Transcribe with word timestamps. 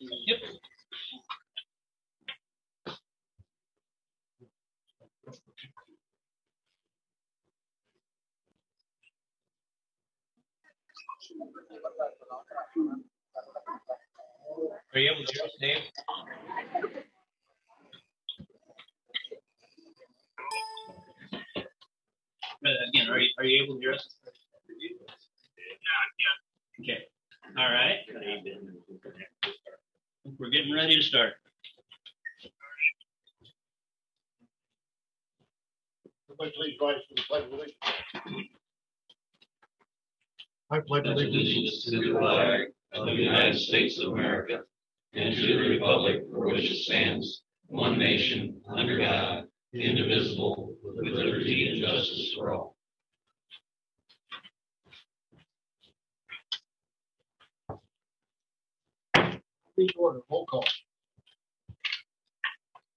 Yep. 0.00 0.38
Are 14.94 15.00
you 15.00 15.10
able 15.12 15.24
to 15.26 15.32
hear 15.34 15.44
us, 15.44 15.52
Dave? 15.60 15.82
Again, 22.64 23.08
are 23.10 23.18
you, 23.18 23.30
are 23.38 23.44
you 23.44 23.64
able 23.64 23.76
to 23.76 23.80
hear 23.80 23.94
us? 23.94 24.08
Okay, 26.80 26.98
all 27.58 27.70
right. 27.72 27.98
We're 30.38 30.50
getting 30.50 30.72
ready 30.72 30.94
to 30.94 31.02
start. 31.02 31.32
Everybody 36.30 36.52
please 36.56 36.76
rise 36.80 36.94
for 37.08 37.14
the 37.16 37.22
pledge 37.28 37.44
of 37.44 37.52
allegiance. 37.52 38.48
I 40.70 40.78
pledge 40.86 41.06
pledge 41.06 41.06
allegiance 41.06 41.84
to 41.86 41.90
the 41.90 42.16
flag 42.16 42.68
of 42.92 43.06
the 43.06 43.12
United 43.14 43.58
States 43.58 43.98
of 43.98 44.12
America 44.12 44.60
and 45.14 45.34
to 45.34 45.42
the 45.42 45.70
republic 45.70 46.22
for 46.30 46.46
which 46.46 46.70
it 46.70 46.84
stands, 46.84 47.42
one 47.66 47.98
nation, 47.98 48.60
under 48.68 48.96
God, 48.96 49.44
indivisible, 49.74 50.76
with 50.84 50.98
liberty 50.98 51.68
and 51.68 51.80
justice 51.80 52.32
for 52.36 52.52
all. 52.52 52.67
Please 59.78 59.90
order, 59.96 60.18
roll 60.28 60.44
call. 60.46 60.64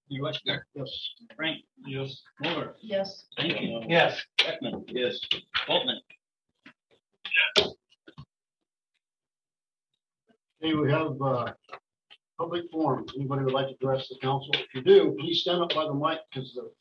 You 0.07 0.23
Westgard? 0.23 0.63
Yes. 0.73 0.89
Frank? 1.35 1.59
Yes. 1.85 2.23
Moore? 2.39 2.75
Yes. 2.81 3.25
Thank 3.37 3.61
you. 3.61 3.83
Yes. 3.87 4.19
Beckman? 4.39 4.83
Yes. 4.87 5.19
Boltman? 5.67 5.99
Okay, 10.63 10.73
we 10.73 10.91
have, 10.91 11.21
uh, 11.21 11.53
public 12.39 12.63
forum. 12.71 13.05
Anybody 13.15 13.43
would 13.43 13.53
like 13.53 13.67
to 13.67 13.73
address 13.75 14.07
the 14.09 14.17
council? 14.17 14.49
If 14.55 14.73
you 14.73 14.81
do, 14.81 15.15
please 15.19 15.41
stand 15.41 15.61
up 15.61 15.75
by 15.75 15.85
the 15.85 15.93
mic 15.93 16.21
because 16.33 16.51
the 16.55 16.71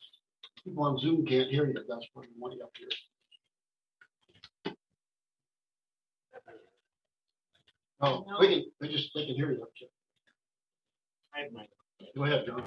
people 0.63 0.83
on 0.83 0.97
Zoom 0.97 1.27
can't 1.27 1.51
hear 1.51 1.67
you. 1.67 1.75
That's 1.87 2.07
why 2.13 2.23
we 2.23 2.29
want 2.39 2.55
you 2.55 2.63
up 2.63 2.71
here. 2.75 2.89
Oh, 8.01 8.25
we 8.39 8.47
can, 8.47 8.65
they 8.79 8.87
just, 8.87 9.11
they 9.13 9.25
can 9.25 9.35
hear 9.35 9.51
you. 9.51 9.65
I 11.35 11.41
have 11.41 11.51
my, 11.53 11.65
Go 12.15 12.23
ahead, 12.25 12.45
John. 12.47 12.63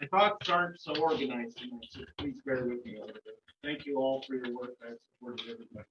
my 0.00 0.06
thoughts 0.08 0.48
aren't 0.48 0.80
so 0.80 0.94
organized 0.96 1.58
tonight, 1.58 1.86
so 1.90 2.00
please 2.18 2.36
bear 2.46 2.64
with 2.64 2.84
me 2.84 2.96
a 2.96 3.00
little 3.00 3.14
bit. 3.24 3.34
Thank 3.62 3.86
you 3.86 3.98
all 3.98 4.22
for 4.26 4.34
your 4.34 4.54
work. 4.54 4.74
I 4.82 4.92
supported 5.18 5.42
everybody. 5.44 5.86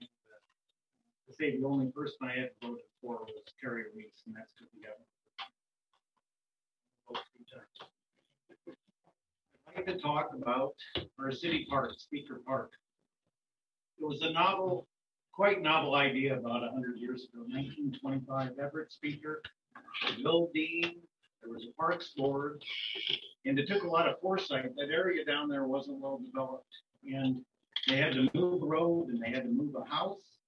To 0.00 1.32
say 1.34 1.58
the 1.58 1.66
only 1.66 1.86
person 1.90 2.16
I 2.22 2.40
had 2.40 2.50
voted 2.62 2.84
for 3.02 3.18
was 3.22 3.42
Terry 3.60 3.84
Reese, 3.96 4.22
and 4.26 4.34
that's 4.36 4.52
because 4.52 4.70
we 4.74 4.82
got. 4.82 4.94
vote 7.08 7.22
three 7.34 7.46
times. 7.52 8.76
I'd 9.68 9.76
like 9.76 9.86
to 9.86 9.98
talk 10.00 10.30
about 10.40 10.74
our 11.18 11.32
city 11.32 11.66
park, 11.68 11.92
Speaker 11.98 12.40
Park. 12.46 12.70
It 13.98 14.04
was 14.04 14.22
a 14.22 14.30
novel, 14.30 14.86
quite 15.36 15.60
novel 15.60 15.94
idea 15.94 16.38
about 16.38 16.62
hundred 16.72 16.98
years 16.98 17.28
ago, 17.30 17.44
nineteen 17.46 17.94
twenty-five, 18.00 18.52
Everett 18.58 18.90
Speaker, 18.90 19.42
Bill 20.22 20.50
Dean, 20.54 20.94
there 21.42 21.52
was 21.52 21.66
a 21.70 21.72
parks 21.74 22.14
board, 22.16 22.62
and 23.44 23.58
it 23.58 23.68
took 23.68 23.84
a 23.84 23.86
lot 23.86 24.08
of 24.08 24.18
foresight. 24.20 24.74
That 24.76 24.88
area 24.90 25.26
down 25.26 25.48
there 25.48 25.64
wasn't 25.64 26.00
well 26.00 26.18
developed, 26.24 26.72
and 27.06 27.42
they 27.86 27.98
had 27.98 28.14
to 28.14 28.30
move 28.32 28.62
a 28.62 28.66
road 28.66 29.08
and 29.08 29.22
they 29.22 29.30
had 29.30 29.42
to 29.42 29.50
move 29.50 29.74
a 29.76 29.84
house. 29.88 30.38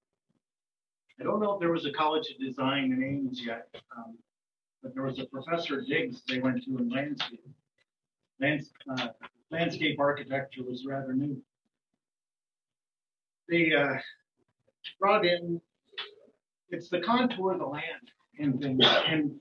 I 1.19 1.23
don't 1.23 1.39
know 1.39 1.53
if 1.53 1.59
there 1.59 1.71
was 1.71 1.85
a 1.85 1.91
college 1.91 2.27
of 2.31 2.43
design 2.43 2.91
in 2.91 3.03
Ames 3.03 3.41
yet, 3.45 3.67
um, 3.95 4.17
but 4.81 4.95
there 4.95 5.03
was 5.03 5.19
a 5.19 5.25
professor 5.25 5.81
Diggs 5.81 6.23
they 6.27 6.39
went 6.39 6.63
to 6.63 6.77
in 6.77 6.89
landscape. 6.89 7.45
Lands, 8.41 8.71
uh, 8.97 9.09
landscape 9.51 9.99
architecture 9.99 10.63
was 10.63 10.85
rather 10.87 11.13
new. 11.13 11.41
They 13.49 13.73
uh, 13.73 13.95
brought 14.99 15.25
in, 15.25 15.61
it's 16.69 16.89
the 16.89 16.99
contour 17.01 17.53
of 17.53 17.59
the 17.59 17.65
land 17.65 18.11
and 18.39 18.61
things, 18.61 18.85
and 19.07 19.31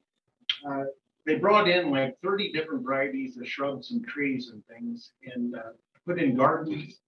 uh, 0.68 0.84
they 1.26 1.36
brought 1.36 1.68
in 1.68 1.90
like 1.90 2.16
thirty 2.22 2.50
different 2.52 2.82
varieties 2.84 3.36
of 3.36 3.46
shrubs 3.46 3.92
and 3.92 4.06
trees 4.06 4.50
and 4.52 4.62
things 4.66 5.12
and 5.34 5.54
uh, 5.54 5.72
put 6.06 6.18
in 6.18 6.34
gardens 6.34 7.00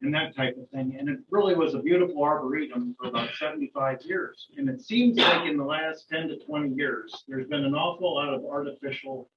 and 0.00 0.14
that 0.14 0.36
type 0.36 0.56
of 0.56 0.68
thing. 0.70 0.96
And 0.98 1.08
it 1.08 1.18
really 1.28 1.56
was 1.56 1.74
a 1.74 1.80
beautiful 1.80 2.22
arboretum 2.22 2.94
for 2.98 3.08
about 3.08 3.30
seventy-five 3.34 3.98
years. 4.02 4.46
And 4.56 4.68
it 4.68 4.80
seems 4.80 5.18
like 5.18 5.48
in 5.48 5.56
the 5.56 5.64
last 5.64 6.08
ten 6.08 6.28
to 6.28 6.36
twenty 6.46 6.72
years, 6.74 7.24
there's 7.26 7.48
been 7.48 7.64
an 7.64 7.74
awful 7.74 8.14
lot 8.14 8.32
of 8.32 8.44
artificial 8.44 9.28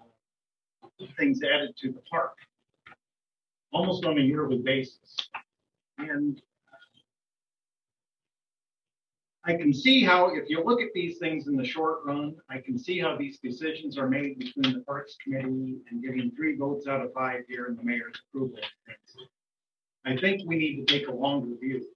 uh, 0.00 1.06
things 1.18 1.40
added 1.42 1.76
to 1.78 1.90
the 1.90 2.02
park, 2.08 2.36
almost 3.72 4.04
on 4.04 4.16
a 4.18 4.22
yearly 4.22 4.58
basis. 4.58 5.16
And 5.98 6.40
I 9.46 9.54
can 9.54 9.74
see 9.74 10.02
how, 10.02 10.34
if 10.34 10.48
you 10.48 10.64
look 10.64 10.80
at 10.80 10.88
these 10.94 11.18
things 11.18 11.48
in 11.48 11.56
the 11.56 11.64
short 11.64 11.98
run, 12.06 12.34
I 12.48 12.58
can 12.58 12.78
see 12.78 12.98
how 12.98 13.16
these 13.16 13.38
decisions 13.38 13.98
are 13.98 14.08
made 14.08 14.38
between 14.38 14.72
the 14.72 14.80
Parks 14.80 15.16
Committee 15.22 15.76
and 15.90 16.02
getting 16.02 16.30
three 16.34 16.56
votes 16.56 16.86
out 16.86 17.04
of 17.04 17.12
five 17.12 17.42
here 17.46 17.66
and 17.66 17.78
the 17.78 17.82
mayor's 17.82 18.18
approval. 18.28 18.58
I 20.06 20.16
think 20.16 20.42
we 20.46 20.56
need 20.56 20.86
to 20.86 20.98
take 20.98 21.08
a 21.08 21.12
longer 21.12 21.54
view. 21.60 21.86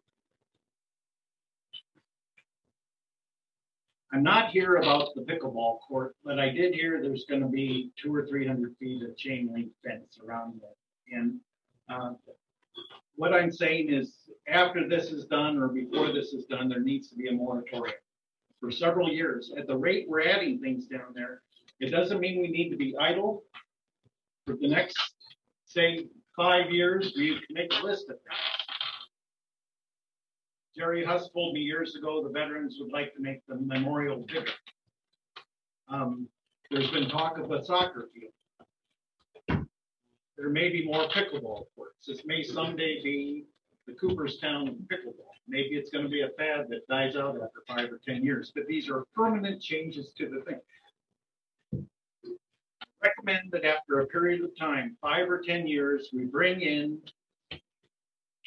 I'm 4.12 4.22
not 4.22 4.50
here 4.50 4.76
about 4.76 5.14
the 5.14 5.22
pickleball 5.22 5.80
court, 5.86 6.16
but 6.24 6.38
I 6.38 6.50
did 6.50 6.74
hear 6.74 7.00
there's 7.02 7.26
gonna 7.28 7.48
be 7.48 7.92
two 8.02 8.14
or 8.14 8.26
three 8.26 8.46
hundred 8.46 8.74
feet 8.78 9.02
of 9.02 9.16
chain 9.16 9.50
link 9.52 9.70
fence 9.86 10.18
around 10.26 10.60
it. 10.62 11.14
And, 11.14 11.40
uh, 11.90 12.12
what 13.16 13.34
I'm 13.34 13.52
saying 13.52 13.92
is, 13.92 14.27
after 14.48 14.88
this 14.88 15.10
is 15.10 15.26
done 15.26 15.58
or 15.58 15.68
before 15.68 16.12
this 16.12 16.32
is 16.32 16.46
done, 16.46 16.68
there 16.68 16.80
needs 16.80 17.08
to 17.08 17.16
be 17.16 17.28
a 17.28 17.32
moratorium 17.32 17.96
for 18.60 18.70
several 18.70 19.08
years. 19.08 19.52
At 19.56 19.66
the 19.66 19.76
rate 19.76 20.06
we're 20.08 20.26
adding 20.26 20.60
things 20.60 20.86
down 20.86 21.12
there, 21.14 21.42
it 21.80 21.90
doesn't 21.90 22.20
mean 22.20 22.40
we 22.40 22.48
need 22.48 22.70
to 22.70 22.76
be 22.76 22.96
idle. 22.98 23.44
For 24.46 24.56
the 24.56 24.68
next, 24.68 24.98
say, 25.66 26.06
five 26.34 26.70
years, 26.70 27.12
we 27.16 27.34
can 27.34 27.54
make 27.54 27.72
a 27.72 27.84
list 27.84 28.04
of 28.08 28.16
things. 28.16 28.38
Jerry 30.76 31.04
Huss 31.04 31.28
told 31.34 31.54
me 31.54 31.60
years 31.60 31.96
ago, 31.96 32.22
the 32.22 32.30
veterans 32.30 32.76
would 32.80 32.92
like 32.92 33.12
to 33.14 33.20
make 33.20 33.44
the 33.46 33.56
memorial 33.56 34.24
bigger. 34.26 34.46
Um, 35.88 36.28
there's 36.70 36.90
been 36.90 37.08
talk 37.08 37.38
of 37.38 37.50
a 37.50 37.64
soccer 37.64 38.08
field. 38.14 39.66
There 40.36 40.50
may 40.50 40.68
be 40.68 40.84
more 40.84 41.08
pickleball 41.08 41.64
courts. 41.74 42.06
This 42.06 42.22
may 42.24 42.44
someday 42.44 43.02
be 43.02 43.46
the 43.88 43.94
Cooperstown 43.94 44.76
pickleball. 44.92 45.32
Maybe 45.48 45.70
it's 45.76 45.90
gonna 45.90 46.10
be 46.10 46.20
a 46.20 46.28
fad 46.36 46.66
that 46.68 46.86
dies 46.88 47.16
out 47.16 47.36
after 47.36 47.64
five 47.66 47.90
or 47.90 47.98
ten 48.06 48.22
years, 48.22 48.52
but 48.54 48.66
these 48.66 48.88
are 48.90 49.06
permanent 49.14 49.62
changes 49.62 50.12
to 50.18 50.28
the 50.28 50.42
thing. 50.42 50.60
I 51.74 53.08
Recommend 53.08 53.50
that 53.52 53.64
after 53.64 54.00
a 54.00 54.06
period 54.06 54.44
of 54.44 54.56
time, 54.58 54.96
five 55.00 55.30
or 55.30 55.40
ten 55.40 55.66
years, 55.66 56.10
we 56.12 56.24
bring 56.24 56.60
in 56.60 57.00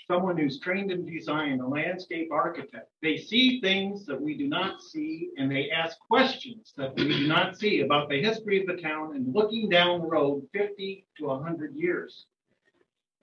someone 0.08 0.38
who's 0.38 0.60
trained 0.60 0.92
in 0.92 1.06
design, 1.06 1.60
a 1.60 1.68
landscape 1.68 2.30
architect. 2.32 2.90
They 3.02 3.18
see 3.18 3.62
things 3.62 4.06
that 4.06 4.20
we 4.20 4.38
do 4.38 4.48
not 4.48 4.84
see, 4.84 5.32
and 5.38 5.50
they 5.50 5.72
ask 5.72 5.98
questions 6.00 6.74
that 6.78 6.96
we 6.96 7.08
do 7.08 7.28
not 7.28 7.58
see 7.58 7.82
about 7.82 8.10
the 8.10 8.22
history 8.22 8.60
of 8.60 8.68
the 8.68 8.82
town 8.82 9.16
and 9.16 9.34
looking 9.34 9.70
down 9.70 10.02
the 10.02 10.08
road 10.08 10.48
fifty 10.54 11.08
to 11.18 11.30
hundred 11.30 11.74
years. 11.76 12.28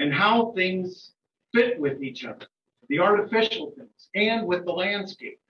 And 0.01 0.13
how 0.13 0.53
things 0.53 1.13
fit 1.55 1.79
with 1.79 2.03
each 2.03 2.25
other, 2.25 2.47
the 2.89 2.99
artificial 2.99 3.73
things, 3.77 4.09
and 4.15 4.47
with 4.47 4.65
the 4.65 4.73
landscape. 4.73 5.41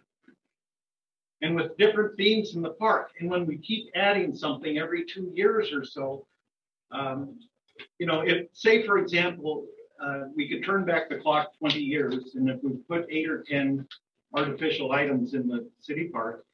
And 1.40 1.54
with 1.54 1.76
different 1.76 2.16
themes 2.16 2.56
in 2.56 2.62
the 2.62 2.70
park. 2.70 3.12
And 3.20 3.30
when 3.30 3.46
we 3.46 3.58
keep 3.58 3.90
adding 3.94 4.34
something 4.34 4.76
every 4.76 5.04
two 5.04 5.30
years 5.34 5.72
or 5.72 5.84
so, 5.84 6.26
um, 6.90 7.38
you 8.00 8.06
know, 8.06 8.22
if, 8.22 8.48
say, 8.54 8.84
for 8.84 8.98
example, 8.98 9.64
uh, 10.04 10.22
we 10.34 10.48
could 10.48 10.64
turn 10.64 10.84
back 10.84 11.08
the 11.08 11.18
clock 11.18 11.52
twenty 11.56 11.78
years, 11.80 12.34
and 12.34 12.48
if 12.50 12.58
we 12.64 12.72
put 12.88 13.06
eight 13.08 13.30
or 13.30 13.44
ten 13.48 13.86
artificial 14.34 14.90
items 14.90 15.34
in 15.34 15.46
the 15.46 15.70
city 15.80 16.08
park, 16.08 16.44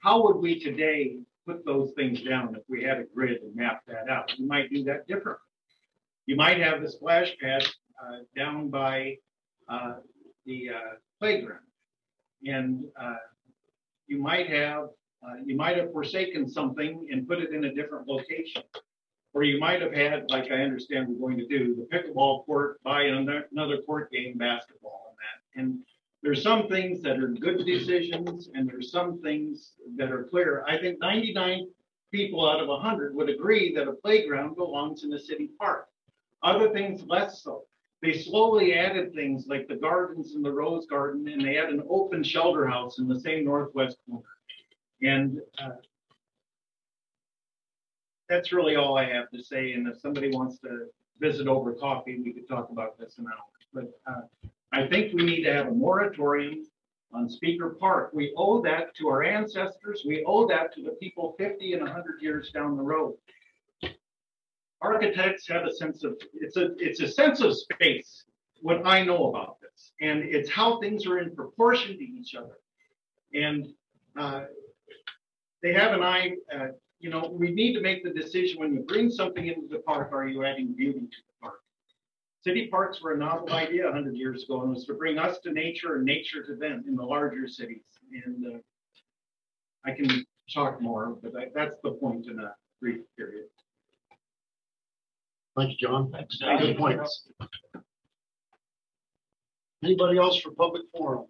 how 0.00 0.20
would 0.24 0.36
we 0.36 0.58
today 0.58 1.18
put 1.46 1.64
those 1.64 1.92
things 1.92 2.20
down 2.22 2.56
if 2.56 2.62
we 2.68 2.82
had 2.82 2.98
a 2.98 3.04
grid 3.14 3.40
and 3.42 3.54
map 3.54 3.82
that 3.86 4.08
out? 4.08 4.32
We 4.36 4.46
might 4.46 4.68
do 4.68 4.82
that 4.84 5.06
differently. 5.06 5.46
You 6.26 6.34
might 6.34 6.58
have 6.58 6.82
the 6.82 6.90
splash 6.90 7.36
pad 7.40 7.64
down 8.36 8.68
by 8.70 9.16
uh, 9.68 9.96
the 10.46 10.70
uh, 10.70 10.94
playground. 11.20 11.60
And 12.46 12.84
uh, 13.00 13.16
you 14.06 14.18
might 14.18 14.48
have, 14.48 14.84
uh, 15.24 15.34
you 15.44 15.56
might 15.56 15.76
have 15.76 15.92
forsaken 15.92 16.48
something 16.48 17.08
and 17.10 17.26
put 17.26 17.38
it 17.40 17.52
in 17.52 17.64
a 17.64 17.74
different 17.74 18.06
location. 18.08 18.62
Or 19.34 19.42
you 19.42 19.60
might 19.60 19.82
have 19.82 19.92
had, 19.92 20.30
like 20.30 20.50
I 20.50 20.62
understand 20.62 21.08
we're 21.08 21.28
going 21.28 21.38
to 21.38 21.46
do, 21.46 21.76
the 21.76 21.86
pickleball 21.94 22.46
court 22.46 22.82
by 22.82 23.02
another, 23.02 23.78
court 23.86 24.10
game 24.10 24.38
basketball 24.38 25.00
and 25.10 25.18
that. 25.24 25.60
And 25.60 25.78
there's 26.22 26.42
some 26.42 26.66
things 26.68 27.02
that 27.02 27.18
are 27.18 27.28
good 27.28 27.64
decisions 27.66 28.48
and 28.54 28.68
there's 28.68 28.90
some 28.90 29.20
things 29.20 29.72
that 29.96 30.10
are 30.10 30.24
clear. 30.24 30.64
I 30.66 30.78
think 30.78 30.98
ninety-nine 30.98 31.68
people 32.10 32.48
out 32.48 32.60
of 32.60 32.68
hundred 32.80 33.14
would 33.14 33.28
agree 33.28 33.74
that 33.74 33.86
a 33.86 33.92
playground 33.92 34.56
belongs 34.56 35.04
in 35.04 35.12
a 35.12 35.18
city 35.18 35.50
park. 35.60 35.86
Other 36.42 36.72
things 36.72 37.02
less 37.06 37.42
so. 37.42 37.64
They 38.00 38.12
slowly 38.12 38.74
added 38.74 39.12
things 39.12 39.46
like 39.48 39.66
the 39.66 39.74
gardens 39.74 40.34
and 40.34 40.44
the 40.44 40.52
rose 40.52 40.86
garden, 40.86 41.26
and 41.28 41.44
they 41.44 41.54
had 41.54 41.70
an 41.70 41.82
open 41.88 42.22
shelter 42.22 42.66
house 42.66 42.98
in 42.98 43.08
the 43.08 43.18
same 43.18 43.44
northwest 43.44 43.96
corner. 44.08 44.24
And 45.02 45.40
uh, 45.58 45.70
that's 48.28 48.52
really 48.52 48.76
all 48.76 48.96
I 48.96 49.04
have 49.04 49.30
to 49.30 49.42
say. 49.42 49.72
And 49.72 49.88
if 49.88 50.00
somebody 50.00 50.30
wants 50.30 50.58
to 50.60 50.86
visit 51.18 51.48
over 51.48 51.72
coffee, 51.72 52.20
we 52.24 52.32
could 52.32 52.48
talk 52.48 52.70
about 52.70 52.98
this 52.98 53.18
an 53.18 53.26
hour. 53.26 53.44
But 53.72 54.00
uh, 54.06 54.48
I 54.72 54.86
think 54.86 55.14
we 55.14 55.24
need 55.24 55.42
to 55.44 55.52
have 55.52 55.66
a 55.68 55.72
moratorium 55.72 56.66
on 57.12 57.28
Speaker 57.28 57.70
Park. 57.80 58.10
We 58.12 58.32
owe 58.36 58.60
that 58.62 58.94
to 58.96 59.08
our 59.08 59.24
ancestors. 59.24 60.04
We 60.06 60.24
owe 60.26 60.46
that 60.48 60.74
to 60.74 60.82
the 60.82 60.90
people 61.00 61.34
50 61.38 61.72
and 61.72 61.82
100 61.82 62.20
years 62.20 62.50
down 62.52 62.76
the 62.76 62.82
road. 62.82 63.14
Architects 64.80 65.48
have 65.48 65.64
a 65.64 65.72
sense 65.72 66.04
of 66.04 66.16
it's 66.34 66.56
a 66.56 66.70
it's 66.78 67.00
a 67.00 67.08
sense 67.08 67.40
of 67.40 67.56
space. 67.56 68.24
What 68.60 68.86
I 68.86 69.04
know 69.04 69.28
about 69.28 69.60
this, 69.60 69.92
and 70.00 70.20
it's 70.22 70.50
how 70.50 70.80
things 70.80 71.06
are 71.06 71.18
in 71.18 71.34
proportion 71.34 71.96
to 71.96 72.04
each 72.04 72.34
other. 72.34 72.58
And 73.34 73.68
uh, 74.16 74.42
they 75.62 75.72
have 75.72 75.92
an 75.92 76.02
eye. 76.02 76.32
Uh, 76.52 76.68
you 77.00 77.10
know, 77.10 77.28
we 77.32 77.50
need 77.52 77.74
to 77.74 77.80
make 77.80 78.02
the 78.02 78.10
decision 78.10 78.58
when 78.58 78.74
you 78.74 78.80
bring 78.80 79.10
something 79.10 79.46
into 79.46 79.68
the 79.68 79.78
park. 79.80 80.10
Are 80.12 80.26
you 80.26 80.44
adding 80.44 80.72
beauty 80.72 81.00
to 81.00 81.06
the 81.06 81.32
park? 81.40 81.60
City 82.42 82.68
parks 82.68 83.00
were 83.00 83.12
a 83.12 83.18
novel 83.18 83.52
idea 83.52 83.84
100 83.84 84.16
years 84.16 84.44
ago, 84.44 84.62
and 84.62 84.70
was 84.70 84.84
to 84.86 84.94
bring 84.94 85.18
us 85.18 85.38
to 85.40 85.52
nature 85.52 85.96
and 85.96 86.04
nature 86.04 86.44
to 86.44 86.54
them 86.54 86.84
in 86.86 86.96
the 86.96 87.04
larger 87.04 87.46
cities. 87.48 87.84
And 88.24 88.54
uh, 88.54 88.58
I 89.84 89.92
can 89.92 90.24
talk 90.52 90.80
more, 90.80 91.16
but 91.22 91.36
I, 91.36 91.46
that's 91.54 91.76
the 91.82 91.92
point 91.92 92.26
in 92.26 92.38
a 92.40 92.54
brief 92.80 93.00
period. 93.16 93.46
Thank 95.58 95.72
you, 95.72 95.88
John. 95.88 96.12
Thanks, 96.12 96.38
Good 96.38 96.78
points. 96.78 97.26
Anybody 99.82 100.16
else 100.16 100.40
for 100.40 100.52
public 100.52 100.82
forum? 100.96 101.26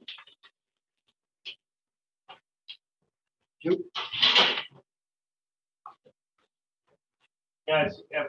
You, 3.62 3.82
Guys, 7.66 8.02
have, 8.12 8.26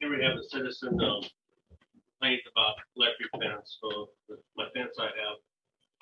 here 0.00 0.10
we 0.10 0.24
have 0.24 0.36
a 0.36 0.42
citizen, 0.48 0.98
um, 1.00 1.22
complaint 2.20 2.42
about 2.50 2.74
electric 2.96 3.30
fence, 3.40 3.78
so 3.80 4.10
the- 4.28 4.42
my 4.56 4.68
fence 4.70 4.96
I 4.98 5.04
have, 5.06 5.38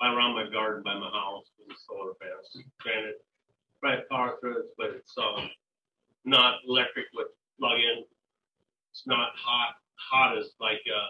I 0.01 0.11
around 0.11 0.33
my 0.33 0.49
garden 0.49 0.81
by 0.81 0.95
my 0.95 1.09
house 1.11 1.45
is 1.59 1.71
a 1.71 1.79
solar 1.81 2.15
fence, 2.15 2.65
granted, 2.79 3.15
right 3.83 4.09
power 4.09 4.37
through 4.39 4.57
it, 4.57 4.65
but 4.75 4.89
it's, 4.89 5.15
um, 5.19 5.51
not 6.25 6.61
electric 6.67 7.05
with 7.13 7.27
plug-in. 7.59 8.05
It's 8.93 9.07
not 9.07 9.31
hot, 9.35 9.73
hot 9.95 10.37
as 10.37 10.51
like, 10.59 10.81
uh, 10.87 11.09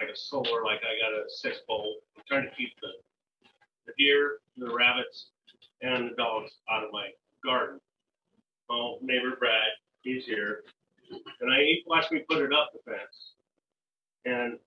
like 0.00 0.14
a 0.14 0.16
solar, 0.16 0.62
like 0.62 0.80
I 0.86 0.94
got 1.02 1.12
a 1.12 1.24
six 1.26 1.58
volt, 1.66 1.96
I'm 2.16 2.22
trying 2.28 2.48
to 2.48 2.54
keep 2.54 2.70
the, 2.80 2.88
the 3.86 3.92
deer, 3.98 4.38
the 4.56 4.72
rabbits, 4.72 5.30
and 5.82 6.10
the 6.10 6.14
dogs 6.14 6.52
out 6.70 6.84
of 6.84 6.92
my 6.92 7.08
garden. 7.44 7.80
Oh, 8.70 8.98
neighbor 9.02 9.34
Brad, 9.38 9.70
he's 10.02 10.24
here, 10.24 10.62
and 11.40 11.52
I 11.52 11.58
he 11.58 11.84
watched 11.86 12.12
me 12.12 12.24
put 12.28 12.42
it 12.42 12.52
up 12.52 12.70
the 12.72 12.90
fence. 12.90 13.32
And 14.24 14.58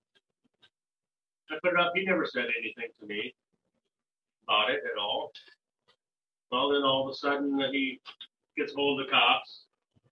I 1.50 1.56
put 1.62 1.72
it 1.72 1.80
up, 1.80 1.92
he 1.94 2.04
never 2.04 2.26
said 2.26 2.46
anything 2.58 2.90
to 3.00 3.06
me 3.06 3.34
about 4.44 4.70
it 4.70 4.80
at 4.84 4.98
all. 5.00 5.32
Well, 6.52 6.70
then 6.70 6.82
all 6.82 7.08
of 7.08 7.12
a 7.12 7.14
sudden 7.16 7.58
he 7.72 8.00
gets 8.56 8.74
hold 8.74 9.00
of 9.00 9.06
the 9.06 9.10
cops. 9.10 9.64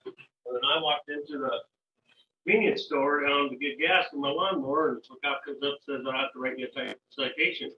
And 0.06 0.14
then 0.54 0.62
I 0.64 0.80
walked 0.80 1.10
into 1.10 1.38
the 1.38 1.58
convenience 2.48 2.84
store 2.84 3.26
down 3.26 3.50
to 3.50 3.56
get 3.56 3.78
gas 3.78 4.06
for 4.10 4.16
my 4.16 4.30
lawnmower 4.30 4.90
and 4.90 4.98
the 4.98 5.16
cop 5.22 5.44
comes 5.44 5.58
up 5.62 5.76
and 5.86 6.00
says 6.00 6.06
I 6.10 6.18
have 6.18 6.32
to 6.32 6.38
write 6.38 6.58
you 6.58 6.66
a 6.66 6.94
citation 7.10 7.70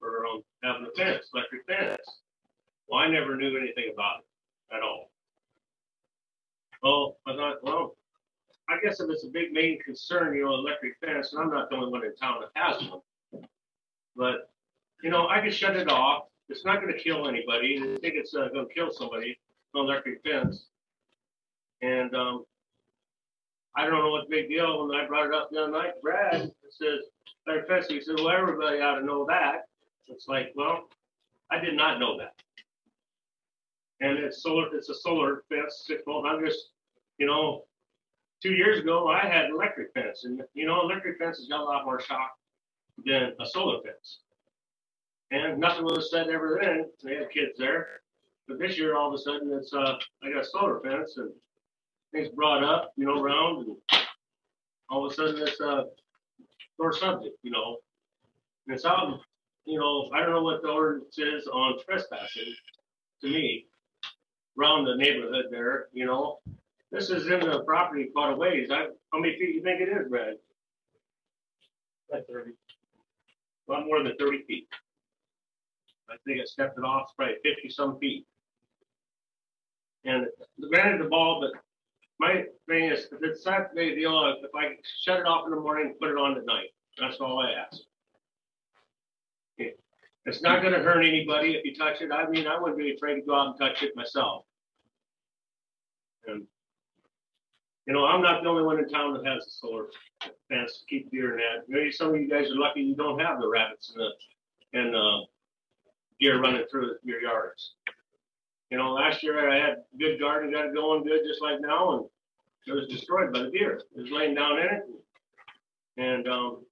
for 0.00 0.26
um, 0.26 0.42
having 0.62 0.86
a 0.86 0.96
fence, 0.96 1.28
electric 1.34 1.66
fence. 1.66 2.00
Well, 2.88 3.00
I 3.00 3.08
never 3.08 3.36
knew 3.36 3.56
anything 3.56 3.90
about 3.92 4.20
it 4.20 4.76
at 4.76 4.82
all. 4.82 5.10
Well, 6.82 7.16
I 7.26 7.36
thought, 7.36 7.56
well, 7.62 7.96
I 8.68 8.78
guess 8.82 9.00
if 9.00 9.10
it's 9.10 9.24
a 9.24 9.28
big 9.28 9.52
main 9.52 9.78
concern, 9.82 10.34
you 10.34 10.44
know, 10.44 10.54
electric 10.54 10.94
fence, 11.04 11.32
and 11.32 11.42
I'm 11.42 11.50
not 11.50 11.68
the 11.68 11.76
only 11.76 11.92
one 11.92 12.04
in 12.04 12.16
town 12.16 12.40
that 12.40 12.60
has 12.60 12.82
one. 12.88 13.44
But, 14.16 14.50
you 15.02 15.10
know, 15.10 15.28
I 15.28 15.40
can 15.40 15.52
shut 15.52 15.76
it 15.76 15.88
off. 15.88 16.24
It's 16.48 16.64
not 16.64 16.80
gonna 16.80 16.98
kill 16.98 17.28
anybody. 17.28 17.78
I 17.80 17.98
think 18.00 18.14
it's 18.14 18.34
uh, 18.34 18.48
gonna 18.52 18.66
kill 18.74 18.90
somebody, 18.90 19.38
an 19.74 19.80
electric 19.80 20.22
fence. 20.22 20.66
And, 21.82 22.14
um, 22.14 22.44
I 23.76 23.86
don't 23.86 24.02
know 24.02 24.10
what 24.10 24.28
the 24.28 24.36
big 24.36 24.48
deal, 24.48 24.86
when 24.86 24.98
I 24.98 25.06
brought 25.06 25.26
it 25.26 25.34
up 25.34 25.50
the 25.50 25.62
other 25.62 25.72
night, 25.72 25.92
Brad 26.02 26.50
says, 26.70 27.00
electric 27.46 27.68
fence, 27.68 27.86
he 27.88 28.00
said, 28.00 28.16
well, 28.18 28.30
everybody 28.30 28.80
ought 28.80 28.98
to 28.98 29.04
know 29.04 29.24
that. 29.28 29.62
It's 30.08 30.28
like, 30.28 30.52
well, 30.54 30.88
I 31.50 31.58
did 31.58 31.74
not 31.74 31.98
know 31.98 32.18
that. 32.18 32.34
And 34.00 34.18
it's 34.18 34.42
solar, 34.42 34.74
it's 34.74 34.88
a 34.88 34.94
solar 34.94 35.44
fence, 35.48 35.84
six 35.86 36.02
volt, 36.04 36.26
I'm 36.26 36.44
just, 36.44 36.70
you 37.18 37.26
know, 37.26 37.64
two 38.42 38.52
years 38.52 38.80
ago, 38.80 39.08
I 39.08 39.20
had 39.20 39.46
an 39.46 39.52
electric 39.54 39.92
fence, 39.94 40.24
and 40.24 40.42
you 40.54 40.66
know, 40.66 40.82
electric 40.82 41.18
fence 41.18 41.38
has 41.38 41.46
got 41.46 41.60
a 41.60 41.64
lot 41.64 41.84
more 41.84 42.00
shock 42.00 42.32
than 43.06 43.32
a 43.40 43.46
solar 43.46 43.80
fence. 43.82 44.18
And 45.30 45.58
nothing 45.58 45.84
was 45.84 46.10
said 46.10 46.28
ever 46.28 46.58
then. 46.60 46.86
They 47.02 47.16
had 47.16 47.30
kids 47.30 47.52
there, 47.56 47.86
but 48.48 48.58
this 48.58 48.76
year, 48.76 48.96
all 48.96 49.08
of 49.08 49.14
a 49.14 49.18
sudden, 49.18 49.52
it's 49.52 49.72
uh, 49.72 49.96
I 50.22 50.30
got 50.30 50.42
a 50.42 50.46
solar 50.46 50.80
fence, 50.80 51.16
and 51.16 51.30
things 52.12 52.28
brought 52.28 52.62
up, 52.62 52.92
you 52.96 53.06
know, 53.06 53.22
around, 53.22 53.66
and 53.66 53.76
all 54.90 55.06
of 55.06 55.12
a 55.12 55.14
sudden, 55.14 55.40
it's 55.40 55.60
a 55.60 55.86
sore 56.76 56.92
subject, 56.92 57.36
you 57.42 57.50
know. 57.50 57.78
And 58.66 58.76
it's 58.76 58.84
out, 58.84 59.20
you 59.64 59.78
know, 59.78 60.10
I 60.14 60.20
don't 60.20 60.30
know 60.30 60.42
what 60.42 60.62
the 60.62 60.68
ordinance 60.68 61.18
is 61.18 61.46
on 61.48 61.78
trespassing. 61.84 62.54
To 63.22 63.28
me, 63.28 63.66
around 64.58 64.84
the 64.84 64.96
neighborhood 64.96 65.46
there, 65.50 65.86
you 65.92 66.06
know, 66.06 66.40
this 66.90 67.08
is 67.08 67.26
in 67.26 67.40
the 67.40 67.62
property 67.64 68.10
quite 68.14 68.32
a 68.32 68.36
ways. 68.36 68.70
I, 68.70 68.88
how 69.12 69.20
many 69.20 69.38
feet 69.38 69.54
you 69.54 69.62
think 69.62 69.80
it 69.80 69.88
is, 69.88 70.08
Brad? 70.08 70.34
Like 72.10 72.26
thirty. 72.26 72.52
A 73.68 73.72
lot 73.72 73.86
more 73.86 74.02
than 74.02 74.16
thirty 74.18 74.42
feet. 74.42 74.68
I 76.10 76.16
think 76.26 76.40
I 76.40 76.44
stepped 76.44 76.76
it 76.76 76.84
off, 76.84 77.12
probably 77.16 77.36
fifty 77.42 77.70
some 77.70 77.98
feet. 77.98 78.26
And 80.04 80.26
granted 80.68 81.00
the 81.00 81.08
ball, 81.08 81.40
but 81.40 81.52
my 82.22 82.44
thing 82.68 82.84
is, 82.84 83.08
if 83.10 83.18
it's 83.20 83.44
a 83.44 83.66
deal, 83.74 84.34
if 84.42 84.50
I 84.54 84.76
shut 85.02 85.18
it 85.18 85.26
off 85.26 85.44
in 85.44 85.50
the 85.50 85.60
morning, 85.60 85.86
and 85.86 85.98
put 85.98 86.08
it 86.08 86.16
on 86.16 86.38
at 86.38 86.46
night, 86.46 86.68
that's 86.96 87.18
all 87.18 87.40
I 87.40 87.50
ask. 87.50 87.80
It's 90.24 90.40
not 90.40 90.62
gonna 90.62 90.78
hurt 90.78 91.04
anybody 91.04 91.56
if 91.56 91.64
you 91.64 91.74
touch 91.74 92.00
it. 92.00 92.12
I 92.12 92.28
mean, 92.28 92.46
I 92.46 92.56
wouldn't 92.56 92.78
be 92.78 92.94
afraid 92.94 93.16
to 93.16 93.22
go 93.22 93.34
out 93.34 93.46
and 93.48 93.58
touch 93.58 93.82
it 93.82 93.96
myself. 93.96 94.44
And 96.28 96.46
you 97.88 97.92
know, 97.92 98.06
I'm 98.06 98.22
not 98.22 98.44
the 98.44 98.48
only 98.48 98.62
one 98.62 98.78
in 98.78 98.88
town 98.88 99.14
that 99.14 99.26
has 99.26 99.44
a 99.44 99.50
solar 99.50 99.86
fence 100.48 100.78
to 100.78 100.86
keep 100.88 101.10
deer 101.10 101.32
in 101.32 101.38
that. 101.38 101.64
Maybe 101.66 101.90
some 101.90 102.14
of 102.14 102.20
you 102.20 102.28
guys 102.28 102.48
are 102.52 102.54
lucky 102.54 102.82
you 102.82 102.94
don't 102.94 103.18
have 103.18 103.40
the 103.40 103.48
rabbits 103.48 103.92
and 103.92 104.00
the, 104.00 104.78
and, 104.78 104.94
uh, 104.94 105.26
deer 106.20 106.40
running 106.40 106.64
through 106.70 106.94
your 107.02 107.20
yards. 107.20 107.74
You 108.70 108.78
know, 108.78 108.92
last 108.92 109.24
year 109.24 109.50
I 109.50 109.58
had 109.58 109.78
good 109.98 110.20
garden, 110.20 110.52
got 110.52 110.66
it 110.66 110.74
going 110.74 111.02
good, 111.02 111.22
just 111.26 111.42
like 111.42 111.60
now, 111.60 111.98
and 111.98 112.04
it 112.66 112.72
was 112.72 112.88
destroyed 112.88 113.32
by 113.32 113.40
the 113.42 113.50
deer. 113.50 113.82
It 113.96 114.00
was 114.00 114.10
laying 114.10 114.34
down 114.34 114.58
in 114.58 114.66
it. 114.66 114.82
And, 115.96 116.28
um, 116.28 116.64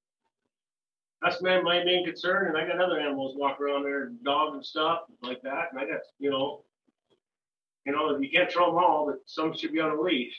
that's 1.23 1.43
my, 1.43 1.61
my 1.61 1.85
main 1.85 2.05
concern, 2.07 2.47
and 2.47 2.57
I 2.57 2.67
got 2.67 2.81
other 2.81 2.99
animals 2.99 3.37
walk 3.37 3.61
around 3.61 3.85
there, 3.85 4.11
dogs 4.25 4.55
and 4.55 4.65
stuff 4.65 5.01
like 5.23 5.43
that, 5.43 5.67
and 5.71 5.79
I 5.79 5.85
got, 5.85 6.01
you 6.19 6.31
know, 6.31 6.63
you 7.85 7.93
know, 7.93 8.17
you 8.19 8.31
can't 8.31 8.51
throw 8.51 8.67
them 8.67 8.83
all, 8.83 9.07
but 9.07 9.19
some 9.27 9.55
should 9.55 9.73
be 9.73 9.81
on 9.81 9.91
a 9.91 10.01
leash. 10.01 10.35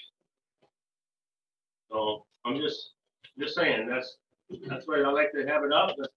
So 1.92 2.26
I'm 2.46 2.58
just, 2.58 2.94
just 3.38 3.54
saying, 3.54 3.88
that's, 3.88 4.18
that's 4.68 4.88
why 4.88 5.02
I 5.02 5.12
like 5.12 5.32
to 5.34 5.46
have 5.46 5.64
it 5.64 5.72
up, 5.72 5.94
but, 5.98 6.10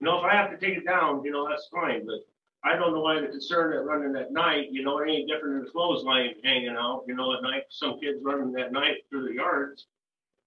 you 0.00 0.04
know, 0.06 0.18
if 0.18 0.24
I 0.24 0.36
have 0.36 0.50
to 0.50 0.56
take 0.56 0.78
it 0.78 0.86
down, 0.86 1.24
you 1.24 1.32
know, 1.32 1.48
that's 1.48 1.68
fine, 1.72 2.06
but 2.06 2.20
I 2.66 2.74
don't 2.74 2.92
know 2.92 3.00
why 3.00 3.20
the 3.20 3.28
concern 3.28 3.70
that 3.70 3.84
running 3.84 4.16
at 4.20 4.32
night, 4.32 4.72
you 4.72 4.82
know, 4.82 4.98
it 4.98 5.08
ain't 5.08 5.28
different 5.28 5.54
than 5.54 5.68
a 5.68 5.70
clothesline 5.70 6.34
hanging 6.42 6.74
out, 6.76 7.04
you 7.06 7.14
know, 7.14 7.32
at 7.32 7.42
night, 7.42 7.62
some 7.70 8.00
kids 8.00 8.18
running 8.22 8.58
at 8.60 8.72
night 8.72 9.08
through 9.08 9.28
the 9.28 9.34
yards. 9.34 9.86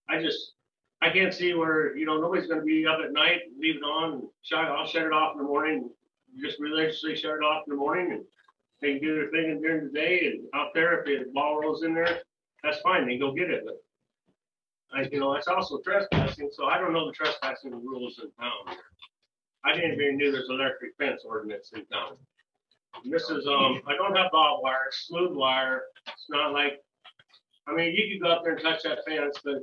I 0.10 0.22
just, 0.22 0.54
I 1.02 1.12
can't 1.12 1.34
see 1.34 1.54
where, 1.54 1.96
you 1.96 2.06
know, 2.06 2.20
nobody's 2.20 2.48
gonna 2.48 2.62
be 2.62 2.86
up 2.86 3.00
at 3.02 3.14
night, 3.14 3.44
leave 3.58 3.78
it 3.78 3.84
on, 3.84 4.28
shut, 4.42 4.66
I'll 4.66 4.86
shut 4.86 5.04
it 5.04 5.14
off 5.14 5.36
in 5.36 5.38
the 5.38 5.48
morning, 5.48 5.90
just 6.42 6.60
religiously 6.60 7.16
shut 7.16 7.36
it 7.36 7.44
off 7.44 7.64
in 7.68 7.72
the 7.72 7.80
morning 7.80 8.12
and 8.12 8.26
they 8.82 9.00
can 9.00 9.02
do 9.02 9.16
their 9.16 9.32
thing 9.32 9.62
during 9.62 9.86
the 9.86 9.92
day 9.92 10.26
and 10.26 10.44
out 10.54 10.74
there, 10.74 11.02
if 11.02 11.06
the 11.06 11.32
ball 11.32 11.62
rolls 11.62 11.84
in 11.84 11.94
there, 11.94 12.20
that's 12.64 12.82
fine, 12.82 13.08
they 13.08 13.18
go 13.18 13.32
get 13.32 13.50
it, 13.50 13.64
but 13.66 13.82
I, 14.94 15.08
you 15.10 15.22
know, 15.22 15.36
it's 15.36 15.48
also 15.48 15.80
trespassing, 15.80 16.50
so 16.52 16.66
I 16.66 16.80
don't 16.80 16.92
know 16.92 17.06
the 17.06 17.14
trespassing 17.14 17.72
rules 17.72 18.20
in 18.22 18.30
town. 18.32 18.76
I 19.66 19.74
didn't 19.76 19.94
even 19.94 20.18
knew 20.18 20.32
there's 20.32 20.50
electric 20.50 20.96
fence 20.98 21.24
ordinance 21.26 21.72
in 21.74 21.86
town. 21.88 22.18
This 23.06 23.30
is, 23.30 23.46
um, 23.48 23.82
I 23.88 23.96
don't 23.96 24.16
have 24.16 24.32
barbed 24.32 24.64
wire, 24.64 24.88
smooth 24.92 25.36
wire, 25.36 25.84
it's 26.08 26.26
not 26.30 26.54
like, 26.54 26.80
I 27.68 27.74
mean, 27.76 27.94
you 27.94 28.10
could 28.12 28.24
go 28.24 28.32
up 28.32 28.44
there 28.44 28.54
and 28.54 28.62
touch 28.64 28.82
that 28.84 29.00
fence, 29.08 29.38
but 29.44 29.60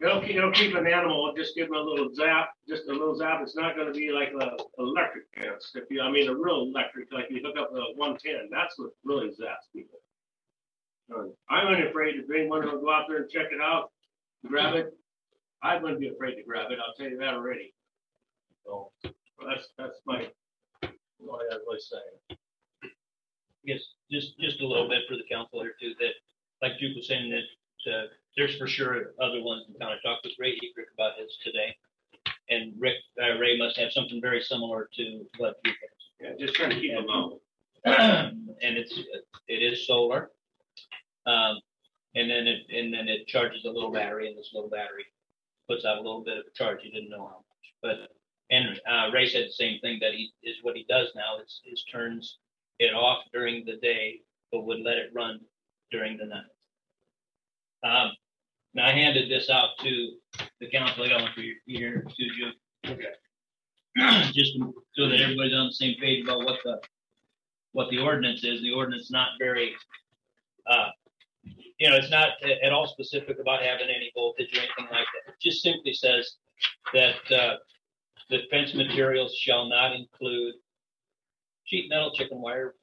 it'll, 0.00 0.20
keep- 0.20 0.36
it'll 0.36 0.52
keep 0.52 0.74
an 0.74 0.86
animal, 0.86 1.32
just 1.36 1.54
give 1.56 1.68
them 1.68 1.76
a 1.76 1.80
little 1.80 2.12
zap, 2.14 2.50
just 2.68 2.84
a 2.88 2.92
little 2.92 3.16
zap, 3.16 3.40
it's 3.42 3.56
not 3.56 3.74
gonna 3.76 3.92
be 3.92 4.10
like 4.10 4.32
a 4.38 4.56
electric 4.78 5.24
fence, 5.34 5.70
if 5.74 5.84
you, 5.90 6.02
I 6.02 6.10
mean, 6.10 6.28
a 6.28 6.34
real 6.34 6.62
electric, 6.62 7.10
like 7.10 7.26
you 7.30 7.40
hook 7.42 7.56
up 7.58 7.70
a 7.74 7.94
one 7.96 8.16
ten, 8.18 8.48
that's 8.50 8.78
what 8.78 8.90
really 9.04 9.28
zaps 9.28 9.66
people. 9.74 10.00
I'm 11.48 11.68
unafraid 11.68 12.16
if 12.16 12.30
anyone 12.30 12.66
will 12.66 12.80
go 12.82 12.92
out 12.92 13.06
there 13.08 13.22
and 13.22 13.30
check 13.30 13.46
it 13.50 13.60
out, 13.62 13.90
grab 14.46 14.74
it, 14.74 14.92
I 15.62 15.78
wouldn't 15.78 16.00
be 16.00 16.08
afraid 16.08 16.34
to 16.34 16.42
grab 16.42 16.70
it, 16.70 16.78
I'll 16.86 16.94
tell 16.94 17.08
you 17.10 17.18
that 17.18 17.32
already. 17.34 17.72
So, 18.66 18.92
that's, 19.46 19.68
that's 19.76 20.00
my, 20.06 20.28
what 21.18 21.40
I 21.52 21.56
was 21.66 21.90
saying. 21.90 22.38
Yes, 23.64 23.80
just, 24.10 24.38
just 24.38 24.60
a 24.60 24.66
little 24.66 24.88
bit 24.88 25.02
for 25.08 25.16
the 25.16 25.24
council 25.30 25.60
here 25.62 25.74
too, 25.80 25.92
that, 26.00 26.12
like 26.62 26.78
Duke 26.78 26.96
was 26.96 27.06
saying, 27.06 27.30
that, 27.30 27.92
uh, 27.92 28.06
there's 28.36 28.56
for 28.56 28.66
sure 28.66 29.14
other 29.20 29.42
ones 29.42 29.64
in 29.68 29.74
town. 29.78 29.92
I 29.92 30.08
talked 30.08 30.24
with 30.24 30.34
Ray 30.38 30.54
Heatrick 30.54 30.88
about 30.94 31.18
his 31.18 31.36
today. 31.42 31.74
And 32.50 32.72
Rick, 32.78 32.96
uh, 33.22 33.38
Ray 33.38 33.58
must 33.58 33.76
have 33.76 33.92
something 33.92 34.20
very 34.20 34.40
similar 34.40 34.88
to 34.96 35.26
what 35.38 35.62
Duke 35.64 35.76
Yeah, 36.20 36.30
just 36.38 36.54
trying 36.54 36.70
to 36.70 36.80
keep 36.80 36.92
them 36.92 37.06
out. 37.10 37.40
has. 37.84 38.32
And 38.60 38.76
it's, 38.76 38.98
it 39.46 39.62
is 39.62 39.86
solar. 39.86 40.32
Um, 41.26 41.60
and 42.16 42.28
then 42.28 42.48
it, 42.48 42.62
and 42.70 42.92
then 42.92 43.06
it 43.06 43.28
charges 43.28 43.64
a 43.64 43.70
little 43.70 43.92
battery 43.92 44.28
and 44.28 44.36
this 44.36 44.50
little 44.52 44.68
battery 44.68 45.04
puts 45.68 45.84
out 45.84 45.98
a 45.98 46.00
little 46.00 46.24
bit 46.24 46.38
of 46.38 46.44
a 46.48 46.50
charge. 46.56 46.80
You 46.82 46.90
didn't 46.90 47.10
know 47.10 47.26
how 47.26 47.36
much, 47.36 47.74
but, 47.80 48.17
and, 48.50 48.80
uh, 48.90 49.10
Ray 49.12 49.28
said 49.28 49.46
the 49.46 49.52
same 49.52 49.78
thing 49.80 49.98
that 50.00 50.14
he, 50.14 50.32
is 50.42 50.56
what 50.62 50.76
he 50.76 50.84
does 50.88 51.08
now 51.14 51.38
is, 51.44 51.60
is 51.70 51.84
turns 51.92 52.38
it 52.78 52.94
off 52.94 53.24
during 53.32 53.64
the 53.64 53.76
day, 53.76 54.20
but 54.50 54.64
would 54.64 54.80
let 54.80 54.96
it 54.96 55.10
run 55.14 55.40
during 55.90 56.16
the 56.16 56.26
night. 56.26 56.44
Um, 57.84 58.12
now 58.74 58.86
I 58.86 58.92
handed 58.92 59.30
this 59.30 59.50
out 59.50 59.70
to 59.80 60.12
the 60.60 60.70
council. 60.70 61.04
I 61.04 61.08
got 61.08 61.22
one 61.22 61.32
for 61.34 61.40
you 61.40 61.54
here 61.66 62.06
Okay. 62.86 63.04
Just 64.32 64.56
so 64.94 65.08
that 65.08 65.20
everybody's 65.20 65.54
on 65.54 65.66
the 65.66 65.72
same 65.72 65.96
page 66.00 66.24
about 66.24 66.44
what 66.44 66.58
the, 66.64 66.80
what 67.72 67.90
the 67.90 67.98
ordinance 67.98 68.44
is. 68.44 68.62
The 68.62 68.72
ordinance 68.72 69.04
is 69.04 69.10
not 69.10 69.30
very, 69.38 69.74
uh, 70.66 70.88
you 71.78 71.90
know, 71.90 71.96
it's 71.96 72.10
not 72.10 72.30
at 72.62 72.72
all 72.72 72.86
specific 72.86 73.38
about 73.40 73.62
having 73.62 73.88
any 73.88 74.10
voltage 74.14 74.56
or 74.56 74.60
anything 74.60 74.86
like 74.92 75.06
that. 75.06 75.32
It 75.32 75.40
just 75.40 75.62
simply 75.62 75.92
says 75.92 76.36
that, 76.94 77.32
uh, 77.32 77.56
the 78.30 78.40
fence 78.50 78.74
materials 78.74 79.34
shall 79.36 79.68
not 79.68 79.94
include 79.94 80.54
sheet 81.64 81.88
metal, 81.88 82.12
chicken 82.14 82.40
wire, 82.40 82.74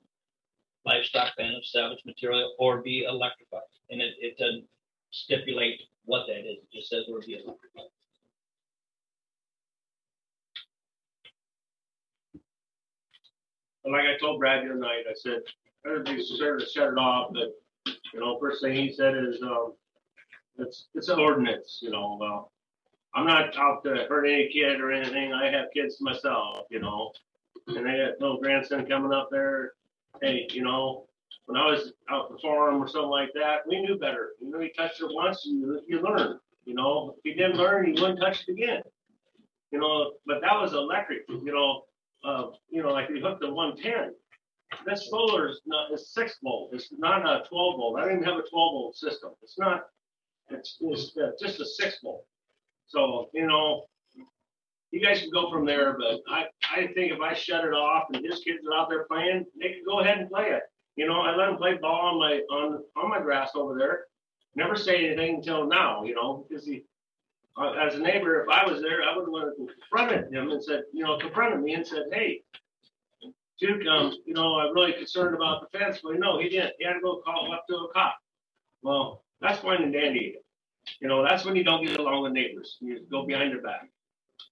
livestock 0.86 1.36
fan 1.36 1.54
of 1.54 1.66
salvage 1.66 2.04
material, 2.06 2.56
or 2.60 2.82
be 2.82 3.04
electrified. 3.04 3.62
And 3.90 4.02
it, 4.02 4.14
it 4.20 4.38
doesn't 4.38 4.66
stipulate 5.12 5.82
what 6.06 6.26
that 6.28 6.40
is. 6.40 6.58
It 6.58 6.72
just 6.74 6.90
says 6.90 7.04
or 7.10 7.20
be 7.20 7.34
electrified. 7.34 7.90
And 13.84 13.94
like 13.94 14.06
I 14.06 14.18
told 14.20 14.40
Brad 14.40 14.66
the 14.66 14.72
other 14.72 14.80
night, 14.80 15.04
I 15.08 15.14
said, 15.14 15.42
everybody 15.86 16.18
deserves 16.18 16.66
to 16.66 16.70
shut 16.72 16.94
it 16.94 16.98
off, 16.98 17.32
but, 17.34 17.54
you 18.14 18.20
know, 18.20 18.40
first 18.40 18.64
thing 18.64 18.74
he 18.74 18.92
said 18.92 19.16
is, 19.16 19.40
um, 19.44 19.74
it's, 20.58 20.88
it's 20.96 21.10
an 21.10 21.20
ordinance, 21.20 21.80
you 21.84 21.92
know, 21.92 22.50
I'm 23.16 23.26
not 23.26 23.56
out 23.58 23.84
to 23.86 24.06
hurt 24.10 24.26
any 24.26 24.50
kid 24.52 24.82
or 24.82 24.92
anything. 24.92 25.34
I 25.34 25.50
have 25.50 25.68
kids 25.74 25.98
myself, 26.02 26.66
you 26.70 26.80
know. 26.80 27.12
And 27.68 27.88
I 27.88 27.98
got 27.98 28.20
little 28.20 28.40
grandson 28.40 28.86
coming 28.86 29.14
up 29.14 29.30
there. 29.32 29.74
Hey, 30.22 30.48
you 30.52 30.64
know, 30.64 31.08
when 31.46 31.58
I 31.58 31.66
was 31.66 31.94
out 32.10 32.30
the 32.30 32.38
farm 32.42 32.82
or 32.82 32.88
something 32.88 33.10
like 33.10 33.30
that, 33.34 33.68
we 33.68 33.82
knew 33.82 33.98
better. 33.98 34.32
You 34.42 34.52
know, 34.52 34.60
you 34.60 34.70
touched 34.78 35.02
it 35.02 35.08
once, 35.10 35.44
you, 35.46 35.82
you 35.88 36.02
learn, 36.02 36.40
you 36.66 36.74
know. 36.74 37.16
If 37.18 37.26
you 37.26 37.36
didn't 37.36 37.58
learn, 37.58 37.88
you 37.88 38.02
wouldn't 38.02 38.20
touch 38.20 38.44
it 38.48 38.52
again. 38.52 38.82
You 39.72 39.80
know, 39.80 40.14
but 40.26 40.42
that 40.42 40.54
was 40.54 40.74
electric, 40.74 41.24
you 41.28 41.54
know, 41.54 41.84
uh, 42.24 42.52
you 42.70 42.82
know, 42.82 42.94
like 42.94 43.10
we 43.10 43.20
hooked 43.20 43.42
the 43.42 43.54
one 43.54 43.76
ten. 43.76 44.14
This 44.86 45.10
solar 45.10 45.50
is 45.50 45.62
not, 45.66 45.92
it's 45.92 46.14
six 46.14 46.38
volt, 46.44 46.70
it's 46.74 46.90
not 46.98 47.26
a 47.26 47.48
twelve 47.48 47.78
volt, 47.78 48.00
I 48.00 48.08
didn't 48.08 48.24
have 48.24 48.36
a 48.36 48.50
twelve 48.50 48.74
volt 48.74 48.96
system, 48.96 49.32
it's 49.42 49.58
not, 49.58 49.84
it's, 50.50 50.78
it's 50.82 51.18
uh, 51.18 51.32
just 51.42 51.60
a 51.60 51.66
six 51.66 52.00
volt. 52.02 52.26
So, 52.88 53.30
you 53.34 53.48
know, 53.48 53.86
you 54.92 55.02
guys 55.02 55.22
can 55.22 55.32
go 55.32 55.52
from 55.52 55.66
there, 55.66 55.98
but 55.98 56.22
I, 56.30 56.46
I 56.74 56.88
think 56.94 57.12
if 57.12 57.20
I 57.20 57.34
shut 57.34 57.66
it 57.66 57.74
off 57.74 58.06
and 58.14 58.24
his 58.24 58.40
kids 58.40 58.66
are 58.66 58.78
out 58.78 58.90
there 58.90 59.06
playing, 59.06 59.46
they 59.60 59.70
can 59.70 59.84
go 59.86 60.00
ahead 60.00 60.20
and 60.20 60.30
play 60.30 60.50
it. 60.52 60.64
You 60.96 61.08
know, 61.08 61.22
I 61.22 61.36
let 61.36 61.48
them 61.48 61.58
play 61.58 61.76
ball 61.76 62.14
on 62.14 62.20
my, 62.20 62.40
on, 62.56 62.84
on 62.96 63.10
my 63.10 63.20
grass 63.20 63.52
over 63.56 63.78
there, 63.78 64.06
never 64.56 64.76
say 64.76 65.06
anything 65.06 65.36
until 65.36 65.68
now, 65.68 66.04
you 66.04 66.16
know, 66.16 66.46
because 66.48 66.66
he, 66.66 66.84
uh, 67.58 67.72
as 67.72 67.96
a 67.96 68.00
neighbor, 68.00 68.42
if 68.44 68.50
I 68.50 68.70
was 68.70 68.82
there, 68.82 69.04
I 69.04 69.16
would 69.16 69.26
to 69.26 69.74
confronted 69.74 70.34
him 70.34 70.52
and 70.52 70.64
said, 70.64 70.84
you 70.94 71.04
know, 71.04 71.18
confronted 71.18 71.62
me 71.62 71.74
and 71.74 71.86
said, 71.86 72.04
hey, 72.12 72.42
Duke, 73.60 73.86
um, 73.88 74.14
you 74.26 74.34
know, 74.34 74.60
I'm 74.60 74.74
really 74.74 74.94
concerned 74.94 75.36
about 75.36 75.62
the 75.62 75.78
fence, 75.78 76.00
but 76.04 76.20
no, 76.20 76.40
he 76.40 76.50
didn't. 76.50 76.74
He 76.78 76.86
had 76.86 76.94
to 76.94 77.00
go 77.02 77.22
call 77.24 77.54
up 77.54 77.66
to 77.70 77.76
a 77.76 77.94
cop. 77.94 78.18
Well, 78.82 79.24
that's 79.40 79.60
fine 79.60 79.82
and 79.82 79.94
dandy. 79.94 80.36
You 81.00 81.08
know, 81.08 81.24
that's 81.24 81.46
when 81.46 81.56
you 81.56 81.64
don't 81.64 81.86
get 81.86 82.00
along 82.00 82.24
with 82.24 82.34
neighbors. 82.34 82.78
You 82.80 83.06
go 83.10 83.26
behind 83.26 83.52
their 83.52 83.62
back. 83.62 83.90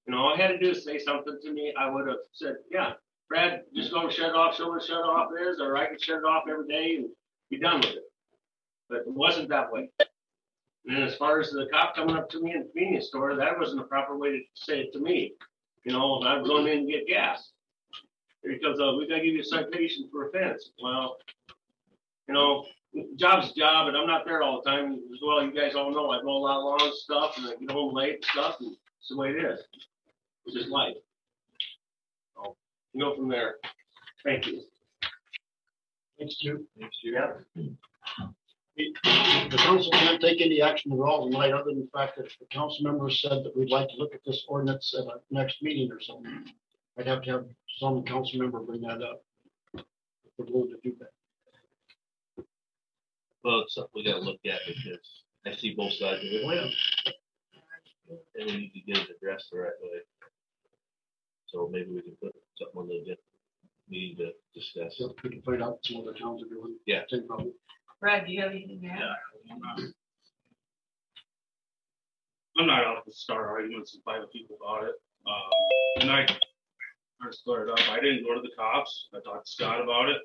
You 0.06 0.14
know, 0.14 0.20
all 0.20 0.34
I 0.34 0.38
had 0.38 0.50
to 0.50 0.60
do 0.60 0.72
is 0.72 0.84
say 0.84 1.00
something 1.00 1.40
to 1.42 1.54
me. 1.54 1.74
I 1.78 1.90
would 1.90 2.08
have 2.08 2.18
said, 2.34 2.56
yeah, 2.72 2.94
Brad, 3.30 3.62
just 3.76 3.92
go 3.92 4.10
shut 4.10 4.30
it 4.30 4.36
off, 4.36 4.56
show 4.56 4.70
what 4.70 4.84
shut 4.84 4.98
off 4.98 5.30
is, 5.40 5.60
or 5.60 5.78
I 5.78 5.88
can 5.88 6.00
shut 6.00 6.18
it 6.20 6.26
off 6.26 6.44
every 6.50 6.68
day 6.68 6.98
and 6.98 7.10
be 7.50 7.60
done 7.60 7.78
with 7.78 7.92
it. 7.92 8.04
But 8.90 9.00
it 9.00 9.08
wasn't 9.08 9.50
that 9.50 9.72
way. 9.72 9.90
And 10.86 11.04
as 11.04 11.16
far 11.16 11.40
as 11.40 11.52
the 11.52 11.68
cop 11.72 11.96
coming 11.96 12.16
up 12.16 12.30
to 12.32 12.42
me 12.42 12.52
in 12.52 12.60
the 12.60 12.66
convenience 12.66 13.08
store, 13.08 13.36
that 13.36 13.58
wasn't 13.58 13.80
the 13.80 13.88
proper 13.88 14.18
way 14.18 14.32
to 14.32 14.40
say 14.54 14.82
it 14.82 14.94
to 14.94 15.00
me. 15.00 15.34
You 15.86 15.94
know, 15.94 16.22
I 16.22 16.38
was 16.38 16.48
going 16.48 16.68
in 16.68 16.80
and 16.80 16.90
get 16.90 17.08
gas. 17.08 17.52
Because 18.44 18.78
uh, 18.80 18.94
we 18.98 19.08
gotta 19.08 19.24
give 19.24 19.36
you 19.36 19.42
a 19.42 19.46
citation 19.46 20.10
for 20.12 20.28
offense. 20.28 20.72
Well, 20.82 21.18
you 22.28 22.34
know, 22.34 22.66
job's 23.16 23.52
a 23.52 23.54
job, 23.54 23.88
and 23.88 23.98
I'm 23.98 24.08
not 24.08 24.26
there 24.26 24.42
all 24.42 24.62
the 24.64 24.70
time. 24.70 24.94
As 24.94 25.20
well, 25.26 25.44
you 25.44 25.54
guys 25.54 25.76
all 25.76 25.92
know 25.92 26.12
I 26.12 26.22
mow 26.22 26.38
a 26.38 26.40
lot 26.40 26.58
of 26.58 26.64
lawns 26.64 26.84
and 26.84 26.94
stuff, 26.94 27.38
and 27.38 27.48
I 27.48 27.56
get 27.60 27.72
home 27.72 27.94
late 27.94 28.16
and 28.16 28.26
stuff, 28.26 28.58
and 28.60 28.72
it's 28.72 29.10
the 29.10 29.18
way 29.18 29.30
it 29.30 29.44
is. 29.44 29.60
It's 30.46 30.56
just 30.56 30.70
life. 30.70 30.96
So, 32.36 32.56
you 32.94 33.00
know 33.00 33.16
from 33.16 33.30
there. 33.30 33.56
Thank 34.24 34.48
you. 34.48 34.62
Thanks, 36.18 36.38
Duke. 36.42 36.62
Yeah. 37.04 37.34
The 38.76 39.58
council 39.58 39.92
can't 39.92 40.22
take 40.22 40.42
any 40.42 40.62
action 40.62 40.92
at 40.94 41.00
all 41.00 41.30
tonight, 41.30 41.54
other 41.54 41.66
than 41.66 41.82
the 41.82 41.90
fact 41.94 42.18
that 42.18 42.28
the 42.40 42.46
council 42.48 42.84
members 42.84 43.22
said 43.22 43.44
that 43.44 43.56
we'd 43.56 43.70
like 43.70 43.88
to 43.90 43.96
look 43.98 44.16
at 44.16 44.22
this 44.26 44.44
ordinance 44.48 44.96
at 44.98 45.06
our 45.08 45.20
next 45.30 45.62
meeting 45.62 45.92
or 45.92 46.00
something. 46.02 46.46
I'd 46.98 47.08
have 47.08 47.22
to 47.24 47.32
have 47.32 47.46
some 47.80 48.04
council 48.04 48.40
member 48.40 48.60
bring 48.60 48.82
that 48.82 49.02
up. 49.02 49.24
If 49.74 49.84
We're 50.38 50.46
going 50.46 50.70
to 50.70 50.78
do 50.84 50.96
that. 51.00 51.10
Well, 53.44 53.60
it's 53.62 53.76
something 53.76 53.92
we 53.96 54.04
gotta 54.06 54.22
look 54.22 54.40
at 54.46 54.60
because 54.68 55.24
I 55.46 55.56
see 55.56 55.74
both 55.76 55.94
sides 55.94 56.20
of 56.20 56.32
it. 56.32 56.76
And 58.36 58.46
we 58.48 58.58
need 58.58 58.74
to 58.74 58.80
get 58.82 58.98
it 58.98 59.18
addressed 59.18 59.50
the 59.52 59.60
right 59.60 59.72
way. 59.82 60.00
So 61.48 61.70
maybe 61.72 61.92
we 61.92 62.02
can 62.02 62.16
put 62.22 62.34
something 62.58 62.82
on 62.82 62.88
the 62.88 62.98
agenda, 62.98 63.22
meeting 63.90 64.18
to 64.18 64.32
discuss. 64.60 64.96
So 64.98 65.14
we 65.24 65.30
can 65.30 65.42
find 65.42 65.64
out 65.64 65.80
some 65.84 66.02
other 66.02 66.14
towns 66.14 66.42
are 66.44 66.50
doing. 66.50 66.76
Yeah. 66.86 67.02
Same 67.10 67.28
problem. 67.28 67.54
Brad, 68.00 68.26
do 68.26 68.34
you 68.34 68.42
have 68.42 68.52
anything 68.52 68.82
to 68.82 68.88
add? 68.88 69.00
I'm 72.58 72.68
not 72.68 72.84
out 72.86 73.06
to 73.06 73.12
start 73.12 73.48
arguments 73.48 73.94
and 73.96 74.04
fight 74.04 74.22
with 74.22 74.32
people 74.32 74.58
about 74.62 74.84
it. 74.84 74.96
Um, 75.26 76.02
and 76.02 76.12
I, 76.12 76.22
I 77.22 77.32
started 77.32 77.72
up, 77.72 77.80
I 77.90 78.00
didn't 78.00 78.24
go 78.26 78.36
to 78.36 78.42
the 78.42 78.52
cops. 78.58 79.10
I 79.14 79.20
talked 79.24 79.46
to 79.48 79.52
Scott 79.52 79.82
about 79.82 80.10
it. 80.10 80.22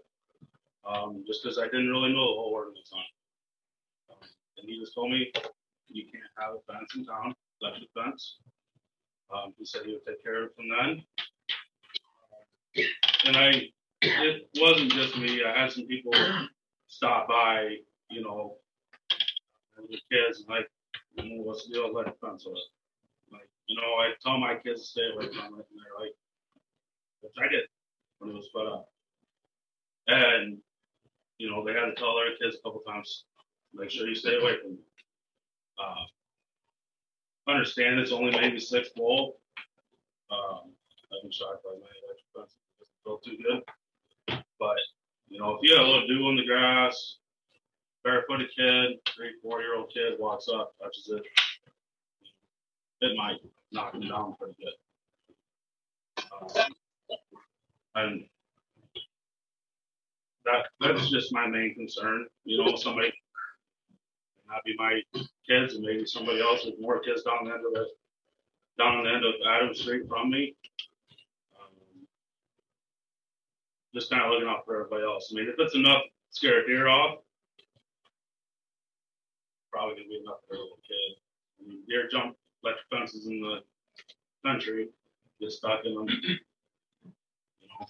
Um, 0.89 1.23
just 1.27 1.43
because 1.43 1.59
I 1.59 1.65
didn't 1.67 1.91
really 1.91 2.13
know 2.13 2.27
the 2.33 2.39
whole 2.41 2.51
ordinance 2.55 2.91
on 2.95 3.01
it. 3.01 4.13
Um, 4.13 4.29
And 4.57 4.69
he 4.69 4.81
just 4.81 4.95
told 4.95 5.11
me, 5.11 5.31
you 5.89 6.05
can't 6.05 6.25
have 6.39 6.55
a 6.55 6.73
fence 6.73 6.95
in 6.97 7.05
town, 7.05 7.35
electric 7.61 7.91
fence. 7.93 8.39
Um, 9.35 9.53
he 9.59 9.65
said 9.67 9.83
he 9.85 9.93
would 9.93 10.07
take 10.07 10.23
care 10.23 10.45
of 10.45 10.51
it 10.51 10.57
from 10.57 10.69
then. 10.69 11.03
And 13.27 13.37
I, 13.37 13.69
it 14.01 14.49
wasn't 14.59 14.93
just 14.93 15.19
me. 15.19 15.45
I 15.45 15.61
had 15.61 15.73
some 15.73 15.87
people 15.87 16.13
stop 16.87 17.29
by, 17.29 17.77
you 18.11 18.23
know, 18.23 18.57
the 19.77 19.99
kids, 20.11 20.41
and 20.41 20.49
like, 20.49 20.69
what's 21.45 21.69
the 21.69 21.85
electric 21.85 22.17
fence? 22.21 22.45
So, 22.45 22.51
Like, 23.31 23.49
you 23.67 23.77
know, 23.77 23.95
I 24.01 24.13
tell 24.23 24.39
my 24.39 24.55
kids 24.57 24.81
to 24.83 24.87
stay 24.87 25.11
away 25.15 25.27
from 25.29 25.59
it, 25.59 25.67
and 25.71 25.79
they're 25.79 26.01
like, 26.01 26.15
which 27.21 27.35
I 27.39 27.49
did. 27.49 27.65
when 28.19 28.31
it 28.31 28.35
was 28.35 28.49
put 28.55 28.67
up. 28.67 28.89
And, 30.09 30.59
you 31.39 31.51
know, 31.51 31.65
they 31.65 31.73
had 31.73 31.87
to 31.87 31.95
tell 31.95 32.15
their 32.17 32.37
kids 32.37 32.57
a 32.57 32.63
couple 32.63 32.81
times, 32.81 33.25
make 33.73 33.91
sure 33.91 34.09
you 34.09 34.15
stay 34.15 34.37
away 34.37 34.57
from. 34.63 34.73
it. 34.73 34.79
Uh, 35.79 36.05
Understand 37.49 37.99
it's 37.99 38.13
only 38.13 38.31
maybe 38.33 38.61
six 38.61 38.91
volt. 38.95 39.39
Um, 40.31 40.71
I've 41.11 41.23
been 41.23 41.31
shocked 41.33 41.65
by 41.65 41.71
my 41.71 41.89
electric 42.05 42.27
fence, 42.37 42.55
it 42.79 42.85
doesn't 42.85 43.03
feel 43.05 43.19
too 43.25 43.39
good. 43.43 44.43
But, 44.59 44.77
you 45.29 45.41
know, 45.41 45.55
if 45.55 45.61
you 45.63 45.75
have 45.75 45.87
a 45.87 45.89
little 45.89 46.07
dew 46.07 46.27
on 46.27 46.37
the 46.37 46.45
grass, 46.45 47.17
barefooted 48.05 48.51
kid, 48.55 48.99
three, 49.17 49.31
four 49.43 49.63
year 49.63 49.77
old 49.77 49.91
kid 49.95 50.15
walks 50.19 50.49
up, 50.49 50.75
touches 50.83 51.09
it, 51.09 51.23
it 53.01 53.17
might 53.17 53.39
knock 53.73 53.95
him 53.95 54.03
down 54.03 54.35
pretty 54.39 54.55
good. 54.61 56.25
Um, 56.61 56.73
And 57.95 58.27
that, 60.49 60.67
that's 60.81 61.11
just 61.11 61.33
my 61.33 61.47
main 61.47 61.75
concern, 61.75 62.27
you 62.45 62.59
know, 62.65 62.77
somebody, 62.77 63.13
not 64.49 64.65
be 64.65 64.75
my 64.79 65.01
kids 65.49 65.75
and 65.75 65.85
maybe 65.85 66.07
somebody 66.07 66.41
else 66.41 66.65
with 66.65 66.75
more 66.81 67.01
kids 67.01 67.23
down 67.23 67.45
the 67.45 67.53
end 67.53 67.65
of 67.67 67.73
the, 67.75 67.87
down 68.79 69.05
the 69.05 69.11
end 69.11 69.25
of 69.25 69.35
Adams 69.49 69.81
Street 69.81 70.05
from 70.09 70.31
me. 70.31 70.55
Um, 71.61 72.07
Just 73.95 74.11
kind 74.11 74.23
of 74.23 74.31
looking 74.31 74.49
out 74.49 74.65
for 74.65 74.77
everybody 74.77 75.05
else. 75.05 75.31
I 75.33 75.37
mean, 75.37 75.49
if 75.49 75.57
it's 75.59 75.75
enough 75.75 76.03
to 76.05 76.11
scare 76.31 76.63
a 76.65 76.67
deer 76.67 76.89
off, 76.89 77.19
probably 79.73 79.97
gonna 79.97 80.09
be 80.09 80.21
enough 80.23 80.39
for 80.49 80.55
a 80.55 80.59
little 80.59 80.79
kid. 80.87 81.19
I 81.61 81.69
mean, 81.69 81.83
deer 81.89 82.09
jump 82.11 82.37
electric 82.65 82.87
fences 82.91 83.27
in 83.27 83.41
the 83.41 83.61
country, 84.47 84.89
get 85.41 85.53
stuck 85.53 85.85
in 85.85 85.95
them. 85.95 86.09
You 86.09 86.39
know, 87.69 87.87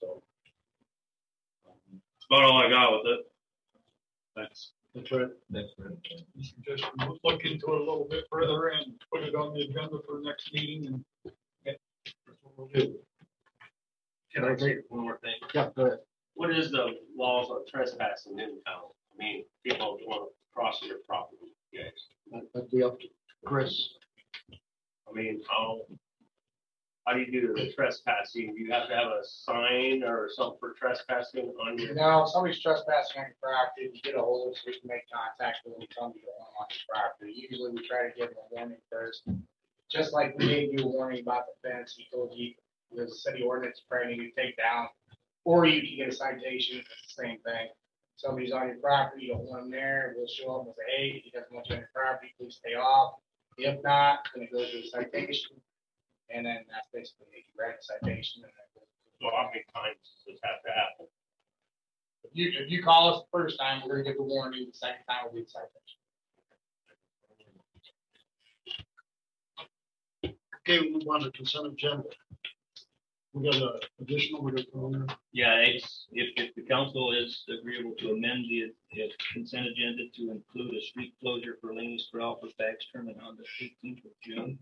so. 0.00 0.22
um, 1.68 1.74
That's 1.92 2.19
about 2.30 2.44
all 2.44 2.58
I 2.64 2.68
got 2.68 2.92
with 2.92 3.12
it. 3.12 3.20
Thanks. 4.36 4.70
That's 4.94 5.10
right. 5.12 5.28
That's 5.50 5.72
right. 5.78 5.92
Just 6.64 6.84
look 7.24 7.44
into 7.44 7.66
it 7.66 7.74
a 7.74 7.78
little 7.78 8.06
bit 8.10 8.24
further 8.30 8.68
and 8.68 8.92
put 9.12 9.22
it 9.22 9.34
on 9.34 9.54
the 9.54 9.62
agenda 9.62 9.98
for 10.06 10.16
the 10.18 10.22
next 10.24 10.52
meeting 10.52 10.86
and. 10.86 11.04
that's 11.64 11.78
what 12.42 12.52
we'll 12.56 12.68
do. 12.68 12.96
Can 14.34 14.44
I 14.44 14.56
say 14.56 14.78
one 14.88 15.02
more 15.02 15.18
thing? 15.22 15.34
Yeah, 15.54 15.70
go 15.76 15.86
ahead. 15.86 15.98
What 16.34 16.50
is 16.56 16.70
the 16.70 16.94
laws 17.16 17.50
on 17.50 17.64
trespassing 17.68 18.38
in 18.38 18.62
town? 18.64 18.84
I 19.12 19.18
mean, 19.18 19.44
people 19.64 19.98
want 20.06 20.30
to 20.30 20.34
cross 20.54 20.80
your 20.82 20.98
property, 21.08 21.52
guys. 21.74 21.90
That- 22.30 22.46
That'd 22.54 22.70
be 22.70 22.82
up 22.82 22.98
to 23.00 23.06
Chris. 23.44 23.90
I 24.52 25.12
mean, 25.12 25.40
how, 25.48 25.80
how 27.06 27.14
do 27.14 27.20
you 27.20 27.32
do 27.32 27.54
the 27.54 27.72
trespassing? 27.72 28.54
Do 28.54 28.60
you 28.60 28.70
have 28.72 28.88
to 28.88 28.94
have 28.94 29.06
a 29.06 29.22
sign 29.24 30.02
or 30.04 30.28
something 30.30 30.58
for 30.60 30.74
trespassing 30.74 31.52
on 31.60 31.78
your? 31.78 31.94
If 31.96 32.28
somebody's 32.30 32.60
trespassing 32.60 33.22
on 33.22 33.26
your 33.28 33.36
property, 33.42 33.90
you 33.92 34.00
get 34.02 34.16
a 34.16 34.20
hold 34.20 34.48
of 34.48 34.52
us, 34.52 34.62
we 34.66 34.78
can 34.78 34.88
make 34.88 35.04
contact 35.10 35.58
with 35.64 35.74
them, 35.74 35.82
you 35.82 35.88
want 36.00 36.14
them 36.14 36.22
on 36.60 36.66
your 36.68 36.86
property. 36.92 37.48
Usually 37.50 37.72
we 37.72 37.88
try 37.88 38.08
to 38.08 38.12
give 38.16 38.28
them 38.28 38.38
a 38.50 38.54
warning 38.54 38.78
first. 38.90 39.22
Just 39.90 40.12
like 40.12 40.38
we 40.38 40.46
gave 40.46 40.72
you 40.72 40.84
a 40.84 40.86
warning 40.86 41.22
about 41.22 41.44
the 41.48 41.68
fence, 41.68 41.94
he 41.96 42.06
told 42.12 42.32
you 42.36 42.52
there's 42.92 43.12
a 43.12 43.16
city 43.16 43.42
ordinance 43.42 43.82
need 44.06 44.16
to 44.18 44.30
take 44.40 44.56
down. 44.56 44.88
Or 45.44 45.64
you 45.64 45.80
can 45.80 45.96
get 45.96 46.12
a 46.12 46.16
citation, 46.16 46.78
it's 46.78 47.16
the 47.16 47.24
same 47.24 47.38
thing. 47.44 47.68
Somebody's 48.16 48.52
on 48.52 48.68
your 48.68 48.76
property, 48.76 49.26
you 49.26 49.32
don't 49.32 49.44
want 49.44 49.62
them 49.62 49.70
there, 49.70 50.12
we'll 50.16 50.28
show 50.28 50.58
them 50.58 50.66
and 50.66 50.74
say, 50.76 50.96
hey, 50.96 51.22
he 51.24 51.30
doesn't 51.30 51.50
want 51.50 51.66
you 51.68 51.76
on 51.76 51.80
your 51.80 51.90
property, 51.94 52.34
please 52.38 52.56
stay 52.56 52.74
off. 52.74 53.14
If 53.56 53.82
not, 53.82 54.28
then 54.34 54.44
it 54.44 54.52
goes 54.52 54.70
to 54.70 54.78
a 54.78 54.90
citation. 54.90 55.56
And 56.32 56.46
then 56.46 56.64
that's 56.70 56.86
basically, 56.94 57.26
it. 57.32 57.44
you 57.50 57.54
write 57.58 57.74
a 57.74 57.82
citation 57.82 58.42
and 58.44 58.52
then. 58.54 58.66
it 58.70 58.74
goes 58.78 58.86
to- 58.86 59.26
Well, 59.26 59.34
how 59.34 59.50
many 59.50 59.64
times 59.74 59.98
does 59.98 60.22
this 60.26 60.40
have 60.44 60.62
to 60.62 60.70
happen? 60.70 61.06
If 62.24 62.30
you, 62.34 62.52
if 62.54 62.70
you 62.70 62.82
call 62.82 63.14
us 63.14 63.22
the 63.24 63.30
first 63.36 63.58
time, 63.58 63.82
we're 63.82 64.02
gonna 64.02 64.04
give 64.04 64.16
the 64.16 64.22
warning, 64.22 64.66
the 64.70 64.76
second 64.76 65.02
time 65.08 65.26
will 65.26 65.34
be 65.34 65.42
the 65.42 65.50
citation. 65.50 65.98
Okay, 70.60 70.80
we 70.80 70.92
move 70.92 71.08
on 71.08 71.20
to 71.22 71.30
consent 71.32 71.66
agenda. 71.66 72.04
We 73.32 73.44
got 73.50 73.60
a 73.62 73.80
additional, 74.00 74.42
we 74.42 74.52
got 74.52 74.66
on 74.74 74.92
there. 74.92 75.16
Yeah, 75.32 75.54
it's, 75.54 76.06
if, 76.12 76.28
if 76.36 76.54
the 76.54 76.62
council 76.62 77.12
is 77.12 77.44
agreeable 77.48 77.94
to 77.98 78.10
amend 78.10 78.44
the 78.44 78.72
the 78.92 79.10
consent 79.32 79.66
agenda 79.66 80.02
to 80.16 80.30
include 80.30 80.74
a 80.74 80.80
street 80.82 81.14
closure 81.20 81.56
for 81.60 81.74
Laney's 81.74 82.06
Corral 82.12 82.38
for 82.40 82.48
Bags 82.58 82.84
Tournament 82.92 83.18
on 83.22 83.36
the 83.36 83.44
eighteenth 83.64 84.04
of 84.04 84.10
June. 84.22 84.58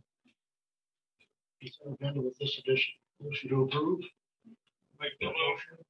Consent 1.61 1.97
agenda 2.01 2.21
with 2.21 2.39
this 2.39 2.59
addition. 2.59 2.95
Motion 3.21 3.51
to 3.51 3.63
approve. 3.63 4.01
Make 5.01 5.13
the 5.21 5.27
motion. 5.27 5.85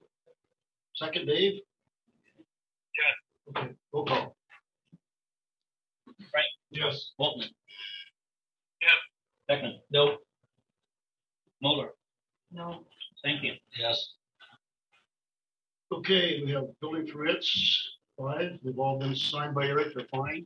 Second, 0.95 1.27
Dave? 1.27 1.61
Yeah. 2.99 3.61
Okay, 3.63 3.71
roll 3.93 4.05
call. 4.05 4.37
Frank? 6.31 6.47
Yes. 6.71 7.13
Waltman. 7.21 7.49
Yep. 8.83 8.91
Beckman. 9.47 9.81
No. 9.91 10.19
Moller. 11.63 11.91
No, 12.51 12.85
Thank 13.23 13.43
you. 13.43 13.53
Yes. 13.79 14.15
Okay, 15.93 16.43
we 16.45 16.53
have 16.53 16.65
building 16.81 17.07
permits, 17.07 17.97
five, 18.19 18.59
they've 18.63 18.79
all 18.79 18.99
been 18.99 19.15
signed 19.15 19.55
by 19.55 19.67
Eric, 19.67 19.95
they're 19.95 20.07
fine. 20.11 20.45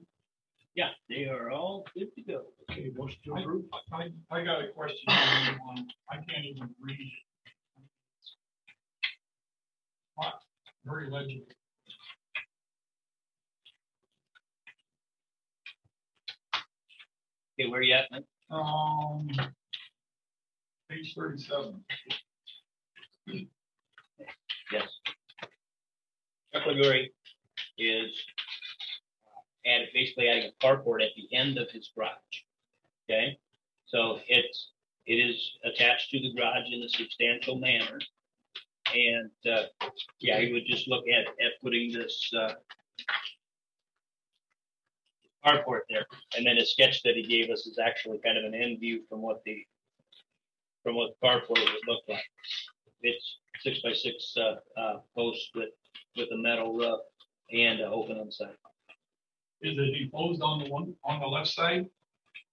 Yeah, 0.75 0.89
they 1.09 1.27
are 1.27 1.51
all 1.51 1.85
good 1.95 2.15
to 2.15 2.23
go. 2.23 2.45
Okay, 2.71 2.91
motion 2.97 3.19
to 3.27 3.35
approve. 3.35 3.65
I, 3.93 4.11
I 4.31 4.43
got 4.43 4.65
a 4.65 4.69
question 4.69 5.05
on 5.09 5.59
one. 5.67 5.89
I 6.11 6.17
can't 6.17 6.47
even 6.47 6.71
read 6.81 6.99
it. 6.99 7.13
What? 10.15 10.35
Very 10.87 11.11
legible. 11.11 11.47
Okay, 17.61 17.69
where 17.69 17.81
are 17.81 17.83
you 17.83 17.95
at, 17.95 18.11
Mike? 18.11 18.25
Um, 18.51 19.29
page 20.89 21.15
thirty-seven. 21.15 21.85
Yes. 23.27 24.89
Chuck 26.55 26.63
is 27.79 28.11
added, 29.67 29.89
basically 29.95 30.29
adding 30.29 30.51
a 30.51 30.65
carport 30.65 31.03
at 31.03 31.11
the 31.17 31.35
end 31.37 31.59
of 31.59 31.71
his 31.71 31.91
garage. 31.97 32.17
Okay, 33.09 33.39
so 33.87 34.21
it's, 34.29 34.71
it 35.07 35.15
is 35.15 35.53
attached 35.65 36.11
to 36.11 36.21
the 36.21 36.33
garage 36.35 36.67
in 36.71 36.83
a 36.83 36.89
substantial 36.89 37.57
manner. 37.59 37.99
And, 38.95 39.31
uh, 39.51 39.65
yeah, 40.21 40.39
he 40.41 40.53
would 40.53 40.67
just 40.67 40.87
look 40.87 41.05
at, 41.09 41.27
at 41.27 41.61
putting 41.63 41.93
this, 41.93 42.31
uh, 42.37 42.55
carport 45.45 45.81
there. 45.89 46.07
And 46.37 46.47
then 46.47 46.59
a 46.59 46.67
sketch 46.67 47.03
that 47.03 47.17
he 47.17 47.23
gave 47.23 47.51
us 47.51 47.67
is 47.67 47.79
actually 47.79 48.19
kind 48.19 48.39
of 48.39 48.45
an 48.45 48.55
end 48.55 48.81
view 48.81 49.03
from 49.09 49.23
what 49.23 49.43
the, 49.45 49.65
from 50.83 50.97
what 50.97 51.11
the 51.21 51.27
carport 51.27 51.59
would 51.59 51.89
look 51.89 52.03
like. 52.09 52.23
It's 53.03 53.39
six 53.63 53.81
by 53.81 53.93
six, 53.93 54.37
uh, 54.37 54.57
uh, 54.79 54.99
posts 55.17 55.51
with, 55.55 55.71
with 56.17 56.29
a 56.33 56.37
metal 56.37 56.77
roof 56.77 57.01
and 57.53 57.81
uh, 57.81 57.85
open 57.85 58.19
on 58.19 58.31
side. 58.31 58.57
Is 59.63 59.79
it 59.79 60.03
enclosed 60.03 60.43
on 60.43 60.63
the 60.65 60.71
one, 60.71 60.95
on 61.05 61.21
the 61.21 61.27
left 61.27 61.49
side? 61.49 61.87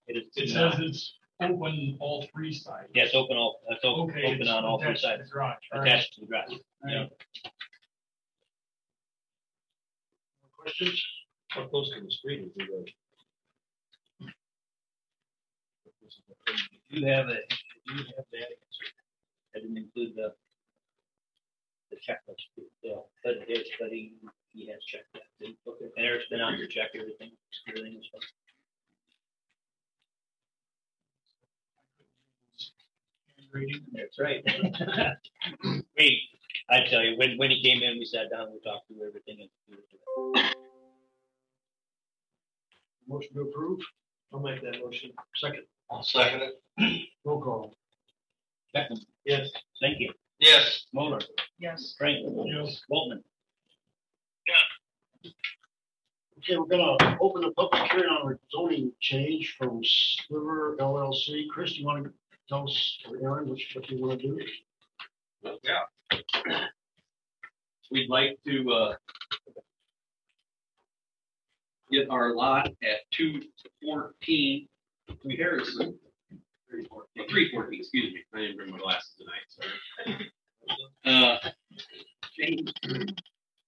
It 0.08 0.18
is. 0.18 0.24
It 0.36 0.50
says 0.50 0.76
it's 0.80 1.16
open 1.42 1.98
all 2.00 2.26
three 2.34 2.54
sides. 2.54 2.90
Yes, 2.94 3.14
open 3.14 3.36
all, 3.38 3.62
it's 3.70 3.84
open, 3.84 4.10
Okay. 4.16 4.26
open 4.28 4.42
it's 4.42 4.50
on 4.50 4.64
all 4.66 4.80
three 4.80 4.90
attached 4.90 5.02
to 5.04 5.08
sides, 5.08 5.30
the 5.30 5.34
Garage. 5.34 5.58
all 5.74 5.80
right. 5.80 5.88
attached 5.88 6.14
to 6.16 6.22
the 6.22 6.28
garage. 6.28 6.52
All 6.52 6.60
right. 6.84 7.10
Questions? 10.58 11.04
How 11.50 11.66
close 11.66 11.90
to 11.94 12.02
the 12.02 12.12
street 12.12 12.42
is 12.42 12.52
it? 12.58 12.90
You 16.90 17.06
have 17.08 17.28
a, 17.30 17.38
you 17.88 17.96
have 18.18 18.26
that 18.32 18.38
answer. 18.38 18.86
I 19.56 19.60
didn't 19.60 19.78
include 19.78 20.14
the, 20.16 20.34
the 21.92 21.98
checklist, 21.98 22.44
yeah, 22.84 22.94
uh, 22.94 23.00
but 23.24 23.34
it 23.48 23.50
is, 23.50 23.68
but 23.80 23.90
he, 23.90 24.14
he 24.54 24.68
has 24.68 24.84
checked 24.86 25.12
that. 25.14 25.24
And 25.42 25.56
Eric's 25.98 26.26
been 26.30 26.42
out 26.42 26.58
to 26.58 26.68
check 26.68 26.90
everything, 26.96 27.32
everything 27.68 27.98
is 28.00 28.08
fine. 28.12 28.22
That's 33.94 34.20
right. 34.20 34.44
We, 35.98 36.22
I 36.70 36.84
tell 36.90 37.04
you, 37.04 37.18
when, 37.18 37.38
when 37.38 37.52
he 37.52 37.62
came 37.62 37.82
in, 37.84 37.98
we 38.00 38.06
sat 38.06 38.30
down, 38.32 38.48
we 38.54 38.60
talked 38.62 38.88
through 38.88 39.06
everything. 39.08 39.38
and 39.70 40.46
Motion 43.08 43.34
to 43.34 43.42
approve, 43.42 43.80
I'll 44.34 44.40
make 44.40 44.62
that 44.62 44.80
motion. 44.82 45.12
second, 45.36 45.64
I'll 45.92 46.04
second 46.04 46.42
it. 46.78 47.08
roll 47.26 47.42
call. 47.42 47.74
Beckman, 48.74 49.00
Yes. 49.26 49.50
thank 49.82 50.00
you. 50.00 50.12
Yes. 50.40 50.86
Moller, 50.94 51.20
yes, 51.60 51.96
Frank, 51.98 52.20
Yes. 52.46 52.82
Boltman. 52.90 53.22
Okay, 55.26 56.58
we're 56.58 56.66
gonna 56.66 57.18
open 57.20 57.42
the 57.42 57.52
public 57.52 57.92
hearing 57.92 58.10
on 58.10 58.34
a 58.34 58.40
zoning 58.52 58.94
change 59.02 59.56
from 59.58 59.82
Sliver 59.84 60.78
LLC. 60.80 61.48
Chris, 61.50 61.74
do 61.74 61.80
you 61.82 61.86
wanna 61.86 62.12
tell 62.48 62.70
us, 62.70 63.00
or 63.10 63.18
Aaron, 63.22 63.50
what 63.50 63.60
you 63.90 64.02
wanna 64.02 64.18
do? 64.18 64.40
Yeah. 65.64 65.86
We'd 67.92 68.10
like 68.10 68.40
to, 68.46 68.72
uh, 68.72 68.96
get 71.92 72.10
our 72.10 72.34
lot 72.36 72.68
at 72.68 73.00
two 73.12 73.42
fourteen, 73.82 74.70
Harrison. 75.38 76.00
Three 76.70 76.86
fourteen, 77.52 77.80
excuse 77.80 78.14
me, 78.14 78.24
I 78.34 78.42
didn't 78.42 78.58
bring 78.58 78.72
my 78.72 78.78
glasses 78.78 79.16
tonight, 79.18 79.46
sorry. 79.50 80.32
Uh, 81.04 81.52
change 82.38 82.72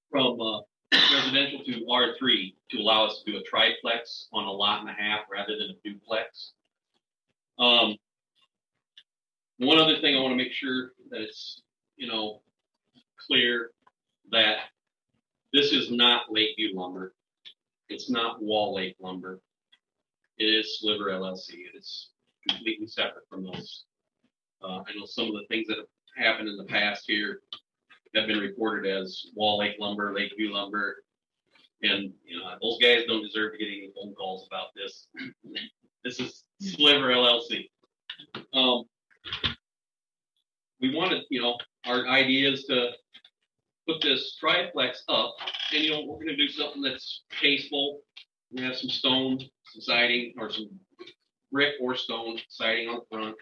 from, 0.10 0.40
uh, 0.40 0.62
residential 0.92 1.64
to 1.66 1.86
R 1.90 2.16
three 2.20 2.56
to 2.70 2.78
allow 2.78 3.06
us 3.06 3.22
to 3.24 3.32
do 3.32 3.38
a 3.38 3.44
triplex 3.44 4.28
on 4.34 4.46
a 4.46 4.52
lot 4.52 4.82
and 4.82 4.90
a 4.90 4.94
half 4.94 5.22
rather 5.32 5.58
than 5.58 5.70
a 5.72 5.90
duplex. 5.90 6.52
Um, 7.60 7.96
one 9.58 9.78
other 9.78 10.00
thing 10.02 10.16
I 10.16 10.20
want 10.20 10.32
to 10.32 10.44
make 10.44 10.54
sure 10.54 10.94
that 11.12 11.22
it's, 11.22 11.62
you 11.96 12.08
know, 12.08 12.42
clear 13.28 13.72
that 14.32 14.58
this 15.54 15.72
is 15.72 15.92
not 15.92 16.32
Lakeview 16.32 16.76
lumber. 16.76 17.14
It's 17.90 18.10
not 18.10 18.42
Wall 18.42 18.74
Lake 18.76 18.96
lumber. 19.00 19.40
It 20.38 20.46
is 20.46 20.80
Sliver 20.80 21.12
LLC. 21.12 21.52
It 21.52 21.78
is 21.78 22.10
completely 22.48 22.88
separate 22.88 23.28
from 23.30 23.44
those. 23.44 23.86
Uh, 24.64 24.80
I 24.80 24.98
know 24.98 25.06
some 25.06 25.28
of 25.28 25.34
the 25.34 25.46
things 25.50 25.68
that 25.68 25.78
have 25.78 25.88
happened 26.18 26.50
in 26.50 26.58
the 26.58 26.64
past 26.64 27.04
here 27.06 27.42
have 28.16 28.28
been 28.28 28.40
reported 28.40 28.90
as 28.90 29.28
Wall 29.36 29.60
Lake 29.60 29.76
lumber, 29.80 30.14
Lakeview 30.14 30.52
lumber. 30.52 31.04
And, 31.84 32.14
you 32.24 32.38
know, 32.38 32.56
those 32.62 32.78
guys 32.80 33.06
don't 33.08 33.24
deserve 33.24 33.54
to 33.54 33.58
get 33.58 33.68
any 33.68 33.92
phone 33.96 34.14
calls 34.14 34.48
about 34.48 34.68
this. 34.76 35.08
This 36.04 36.20
is 36.20 36.46
Sliver 36.60 37.10
LLC. 37.10 37.70
Um, 38.56 38.86
we 40.82 40.96
wanted, 40.96 41.22
you 41.30 41.44
know, 41.44 41.60
our 41.86 42.08
idea 42.08 42.50
is 42.50 42.64
to 42.66 42.90
put 43.88 44.02
this 44.02 44.36
triplex 44.40 45.04
up 45.10 45.36
and, 45.72 45.84
you 45.84 45.92
know, 45.92 46.04
we're 46.08 46.26
gonna 46.26 46.36
do 46.36 46.48
something 46.48 46.82
that's 46.82 47.22
tasteful. 47.40 48.02
We 48.52 48.64
have 48.64 48.76
some 48.76 48.90
stone, 48.90 49.42
siding, 49.80 50.34
or 50.40 50.50
some 50.50 50.72
brick 51.52 51.76
or 51.80 51.96
stone 51.96 52.40
siding 52.50 52.90
on 52.90 53.02
the 53.02 53.16
front. 53.16 53.36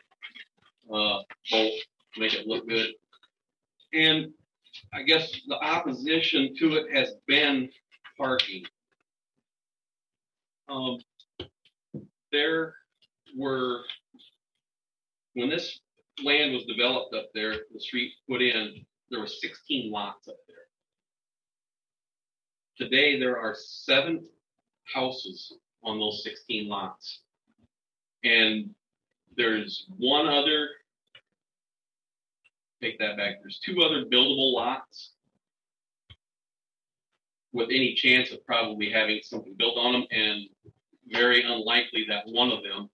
Uh, 0.93 1.21
both, 1.49 1.73
make 2.17 2.34
it 2.34 2.45
look 2.45 2.67
good. 2.67 2.89
And 3.93 4.34
I 4.94 5.04
guess 5.04 5.32
the 5.48 5.56
opposition 5.56 6.56
to 6.60 6.76
it 6.78 6.92
has 6.96 7.13
been 7.28 7.70
parking. 8.18 8.63
Um, 10.68 11.00
there 12.32 12.76
were, 13.38 13.82
when 15.34 15.50
this 15.50 15.80
land 16.24 16.54
was 16.54 16.65
developed 16.65 17.15
up 17.15 17.30
there, 17.34 17.54
the 17.74 17.80
street 17.80 18.13
put 18.30 18.42
in, 18.42 18.86
there 19.10 19.20
were 19.20 19.28
sixteen 19.28 19.92
lots 19.92 20.28
up 20.28 20.38
there. 20.48 20.58
Today, 22.78 23.20
there 23.20 23.39
are 23.39 23.56
seven 23.58 24.26
houses 24.94 25.54
on 25.84 26.00
those 26.00 26.24
sixteen 26.24 26.68
lots. 26.68 27.22
And 28.24 28.76
there's 29.38 29.86
one 29.98 30.28
other, 30.28 30.68
take 32.82 33.00
that 33.00 33.18
back, 33.18 33.36
there's 33.42 33.60
two 33.60 33.82
other 33.82 34.06
buildable 34.06 34.54
lots 34.54 35.13
with 37.52 37.70
any 37.70 37.96
chance 37.96 38.32
of 38.32 38.46
probably 38.46 38.92
having 38.92 39.20
something 39.24 39.56
built 39.58 39.78
on 39.78 39.94
them 39.94 40.06
and 40.12 40.44
very 41.08 41.44
unlikely 41.44 42.06
that 42.08 42.24
one 42.28 42.52
of 42.52 42.63
them 42.63 42.89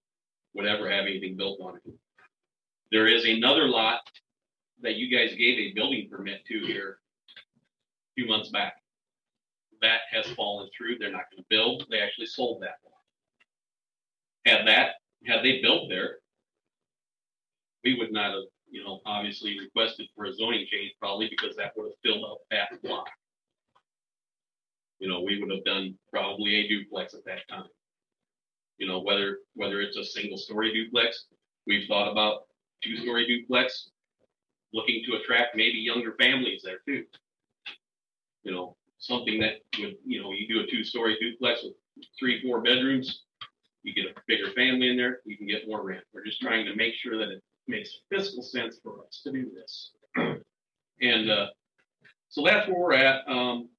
would 0.54 0.66
ever 0.66 0.90
have 0.90 1.06
anything 1.06 1.36
built 1.36 1.60
on 1.62 1.76
it. 1.76 1.94
There 2.92 3.08
is 3.08 3.26
another 3.26 3.68
lot 3.68 4.02
that 4.82 4.96
you 4.96 5.16
guys 5.16 5.36
gave 5.36 5.58
a 5.60 5.74
building 5.74 6.08
permit 6.10 6.46
to 6.46 6.60
here 6.66 7.00
a 7.38 8.14
few 8.16 8.28
months 8.28 8.50
back. 8.50 8.76
That 9.82 10.02
has 10.12 10.26
fallen 10.28 10.70
through. 10.76 10.98
They're 10.98 11.12
not 11.12 11.26
going 11.32 11.44
to 11.44 11.48
build. 11.50 11.86
They 11.90 12.00
actually 12.00 12.28
sold 12.28 12.62
that 12.62 12.76
lot. 12.86 12.94
Had 14.46 14.68
that, 14.68 14.92
had 15.26 15.44
they 15.44 15.62
built 15.62 15.90
there, 15.90 16.20
we 17.84 17.98
would 17.98 18.12
not 18.12 18.32
have, 18.32 18.44
you 18.70 18.84
know, 18.84 19.00
obviously 19.06 19.60
requested 19.60 20.08
for 20.16 20.26
a 20.26 20.34
zoning 20.34 20.66
change 20.72 20.94
probably 21.00 21.30
because 21.30 21.56
that 21.56 21.74
would 21.76 21.86
have 21.86 22.00
filled 22.04 22.24
up 22.24 22.40
that 22.52 22.82
block. 22.84 23.08
You 25.00 25.10
know, 25.10 25.22
we 25.22 25.40
would 25.40 25.52
have 25.52 25.64
done 25.66 25.98
probably 26.12 26.56
a 26.56 26.68
duplex 26.68 27.14
at 27.14 27.26
that 27.26 27.48
time. 27.50 27.68
You 28.78 28.88
know, 28.88 29.02
whether, 29.02 29.40
whether 29.54 29.82
it's 29.82 29.98
a 29.98 30.04
single 30.04 30.38
story 30.38 30.74
duplex, 30.74 31.26
we've 31.68 31.88
thought 31.88 32.12
about 32.12 32.44
two 32.84 32.98
story 32.98 33.28
duplex, 33.28 33.92
looking 34.74 35.02
to 35.06 35.18
attract 35.18 35.56
maybe 35.56 35.78
younger 35.78 36.16
families 36.20 36.62
there 36.64 36.80
too. 36.86 37.04
You 38.44 38.52
know, 38.52 38.76
something 38.98 39.40
that 39.40 39.56
would, 39.80 39.96
you 40.06 40.22
know, 40.22 40.32
you 40.32 40.48
do 40.48 40.62
a 40.62 40.68
two 40.68 40.84
story 40.84 41.18
duplex 41.20 41.64
with 41.64 41.74
three, 42.20 42.42
four 42.42 42.62
bedrooms, 42.62 43.24
you 43.84 43.94
get 43.94 44.06
a 44.06 44.20
bigger 44.28 44.52
family 44.52 44.90
in 44.90 44.98
there, 44.98 45.20
you 45.26 45.38
can 45.38 45.48
get 45.48 45.68
more 45.68 45.84
rent. 45.84 46.04
We're 46.14 46.26
just 46.26 46.42
trying 46.42 46.66
to 46.66 46.76
make 46.76 46.96
sure 46.96 47.18
that 47.18 47.30
it 47.30 47.44
makes 47.68 48.00
fiscal 48.10 48.44
sense 48.44 48.80
for 48.82 49.06
us 49.06 49.22
to 49.24 49.32
do 49.32 49.50
this. 49.54 49.92
and 51.02 51.30
uh, 51.30 51.48
so 52.30 52.44
that's 52.44 52.68
where 52.68 52.80
we're 52.80 52.94
at. 52.94 53.28
Um, 53.28 53.70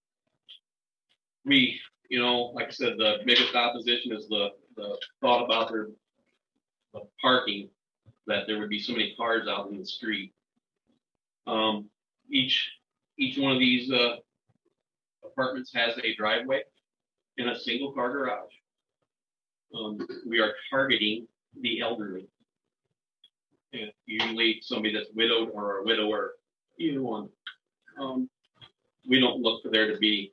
we, 1.44 1.80
you 2.10 2.20
know, 2.20 2.52
like 2.54 2.68
I 2.68 2.70
said, 2.70 2.94
the 2.98 3.18
biggest 3.24 3.54
opposition 3.54 4.12
is 4.12 4.28
the, 4.28 4.48
the 4.76 4.96
thought 5.20 5.44
about 5.44 5.70
their 5.70 5.88
the 6.96 7.02
parking, 7.20 7.68
that 8.26 8.44
there 8.46 8.58
would 8.58 8.70
be 8.70 8.78
so 8.78 8.92
many 8.92 9.14
cars 9.16 9.46
out 9.48 9.70
in 9.70 9.78
the 9.78 9.84
street. 9.84 10.32
Um, 11.46 11.88
each 12.30 12.70
each 13.18 13.38
one 13.38 13.52
of 13.52 13.58
these 13.58 13.90
uh, 13.90 14.16
apartments 15.24 15.72
has 15.74 15.96
a 15.98 16.14
driveway 16.16 16.62
and 17.38 17.50
a 17.50 17.58
single 17.58 17.92
car 17.92 18.10
garage. 18.10 18.52
Um, 19.74 19.98
we 20.26 20.40
are 20.40 20.52
targeting 20.70 21.26
the 21.60 21.80
elderly. 21.80 22.28
And 23.78 23.92
usually 24.06 24.60
somebody 24.62 24.94
that's 24.94 25.10
widowed 25.14 25.50
or 25.52 25.78
a 25.78 25.84
widower, 25.84 26.32
either 26.78 27.02
one. 27.02 27.28
Um, 28.00 28.28
we 29.08 29.20
don't 29.20 29.40
look 29.40 29.62
for 29.62 29.70
there 29.70 29.90
to 29.92 29.98
be 29.98 30.32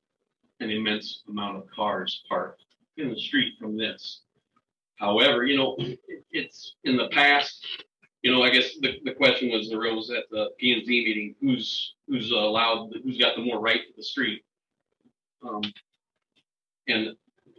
an 0.60 0.70
immense 0.70 1.24
amount 1.28 1.58
of 1.58 1.64
cars 1.70 2.24
parked 2.30 2.64
in 2.98 3.10
the 3.10 3.20
street 3.20 3.54
from 3.60 3.78
this. 3.78 4.22
However, 4.96 5.46
you 5.46 5.58
know, 5.58 5.78
it's 6.32 6.76
in 6.86 6.96
the 6.96 7.10
past, 7.10 7.66
you 8.22 8.32
know, 8.32 8.44
I 8.44 8.50
guess 8.50 8.78
the, 8.80 9.00
the 9.04 9.14
question 9.14 9.50
was 9.50 9.74
arose 9.74 10.10
at 10.10 10.30
the 10.32 10.50
P 10.58 10.74
and 10.74 10.86
Z 10.86 10.90
meeting, 10.90 11.36
who's, 11.42 11.96
who's 12.08 12.32
allowed, 12.32 12.94
who's 13.04 13.18
got 13.18 13.36
the 13.36 13.44
more 13.44 13.60
right 13.60 13.82
to 13.82 13.94
the 13.98 14.04
street? 14.04 14.44
Um, 15.46 15.64
and 16.88 17.10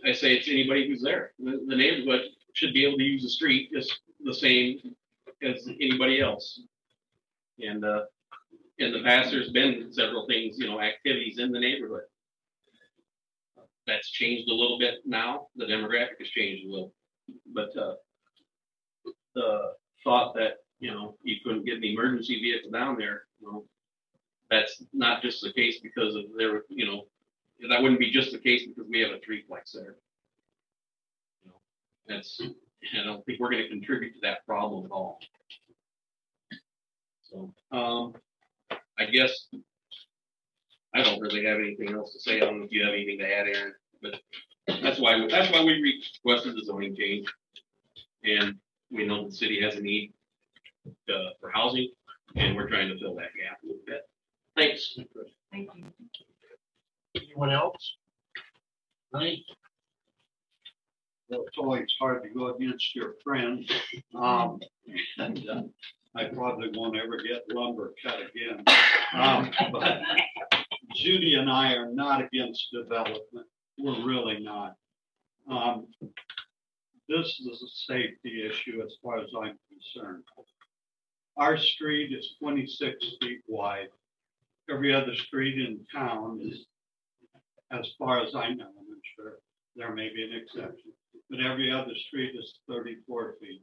I 0.07 0.13
say 0.13 0.35
it's 0.35 0.49
anybody 0.49 0.89
who's 0.89 1.03
there. 1.03 1.33
The, 1.39 1.63
the 1.67 1.77
neighborhood 1.77 2.23
should 2.55 2.73
be 2.73 2.87
able 2.87 2.99
to 2.99 3.05
use 3.05 3.23
the 3.23 3.29
street 3.29 3.71
just 3.73 4.01
the 4.25 4.33
same 4.33 4.95
as 5.45 5.69
anybody 5.81 6.21
else. 6.21 6.61
And, 7.59 7.85
uh, 7.85 8.05
in 8.79 8.93
the 8.93 9.03
past, 9.03 9.31
there's 9.31 9.53
been 9.53 9.93
several 9.93 10.27
things, 10.27 10.59
you 10.59 10.67
know, 10.67 10.81
activities 10.81 11.39
in 11.39 11.53
the 11.53 11.61
neighborhood. 11.61 12.03
That's 13.87 14.11
changed 14.11 14.51
a 14.51 14.55
little 14.55 14.79
bit 14.79 15.01
now. 15.05 15.49
The 15.57 15.67
demographic 15.67 16.19
has 16.19 16.29
changed 16.29 16.67
a 16.67 16.71
little. 16.71 16.95
But, 17.53 17.77
uh, 17.77 17.95
the 19.35 19.75
thought 20.03 20.35
that, 20.35 20.59
you 20.81 20.91
know, 20.91 21.17
you 21.23 21.37
couldn't 21.45 21.65
get 21.65 21.77
an 21.77 21.85
emergency 21.85 22.41
vehicle 22.41 22.71
down 22.71 22.97
there, 22.99 23.25
you 23.41 23.47
know, 23.51 23.65
that's 24.51 24.83
not 24.93 25.23
just 25.23 25.43
the 25.43 25.53
case 25.53 25.81
because 25.81 26.15
of 26.15 26.25
there, 26.37 26.63
you 26.69 26.87
know, 26.87 27.07
that 27.69 27.81
wouldn't 27.81 28.01
be 28.01 28.11
just 28.11 28.33
the 28.33 28.39
case 28.39 28.67
because 28.67 28.89
we 28.89 29.01
have 29.01 29.11
a 29.11 29.19
threeplex 29.19 29.73
there. 29.73 29.97
You 31.43 31.51
know, 31.51 31.61
that's, 32.07 32.41
I 33.01 33.05
don't 33.05 33.25
think 33.25 33.41
we're 33.41 33.51
gonna 33.51 33.69
contribute 33.69 34.15
to 34.15 34.21
that 34.23 34.45
problem 34.47 34.85
at 34.85 34.91
all. 34.91 35.19
So, 37.23 37.53
um, 37.73 38.15
I 38.99 39.07
guess 39.07 39.49
I 40.95 41.03
don't 41.03 41.21
really 41.21 41.45
have 41.45 41.59
anything 41.59 41.95
else 41.95 42.13
to 42.13 42.21
say. 42.21 42.37
I 42.37 42.41
don't 42.41 42.59
know 42.59 42.65
if 42.65 42.73
you 42.73 42.85
have 42.85 42.95
anything 42.95 43.19
to 43.19 43.25
add, 43.27 43.49
Aaron, 43.49 43.75
but 44.01 44.21
that's 44.83 45.01
why, 45.01 45.27
that's 45.29 45.51
why 45.53 45.65
we 45.65 46.01
requested 46.25 46.57
the 46.57 46.65
zoning 46.65 46.95
change. 46.95 47.27
And 48.23 48.55
we 48.91 49.07
know 49.07 49.27
the 49.27 49.35
city 49.35 49.61
has 49.63 49.75
a 49.75 49.81
need 49.81 50.13
uh, 51.09 51.31
for 51.41 51.51
housing, 51.51 51.91
and 52.37 52.55
we're 52.55 52.69
trying 52.69 52.89
to 52.89 52.99
fill 52.99 53.17
that 53.17 53.31
gap 53.35 53.59
a 53.63 53.67
little 53.67 53.83
bit. 53.87 54.03
Thanks. 54.57 54.97
Thank 55.51 55.69
you. 55.75 55.85
Anyone 57.17 57.51
else? 57.51 57.97
Right? 59.13 59.39
It's 61.31 61.59
always 61.59 61.93
hard 61.99 62.23
to 62.23 62.29
go 62.29 62.55
against 62.55 62.95
your 62.95 63.15
friend. 63.25 63.69
Um, 64.15 64.61
and, 65.19 65.49
uh, 65.49 65.63
I 66.17 66.27
probably 66.27 66.71
won't 66.73 66.97
ever 66.97 67.17
get 67.17 67.43
lumber 67.51 67.93
cut 68.05 68.21
again. 68.21 68.63
Um, 69.15 69.51
but 69.73 70.01
Judy 70.95 71.35
and 71.35 71.51
I 71.51 71.73
are 71.75 71.91
not 71.91 72.23
against 72.23 72.69
development. 72.73 73.47
We're 73.79 74.05
really 74.07 74.39
not. 74.39 74.77
Um, 75.51 75.89
this 77.09 77.27
is 77.41 77.63
a 77.63 77.93
safety 77.93 78.47
issue 78.47 78.81
as 78.85 78.95
far 79.03 79.19
as 79.19 79.29
I'm 79.37 79.59
concerned. 79.69 80.23
Our 81.37 81.59
street 81.59 82.13
is 82.13 82.37
twenty-six 82.41 83.05
feet 83.21 83.41
wide. 83.49 83.89
Every 84.71 84.95
other 84.95 85.15
street 85.17 85.59
in 85.59 85.85
town 85.93 86.41
is, 86.43 86.65
as 87.73 87.91
far 87.99 88.21
as 88.25 88.37
I 88.37 88.55
know, 88.55 88.69
I'm 88.69 89.01
sure, 89.17 89.39
there 89.75 89.93
may 89.93 90.11
be 90.15 90.23
an 90.23 90.33
exception, 90.33 90.93
but 91.35 91.45
every 91.45 91.73
other 91.73 91.95
street 92.07 92.35
is 92.39 92.55
thirty-four 92.69 93.35
feet. 93.41 93.63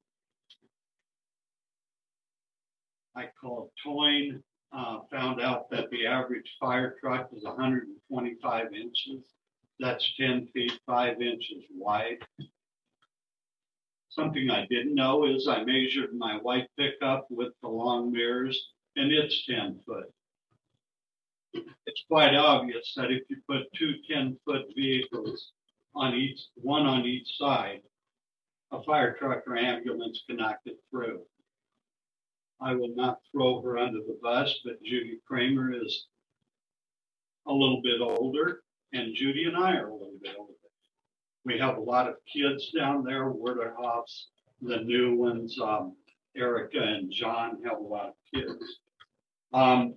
I 3.16 3.30
called 3.40 3.70
towing, 3.84 4.42
uh, 4.76 5.00
found 5.12 5.42
out 5.42 5.70
that 5.72 5.90
the 5.92 6.06
average 6.06 6.50
fire 6.60 6.96
truck 7.00 7.30
is 7.36 7.46
hundred 7.46 7.84
and 7.84 7.98
twenty-five 8.10 8.74
inches. 8.74 9.24
That's 9.80 10.14
ten 10.18 10.48
feet, 10.54 10.74
five 10.86 11.22
inches 11.22 11.64
wide. 11.74 12.18
Something 14.10 14.50
I 14.50 14.66
didn't 14.70 14.96
know 14.96 15.26
is 15.26 15.48
I 15.48 15.64
measured 15.64 16.14
my 16.14 16.38
white 16.38 16.68
pickup 16.78 17.28
with 17.30 17.54
the 17.62 17.70
long 17.70 18.12
mirrors 18.12 18.60
and 18.98 19.12
it's 19.12 19.46
ten 19.46 19.80
foot. 19.86 20.12
It's 21.54 22.04
quite 22.10 22.36
obvious 22.36 22.94
that 22.98 23.12
if 23.12 23.24
you 23.30 23.38
put 23.48 23.72
two 23.74 23.96
10-foot 24.10 24.68
vehicles 24.76 25.52
on 25.96 26.14
each, 26.16 26.40
one 26.56 26.86
on 26.86 27.06
each 27.06 27.38
side, 27.38 27.82
a 28.72 28.82
fire 28.84 29.16
truck 29.18 29.44
or 29.48 29.58
ambulance 29.58 30.24
cannot 30.30 30.58
get 30.66 30.78
through. 30.90 31.22
I 32.62 32.76
will 32.76 32.96
not 32.96 33.20
throw 33.32 33.62
her 33.62 33.78
under 33.78 34.00
the 34.00 34.18
bus, 34.22 34.60
but 34.64 34.82
Judy 34.84 35.20
Kramer 35.28 35.74
is 35.74 36.06
a 37.48 37.52
little 37.52 37.82
bit 37.82 38.02
older, 38.02 38.62
and 38.94 39.16
Judy 39.16 39.46
and 39.46 39.58
I 39.58 39.76
are 39.76 39.90
a 39.90 39.94
little 39.94 40.20
bit 40.22 40.36
older. 40.38 40.54
We 41.44 41.58
have 41.58 41.78
a 41.78 41.82
lot 41.82 42.08
of 42.08 42.16
kids 42.32 42.72
down 42.72 43.04
there, 43.04 43.32
Werderhoffs, 43.32 44.26
the 44.62 44.78
new 44.78 45.16
ones, 45.16 45.58
um, 45.60 45.96
Erica 46.36 46.80
and 46.80 47.12
John 47.12 47.58
have 47.66 47.80
a 47.80 47.84
lot 47.84 48.10
of 48.10 48.14
kids. 48.34 48.80
Um, 49.54 49.96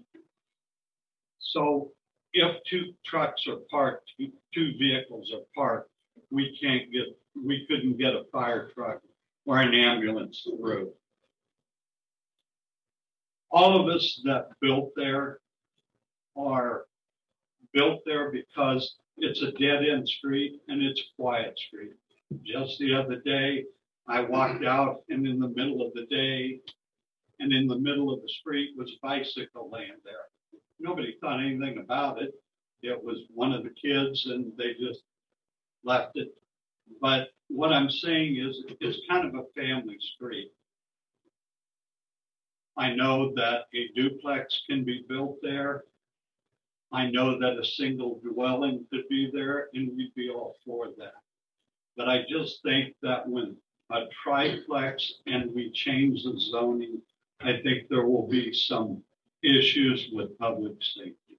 so 1.38 1.92
if 2.34 2.56
two 2.68 2.92
trucks 3.06 3.46
are 3.46 3.58
parked, 3.70 4.10
two- 4.18 4.76
vehicles 4.78 5.32
are 5.32 5.44
parked, 5.54 5.90
we 6.30 6.56
can't 6.60 6.92
get, 6.92 7.06
we 7.34 7.64
couldn't 7.66 7.96
get 7.96 8.14
a 8.14 8.24
fire 8.32 8.70
truck 8.74 9.00
or 9.46 9.60
an 9.60 9.72
ambulance 9.72 10.46
through. 10.58 10.92
All 13.50 13.80
of 13.80 13.94
us 13.94 14.20
that 14.24 14.48
built 14.60 14.90
there 14.96 15.38
are 16.36 16.86
built 17.72 18.00
there 18.04 18.32
because 18.32 18.96
it's 19.16 19.42
a 19.42 19.52
dead 19.52 19.84
end 19.84 20.08
street 20.08 20.60
and 20.66 20.82
it's 20.82 21.00
a 21.00 21.22
quiet 21.22 21.56
street. 21.56 21.92
Just 22.42 22.78
the 22.80 22.94
other 22.94 23.20
day, 23.20 23.64
I 24.08 24.22
walked 24.22 24.64
out 24.64 25.02
and 25.08 25.26
in 25.26 25.38
the 25.38 25.48
middle 25.48 25.86
of 25.86 25.92
the 25.94 26.06
day 26.06 26.60
and 27.38 27.52
in 27.52 27.68
the 27.68 27.78
middle 27.78 28.12
of 28.12 28.22
the 28.22 28.28
street 28.28 28.70
was 28.76 28.90
bicycle 29.02 29.70
lane 29.70 30.00
there. 30.04 30.26
Nobody 30.84 31.16
thought 31.18 31.40
anything 31.40 31.78
about 31.78 32.20
it. 32.20 32.34
It 32.82 33.02
was 33.02 33.20
one 33.32 33.54
of 33.54 33.64
the 33.64 33.70
kids 33.70 34.26
and 34.26 34.52
they 34.58 34.74
just 34.74 35.02
left 35.82 36.12
it. 36.16 36.28
But 37.00 37.28
what 37.48 37.72
I'm 37.72 37.88
saying 37.88 38.36
is, 38.36 38.62
it's 38.80 38.98
kind 39.08 39.26
of 39.26 39.34
a 39.34 39.46
family 39.58 39.96
street. 40.14 40.52
I 42.76 42.94
know 42.94 43.32
that 43.34 43.62
a 43.74 43.88
duplex 43.96 44.60
can 44.68 44.84
be 44.84 45.06
built 45.08 45.38
there. 45.40 45.84
I 46.92 47.10
know 47.10 47.38
that 47.38 47.58
a 47.58 47.64
single 47.64 48.20
dwelling 48.22 48.84
could 48.92 49.08
be 49.08 49.30
there 49.32 49.68
and 49.72 49.88
we'd 49.96 50.14
be 50.14 50.28
all 50.28 50.54
for 50.66 50.88
that. 50.98 51.14
But 51.96 52.10
I 52.10 52.26
just 52.28 52.62
think 52.62 52.94
that 53.00 53.26
when 53.26 53.56
a 53.90 54.02
triplex 54.22 55.14
and 55.26 55.50
we 55.54 55.72
change 55.72 56.24
the 56.24 56.38
zoning, 56.38 57.00
I 57.40 57.62
think 57.62 57.88
there 57.88 58.06
will 58.06 58.28
be 58.28 58.52
some 58.52 59.02
issues 59.44 60.08
with 60.12 60.38
public 60.38 60.72
safety. 60.80 61.38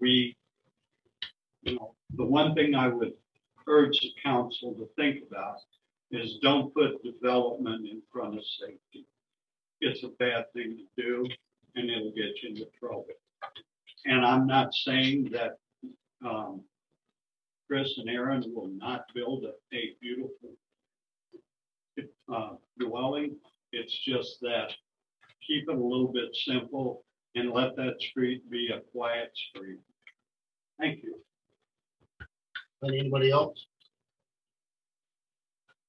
We, 0.00 0.36
you 1.62 1.76
know, 1.76 1.94
the 2.14 2.24
one 2.24 2.54
thing 2.54 2.74
I 2.74 2.88
would 2.88 3.12
urge 3.66 4.00
the 4.00 4.12
council 4.22 4.74
to 4.74 4.88
think 4.96 5.24
about 5.30 5.56
is 6.10 6.38
don't 6.42 6.72
put 6.74 7.02
development 7.02 7.86
in 7.86 8.00
front 8.12 8.36
of 8.38 8.44
safety. 8.60 9.06
It's 9.80 10.02
a 10.04 10.08
bad 10.18 10.46
thing 10.54 10.78
to 10.78 11.02
do 11.02 11.26
and 11.74 11.90
it'll 11.90 12.12
get 12.12 12.42
you 12.42 12.50
into 12.50 12.66
trouble. 12.78 13.06
And 14.06 14.24
I'm 14.24 14.46
not 14.46 14.72
saying 14.72 15.30
that, 15.32 15.58
um, 16.24 16.62
Chris 17.68 17.98
and 17.98 18.08
Aaron 18.08 18.42
will 18.54 18.68
not 18.68 19.04
build 19.14 19.44
a, 19.44 19.76
a 19.76 19.94
beautiful 20.00 20.56
uh, 22.32 22.54
dwelling. 22.80 23.36
It's 23.72 23.96
just 24.04 24.40
that 24.40 24.72
keep 25.46 25.68
it 25.68 25.74
a 25.74 25.78
little 25.78 26.12
bit 26.12 26.34
simple 26.34 27.04
and 27.34 27.52
let 27.52 27.76
that 27.76 28.00
street 28.00 28.48
be 28.50 28.70
a 28.74 28.80
quiet 28.92 29.30
street. 29.50 29.80
Thank 30.80 31.02
you. 31.02 31.16
Anybody 32.84 33.30
else? 33.30 33.66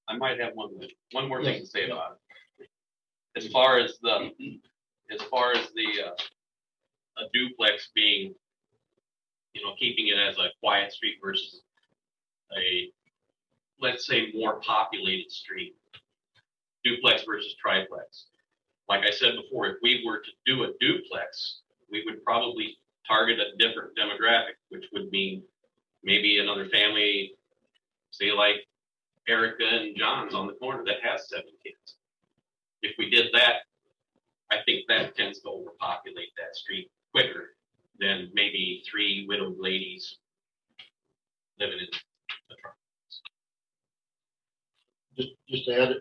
I 0.08 0.18
might 0.18 0.40
have 0.40 0.54
one, 0.56 0.72
one 1.12 1.30
more 1.30 1.44
thing 1.44 1.62
to 1.62 1.68
say 1.68 1.86
about 1.90 2.18
it. 2.60 2.68
As 3.36 3.48
far 3.52 3.80
as 3.80 4.00
the, 4.02 4.32
as 5.12 5.22
far 5.24 5.54
as 5.54 5.68
the, 5.76 6.08
uh, 6.08 6.16
a 7.20 7.30
duplex 7.34 7.90
being, 7.94 8.34
you 9.54 9.64
know, 9.64 9.74
keeping 9.78 10.08
it 10.08 10.18
as 10.18 10.38
a 10.38 10.48
quiet 10.62 10.92
street 10.92 11.16
versus 11.24 11.62
a, 12.58 12.90
let's 13.82 14.08
say, 14.08 14.32
more 14.34 14.60
populated 14.62 15.32
street. 15.32 15.76
Duplex 16.90 17.24
versus 17.24 17.56
triplex. 17.62 18.26
Like 18.88 19.06
I 19.06 19.12
said 19.12 19.34
before, 19.36 19.68
if 19.68 19.76
we 19.84 20.04
were 20.06 20.20
to 20.20 20.32
do 20.46 20.64
a 20.64 20.72
duplex, 20.80 21.62
we 21.92 22.04
would 22.06 22.24
probably 22.24 22.78
target 23.08 23.40
a 23.40 23.56
different 23.58 23.92
demographic, 23.98 24.58
which 24.70 24.86
would 24.94 25.10
mean 25.12 25.44
maybe 26.04 26.40
another 26.40 26.68
family, 26.70 27.34
say 28.12 28.32
like 28.32 28.56
Erica 29.28 29.66
and 29.66 29.96
John's 29.98 30.34
on 30.34 30.48
the 30.48 30.54
corner 30.54 30.84
that 30.86 30.98
has 31.04 31.30
seven 31.30 31.52
kids. 31.64 31.98
If 32.82 32.96
we 32.98 33.10
did 33.10 33.28
that, 33.34 33.58
I 34.52 34.58
think 34.66 34.86
that 34.88 35.16
tends 35.16 35.42
to 35.42 35.50
overpopulate 35.50 36.30
that 36.38 36.56
street 36.56 36.90
quicker 37.12 37.56
than 38.00 38.32
maybe 38.34 38.84
three 38.90 39.26
widowed 39.28 39.58
ladies 39.60 40.18
living 41.60 41.80
in 41.80 41.86
a 41.86 42.56
truck. 42.62 42.76
Just, 45.18 45.30
just 45.48 45.66
to 45.66 45.82
add, 45.82 45.96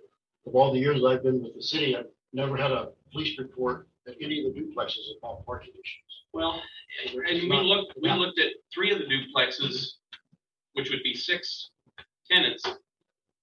of 0.49 0.55
all 0.55 0.73
the 0.73 0.79
years 0.79 1.05
I've 1.05 1.23
been 1.23 1.43
with 1.43 1.55
the 1.55 1.63
city, 1.63 1.95
I've 1.97 2.07
never 2.33 2.57
had 2.57 2.73
a 2.73 2.89
police 3.13 3.39
report 3.39 3.89
at 4.07 4.15
any 4.21 4.47
of 4.47 4.55
the 4.55 4.61
duplexes 4.61 5.07
about 5.19 5.45
parking 5.45 5.73
issues. 5.75 6.25
Well, 6.33 6.61
and 7.05 7.15
we 7.15 7.49
looked, 7.49 7.95
we 8.01 8.11
looked 8.11 8.39
at 8.39 8.53
three 8.73 8.91
of 8.93 8.99
the 8.99 9.05
duplexes, 9.05 9.93
which 10.73 10.91
would 10.91 11.03
be 11.03 11.15
six 11.15 11.71
tenants, 12.31 12.65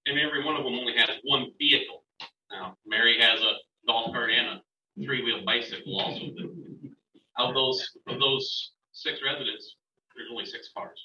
and 0.06 0.18
every 0.18 0.44
one 0.44 0.56
of 0.56 0.64
them 0.64 0.74
only 0.74 0.94
has 0.96 1.10
one 1.24 1.46
vehicle. 1.58 2.04
Now, 2.50 2.76
Mary 2.86 3.20
has 3.20 3.40
a 3.40 3.54
golf 3.86 4.12
cart 4.12 4.30
and 4.30 4.46
a 4.48 5.04
three-wheel 5.04 5.44
bicycle 5.44 6.00
also. 6.00 6.26
but 6.36 7.44
Of 7.44 7.54
those, 7.54 7.88
of 8.08 8.18
those 8.18 8.72
six 8.92 9.20
residents, 9.24 9.76
there's 10.16 10.28
only 10.30 10.46
six 10.46 10.70
cars. 10.76 10.98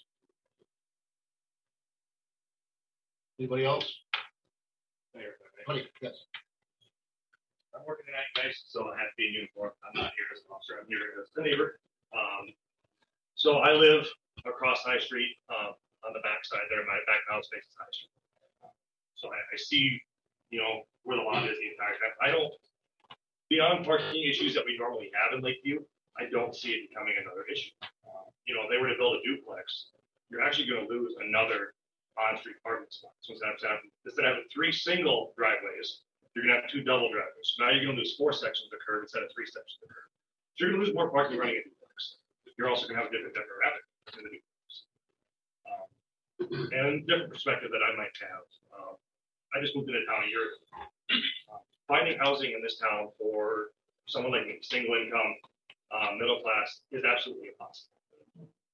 Anybody 3.40 3.66
else? 3.66 3.92
Mayor, 5.16 5.34
if 5.34 5.42
I 5.42 5.74
may. 5.74 5.80
Honey, 5.82 5.90
yes. 6.02 6.14
I'm 7.76 7.82
working 7.88 8.06
tonight, 8.06 8.30
guys, 8.36 8.56
so 8.70 8.86
I 8.92 9.00
have 9.02 9.10
to 9.10 9.18
be 9.18 9.28
in 9.28 9.34
uniform. 9.34 9.72
I'm 9.82 9.96
not 9.98 10.14
here 10.16 10.30
as 10.32 10.40
an 10.46 10.54
officer, 10.54 10.78
A 11.38 11.42
neighbor. 11.42 11.80
Um, 12.12 12.52
so 13.36 13.60
I 13.64 13.72
live 13.72 14.06
across 14.46 14.80
High 14.84 15.00
Street, 15.00 15.32
uh, 15.50 15.72
on 16.04 16.14
the 16.14 16.20
back 16.22 16.44
side 16.44 16.66
there, 16.70 16.84
my 16.84 17.00
back 17.08 17.22
house 17.30 17.48
faces 17.54 17.72
High 17.78 17.94
Street. 17.94 18.12
So 19.16 19.30
I, 19.30 19.38
I 19.38 19.58
see, 19.58 20.02
you 20.50 20.60
know, 20.60 20.82
where 21.04 21.18
the 21.18 21.24
lot 21.24 21.46
is, 21.48 21.58
in 21.58 21.78
fact, 21.78 22.02
I, 22.22 22.32
don't, 22.32 22.52
beyond 23.50 23.86
parking 23.86 24.24
issues 24.28 24.54
that 24.56 24.66
we 24.66 24.78
normally 24.78 25.12
have 25.14 25.38
in 25.38 25.44
Lakeview, 25.46 25.80
I 26.18 26.26
don't 26.30 26.56
see 26.56 26.74
it 26.74 26.90
becoming 26.90 27.14
another 27.22 27.46
issue. 27.48 27.72
Uh, 27.82 28.28
You 28.46 28.56
know, 28.56 28.66
if 28.66 28.70
they 28.70 28.78
were 28.82 28.90
to 28.90 28.98
build 28.98 29.16
a 29.16 29.24
duplex, 29.24 29.94
you're 30.30 30.42
actually 30.42 30.68
gonna 30.68 30.90
lose 30.90 31.16
another 31.22 31.74
on-street 32.18 32.58
parking 32.64 32.90
spot. 32.90 33.14
So 33.22 33.34
instead 33.34 33.54
of 33.54 33.62
having, 33.62 33.92
instead 34.04 34.26
of 34.26 34.36
having 34.36 34.50
three 34.52 34.72
single 34.74 35.34
driveways, 35.38 36.04
you're 36.34 36.44
gonna 36.44 36.60
have 36.60 36.70
two 36.70 36.84
double 36.84 37.08
driveways. 37.14 37.56
So 37.56 37.64
now 37.64 37.72
you're 37.72 37.86
gonna 37.86 38.02
lose 38.02 38.18
four 38.18 38.34
sections 38.34 38.68
of 38.68 38.76
the 38.76 38.84
curb 38.84 39.04
instead 39.06 39.24
of 39.24 39.30
three 39.32 39.46
sections 39.46 39.80
of 39.84 39.90
the. 39.90 39.91
So 40.62 40.70
you're 40.70 40.78
gonna 40.78 40.86
lose 40.86 40.94
more 40.94 41.10
parking 41.10 41.42
running 41.42 41.58
a 41.58 41.66
duplex. 41.66 42.22
You're 42.54 42.70
also 42.70 42.86
gonna 42.86 43.02
have 43.02 43.10
a 43.10 43.14
different 43.18 43.34
demographic 43.34 43.82
in 44.14 44.22
the 44.22 44.30
duplex. 44.30 44.70
Um, 45.66 45.90
And 46.78 47.02
a 47.02 47.06
different 47.10 47.34
perspective 47.34 47.74
that 47.74 47.82
I 47.82 47.98
might 47.98 48.14
have. 48.22 48.46
Um, 48.78 48.94
I 49.58 49.60
just 49.60 49.74
moved 49.74 49.90
into 49.90 50.06
town 50.06 50.22
a 50.22 50.30
year 50.30 50.46
ago. 50.46 50.62
Uh, 51.50 51.66
Finding 51.90 52.14
housing 52.22 52.54
in 52.54 52.62
this 52.62 52.78
town 52.78 53.10
for 53.18 53.74
someone 54.06 54.38
like 54.38 54.46
me, 54.46 54.62
single 54.62 54.94
income, 55.02 55.34
uh, 55.90 56.14
middle 56.22 56.46
class, 56.46 56.86
is 56.94 57.02
absolutely 57.10 57.50
impossible. 57.50 57.98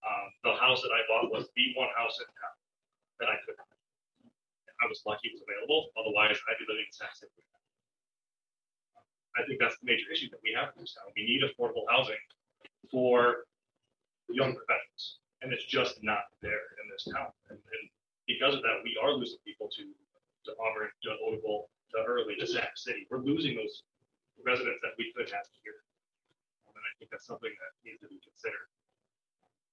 Um, 0.03 0.27
the 0.43 0.59
house 0.59 0.83
that 0.83 0.91
I 0.91 1.07
bought 1.07 1.31
was 1.31 1.47
the 1.55 1.71
one 1.79 1.87
house 1.95 2.19
in 2.19 2.27
town 2.27 2.55
that 3.23 3.29
I 3.31 3.39
could. 3.47 3.55
I 4.83 4.85
was 4.91 5.01
lucky 5.07 5.31
it 5.31 5.39
was 5.39 5.43
available, 5.47 5.87
otherwise 5.95 6.35
I'd 6.51 6.59
be 6.59 6.67
living 6.67 6.83
in 6.83 6.91
San. 6.91 7.07
I 9.37 9.45
think 9.45 9.61
that's 9.61 9.77
the 9.77 9.85
major 9.85 10.09
issue 10.11 10.33
that 10.33 10.41
we 10.41 10.49
have 10.57 10.73
in 10.73 10.81
this 10.81 10.97
town. 10.97 11.13
We 11.13 11.21
need 11.29 11.45
affordable 11.45 11.85
housing 11.93 12.17
for 12.89 13.45
young 14.33 14.57
professionals, 14.57 15.21
and 15.45 15.53
it's 15.53 15.65
just 15.69 16.01
not 16.01 16.25
there 16.41 16.73
in 16.81 16.89
this 16.89 17.05
town. 17.05 17.29
And, 17.53 17.61
and 17.61 17.83
because 18.25 18.57
of 18.57 18.65
that, 18.65 18.81
we 18.81 18.97
are 18.97 19.13
losing 19.13 19.37
people 19.45 19.69
to 19.77 19.83
to 20.49 20.55
Auburn, 20.63 20.89
to 21.03 21.11
Oakville, 21.27 21.67
to 21.91 21.97
Early, 22.07 22.33
to 22.39 22.47
Sac 22.47 22.71
City. 22.79 23.05
We're 23.11 23.19
losing 23.19 23.55
those 23.59 23.83
residents 24.45 24.79
that 24.81 24.95
we 24.97 25.11
could 25.11 25.29
have 25.29 25.45
here. 25.61 25.83
Um, 26.65 26.73
And 26.73 26.81
I 26.87 26.91
think 26.97 27.11
that's 27.11 27.27
something 27.27 27.51
that 27.51 27.71
needs 27.83 27.99
to 28.01 28.07
be 28.07 28.17
considered, 28.23 28.71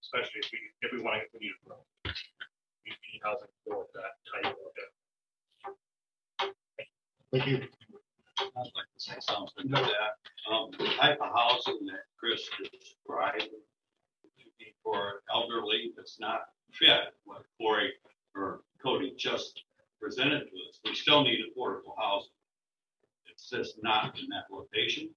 especially 0.02 0.42
if 0.42 0.50
we, 0.50 0.58
if 0.82 0.90
we 0.92 0.98
want 1.00 1.22
to 1.22 1.30
continue 1.30 1.54
to 1.54 1.62
grow. 1.64 1.80
We 2.04 2.90
we 2.90 2.90
need 2.90 3.22
housing 3.22 3.54
for 3.64 3.86
that 3.94 4.18
type 4.28 4.50
of, 4.50 4.72
uh, 6.42 6.52
Thank 7.30 7.46
you. 7.46 7.68
I'd 8.38 8.70
like 8.74 8.90
to 8.94 9.00
say 9.00 9.14
something 9.20 9.68
to 9.68 9.74
that. 9.74 10.18
Um, 10.50 10.70
the 10.78 10.86
type 11.00 11.18
of 11.20 11.30
housing 11.34 11.86
that 11.86 12.04
Chris 12.18 12.48
described 12.72 13.48
would 14.22 14.58
be 14.58 14.74
for 14.82 15.22
elderly 15.32 15.92
that's 15.96 16.18
not 16.18 16.40
fit, 16.72 17.14
what 17.24 17.42
Corey 17.58 17.92
or 18.34 18.62
Cody 18.82 19.14
just 19.16 19.62
presented 20.00 20.40
to 20.40 20.56
us. 20.68 20.80
We 20.84 20.94
still 20.94 21.22
need 21.22 21.40
affordable 21.40 21.94
housing. 21.96 22.32
It's 23.26 23.48
just 23.48 23.82
not 23.82 24.18
in 24.18 24.26
that 24.30 24.44
location. 24.50 25.08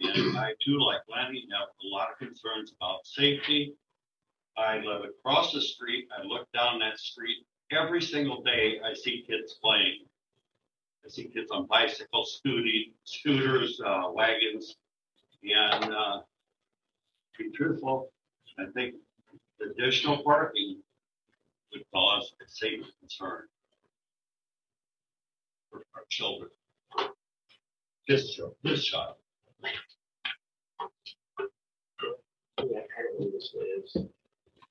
And 0.00 0.36
I 0.36 0.52
too, 0.64 0.78
like 0.78 1.00
Lenny, 1.08 1.46
have 1.52 1.68
a 1.68 1.86
lot 1.86 2.08
of 2.10 2.18
concerns 2.18 2.74
about 2.78 3.06
safety. 3.06 3.74
I 4.58 4.78
live 4.78 5.02
across 5.04 5.52
the 5.52 5.62
street. 5.62 6.08
I 6.16 6.22
look 6.24 6.46
down 6.52 6.78
that 6.80 6.98
street. 6.98 7.46
Every 7.72 8.02
single 8.02 8.42
day, 8.42 8.80
I 8.84 8.94
see 8.94 9.24
kids 9.26 9.58
playing. 9.62 10.04
I 11.06 11.08
see 11.08 11.28
kids 11.28 11.52
on 11.52 11.66
bicycles, 11.66 12.38
scooting, 12.38 12.92
scooters, 13.04 13.80
uh, 13.84 14.10
wagons, 14.12 14.74
and, 15.44 15.84
uh, 15.94 16.20
to 17.36 17.44
be 17.44 17.50
truthful, 17.52 18.12
I 18.58 18.64
think 18.74 18.96
additional 19.60 20.24
parking 20.24 20.82
would 21.72 21.84
cause 21.94 22.34
a 22.44 22.48
safety 22.48 22.92
concern 22.98 23.46
for 25.70 25.86
our 25.94 26.04
children. 26.08 26.50
This 28.08 28.34
child, 28.34 28.56
this 28.64 28.84
child. 28.84 29.14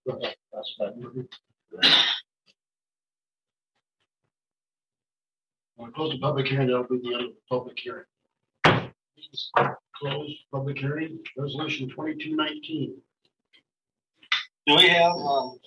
That's 0.05 0.75
fine. 0.77 1.27
I'll 5.77 5.91
close 5.91 6.11
the 6.13 6.17
public 6.35 6.51
hearing, 6.51 6.67
that'll 6.67 6.83
be 6.83 6.99
the 7.01 7.15
end 7.15 7.23
of 7.23 7.29
the 7.29 7.35
public 7.49 7.79
hearing. 7.79 8.03
Please 8.65 9.51
Close 9.95 10.35
public 10.51 10.77
hearing, 10.77 11.19
resolution 11.37 11.89
twenty-two 11.89 12.35
nineteen. 12.35 12.97
Do 14.67 14.75
we 14.75 14.89
have, 14.89 15.13
um, 15.13 15.57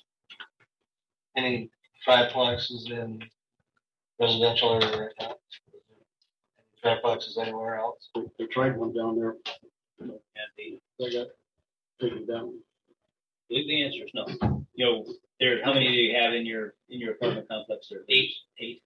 any 1.39 1.71
triplexes 2.07 2.91
in 2.91 3.23
residential 4.21 4.75
area 4.75 5.05
right 5.05 5.13
now? 5.19 5.37
Triplexes 6.85 7.39
anywhere 7.39 7.77
else? 7.77 8.11
They 8.39 8.45
tried 8.53 8.77
one 8.77 8.93
down 8.93 9.19
there, 9.19 9.37
And 10.01 10.11
the, 10.59 10.79
they 10.99 11.11
got 11.11 11.29
taken 11.99 12.27
down. 12.27 12.49
I 12.51 13.49
believe 13.49 13.69
the 13.69 13.85
answer 13.85 14.05
is 14.05 14.11
no. 14.13 14.61
You 14.75 14.85
know, 14.85 15.07
there, 15.41 15.65
how 15.65 15.73
many 15.73 15.89
do 15.89 15.95
you 15.95 16.15
have 16.15 16.35
in 16.35 16.45
your, 16.45 16.75
in 16.91 17.01
your 17.01 17.13
apartment 17.13 17.49
complex 17.49 17.89
there? 17.91 18.01
Eight. 18.11 18.35
Eight? 18.59 18.83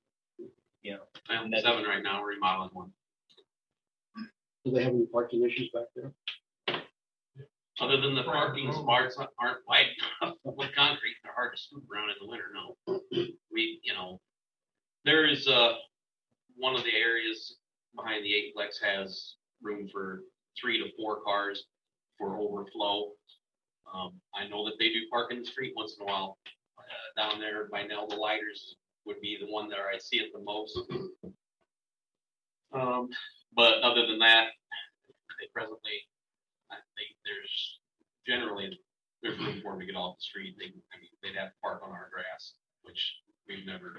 You 0.83 0.93
know, 0.93 1.03
I 1.29 1.35
have 1.35 1.47
seven 1.63 1.85
right 1.85 2.03
now, 2.03 2.21
we're 2.23 2.31
remodeling 2.31 2.71
one. 2.73 2.93
Do 4.65 4.73
they 4.73 4.83
have 4.83 4.95
any 4.95 5.07
parking 5.07 5.45
issues 5.45 5.71
back 5.73 5.85
there? 5.95 6.13
Other 7.81 8.01
than 8.01 8.15
the 8.15 8.23
parking 8.23 8.73
spots 8.73 9.17
aren't 9.39 9.59
wide 9.67 9.87
enough 10.21 10.37
with 10.45 10.75
concrete, 10.75 11.17
they're 11.23 11.33
hard 11.35 11.57
to 11.57 11.61
scoop 11.61 11.85
around 11.93 12.11
in 12.11 12.17
the 12.21 12.29
winter, 12.29 12.47
no. 12.55 13.01
We, 13.53 13.81
you 13.83 13.95
know, 13.95 14.21
there 15.05 15.27
is, 15.27 15.49
uh, 15.49 15.75
one 16.57 16.75
of 16.75 16.85
the 16.85 16.95
areas 16.95 17.57
behind 17.97 18.25
the 18.25 18.31
eightplex 18.31 18.81
has 18.83 19.35
room 19.63 19.89
for 19.89 20.23
three 20.61 20.79
to 20.79 20.91
four 20.97 21.23
cars 21.23 21.65
for 22.19 22.39
overflow. 22.39 23.13
Um, 23.93 24.13
I 24.35 24.49
know 24.49 24.65
that 24.67 24.75
they 24.79 24.89
do 24.89 25.01
park 25.11 25.33
in 25.33 25.41
the 25.41 25.45
street 25.45 25.73
once 25.77 25.97
in 25.99 26.03
a 26.03 26.07
while. 26.07 26.39
Uh, 26.79 27.21
down 27.21 27.41
there 27.41 27.69
by 27.71 27.85
Nelda 27.85 28.17
Lighters 28.17 28.77
would 29.07 29.21
be 29.21 29.37
the 29.41 29.51
one 29.51 29.69
that 29.69 29.79
I 29.79 29.99
see 29.99 30.19
it 30.19 30.33
the 30.33 30.41
most. 30.41 30.79
Um, 32.73 33.09
but 33.55 33.83
other 33.83 34.07
than 34.07 34.19
that, 34.21 34.49
they 35.41 35.49
presently, 35.53 36.09
I 36.71 36.77
think 36.97 37.17
there's 37.25 37.81
generally, 38.27 38.79
there's 39.23 39.39
room 39.39 39.61
for 39.63 39.73
them 39.73 39.81
to 39.81 39.87
get 39.87 39.97
off 39.97 40.17
the 40.17 40.23
street. 40.23 40.57
They, 40.59 40.73
I 40.73 40.97
mean, 40.97 41.11
they'd 41.23 41.39
have 41.39 41.51
to 41.51 41.59
park 41.61 41.83
on 41.85 41.91
our 41.91 42.09
grass, 42.13 42.55
which 42.83 43.21
we've 43.49 43.67
never, 43.67 43.99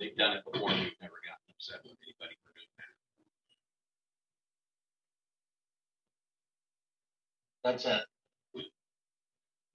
they've 0.00 0.16
done 0.16 0.36
it 0.36 0.44
before, 0.44 0.70
we've 0.70 0.96
never 1.02 1.20
gotten 1.20 1.46
upset 1.52 1.84
with 1.84 1.98
anybody 2.00 2.38
for 2.40 2.54
doing 2.56 2.72
that. 2.80 2.94
That's 7.64 7.84
it. 7.84 8.11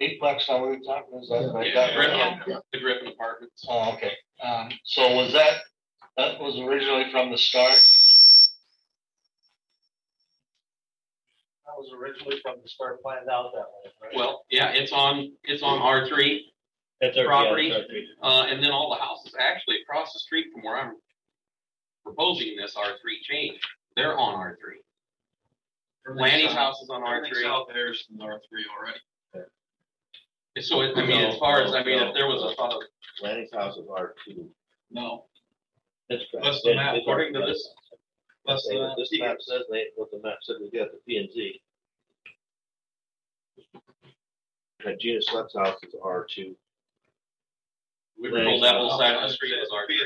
Eightplex, 0.01 0.47
now 0.47 0.67
we 0.67 0.85
talking, 0.85 1.19
is 1.21 1.29
that 1.29 1.51
right? 1.53 1.67
Yeah, 1.73 1.87
That- 1.87 1.95
Griffin, 2.45 2.61
the 2.71 2.79
Griffin 2.79 3.07
Apartments. 3.07 3.65
Oh, 3.67 3.93
okay. 3.93 4.11
Um, 4.43 4.69
so 4.83 5.15
was 5.15 5.33
that, 5.33 5.61
that 6.17 6.39
was 6.39 6.57
originally 6.59 7.11
from 7.11 7.31
the 7.31 7.37
start? 7.37 7.73
That 11.65 11.73
was 11.77 11.91
originally 11.99 12.39
from 12.43 12.55
the 12.61 12.69
start 12.69 13.01
planned 13.01 13.29
out 13.29 13.51
that 13.53 13.59
way, 13.61 13.91
right? 14.03 14.15
Well, 14.15 14.43
yeah, 14.51 14.69
it's 14.71 14.91
on, 14.91 15.31
it's 15.43 15.63
on 15.63 15.79
R 15.81 16.07
three, 16.07 16.51
that's 17.01 17.17
our. 17.17 17.23
yeah, 17.23 17.29
Property. 17.29 17.69
that's 17.69 17.81
our 17.81 17.87
three. 17.87 18.07
uh, 18.21 18.45
and 18.49 18.63
then 18.63 18.71
all 18.71 18.89
the 18.91 19.01
houses 19.03 19.33
actually 19.39 19.77
across 19.81 20.13
the 20.13 20.19
street 20.19 20.45
from 20.53 20.63
where 20.63 20.77
I'm 20.77 20.93
proposing 22.05 22.55
this 22.55 22.75
R 22.75 22.91
three 23.01 23.19
change, 23.23 23.59
they're 23.95 24.17
on 24.17 24.35
R 24.35 24.57
three. 24.63 24.79
Lanny's 26.15 26.53
house 26.53 26.81
is 26.81 26.89
on 26.89 27.03
R 27.03 27.27
three. 27.27 27.43
South 27.43 27.67
Harrison, 27.73 28.17
R 28.21 28.39
three 28.49 28.65
already. 28.79 28.99
So, 30.61 30.81
it- 30.81 30.97
I 30.97 31.05
mean, 31.05 31.21
as 31.25 31.37
far 31.37 31.61
as, 31.61 31.73
I 31.73 31.83
mean, 31.83 31.99
if 32.01 32.13
there 32.13 32.27
was 32.27 32.41
a 32.43 32.55
thought 32.55 32.73
of, 32.73 32.81
Lanny's 33.21 33.51
house 33.53 33.77
is 33.77 33.87
R 33.89 34.13
two. 34.25 34.49
No, 34.91 35.25
That's 36.09 36.23
correct. 36.31 36.45
That's 36.45 36.61
the 36.63 36.71
It- 36.71 36.75
map, 36.75 36.95
it's 36.95 37.03
according 37.03 37.33
to 37.33 37.41
our- 37.41 37.47
this, 37.47 37.73
that's 38.45 38.67
the. 38.67 38.93
This 38.97 39.11
map 39.19 39.37
says 39.41 39.63
they, 39.69 39.87
what 39.95 40.09
the 40.11 40.19
map 40.19 40.37
said 40.41 40.55
we 40.61 40.69
got 40.71 40.91
the 40.91 40.99
P 41.05 41.17
and 41.17 41.31
Z. 41.31 41.61
That 44.85 44.99
Gina 44.99 45.21
Sweat's 45.21 45.55
house 45.55 45.77
is 45.83 45.95
R 46.01 46.25
two. 46.29 46.55
we 48.19 48.31
were 48.31 48.43
told 48.43 48.63
that 48.63 48.75
whole 48.75 48.97
side 48.97 49.15
of 49.15 49.21
the 49.23 49.29
street 49.29 49.53
was 49.59 49.69
R 49.73 49.85
three. 49.87 49.97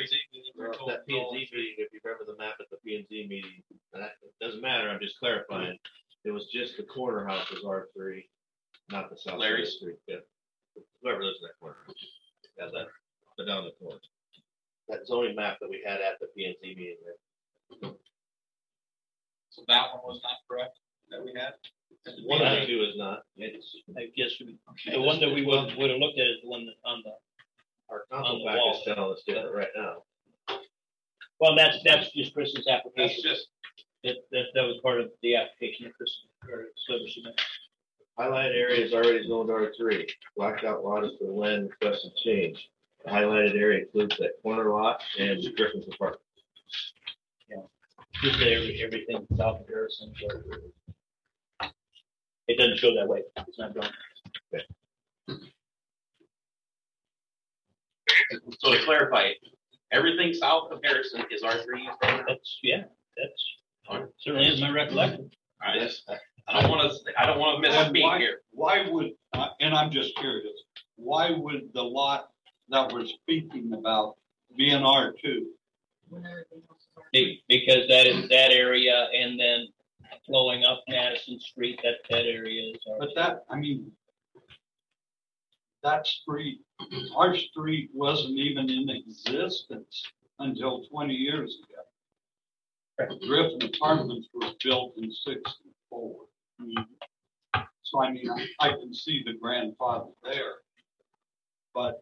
That 0.88 1.06
P 1.08 1.18
and 1.18 1.28
Z 1.32 1.50
meeting, 1.56 1.76
if 1.78 1.94
you 1.94 2.00
remember 2.04 2.26
the 2.26 2.38
map 2.38 2.56
at 2.60 2.70
the 2.70 2.78
P 2.78 2.96
and 2.96 3.08
Z 3.08 3.28
meeting, 3.30 3.62
that, 3.94 4.14
it 4.24 4.34
doesn't 4.44 4.62
matter, 4.62 4.90
I'm 4.90 5.00
just 5.00 5.20
clarifying. 5.20 5.78
It 6.24 6.32
was 6.32 6.48
just 6.48 6.78
the 6.78 6.84
corner 6.84 7.26
house 7.28 7.50
was 7.52 7.64
R 7.66 7.90
three, 7.96 8.28
not 8.90 9.10
the 9.10 9.16
south 9.18 9.24
side 9.24 9.34
of 9.34 9.40
the 9.40 9.46
Larry's? 9.46 9.76
street, 9.78 9.98
yeah. 10.08 10.18
Whoever 11.02 11.24
lives 11.24 11.38
in 11.42 11.48
that 11.48 11.60
corner. 11.60 11.78
Yeah, 12.58 12.68
that, 12.74 12.88
but 13.38 13.46
down 13.48 13.66
the 13.66 13.72
corner. 13.84 14.00
That 14.90 15.06
zoning 15.08 15.36
map 15.36 15.58
that 15.62 15.70
we 15.70 15.82
had 15.86 16.02
at 16.02 16.20
the 16.20 16.28
P 16.36 16.46
and 16.46 16.56
Z 16.62 16.76
meeting, 16.76 16.98
that 17.06 17.96
So 19.50 19.64
that 19.68 19.88
one 19.94 20.02
was 20.04 20.22
not 20.24 20.38
correct 20.50 20.78
that 21.10 21.24
we 21.24 21.32
had? 21.36 21.54
one 22.26 22.42
of 22.42 22.60
the 22.60 22.66
two 22.66 22.82
is 22.84 22.98
not. 22.98 23.24
It's, 23.38 23.76
I 23.98 24.08
guess, 24.16 24.32
we- 24.40 24.58
the 24.92 25.02
one 25.02 25.20
that 25.20 25.30
we 25.32 25.46
would, 25.46 25.76
would 25.78 25.90
have 25.92 26.00
looked 26.00 26.20
at 26.20 26.28
is 26.28 26.38
the 26.44 26.50
one 26.50 26.66
that 26.66 26.76
on 26.86 27.04
the, 27.04 27.12
Our 27.90 28.06
On 28.12 28.24
council 28.24 28.40
the 28.40 28.46
pack 28.50 28.58
wall. 28.58 28.74
is 28.78 28.84
telling 28.86 29.14
us 29.14 29.22
different 29.28 29.54
right 29.54 29.74
now. 29.76 30.04
well, 31.40 31.56
that's, 31.56 31.78
that's 31.84 32.12
just 32.12 32.34
Chris's 32.34 32.66
That's 32.66 32.80
application. 32.86 33.22
just, 33.24 33.48
That, 34.04 34.16
that, 34.32 34.46
that 34.56 34.64
was 34.64 34.80
part 34.82 35.00
of 35.02 35.12
the 35.22 35.36
application 35.36 35.86
that 35.86 35.94
Chris, 35.96 36.10
or 36.50 36.66
Silver 36.88 37.08
submitted. 37.10 37.40
Highlighted 38.20 38.56
area 38.56 38.86
is 38.86 38.94
already 38.94 39.28
zoned 39.28 39.50
R 39.50 39.72
three. 39.78 40.08
Blacked 40.36 40.64
out 40.64 40.84
lot 40.84 41.04
is 41.04 41.12
for 41.20 41.26
the 41.26 41.32
land 41.34 41.70
requested 41.70 42.12
change. 42.24 42.70
The 43.06 43.12
highlighted 43.12 43.56
area 43.56 43.80
includes 43.86 44.18
that 44.20 44.34
corner 44.44 44.70
lot 44.72 45.02
and 45.18 45.42
Griffin's 45.56 45.88
apartment. 45.94 46.22
Just 48.22 48.36
every, 48.42 48.84
everything 48.84 49.26
south 49.36 49.62
of 49.62 49.68
Harrison. 49.68 50.14
or- 50.30 51.70
It 52.48 52.58
doesn't 52.58 52.78
show 52.78 52.94
that 52.96 53.08
way. 53.08 53.24
It's 53.48 53.58
not 53.58 53.74
drawn. 53.74 53.90
So 58.60 58.74
to 58.74 58.84
clarify, 58.84 59.30
everything 59.92 60.34
south 60.34 60.72
of 60.72 60.82
Harrison 60.84 61.24
is 61.32 61.42
R 61.42 61.58
three. 61.64 61.90
That's, 62.02 62.60
yeah, 62.62 62.84
that's 63.18 64.04
certainly 64.20 64.48
is 64.48 64.62
my 64.62 64.70
recollection. 64.72 65.32
I 65.62 65.80
just, 65.80 66.08
I 66.48 66.62
don't 66.62 66.70
wanna, 66.72 66.90
I 67.18 67.26
don't 67.26 67.40
wanna 67.40 67.60
miss 67.60 67.74
a 67.76 67.80
And 67.80 67.94
beat 67.94 68.04
why- 68.04 68.20
here. 68.20 68.42
Why 68.52 68.90
would, 68.90 69.12
uh, 69.34 69.50
and 69.60 69.74
I'm 69.74 69.92
just 69.92 70.16
curious, 70.18 70.64
why 70.96 71.32
would 71.32 71.72
the 71.74 71.84
lot 71.84 72.30
that 72.70 72.92
we're 72.92 73.06
speaking 73.06 73.74
about 73.74 74.18
be 74.56 74.70
an 74.72 74.84
R 74.84 75.14
two? 75.24 75.52
When 76.10 76.26
everything 76.26 76.62
else 76.70 76.82
is 76.82 76.88
already 76.98 77.10
Be- 77.14 77.44
Because 77.48 77.88
that 77.88 78.08
is 78.08 78.28
that 78.30 78.52
area 78.52 79.08
and 79.14 79.40
then 79.40 79.68
flowing 80.26 80.64
up 80.66 80.84
Madison 80.90 81.40
Street, 81.40 81.80
that, 81.84 81.96
that 82.10 82.26
area 82.26 82.72
is. 82.72 82.78
But 83.00 83.10
that, 83.16 83.44
I 83.50 83.56
mean, 83.58 83.92
that 85.84 86.06
street, 86.06 86.62
our 87.16 87.36
street 87.36 87.90
wasn't 87.94 88.38
even 88.38 88.70
in 88.70 88.90
existence 88.90 90.04
until 90.40 90.84
twenty 90.86 91.16
years 91.16 91.58
ago. 91.64 93.18
Griffin 93.26 93.64
Apartments 93.64 94.28
was 94.34 94.54
built 94.64 94.94
in 94.98 95.12
sixty-four. 95.12 96.26
So 97.84 98.02
I 98.02 98.12
mean, 98.12 98.30
I, 98.60 98.70
can 98.70 98.94
see 98.94 99.22
the 99.26 99.34
grandfather 99.34 100.12
there. 100.24 100.54
But 101.74 102.02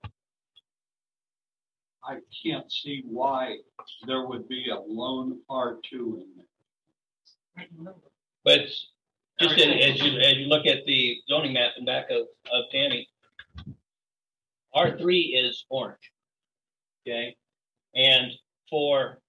I 2.04 2.18
can't 2.44 2.72
see 2.72 3.04
why 3.06 3.58
there 4.06 4.26
would 4.28 4.48
be 4.48 4.70
a 4.70 4.80
lone 4.80 5.40
R 5.50 5.78
two 5.90 6.24
in 6.24 7.68
there. 7.84 7.94
But 8.44 8.62
just 9.40 9.60
as, 9.60 9.60
as 9.60 10.02
you, 10.02 10.20
as 10.20 10.34
you 10.38 10.46
look 10.46 10.66
at 10.66 10.86
the 10.86 11.18
zoning 11.28 11.54
map 11.54 11.72
in 11.78 11.86
back 11.86 12.06
of, 12.12 12.28
of 12.54 12.66
Tammy, 12.72 13.08
R 14.74 14.98
three 14.98 15.22
is 15.22 15.66
orange. 15.70 16.12
Okay? 17.08 17.36
And 17.96 18.32
for 18.70 19.20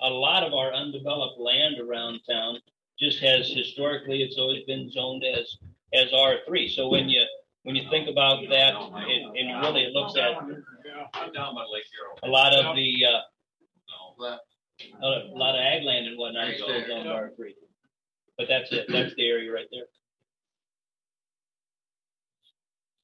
a 0.00 0.08
lot 0.08 0.44
of 0.44 0.52
our 0.52 0.72
undeveloped 0.72 1.40
land 1.40 1.76
around 1.80 2.20
town, 2.28 2.58
just 2.98 3.18
has 3.20 3.48
historically, 3.48 4.22
it's 4.22 4.38
always 4.38 4.64
been 4.64 4.90
zoned 4.90 5.24
as, 5.24 5.56
as 5.92 6.12
R 6.12 6.36
three. 6.46 6.68
So 6.68 6.88
when 6.88 7.08
you, 7.08 7.24
when 7.64 7.74
you 7.74 7.88
think 7.90 8.08
about 8.08 8.42
that, 8.50 8.74
it, 9.08 9.22
it 9.34 9.60
really, 9.60 9.84
it 9.84 9.92
looks 9.92 10.16
at 10.16 10.36
I'm 11.14 11.32
down 11.32 11.54
by 11.54 11.64
Lake 11.72 11.84
Hero. 11.90 12.16
a 12.22 12.28
lot 12.28 12.54
of 12.54 12.76
the, 12.76 13.04
uh, 13.04 13.20
a 15.02 15.36
lot 15.36 15.54
of 15.54 15.60
ag 15.60 15.82
land 15.82 16.06
and 16.06 16.18
whatnot 16.18 16.50
is 16.50 16.60
go. 16.60 16.68
zoned 16.86 17.08
R 17.08 17.30
three. 17.36 17.54
But 18.36 18.48
that's 18.48 18.70
it, 18.72 18.86
that's 18.88 19.14
the 19.14 19.28
area 19.28 19.52
right 19.52 19.66
there. 19.70 19.86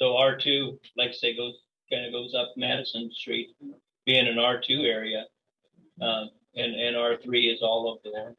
So 0.01 0.17
R 0.17 0.37
two, 0.37 0.79
like 0.97 1.11
I 1.11 1.13
say, 1.13 1.37
goes, 1.37 1.55
kind 1.93 2.07
of 2.07 2.13
goes 2.13 2.35
up 2.35 2.53
Madison 2.57 3.11
Street, 3.13 3.49
being 4.07 4.27
an 4.27 4.39
R 4.39 4.61
two 4.61 4.83
area. 4.83 5.25
Um, 6.01 6.31
and, 6.55 6.75
and 6.75 6.97
R 6.97 7.17
three 7.23 7.49
is 7.49 7.61
all 7.63 7.93
of 7.93 7.99
the 8.03 8.11
orange. 8.11 8.39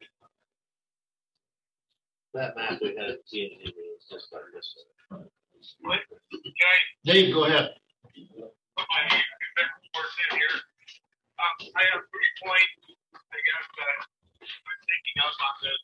That 2.32 2.56
map 2.56 2.80
we 2.80 2.96
had 2.96 3.12
at 3.12 3.26
T 3.28 3.44
and 3.44 3.60
is 3.60 4.08
just 4.08 4.32
like 4.32 4.48
this. 4.56 4.64
Dave, 7.04 7.28
go 7.28 7.44
ahead. 7.44 7.76
here. 10.32 10.56
Um, 11.36 11.56
I 11.76 11.82
have 11.92 12.00
three 12.08 12.32
points, 12.40 12.72
I 13.12 13.36
guess, 13.36 13.66
that 13.68 13.96
I'm 14.48 14.80
thinking 14.88 15.16
of 15.20 15.32
on 15.44 15.54
this, 15.60 15.80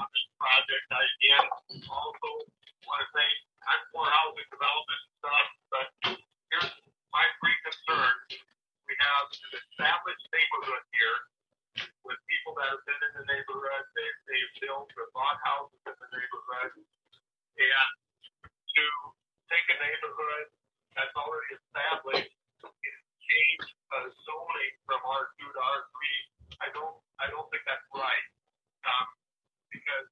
on 0.00 0.08
this 0.08 0.26
project. 0.40 0.86
I 0.88 1.04
again 1.04 1.44
also 1.84 2.48
want 2.88 3.04
to 3.04 3.08
say 3.12 3.28
I'm 3.68 3.84
for 3.92 4.08
housing 4.08 4.48
development 4.48 5.00
and 5.04 5.12
stuff, 5.20 5.48
but 5.68 5.88
here's 6.48 6.72
my 7.12 7.24
three 7.44 7.56
concerns. 7.60 8.40
We 8.88 8.96
have 9.04 9.28
an 9.36 9.52
established 9.52 10.24
neighborhood 10.32 10.84
here 10.96 11.16
with 12.04 12.18
people 12.30 12.52
that 12.60 12.68
have 12.70 12.84
been 12.86 13.00
in 13.00 13.12
the 13.18 13.26
neighborhood, 13.26 13.84
they, 13.96 14.08
they've 14.30 14.54
built 14.62 14.90
or 14.94 15.08
bought 15.16 15.38
houses 15.42 15.80
in 15.86 15.96
the 15.96 16.10
neighborhood. 16.14 16.72
And 17.54 17.90
to 18.74 18.84
take 19.50 19.66
a 19.70 19.78
neighborhood 19.78 20.46
that's 20.94 21.14
already 21.14 21.58
established 21.58 22.34
and 22.62 22.98
change 23.18 23.66
uh, 23.94 24.08
zoning 24.26 24.74
from 24.86 25.00
R 25.02 25.30
two 25.38 25.48
to 25.50 25.60
R 25.60 25.80
three, 25.90 26.18
I 26.62 26.68
don't, 26.74 26.98
I 27.18 27.30
don't 27.30 27.46
think 27.50 27.62
that's 27.66 27.86
right. 27.94 28.26
Um, 28.84 29.08
because 29.70 30.08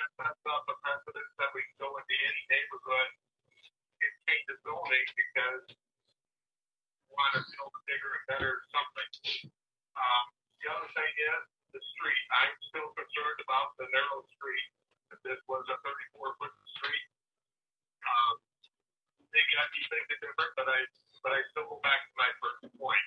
that 0.00 0.10
sets 0.16 0.44
up 0.48 0.64
a 0.68 0.76
precedent 0.80 1.28
that 1.36 1.50
we 1.52 1.60
can 1.60 1.76
go 1.76 1.92
into 1.92 2.16
any 2.16 2.42
neighborhood 2.48 3.10
and 4.00 4.12
change 4.24 4.44
the 4.48 4.56
zoning 4.64 5.06
because 5.12 5.64
we 5.68 7.12
want 7.12 7.36
to 7.36 7.42
build 7.52 7.72
a 7.72 7.82
bigger 7.84 8.10
and 8.16 8.24
better 8.32 8.52
something. 8.72 9.10
Um, 9.96 10.24
the 10.60 10.68
other 10.70 10.90
thing 10.92 11.12
is 11.16 11.42
the 11.72 11.82
street. 11.96 12.24
I'm 12.32 12.54
still 12.70 12.90
concerned 12.94 13.40
about 13.44 13.74
the 13.80 13.88
narrow 13.90 14.22
street. 14.36 14.68
If 15.10 15.18
this 15.26 15.40
was 15.50 15.66
a 15.66 15.76
thirty-four 15.82 16.38
foot 16.38 16.54
street, 16.78 17.08
um, 18.06 18.34
maybe 19.34 19.52
I'd 19.58 19.72
be 19.74 19.82
thinking 19.90 20.20
different, 20.22 20.52
but 20.54 20.70
I, 20.70 20.78
but 21.26 21.34
I 21.34 21.40
still 21.50 21.66
go 21.66 21.82
back 21.82 21.98
to 22.06 22.14
my 22.14 22.30
first 22.38 22.70
point. 22.78 23.06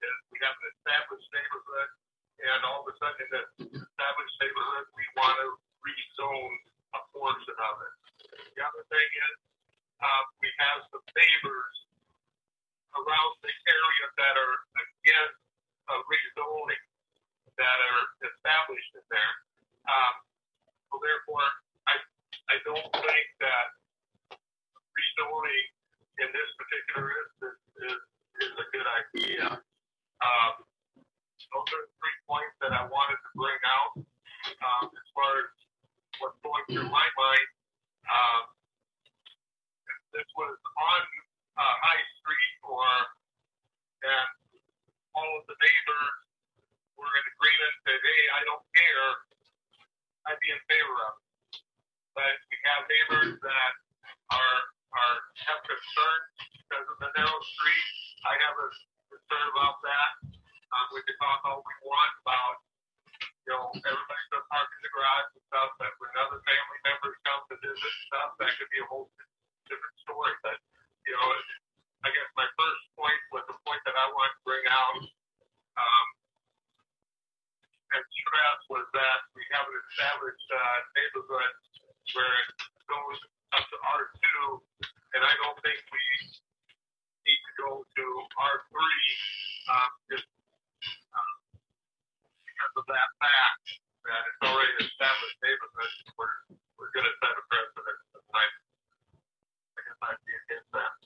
Is 0.00 0.16
we 0.32 0.40
have 0.42 0.56
an 0.56 0.66
established 0.74 1.28
neighborhood 1.30 1.90
and 2.40 2.60
all 2.64 2.84
of 2.84 2.88
a 2.88 2.94
sudden 2.96 3.20
in 3.20 3.30
that 3.36 3.46
established 3.60 4.36
neighborhood, 4.40 4.86
we 4.96 5.04
want 5.16 5.36
to 5.44 5.48
rezone 5.84 6.56
a 6.96 7.00
portion 7.12 7.56
of 7.56 7.74
it. 7.84 7.94
The 8.56 8.60
other 8.64 8.84
thing 8.88 9.08
is, 9.28 9.36
um, 10.00 10.24
we 10.40 10.48
have 10.64 10.80
some 10.88 11.04
neighbors 11.12 11.76
around 12.96 13.32
the 13.44 13.52
area 13.52 14.06
that 14.16 14.34
are 14.40 14.56
against 14.80 15.39
a 15.90 15.96
rezoning 16.06 16.84
that 17.58 17.78
are 17.82 18.02
established 18.22 18.92
in 18.94 19.04
there. 19.10 19.34
Um, 19.90 20.14
so 20.88 20.94
therefore, 21.02 21.46
I, 21.90 21.94
I 22.50 22.56
don't 22.62 22.90
think 22.94 23.26
that 23.42 23.66
rezoning 24.94 25.66
in 26.22 26.28
this 26.30 26.50
particular 26.56 27.10
instance 27.10 27.62
is, 27.90 28.00
is 28.46 28.54
a 28.54 28.66
good 28.70 28.88
idea. 28.88 29.46
Um, 30.20 30.54
those 31.50 31.68
are 31.74 31.84
three 31.98 32.18
points 32.30 32.54
that 32.62 32.70
I 32.70 32.86
wanted 32.86 33.18
to 33.18 33.30
bring 33.34 33.60
out. 33.66 33.92
Um, 33.98 34.88
as 34.94 35.08
far 35.12 35.30
as 35.42 35.50
what's 36.22 36.38
going 36.40 36.64
through 36.70 36.88
my 36.88 37.06
mind, 37.18 37.48
um, 38.08 38.42
if 39.90 39.98
this 40.14 40.28
was 40.38 40.54
on 40.54 41.02
uh, 41.58 41.74
High 41.82 42.04
Street 42.20 42.54
or 42.64 42.86
and 44.00 44.28
all 45.14 45.32
of 45.40 45.44
the 45.50 45.56
neighbors 45.58 46.16
were 46.94 47.10
in 47.10 47.24
agreement 47.34 47.74
that 47.88 47.98
hey, 47.98 48.22
I 48.36 48.40
don't 48.46 48.64
care, 48.76 49.08
I'd 50.28 50.40
be 50.40 50.50
in 50.52 50.60
favor 50.68 50.96
of 51.08 51.12
it. 51.18 51.28
But 52.14 52.34
we 52.50 52.56
have 52.68 52.82
neighbors 52.90 53.38
that 53.40 53.72
are 54.34 54.60
are 54.90 55.16
have 55.46 55.60
concerns 55.64 56.26
because 56.54 56.86
of 56.86 56.96
the 56.98 57.10
narrow 57.14 57.40
street. 57.56 57.88
I 58.26 58.34
have 58.46 58.56
a 58.58 58.68
concern 59.10 59.46
about 59.54 59.78
that. 59.86 60.10
Um, 60.70 60.86
we 60.94 61.02
can 61.02 61.16
talk 61.18 61.42
all 61.46 61.62
we 61.66 61.76
want 61.82 62.12
about, 62.22 62.62
you 63.46 63.50
know, 63.50 63.74
everybody's 63.74 64.28
gonna 64.30 64.46
park 64.50 64.70
in 64.70 64.80
the 64.86 64.90
garage 64.94 65.30
and 65.34 65.42
stuff, 65.50 65.70
but 65.82 65.90
when 65.98 66.10
other 66.18 66.38
family 66.46 66.78
members 66.86 67.16
come 67.26 67.42
to 67.50 67.56
visit 67.58 67.74
and 67.74 68.02
stuff, 68.06 68.30
that 68.38 68.50
could 68.54 68.70
be 68.70 68.78
a 68.78 68.86
whole 68.86 69.10
different 69.66 69.96
story. 70.06 70.34
But, 70.46 70.58
you 71.06 71.14
know, 71.14 71.26
I 72.00 72.08
guess 72.08 72.30
my 72.36 72.48
first 72.56 72.84
point 72.96 73.20
was 73.32 73.44
the 73.44 73.56
point 73.68 73.82
that 73.84 73.96
I 73.96 74.06
wanted 74.16 74.32
to 74.40 74.44
bring 74.48 74.64
out, 74.72 75.04
um, 75.76 76.06
and 77.92 78.02
stress 78.08 78.60
was 78.72 78.86
that 78.96 79.20
we 79.36 79.44
have 79.52 79.68
an 79.68 79.76
established, 79.92 80.48
uh, 80.48 80.78
neighborhood 80.96 81.52
where 82.16 82.32
it 82.40 82.48
goes 82.88 83.20
up 83.52 83.64
to 83.68 83.76
R 83.84 84.02
two, 84.16 84.44
and 85.12 85.22
I 85.26 85.32
don't 85.44 85.58
think 85.60 85.78
we 85.92 86.04
need 87.28 87.40
to 87.44 87.52
go 87.60 87.70
to 87.84 88.04
R 88.38 88.56
three, 88.72 89.08
um, 89.68 89.90
just, 90.08 90.28
um, 91.12 91.36
because 92.48 92.74
of 92.80 92.86
that 92.88 93.08
fact, 93.20 93.66
that 94.08 94.22
it's 94.24 94.42
already 94.46 94.72
an 94.80 94.88
established 94.88 95.38
neighborhood, 95.44 95.92
we're, 96.16 96.36
we're 96.80 96.92
gonna 96.96 97.12
set 97.20 97.34
a 97.36 97.44
precedent, 97.50 98.00
I 98.34 99.80
guess 99.84 99.98
I'd 100.00 100.20
be 100.24 100.32
against 100.48 100.70
that. 100.72 100.99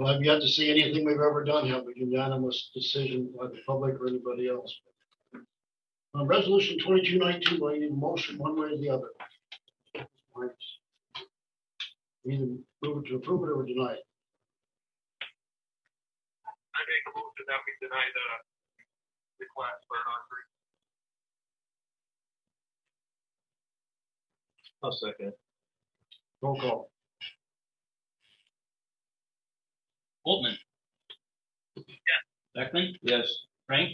Well, 0.00 0.14
I've 0.14 0.24
yet 0.24 0.40
to 0.40 0.48
see 0.48 0.70
anything 0.70 1.04
we've 1.04 1.16
ever 1.16 1.44
done 1.44 1.68
have 1.68 1.82
a 1.82 1.92
unanimous 1.94 2.70
decision 2.74 3.30
by 3.38 3.48
the 3.48 3.58
public 3.66 4.00
or 4.00 4.08
anybody 4.08 4.48
else. 4.48 4.74
On 6.14 6.26
resolution 6.26 6.78
twenty-two 6.78 7.18
nineteen, 7.18 7.62
I 7.62 7.76
need 7.76 7.90
a 7.90 7.94
motion 7.94 8.38
one 8.38 8.58
way 8.58 8.68
or 8.68 8.78
the 8.78 8.88
other. 8.88 9.10
Either 12.26 12.46
move 12.82 13.04
it 13.04 13.08
to 13.10 13.16
approve 13.16 13.42
it 13.42 13.52
or 13.52 13.62
deny 13.66 13.92
it. 13.92 14.06
I 16.46 16.80
make 16.88 17.04
a 17.06 17.18
motion 17.18 17.44
that 17.46 17.60
we 17.66 17.86
deny 17.86 18.04
the 18.14 19.44
request 19.44 19.84
for 19.86 19.96
an 19.96 20.02
R 20.06 20.22
three. 20.30 20.46
I'll 24.82 24.92
second. 24.92 25.34
Roll 26.40 26.58
call. 26.58 26.90
Boltman. 30.30 30.54
Yes. 31.76 31.96
Beckman? 32.54 32.94
Yes. 33.02 33.26
Frank? 33.66 33.90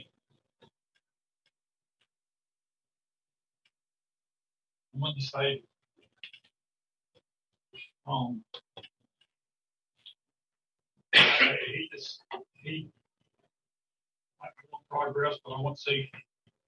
I'm 4.94 5.02
undecided. 5.02 5.62
Um. 8.06 8.42
I 11.14 11.18
hate 11.18 11.88
this, 11.92 12.18
hate 12.62 12.90
progress, 14.90 15.36
but 15.44 15.52
I 15.52 15.60
want 15.60 15.78
safety. 15.78 16.12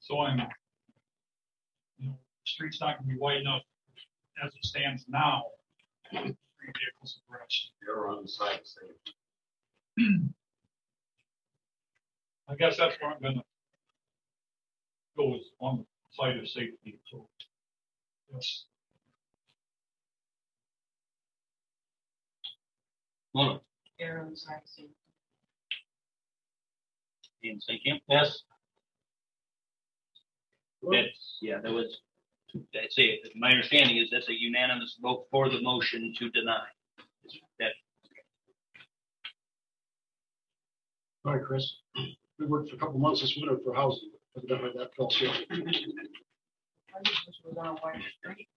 So 0.00 0.20
I'm, 0.20 0.38
you 1.98 2.08
know, 2.08 2.12
the 2.12 2.46
street's 2.46 2.80
not 2.80 2.98
gonna 2.98 3.12
be 3.12 3.18
wide 3.18 3.42
enough 3.42 3.62
as 4.42 4.54
it 4.54 4.64
stands 4.64 5.04
now. 5.08 5.42
Three 6.10 6.22
vehicles 6.22 7.20
abreast. 7.28 7.70
You're 7.82 8.08
on 8.08 8.22
the 8.22 8.28
side, 8.28 8.60
say. 8.64 9.12
I 12.48 12.54
guess 12.58 12.76
that's 12.78 12.96
where 13.00 13.10
I'm 13.12 13.20
gonna 13.22 13.42
go 15.16 15.34
is 15.34 15.50
on 15.60 15.78
the 15.78 15.84
side 16.12 16.36
of 16.36 16.48
safety, 16.48 16.98
so. 17.10 17.28
Yes. 18.32 18.64
Mona, 23.34 23.60
Arrow 24.00 24.30
side 24.34 24.62
seat. 24.64 24.90
Ian 27.44 27.58
Stankham? 27.60 28.00
Yes. 28.08 28.42
That's, 30.82 31.38
yeah, 31.42 31.60
that 31.60 31.72
was, 31.72 31.98
that's 32.72 32.94
it. 32.96 33.32
My 33.36 33.50
understanding 33.50 33.96
is 33.98 34.08
that's 34.10 34.28
a 34.28 34.32
unanimous 34.40 34.96
vote 35.02 35.26
for 35.30 35.48
the 35.50 35.60
motion 35.60 36.14
to 36.18 36.30
deny. 36.30 36.66
That, 37.58 37.72
Right, 41.28 41.44
Chris. 41.44 41.70
We 42.38 42.46
worked 42.46 42.70
for 42.70 42.76
a 42.76 42.78
couple 42.78 42.98
months 42.98 43.20
this 43.20 43.36
winter 43.38 43.58
for 43.62 43.74
housing. 43.74 44.12
Evidently 44.34 44.70
that 44.78 44.94
fell 44.96 45.10
short. 45.10 45.36
I 45.50 45.56
think 45.56 45.66
this 45.66 45.84
was 47.44 47.54
on 47.58 47.76
White 47.76 48.00
Street. 48.18 48.48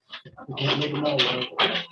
We 0.48 0.56
can't 0.56 0.80
make 0.80 0.94
them 0.94 1.04
all. 1.04 1.18
right. 1.18 1.84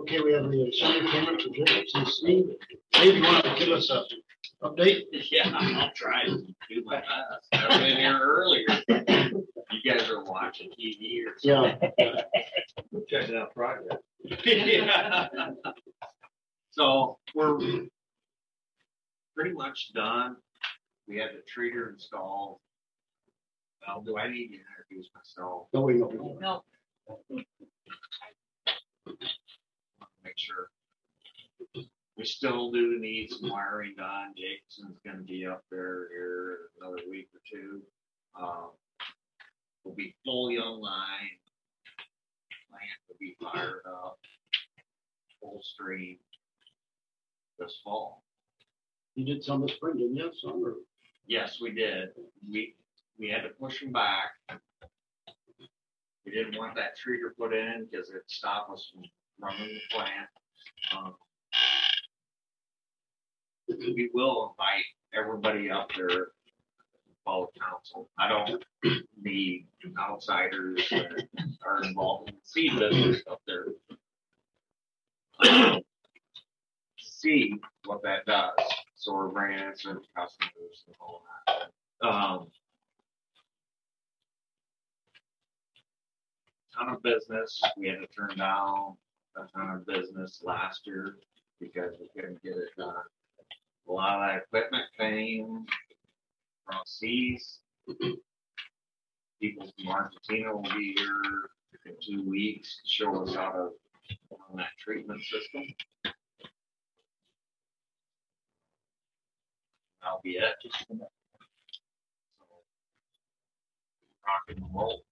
Okay, 0.00 0.20
we 0.20 0.32
have 0.32 0.50
the 0.50 0.72
Sunday 0.72 1.06
payment 1.10 1.42
for 1.42 1.50
Jefferson 1.54 2.06
Steve. 2.06 2.46
Dave, 2.92 3.16
you 3.16 3.22
want 3.22 3.44
to 3.44 3.54
give 3.58 3.68
us 3.68 3.90
a 3.90 4.04
update? 4.66 5.02
Yeah, 5.30 5.52
I'll 5.54 5.92
try 5.94 6.24
to 6.24 6.38
do 6.70 6.82
my 6.84 6.96
best. 6.96 7.48
I've 7.52 7.80
been 7.80 7.98
here 7.98 8.18
earlier. 8.22 8.66
You 9.72 9.90
guys 9.90 10.08
are 10.10 10.22
watching 10.24 10.70
TV 10.78 11.24
or 11.26 11.38
something. 11.38 11.92
Yeah. 11.98 12.22
Checking 13.08 13.36
out 13.36 13.54
progress. 13.54 13.98
So 16.74 17.18
we're 17.34 17.58
pretty 19.36 19.52
much 19.52 19.92
done. 19.94 20.36
We 21.06 21.18
had 21.18 21.32
the 21.32 21.42
treater 21.42 21.92
installed. 21.92 22.60
Well, 23.86 24.00
do 24.00 24.16
I 24.16 24.28
need 24.28 24.48
to 24.48 24.54
introduce 24.54 25.10
myself? 25.14 25.66
No, 25.74 25.82
we 25.82 25.94
know. 25.94 26.38
No, 26.40 26.62
Make 30.24 30.34
sure. 30.36 30.70
We 32.16 32.24
still 32.24 32.70
do 32.70 32.98
need 32.98 33.30
some 33.30 33.50
wiring 33.50 33.94
done. 33.98 34.32
Jason's 34.34 34.98
gonna 35.04 35.22
be 35.24 35.44
up 35.46 35.62
there 35.70 36.08
here 36.10 36.58
another 36.80 37.02
week 37.10 37.28
or 37.34 37.40
two. 37.50 37.82
Um, 38.40 38.70
We'll 39.84 39.94
be 39.94 40.14
fully 40.24 40.58
online. 40.58 41.38
Plant 42.70 42.98
will 43.08 43.16
be 43.20 43.36
fired 43.40 43.82
up. 43.86 44.18
Full 45.40 45.60
stream. 45.62 46.18
This 47.58 47.80
fall. 47.84 48.22
You 49.14 49.24
did 49.24 49.44
some 49.44 49.62
this 49.62 49.76
spring, 49.76 49.98
didn't 49.98 50.16
you? 50.16 50.30
Some 50.40 50.64
or? 50.64 50.74
Yes, 51.26 51.58
we 51.60 51.70
did. 51.72 52.10
We, 52.50 52.74
we 53.18 53.28
had 53.28 53.42
to 53.42 53.50
push 53.50 53.80
them 53.80 53.92
back. 53.92 54.30
We 56.24 56.32
didn't 56.32 56.56
want 56.56 56.74
that 56.76 56.92
treater 56.96 57.36
put 57.38 57.52
in 57.52 57.88
because 57.90 58.08
it 58.10 58.22
stopped 58.26 58.72
us 58.72 58.90
from 58.92 59.04
running 59.40 59.68
the 59.68 59.94
plant. 59.94 60.28
Um, 60.96 61.14
We 63.68 64.10
will 64.12 64.50
invite 64.52 64.84
everybody 65.14 65.70
up 65.70 65.88
there, 65.96 66.28
follow 67.24 67.50
council. 67.60 68.08
I 68.18 68.28
don't 68.28 68.64
need 69.22 69.66
outsiders 69.98 70.80
that 70.90 71.28
are 71.64 71.82
involved 71.82 72.30
in 72.30 72.36
seed 72.42 72.78
business 72.78 73.22
up 73.30 73.40
there. 73.46 73.66
See 76.98 77.54
what 77.84 78.02
that 78.02 78.26
does. 78.26 78.50
So 78.94 79.12
we're 79.14 79.50
in 79.50 79.76
some 79.76 80.02
customers 80.16 80.84
and 80.86 80.96
all 81.00 81.22
that. 81.46 82.06
Um, 82.06 82.46
ton 86.76 86.94
of 86.94 87.02
business. 87.02 87.60
We 87.76 87.88
had 87.88 87.98
to 88.00 88.06
turn 88.06 88.36
down 88.38 88.96
a 89.36 89.46
ton 89.56 89.70
of 89.70 89.86
business 89.86 90.42
last 90.44 90.86
year 90.86 91.16
because 91.60 91.94
we 92.00 92.08
couldn't 92.14 92.42
get 92.42 92.54
it 92.54 92.70
done. 92.76 92.94
A 93.88 93.92
lot 93.92 94.22
of 94.22 94.28
that 94.28 94.42
equipment 94.42 94.84
came 94.98 95.64
from 96.66 96.80
seas. 96.84 97.58
People 99.40 99.70
from 99.76 99.88
Argentina 99.88 100.54
will 100.54 100.62
be 100.62 100.94
here 100.96 101.20
in 101.86 101.94
two 102.06 102.28
weeks 102.28 102.80
to 102.82 102.88
show 102.90 103.22
us 103.22 103.34
how 103.34 103.50
to 103.50 103.70
run 104.30 104.56
that 104.56 104.68
treatment 104.78 105.20
system. 105.22 105.64
That'll 110.02 110.20
be 110.22 110.32
it. 110.32 110.54
Rock 110.90 111.00
and 114.48 114.62
roll. 114.74 115.02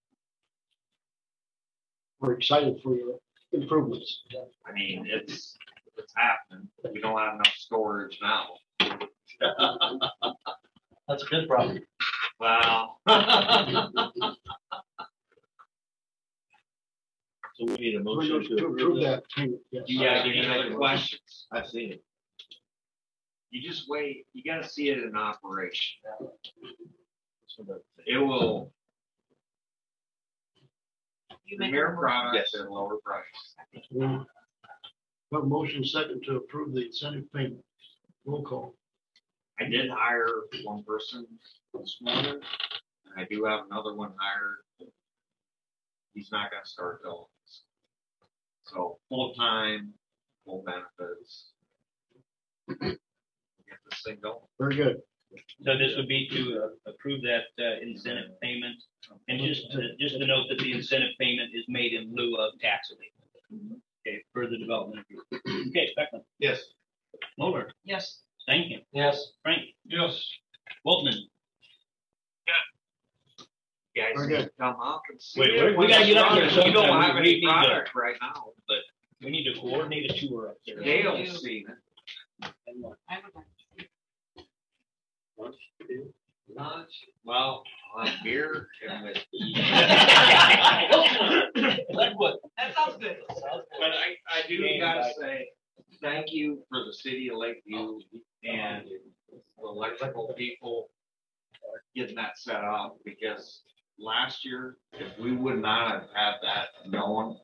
We're 2.19 2.33
excited 2.33 2.79
for 2.83 2.95
your 2.95 3.15
improvements. 3.51 4.23
I 4.65 4.71
mean, 4.73 5.07
it's, 5.09 5.57
it's 5.97 6.13
happening. 6.15 6.67
We 6.93 7.01
don't 7.01 7.17
have 7.17 7.35
enough 7.35 7.53
storage 7.57 8.17
now. 8.21 8.47
That's 11.21 11.31
a 11.33 11.35
good 11.35 11.47
problem. 11.47 11.79
Wow. 12.39 12.95
So 17.55 17.65
we 17.67 17.75
need 17.75 17.95
a 17.95 17.99
motion 17.99 18.29
going 18.31 18.43
to 18.43 18.47
to 18.47 18.53
approve 18.55 18.79
approve 18.79 19.03
that. 19.03 19.09
that. 19.11 19.23
payment, 19.35 19.61
yes. 19.71 19.83
You 19.85 19.99
guys 19.99 20.25
any 20.25 20.47
other 20.47 20.73
questions? 20.73 21.45
I've 21.51 21.67
seen 21.67 21.91
it. 21.91 22.03
You 23.51 23.61
just 23.61 23.87
wait, 23.87 24.25
you 24.33 24.41
gotta 24.43 24.67
see 24.67 24.89
it 24.89 24.97
in 24.97 25.15
operation. 25.15 25.99
It 28.07 28.17
will, 28.17 28.71
you 31.45 31.59
make 31.59 31.69
premier 31.69 31.93
a 31.93 31.97
products 31.97 32.55
at 32.55 32.71
lower 32.71 32.97
price. 33.05 33.75
We 33.91 34.01
have 34.01 34.25
a 35.33 35.45
motion 35.45 35.83
second 35.83 36.23
to 36.23 36.37
approve 36.37 36.73
the 36.73 36.85
incentive 36.87 37.31
payment. 37.31 37.63
Roll 38.25 38.41
call. 38.43 38.75
I 39.61 39.69
did 39.69 39.91
hire 39.91 40.27
one 40.63 40.83
person 40.83 41.27
this 41.73 41.97
morning, 42.01 42.39
and 43.05 43.13
I 43.15 43.27
do 43.29 43.43
have 43.45 43.65
another 43.69 43.93
one 43.93 44.11
hired. 44.19 44.89
He's 46.15 46.31
not 46.31 46.49
gonna 46.49 46.65
start 46.65 47.03
till. 47.03 47.29
August. 47.45 47.63
So 48.65 48.97
full-time, 49.07 49.93
full 50.45 50.63
benefits. 50.65 51.51
Get 52.69 52.97
this 53.89 54.01
thing 54.03 54.17
going. 54.23 54.39
Very 54.59 54.75
good. 54.75 54.97
so 55.63 55.77
this 55.77 55.95
would 55.95 56.07
be 56.07 56.27
to 56.29 56.63
uh, 56.63 56.91
approve 56.91 57.21
that 57.21 57.43
uh, 57.63 57.79
incentive 57.83 58.31
payment. 58.41 58.81
And 59.27 59.41
just 59.41 59.71
to, 59.73 59.89
just 59.99 60.17
to 60.17 60.25
note 60.25 60.47
that 60.49 60.57
the 60.57 60.73
incentive 60.73 61.11
payment 61.19 61.51
is 61.53 61.65
made 61.67 61.93
in 61.93 62.15
lieu 62.15 62.35
of 62.37 62.59
tax 62.59 62.91
abatement. 62.91 63.79
Okay, 64.07 64.23
further 64.33 64.57
development. 64.57 65.05
Okay, 65.33 65.89
Beckman, 65.95 66.23
Yes. 66.39 66.63
Moller, 67.37 67.69
Yes, 67.83 68.21
Stankham, 68.47 68.83
Yes. 68.91 69.33
Frank, 69.43 69.61
Yes. 69.85 70.27
Waltman. 70.85 71.15
You 73.93 74.01
Guys, 74.03 74.13
Very 74.15 74.27
need 74.29 74.37
good. 74.37 74.51
come 74.57 74.79
up 74.79 75.01
and 75.09 75.21
see. 75.21 75.39
Wait, 75.41 75.51
we- 75.51 75.75
we 75.75 75.87
gotta 75.87 76.05
get 76.05 76.15
up 76.17 76.33
there 76.33 76.47
running. 76.47 76.63
We 76.65 76.71
don't 76.71 76.85
sometime. 76.85 77.01
have 77.03 77.15
We 77.15 77.19
any 77.21 77.33
need 77.35 77.41
to- 77.41 77.47
product 77.51 77.93
right 77.95 78.15
now, 78.21 78.53
but 78.67 78.77
We 79.21 79.29
need 79.31 79.43
to 79.53 79.59
coordinate 79.59 80.09
a 80.09 80.13
tour 80.27 80.49
up 80.49 80.57
there. 80.65 80.79
Dale's 80.81 81.41
seen 81.43 81.67
it. 81.69 81.77
I 82.41 83.19
would 83.19 83.35
like. 83.35 83.45
Lunch, 86.53 87.05
well, 87.23 87.63
on 87.95 88.09
beer 88.23 88.67
and 88.89 89.03
with. 89.05 89.17
Like? 91.91 92.13
That 92.57 92.75
sounds 92.75 92.97
good. 92.99 93.17
But 93.27 93.91
I, 93.91 94.17
I 94.29 94.41
do 94.47 94.79
gotta 94.79 95.13
say, 95.19 95.49
thank 96.01 96.31
you 96.31 96.63
for 96.69 96.83
the 96.85 96.93
city 96.93 97.29
of 97.29 97.37
Lake 97.37 97.63
View 97.65 98.01
and 98.43 98.85
the 98.85 99.39
electrical 99.63 100.33
people 100.37 100.89
getting 101.95 102.15
that 102.15 102.37
set 102.37 102.63
up, 102.63 102.97
because 103.05 103.63
last 103.99 104.45
year, 104.45 104.77
if 104.93 105.17
we 105.19 105.35
would 105.35 105.59
not 105.59 105.91
have 105.91 106.03
had 106.13 106.33
that 106.41 106.67
going, 106.91 107.37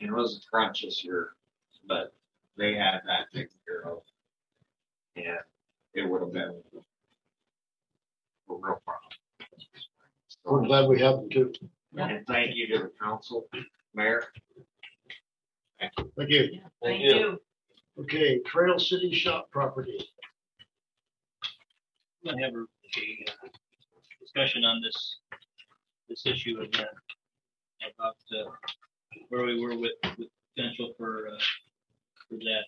and 0.00 0.08
it 0.10 0.12
was 0.12 0.36
a 0.44 0.50
crunch 0.50 0.82
this 0.82 1.04
year, 1.04 1.30
but 1.86 2.12
they 2.56 2.74
had 2.74 3.00
that 3.06 3.30
taken 3.32 3.56
care 3.66 3.90
of. 3.90 3.98
And 5.16 5.38
it 5.94 6.08
would 6.08 6.20
have 6.20 6.32
been 6.32 6.42
a 6.42 6.82
real 8.48 8.80
problem. 8.84 9.10
We're 10.44 10.66
glad 10.66 10.88
we 10.88 11.00
have 11.00 11.16
them 11.16 11.30
too. 11.30 11.52
And 11.96 12.26
thank 12.26 12.54
you 12.54 12.66
to 12.68 12.78
the 12.84 12.92
council, 13.00 13.46
mayor. 13.94 14.24
Thank 15.78 15.92
you. 16.30 16.60
Thank 16.82 17.02
you. 17.02 17.40
Okay, 18.00 18.38
Trail 18.46 18.78
City 18.78 19.12
Shop 19.12 19.50
property. 19.50 19.98
I'm 22.24 22.32
gonna 22.32 22.44
have 22.46 22.54
a, 22.54 22.60
a 22.60 23.24
uh, 23.28 23.48
discussion 24.18 24.64
on 24.64 24.80
this, 24.80 25.18
this 26.08 26.24
issue 26.24 26.60
again. 26.60 26.86
About, 27.98 28.16
uh, 28.32 28.50
where 29.28 29.44
we 29.44 29.60
were 29.60 29.76
with, 29.76 29.92
with 30.18 30.28
potential 30.56 30.94
for, 30.96 31.28
uh, 31.28 31.38
for 32.28 32.36
that 32.36 32.64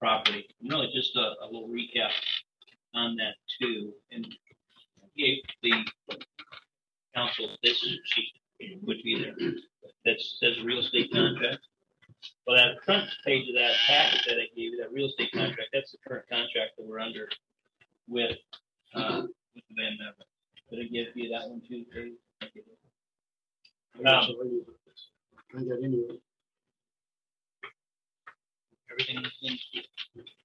property. 0.00 0.44
Really 0.68 0.90
just 0.92 1.14
a, 1.14 1.34
a 1.42 1.46
little 1.46 1.68
recap 1.68 2.10
on 2.96 3.14
that 3.16 3.34
too, 3.60 3.92
and 4.10 4.26
gave 5.16 5.38
the 5.62 5.72
council 7.14 7.48
this 7.62 7.78
sheet, 7.78 8.32
which 8.82 9.04
be 9.04 9.22
there, 9.22 9.52
that 10.04 10.20
says 10.40 10.64
real 10.64 10.80
estate 10.80 11.12
contract. 11.12 11.60
Well, 12.46 12.56
that 12.56 12.82
front 12.84 13.08
page 13.24 13.48
of 13.48 13.54
that 13.54 13.74
packet 13.86 14.22
that 14.26 14.34
I 14.34 14.46
gave 14.54 14.72
you, 14.72 14.78
that 14.82 14.92
real 14.92 15.06
estate 15.06 15.32
contract, 15.32 15.70
that's 15.72 15.92
the 15.92 15.98
current 16.06 16.28
contract 16.28 16.72
that 16.76 16.86
we're 16.86 17.00
under 17.00 17.28
with, 18.08 18.36
uh, 18.94 19.22
with 19.54 19.64
the 19.68 19.74
Van 19.76 19.92
Meter. 19.92 20.14
Did 20.70 20.80
I 20.80 20.88
give 20.88 21.16
you 21.16 21.30
that 21.30 21.48
one 21.48 21.62
too, 21.68 21.84
Dave? 21.94 22.12
Um, 24.04 24.04
I 25.56 25.62
got 25.62 25.78
any 25.82 26.02
of 26.02 26.10
it. 26.10 26.20
Everything 28.90 29.24
is 29.24 29.32
in. 29.42 29.58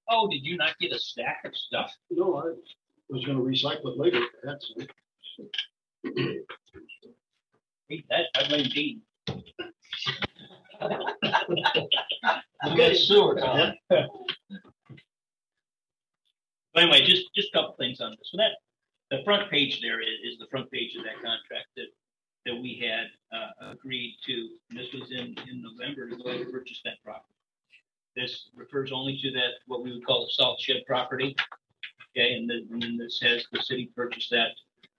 Oh, 0.08 0.28
did 0.28 0.44
you 0.44 0.56
not 0.56 0.78
get 0.80 0.92
a 0.92 0.98
stack 0.98 1.42
of 1.44 1.54
stuff? 1.54 1.92
No, 2.10 2.36
I 2.36 2.54
was 3.08 3.24
gonna 3.24 3.40
recycle 3.40 3.92
it 3.92 3.98
later. 3.98 4.20
That's. 4.44 4.72
Hey, 7.88 8.04
that, 8.08 8.26
I 8.36 8.48
blame 8.48 8.68
Dean. 8.72 9.02
Got 12.88 12.96
sewer, 12.96 13.34
Tom. 13.36 13.72
But 16.72 16.82
anyway, 16.84 17.04
just, 17.04 17.34
just 17.34 17.48
a 17.48 17.58
couple 17.58 17.74
things 17.78 18.00
on 18.00 18.10
this. 18.12 18.30
So 18.30 18.36
that, 18.36 18.52
the 19.10 19.24
front 19.24 19.50
page 19.50 19.80
there 19.80 20.00
is, 20.00 20.20
is 20.24 20.38
the 20.38 20.46
front 20.50 20.70
page 20.70 20.94
of 20.96 21.02
that 21.02 21.14
contract 21.14 21.66
that, 21.76 21.88
that 22.46 22.54
we 22.54 22.80
had, 22.80 23.06
uh, 23.36 23.72
agreed 23.72 24.16
to. 24.26 24.48
And 24.70 24.78
This 24.78 24.92
was 24.92 25.10
in, 25.10 25.34
in 25.50 25.62
November 25.62 26.08
to 26.08 26.16
go 26.16 26.30
ahead 26.30 26.42
and 26.42 26.52
purchase 26.52 26.80
that 26.84 27.02
property. 27.04 27.34
This 28.14 28.50
refers 28.54 28.92
only 28.92 29.18
to 29.20 29.30
that, 29.32 29.54
what 29.66 29.82
we 29.82 29.92
would 29.92 30.06
call 30.06 30.24
the 30.24 30.30
salt 30.32 30.60
shed 30.60 30.82
property. 30.86 31.34
Okay, 32.16 32.34
and 32.34 32.48
then, 32.48 32.68
and 32.70 32.82
then 32.82 32.96
this 32.96 33.18
says 33.18 33.44
the 33.52 33.62
city 33.62 33.90
purchased 33.96 34.30
that, 34.30 34.50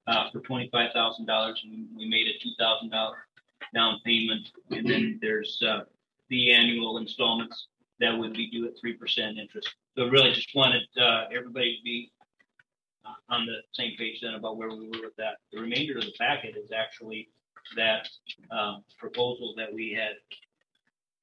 uh, 0.07 0.29
for 0.31 0.39
twenty-five 0.41 0.91
thousand 0.93 1.25
dollars 1.25 1.61
and 1.63 1.87
we 1.95 2.07
made 2.09 2.27
a 2.27 2.37
two 2.41 2.51
thousand 2.57 2.89
dollar 2.89 3.17
down 3.73 3.99
payment. 4.05 4.49
And 4.71 4.89
then 4.89 5.19
there's, 5.21 5.61
uh, 5.65 5.81
the 6.29 6.53
annual 6.53 6.97
installments 6.97 7.67
that 8.01 8.17
would 8.19 8.33
be 8.33 8.47
due 8.49 8.67
at 8.67 8.73
three 8.79 8.95
percent 9.01 9.37
interest. 9.37 9.69
So 9.95 10.07
really 10.07 10.33
just 10.33 10.53
wanted, 10.53 10.83
uh, 10.99 11.25
everybody 11.37 11.77
to 11.77 11.83
be 11.83 12.11
uh, 13.05 13.33
on 13.35 13.45
the 13.45 13.57
same 13.79 13.93
page 13.97 14.19
then 14.21 14.35
about 14.35 14.57
where 14.57 14.69
we 14.69 14.87
were 14.91 15.05
with 15.07 15.15
that. 15.17 15.35
The 15.51 15.61
remainder 15.61 15.97
of 15.97 16.05
the 16.05 16.13
packet 16.19 16.53
is 16.63 16.71
actually 16.83 17.29
that, 17.75 18.07
um, 18.57 18.83
proposal 18.97 19.53
that 19.57 19.71
we 19.73 19.85
had 20.01 20.15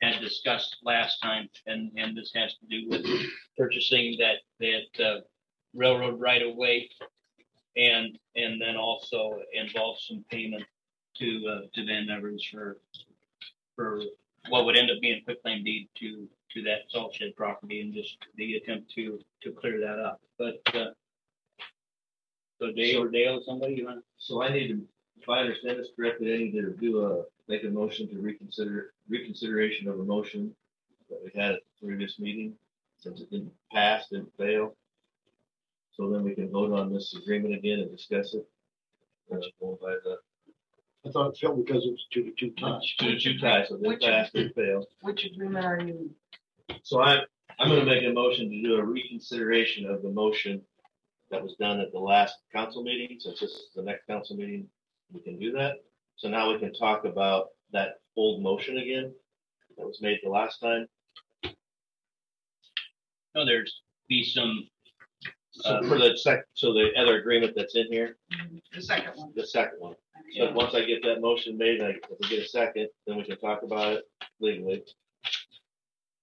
had 0.00 0.20
discussed 0.20 0.76
last 0.84 1.14
time, 1.20 1.48
and, 1.66 1.90
and 1.96 2.16
this 2.16 2.30
has 2.34 2.54
to 2.60 2.66
do 2.74 2.88
with 2.88 3.04
purchasing 3.56 4.16
that, 4.18 4.38
that, 4.60 5.04
uh, 5.04 5.20
railroad 5.74 6.20
right 6.20 6.42
of 6.42 6.56
way. 6.56 6.88
And, 7.76 8.18
and 8.34 8.60
then 8.60 8.76
also 8.76 9.40
involves 9.52 10.06
some 10.08 10.24
payment 10.30 10.64
to, 11.18 11.28
uh, 11.48 11.60
to 11.74 11.86
Van 11.86 12.08
Evers 12.10 12.44
for, 12.50 12.78
for 13.76 14.02
what 14.48 14.64
would 14.64 14.76
end 14.76 14.90
up 14.90 15.00
being 15.00 15.18
a 15.18 15.24
quick 15.24 15.42
claim 15.42 15.64
deed 15.64 15.88
to, 15.98 16.28
to 16.54 16.62
that 16.62 16.82
salt 16.88 17.14
shed 17.14 17.36
property 17.36 17.80
and 17.80 17.92
just 17.92 18.16
the 18.36 18.54
attempt 18.54 18.90
to, 18.94 19.18
to 19.42 19.52
clear 19.52 19.80
that 19.80 19.98
up. 19.98 20.20
But, 20.38 20.60
uh, 20.74 20.90
so 22.60 22.72
Dale 22.72 23.04
or 23.04 23.08
Dale, 23.08 23.40
somebody 23.44 23.74
you 23.74 23.86
want? 23.86 24.04
So 24.16 24.42
I 24.42 24.52
need 24.52 24.68
to, 24.68 24.82
if 25.20 25.28
I 25.28 25.40
understand 25.40 25.78
this 25.78 25.88
correctly, 25.94 26.34
I 26.34 26.38
need 26.38 26.52
to 26.52 26.70
do 26.80 27.04
a, 27.04 27.24
make 27.48 27.64
a 27.64 27.68
motion 27.68 28.08
to 28.08 28.18
reconsider, 28.18 28.92
reconsideration 29.08 29.88
of 29.88 30.00
a 30.00 30.04
motion 30.04 30.54
that 31.08 31.20
we 31.22 31.30
had 31.40 31.52
at 31.52 31.60
the 31.60 31.86
previous 31.86 32.18
meeting, 32.18 32.54
since 32.98 33.20
it 33.20 33.30
didn't 33.30 33.52
pass, 33.72 34.08
didn't 34.08 34.32
fail. 34.36 34.76
So 35.92 36.10
then 36.10 36.22
we 36.22 36.34
can 36.34 36.50
vote 36.50 36.72
on 36.72 36.92
this 36.92 37.14
agreement 37.14 37.54
again 37.54 37.80
and 37.80 37.90
discuss 37.90 38.34
it. 38.34 38.46
Uh, 39.32 39.36
by 39.82 39.94
the, 40.04 40.16
I 41.06 41.10
thought 41.10 41.30
it 41.30 41.38
failed 41.38 41.64
because 41.64 41.84
it 41.84 41.90
was 41.90 42.06
two 42.12 42.24
to 42.24 42.32
two 42.32 42.50
ties. 42.60 42.94
two 42.98 43.14
to 43.14 43.20
two 43.20 43.38
ties, 43.38 43.68
so 43.68 43.76
it 43.76 43.80
Which- 43.82 44.02
passed, 44.02 44.34
it 44.34 44.54
failed. 44.54 44.86
Which 45.00 45.24
agreement 45.24 45.64
are 45.64 45.80
you? 45.80 46.14
So 46.82 47.00
I, 47.00 47.20
I'm 47.58 47.68
gonna 47.68 47.84
make 47.84 48.04
a 48.04 48.12
motion 48.12 48.50
to 48.50 48.62
do 48.62 48.76
a 48.76 48.84
reconsideration 48.84 49.86
of 49.86 50.02
the 50.02 50.10
motion 50.10 50.62
that 51.30 51.42
was 51.42 51.54
done 51.58 51.80
at 51.80 51.92
the 51.92 51.98
last 51.98 52.34
council 52.52 52.82
meeting, 52.82 53.18
since 53.20 53.40
this 53.40 53.50
is 53.50 53.66
the 53.74 53.82
next 53.82 54.06
council 54.06 54.36
meeting, 54.36 54.66
we 55.12 55.20
can 55.20 55.38
do 55.38 55.52
that. 55.52 55.76
So 56.16 56.28
now 56.28 56.52
we 56.52 56.58
can 56.58 56.72
talk 56.74 57.04
about 57.04 57.48
that 57.72 58.00
old 58.16 58.42
motion 58.42 58.78
again 58.78 59.14
that 59.76 59.86
was 59.86 60.00
made 60.02 60.18
the 60.22 60.30
last 60.30 60.58
time. 60.58 60.86
No, 63.34 63.44
there's 63.44 63.82
be 64.08 64.24
some, 64.24 64.68
So 65.60 65.82
for 65.88 65.98
the 65.98 66.16
sec, 66.16 66.44
so 66.54 66.72
the 66.72 66.90
other 66.96 67.18
agreement 67.18 67.54
that's 67.56 67.74
in 67.74 67.86
here, 67.90 68.16
The 68.72 68.80
second 68.82 69.12
one. 69.16 69.32
the 69.34 69.46
second 69.46 69.80
one. 69.80 69.94
So 70.36 70.52
once 70.52 70.74
I 70.74 70.84
get 70.84 71.02
that 71.04 71.20
motion 71.20 71.56
made, 71.56 71.80
I, 71.80 71.90
if 71.90 72.18
we 72.20 72.28
get 72.28 72.44
a 72.44 72.48
second, 72.48 72.88
then 73.06 73.16
we 73.16 73.24
can 73.24 73.38
talk 73.38 73.62
about 73.62 73.94
it 73.94 74.04
legally. 74.40 74.84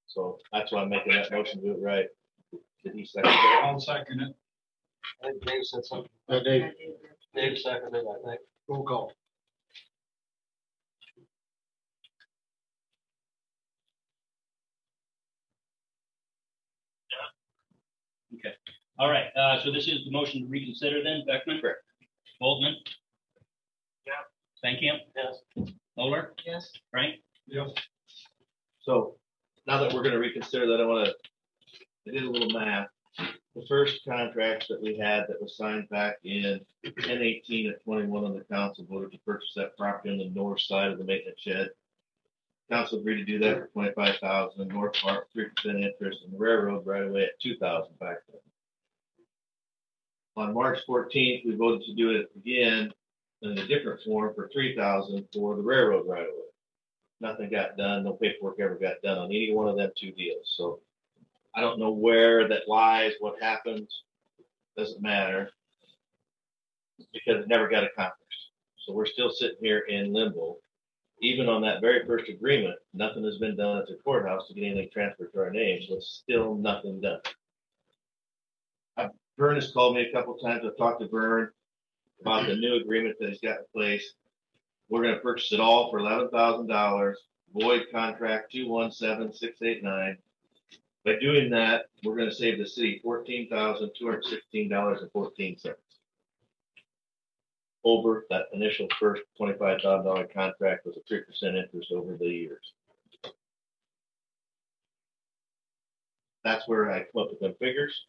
So 0.08 0.38
that's 0.54 0.72
why 0.72 0.82
I'm 0.82 0.90
making 0.90 1.14
that 1.14 1.32
motion, 1.32 1.62
do 1.62 1.72
it 1.74 1.82
right. 1.82 2.08
Did 2.84 2.94
he 2.94 3.06
second 3.06 3.30
that? 3.32 3.62
I'll 3.66 3.80
second 3.80 4.22
it. 4.22 4.36
I 5.24 5.28
think 5.32 5.46
Dave 5.46 5.64
said 5.64 5.86
something. 5.86 6.10
Uh, 6.30 6.40
Dave, 6.40 6.72
Dave 7.34 7.58
seconded, 7.58 8.04
it, 8.04 8.08
I 8.08 8.30
think. 8.30 8.42
roll 8.68 8.84
call. 8.84 9.12
okay. 18.34 18.56
All 18.98 19.10
right, 19.10 19.28
uh, 19.36 19.62
so 19.64 19.72
this 19.72 19.88
is 19.88 20.06
the 20.06 20.12
motion 20.12 20.44
to 20.44 20.48
reconsider 20.48 21.04
then, 21.04 21.24
Beckman? 21.28 21.60
Correct. 21.60 21.80
Boltman? 22.42 22.76
Yeah. 24.08 24.14
Stankham? 24.64 25.00
Yes. 25.16 25.74
Moeller? 25.98 26.34
Yes. 26.46 26.72
Frank? 26.92 27.16
Yep. 27.48 27.68
So 28.82 29.16
now 29.68 29.80
that 29.80 29.94
we're 29.94 30.04
gonna 30.04 30.20
reconsider 30.20 30.66
that, 30.68 30.82
I 30.82 30.86
wanna, 30.86 31.12
I 32.08 32.12
did 32.12 32.24
a 32.24 32.30
little 32.30 32.50
math. 32.58 32.88
The 33.56 33.66
first 33.68 34.02
contract 34.08 34.66
that 34.70 34.82
we 34.82 34.98
had 34.98 35.26
that 35.28 35.42
was 35.42 35.58
signed 35.58 35.90
back 35.90 36.16
in 36.24 36.60
ten 37.02 37.22
eighteen 37.22 37.70
at 37.70 37.84
twenty-one 37.84 38.26
on 38.26 38.34
the 38.34 38.44
council 38.44 38.86
voted 38.90 39.12
to 39.14 39.18
purchase 39.20 39.52
that 39.56 39.78
property 39.78 40.12
on 40.12 40.18
the 40.18 40.30
north 40.30 40.60
side 40.62 40.92
of 40.92 40.98
the 40.98 41.06
maintenance 41.06 41.40
shed. 41.40 41.70
Council 42.70 43.00
agreed 43.00 43.18
to 43.18 43.26
do 43.26 43.40
that 43.40 43.58
for 43.58 43.68
twenty-five 43.68 44.16
thousand, 44.18 44.68
North 44.68 44.94
Park, 44.96 45.28
three 45.32 45.48
percent 45.56 45.84
interest, 45.84 46.20
and 46.26 46.34
the 46.34 46.38
railroad 46.38 46.86
right 46.86 47.04
away 47.04 47.24
at 47.24 47.40
two 47.42 47.56
thousand 47.58 47.98
back 48.00 48.18
then. 48.30 48.42
On 50.38 50.54
March 50.54 50.80
fourteenth, 50.86 51.44
we 51.46 51.56
voted 51.56 51.84
to 51.86 51.94
do 51.94 52.12
it 52.12 52.30
again 52.36 52.94
in 53.42 53.58
a 53.58 53.68
different 53.68 54.02
form 54.04 54.34
for 54.36 54.50
three 54.52 54.76
thousand 54.76 55.26
for 55.34 55.56
the 55.56 55.62
railroad 55.62 56.08
right 56.08 56.28
away 56.28 56.46
nothing 57.22 57.50
got 57.50 57.78
done, 57.78 58.04
no 58.04 58.14
paperwork 58.14 58.60
ever 58.60 58.76
got 58.76 59.02
done 59.04 59.18
on 59.18 59.26
any 59.26 59.54
one 59.54 59.68
of 59.68 59.78
them 59.78 59.92
two 59.98 60.12
deals, 60.12 60.54
so. 60.56 60.80
I 61.58 61.62
don't 61.62 61.80
know 61.80 61.92
where 61.92 62.50
that 62.50 62.68
lies, 62.68 63.14
what 63.22 63.42
happened, 63.42 63.88
doesn't 64.78 65.02
matter. 65.02 65.52
Because 67.14 67.44
it 67.44 67.48
never 67.48 67.70
got 67.70 67.86
accomplished, 67.86 68.52
so 68.86 68.92
we're 68.92 69.06
still 69.06 69.30
sitting 69.30 69.56
here 69.62 69.80
in 69.88 70.12
limbo. 70.12 70.58
Even 71.22 71.48
on 71.48 71.62
that 71.62 71.80
very 71.80 72.06
first 72.06 72.28
agreement, 72.28 72.76
nothing 72.94 73.24
has 73.24 73.38
been 73.38 73.56
done 73.56 73.78
at 73.78 73.88
the 73.88 73.98
courthouse 74.04 74.50
to 74.50 74.54
get 74.54 74.66
anything 74.66 74.90
transferred 74.92 75.32
to 75.32 75.40
our 75.40 75.50
names, 75.50 75.86
but 75.90 76.04
still 76.04 76.56
nothing 76.56 77.00
done. 77.00 77.22
Vern 79.38 79.56
has 79.56 79.72
called 79.72 79.96
me 79.96 80.08
a 80.08 80.12
couple 80.12 80.36
times, 80.36 80.64
I've 80.66 80.78
talked 80.78 81.02
to 81.02 81.08
Vern 81.08 81.50
about 82.22 82.48
the 82.48 82.56
new 82.56 82.76
agreement 82.76 83.18
that 83.20 83.30
he's 83.30 83.40
got 83.40 83.60
in 83.60 83.66
place. 83.74 84.14
We're 84.90 85.04
gonna 85.04 85.20
purchase 85.20 85.52
it 85.52 85.60
all 85.60 85.90
for 85.90 86.00
eleven 86.00 86.30
thousand 86.30 86.68
dollars, 86.68 87.20
void 87.54 87.88
contract 87.92 88.52
two 88.52 88.70
one 88.70 88.92
seven 88.92 89.34
six 89.34 89.62
eight 89.62 89.84
nine. 89.84 90.18
By 91.04 91.18
doing 91.20 91.50
that, 91.52 91.86
we're 92.04 92.16
gonna 92.16 92.34
save 92.34 92.60
the 92.60 92.68
city 92.68 93.00
fourteen 93.04 93.50
thousand 93.50 93.92
two 93.98 94.06
hundred 94.06 94.26
sixteen 94.26 94.70
dollars 94.70 95.02
and 95.02 95.12
fourteen 95.12 95.58
cents. 95.58 95.80
Over 97.84 98.26
that 98.30 98.46
initial 98.54 98.88
first 99.00 99.24
twenty-five 99.38 99.82
thousand 99.82 100.06
dollar 100.06 100.28
contract 100.28 100.86
with 100.86 100.96
a 100.98 101.02
three 101.08 101.22
percent 101.22 101.58
interest 101.58 101.92
over 101.92 102.16
the 102.16 102.26
years. 102.26 102.74
That's 106.44 106.68
where 106.68 106.92
I 106.92 107.00
come 107.00 107.24
up 107.24 107.30
with 107.32 107.40
the 107.40 107.56
figures. 107.60 108.06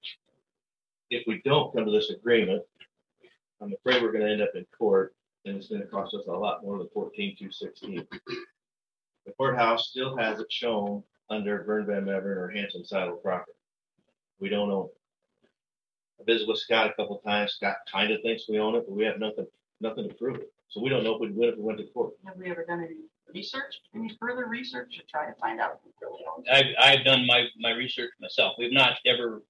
If 1.10 1.24
we 1.26 1.40
don't 1.44 1.72
come 1.74 1.84
to 1.84 1.90
this 1.90 2.10
agreement, 2.10 2.62
I'm 3.60 3.72
afraid 3.72 4.02
we're 4.02 4.12
gonna 4.12 4.30
end 4.30 4.42
up 4.42 4.54
in 4.54 4.66
court 4.76 5.14
and 5.44 5.56
it's 5.56 5.68
gonna 5.68 5.86
cost 5.86 6.14
us 6.14 6.26
a 6.26 6.32
lot 6.32 6.62
more 6.62 6.78
than 6.78 6.88
14 6.92 7.36
to 7.38 7.52
16. 7.52 8.06
The 9.26 9.32
courthouse 9.32 9.88
still 9.88 10.16
has 10.16 10.40
it 10.40 10.50
shown 10.50 11.02
under 11.30 11.62
Vern 11.64 11.86
Van 11.86 12.04
Mever 12.04 12.44
or 12.44 12.50
Hanson 12.50 12.84
Silo 12.84 13.16
property. 13.16 13.52
We 14.40 14.48
don't 14.48 14.70
own. 14.70 14.86
it. 14.86 15.48
I 16.20 16.24
visited 16.24 16.48
with 16.48 16.58
Scott 16.58 16.90
a 16.90 16.94
couple 16.94 17.18
times. 17.18 17.52
Scott 17.52 17.76
kind 17.90 18.12
of 18.12 18.20
thinks 18.22 18.48
we 18.48 18.58
own 18.58 18.74
it, 18.76 18.84
but 18.86 18.96
we 18.96 19.04
have 19.04 19.18
nothing, 19.18 19.46
nothing 19.80 20.08
to 20.08 20.14
prove 20.14 20.36
it. 20.36 20.52
So 20.68 20.80
we 20.80 20.88
don't 20.88 21.04
know 21.04 21.14
if 21.14 21.20
we'd 21.20 21.36
win 21.36 21.50
if 21.50 21.56
we 21.56 21.62
went 21.62 21.78
to 21.78 21.86
court. 21.86 22.14
Have 22.24 22.36
we 22.36 22.50
ever 22.50 22.64
done 22.64 22.80
any 22.80 22.96
research, 23.32 23.80
any 23.94 24.16
further 24.20 24.46
research 24.46 24.96
to 24.96 25.02
try 25.06 25.26
to 25.26 25.34
find 25.40 25.60
out 25.60 25.80
who 25.84 25.90
really 26.00 26.22
owns 26.34 26.46
it? 26.46 26.52
I've, 26.52 26.98
I've 26.98 27.04
done 27.04 27.26
my, 27.26 27.44
my 27.58 27.70
research 27.70 28.10
myself. 28.20 28.54
We've 28.58 28.72
not 28.72 28.98
ever 29.06 29.42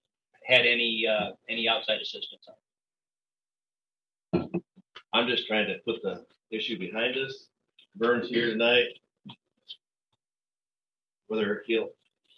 had 0.46 0.64
any, 0.66 1.06
uh, 1.06 1.30
any 1.48 1.68
outside 1.68 2.00
assistance 2.00 2.46
on 2.48 2.54
it. 4.42 4.62
I'm 5.12 5.28
just 5.28 5.46
trying 5.46 5.66
to 5.68 5.76
put 5.84 6.02
the 6.02 6.24
issue 6.50 6.78
behind 6.78 7.16
us. 7.16 7.48
Vern's 7.96 8.28
here 8.28 8.50
tonight. 8.50 8.86
Whether 11.28 11.62
he'll 11.66 11.88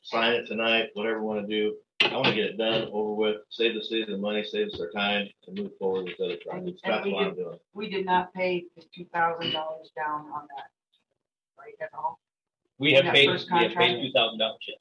sign 0.02 0.32
it 0.32 0.46
tonight, 0.46 0.88
whatever 0.94 1.20
we 1.20 1.26
want 1.26 1.46
to 1.46 1.54
do, 1.54 1.76
I 2.00 2.14
want 2.14 2.28
to 2.28 2.34
get 2.34 2.44
it 2.46 2.56
done, 2.56 2.88
over 2.92 3.12
with, 3.14 3.36
save 3.50 3.74
the 3.74 3.82
city 3.82 4.04
the 4.08 4.16
money, 4.16 4.42
save 4.44 4.68
us 4.68 4.80
our 4.80 4.90
time, 4.90 5.28
and 5.46 5.58
move 5.58 5.72
forward 5.78 6.04
with 6.06 6.14
other 6.20 6.38
projects. 6.48 6.80
And 6.84 6.94
That's 6.94 7.04
we 7.04 7.12
what 7.12 7.24
I'm 7.24 7.34
did- 7.34 7.44
doing. 7.44 7.58
We 7.74 7.90
did 7.90 8.06
not 8.06 8.32
pay 8.32 8.64
the 8.76 8.82
two 8.94 9.04
thousand 9.12 9.52
dollars 9.52 9.90
down 9.94 10.20
on 10.32 10.46
that, 10.56 10.70
right, 11.58 11.74
at 11.82 11.90
all? 11.92 12.18
We 12.78 12.92
have 12.94 13.04
That 13.04 13.14
paid, 13.14 13.26
first 13.28 13.48
we 13.52 13.58
have 13.58 13.68
paid 13.72 13.74
contract? 13.74 14.02
two 14.02 14.12
thousand 14.12 14.38
dollars, 14.38 14.58
yes. 14.66 14.78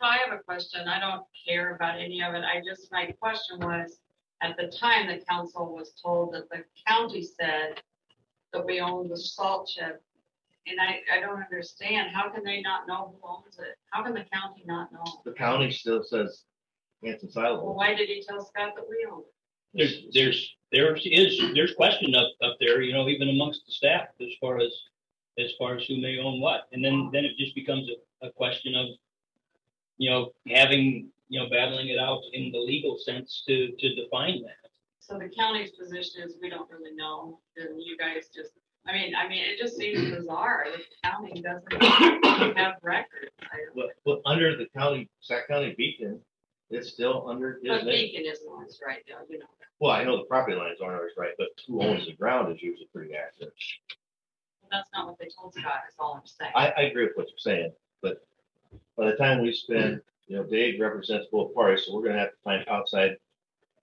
So 0.00 0.06
I 0.06 0.16
have 0.26 0.38
a 0.38 0.42
question. 0.42 0.88
I 0.88 0.98
don't 0.98 1.24
care 1.46 1.74
about 1.74 2.00
any 2.00 2.22
of 2.22 2.32
it. 2.34 2.42
I 2.42 2.62
just, 2.64 2.90
my 2.90 3.14
question 3.20 3.58
was, 3.60 3.98
at 4.40 4.56
the 4.56 4.74
time, 4.80 5.06
the 5.06 5.22
council 5.26 5.74
was 5.74 5.92
told 6.02 6.32
that 6.32 6.48
the 6.48 6.64
county 6.88 7.22
said 7.22 7.82
that 8.54 8.64
we 8.64 8.80
own 8.80 9.10
the 9.10 9.16
salt 9.16 9.68
shed. 9.68 9.98
And 10.66 10.78
I, 10.80 11.00
I 11.14 11.20
don't 11.20 11.42
understand. 11.42 12.08
How 12.14 12.30
can 12.30 12.44
they 12.44 12.62
not 12.62 12.88
know 12.88 13.14
who 13.20 13.28
owns 13.28 13.58
it? 13.58 13.76
How 13.90 14.02
can 14.02 14.14
the 14.14 14.24
county 14.32 14.62
not 14.64 14.90
know? 14.90 15.04
The 15.26 15.32
county 15.32 15.70
still 15.70 16.02
says 16.02 16.44
Hanson 17.04 17.28
Well, 17.34 17.44
Silo. 17.44 17.72
why 17.74 17.94
did 17.94 18.08
he 18.08 18.24
tell 18.26 18.42
Scott 18.42 18.72
that 18.76 18.84
we 18.88 19.06
own 19.10 19.20
it? 19.20 19.34
There's, 19.74 20.04
there's, 20.14 20.56
there's, 20.72 21.02
is, 21.04 21.52
there's 21.54 21.74
question 21.74 22.14
up, 22.14 22.28
up 22.42 22.56
there, 22.58 22.80
you 22.80 22.94
know, 22.94 23.06
even 23.08 23.28
amongst 23.28 23.66
the 23.66 23.72
staff 23.72 24.08
as 24.20 24.28
far 24.40 24.60
as, 24.60 24.72
as 25.38 25.52
far 25.58 25.76
as 25.76 25.84
who 25.84 26.00
may 26.00 26.18
own 26.18 26.40
what. 26.40 26.68
And 26.72 26.82
then, 26.82 27.10
then 27.12 27.26
it 27.26 27.36
just 27.38 27.54
becomes 27.54 27.86
a, 27.90 28.26
a 28.26 28.32
question 28.32 28.74
of, 28.74 28.86
you 30.00 30.08
know, 30.08 30.32
having, 30.48 31.10
you 31.28 31.38
know, 31.38 31.50
battling 31.50 31.88
it 31.88 31.98
out 31.98 32.22
in 32.32 32.50
the 32.50 32.58
legal 32.58 32.96
sense 32.96 33.44
to, 33.46 33.70
to 33.78 33.94
define 33.94 34.40
that. 34.42 34.70
So 34.98 35.18
the 35.18 35.28
county's 35.28 35.72
position 35.72 36.22
is 36.22 36.38
we 36.40 36.48
don't 36.48 36.70
really 36.70 36.96
know, 36.96 37.38
and 37.58 37.68
you 37.82 37.98
guys 37.98 38.28
just, 38.34 38.52
I 38.86 38.92
mean, 38.92 39.14
I 39.14 39.28
mean, 39.28 39.42
it 39.44 39.58
just 39.58 39.76
seems 39.76 40.10
bizarre 40.10 40.64
that 40.70 40.78
the 40.78 41.08
county 41.08 41.42
doesn't 41.42 42.56
have 42.56 42.76
records. 42.82 43.30
But, 43.76 43.90
but 44.06 44.22
under 44.24 44.56
the 44.56 44.68
county, 44.74 45.06
Sac 45.20 45.48
County 45.48 45.74
Beacon, 45.76 46.18
it's 46.70 46.88
still 46.88 47.28
under 47.28 47.60
his 47.62 47.68
But 47.68 47.84
name. 47.84 48.12
Beacon 48.12 48.24
isn't 48.24 48.50
what's 48.50 48.80
right 48.86 49.02
now, 49.06 49.16
you 49.28 49.38
know. 49.38 49.46
Well, 49.80 49.92
I 49.92 50.02
know 50.04 50.16
the 50.16 50.24
property 50.24 50.56
lines 50.56 50.78
aren't 50.82 50.96
always 50.96 51.12
right, 51.18 51.32
but 51.36 51.48
who 51.68 51.82
owns 51.82 52.06
the 52.06 52.14
ground 52.14 52.56
is 52.56 52.62
usually 52.62 52.88
pretty 52.94 53.12
accurate. 53.14 53.52
That's 54.70 54.88
not 54.94 55.08
what 55.08 55.18
they 55.18 55.28
told 55.38 55.52
Scott, 55.52 55.82
is 55.88 55.94
all 55.98 56.14
I'm 56.14 56.26
saying. 56.26 56.52
I, 56.54 56.70
I 56.70 56.82
agree 56.84 57.04
with 57.04 57.16
what 57.16 57.26
you're 57.28 57.38
saying, 57.38 57.72
but 58.00 58.26
by 59.00 59.10
the 59.10 59.16
time 59.16 59.40
we 59.40 59.52
spend, 59.52 60.02
you 60.26 60.36
know, 60.36 60.44
Dave 60.44 60.78
represents 60.78 61.26
both 61.32 61.54
parties, 61.54 61.86
so 61.86 61.94
we're 61.94 62.02
gonna 62.06 62.18
have 62.18 62.32
to 62.32 62.36
find 62.44 62.68
outside 62.68 63.16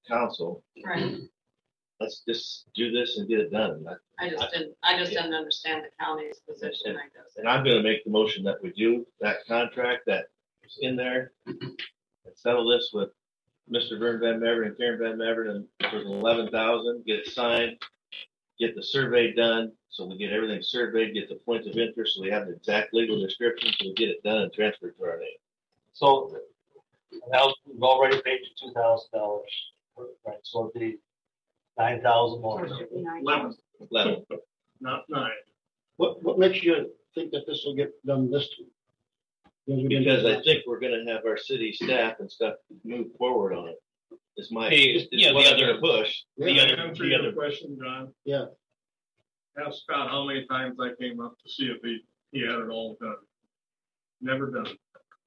counsel. 0.07 0.63
Right. 0.85 1.15
Let's 1.99 2.21
just 2.27 2.65
do 2.75 2.91
this 2.91 3.17
and 3.17 3.27
get 3.27 3.39
it 3.39 3.51
done. 3.51 3.83
I- 3.89 3.95
I 4.25 4.29
just 4.29 4.51
didn't, 4.53 4.75
I 4.83 4.97
just 4.99 5.11
didn't 5.11 5.33
understand 5.33 5.83
the 5.83 5.89
county's 6.03 6.39
position, 6.47 6.95
I 6.95 7.05
guess. 7.15 7.35
And 7.37 7.47
I'm 7.49 7.63
gonna 7.65 7.81
make 7.81 8.03
the 8.03 8.11
motion 8.11 8.43
that 8.43 8.61
we 8.61 8.71
do 8.71 9.05
that 9.19 9.45
contract 9.47 10.05
that 10.05 10.25
is 10.63 10.77
in 10.81 10.95
there. 10.95 11.33
And 11.47 11.77
settle 12.35 12.67
this 12.67 12.91
with 12.93 13.09
Mr. 13.71 13.97
Vern 13.99 14.19
Van 14.19 14.39
Mever 14.39 14.63
and 14.63 14.77
Karen 14.77 14.99
Van 14.99 15.17
Mever 15.17 15.45
and 15.49 15.67
for 15.89 15.97
eleven 16.01 16.49
thousand, 16.51 17.05
get 17.05 17.19
it 17.19 17.27
signed. 17.27 17.81
Get 18.59 18.75
the 18.75 18.81
survey 18.83 19.33
done, 19.33 19.71
so 19.89 20.05
we 20.05 20.17
get 20.17 20.31
everything 20.31 20.61
surveyed, 20.63 21.13
get 21.13 21.29
the 21.29 21.35
points 21.35 21.67
of 21.67 21.77
interest, 21.77 22.15
so 22.15 22.21
we 22.23 22.29
have 22.31 22.47
the 22.47 22.53
exact 22.53 22.91
legal 22.93 23.19
description, 23.21 23.69
so 23.77 23.85
we 23.89 23.93
get 23.93 24.09
it 24.09 24.23
done 24.23 24.41
and 24.43 24.53
transferred 24.53 24.97
to 24.97 25.03
our 25.05 25.19
name. 25.19 25.37
So 25.93 26.35
now 27.31 27.53
we've 27.67 27.81
already 27.83 28.19
paid 28.23 28.39
you 28.41 28.47
two 28.67 28.73
thousand 28.73 29.09
dollars, 29.13 29.51
right, 30.25 30.37
so 30.41 30.71
it'd 30.75 30.81
be 30.81 30.97
nine 31.77 32.01
thousand 32.01 32.41
more. 32.41 32.65
Eleven, 32.65 33.55
Eleven. 33.91 34.25
not 34.81 35.03
nine. 35.07 35.29
What, 35.97 36.23
what 36.23 36.39
makes 36.39 36.63
you 36.63 36.89
think 37.13 37.31
that 37.31 37.45
this 37.47 37.63
will 37.65 37.75
get 37.75 37.91
done 38.05 38.29
this 38.31 38.49
time? 38.57 38.67
Because 39.67 39.83
we 39.83 39.89
didn't- 39.89 40.03
Because 40.05 40.25
I 40.25 40.41
think 40.41 40.63
we're 40.65 40.79
gonna 40.79 41.03
have 41.11 41.25
our 41.27 41.37
city 41.37 41.71
staff 41.73 42.19
and 42.19 42.31
stuff 42.31 42.55
move 42.83 43.07
forward 43.19 43.53
on 43.53 43.67
it. 43.69 43.81
It's 44.37 44.51
my, 44.51 44.69
Hey, 44.69 44.91
it's 44.91 45.07
yeah, 45.11 45.33
what 45.33 45.43
the 45.45 45.49
I'm 45.51 45.59
gonna 45.59 45.71
other- 45.73 45.81
push. 45.81 46.21
The 46.37 46.51
Yeah. 46.51 46.61
other, 46.63 46.77
Answer 46.77 47.03
the 47.03 47.09
your 47.09 47.19
other, 47.19 47.33
question, 47.33 47.77
John. 47.81 48.13
Yeah. 48.23 48.45
Ask 49.59 49.81
Scott 49.83 50.09
how 50.11 50.25
many 50.25 50.45
times 50.45 50.79
I 50.79 50.93
came 50.95 51.19
up 51.19 51.37
to 51.43 51.49
see 51.49 51.65
if 51.65 51.81
he, 51.81 52.01
he 52.31 52.41
had 52.41 52.59
it 52.59 52.69
all 52.69 52.95
done. 53.01 53.17
Never 54.21 54.51
done. 54.51 54.77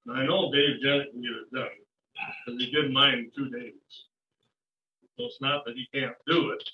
And 0.07 0.17
I 0.17 0.25
know 0.27 0.53
Dave 0.53 0.81
Jennett 0.81 1.11
can 1.11 1.23
get 1.23 1.33
it 1.33 1.53
done, 1.53 1.69
because 2.47 2.61
he 2.61 2.71
did 2.71 2.93
mine 2.93 3.19
in 3.19 3.31
two 3.33 3.51
days. 3.51 3.75
So 5.19 5.27
it's 5.27 5.41
not 5.41 5.65
that 5.65 5.75
he 5.77 5.87
can't 5.93 6.15
do 6.27 6.51
it. 6.51 6.71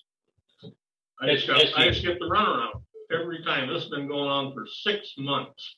I 1.20 1.34
just 1.34 1.46
got, 1.46 1.54
That's- 1.56 1.72
I 1.74 1.84
that's 1.86 1.96
just 1.96 2.06
get 2.06 2.18
the 2.18 2.26
runaround 2.26 2.82
every 3.10 3.42
time. 3.42 3.68
This 3.72 3.82
has 3.84 3.90
been 3.90 4.06
going 4.06 4.28
on 4.28 4.52
for 4.52 4.66
six 4.66 5.14
months. 5.16 5.76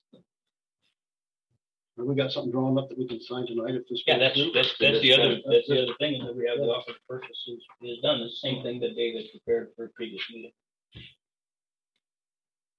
Have 1.98 2.06
we 2.06 2.14
got 2.14 2.30
something 2.30 2.52
drawn 2.52 2.78
up 2.78 2.88
that 2.88 2.98
we 2.98 3.08
can 3.08 3.20
sign 3.20 3.46
tonight 3.46 3.74
if 3.74 3.88
this? 3.88 4.02
yeah, 4.06 4.14
goes 4.14 4.22
that's, 4.22 4.34
through? 4.34 4.52
that's, 4.54 4.74
that's 4.78 5.00
the 5.00 5.12
other, 5.12 5.36
that's 5.50 5.68
the 5.68 5.82
other 5.82 5.94
thing, 5.98 6.14
is 6.14 6.22
that 6.26 6.36
we 6.36 6.46
have 6.48 6.58
the 6.58 6.64
offer 6.64 6.92
to 6.92 6.98
purchase 7.08 7.36
is, 7.48 7.58
is 7.82 7.98
done, 8.02 8.20
the 8.20 8.30
same 8.30 8.62
thing 8.62 8.78
that 8.80 8.94
David 8.94 9.26
prepared 9.32 9.70
for 9.74 9.86
a 9.86 9.88
previous 9.88 10.22
meeting. 10.30 10.52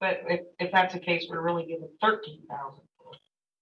But 0.00 0.22
if, 0.28 0.40
if 0.58 0.72
that's 0.72 0.94
the 0.94 1.00
case, 1.00 1.26
we're 1.28 1.42
really 1.42 1.66
giving 1.66 1.88
thirteen 2.00 2.40
thousand. 2.48 2.80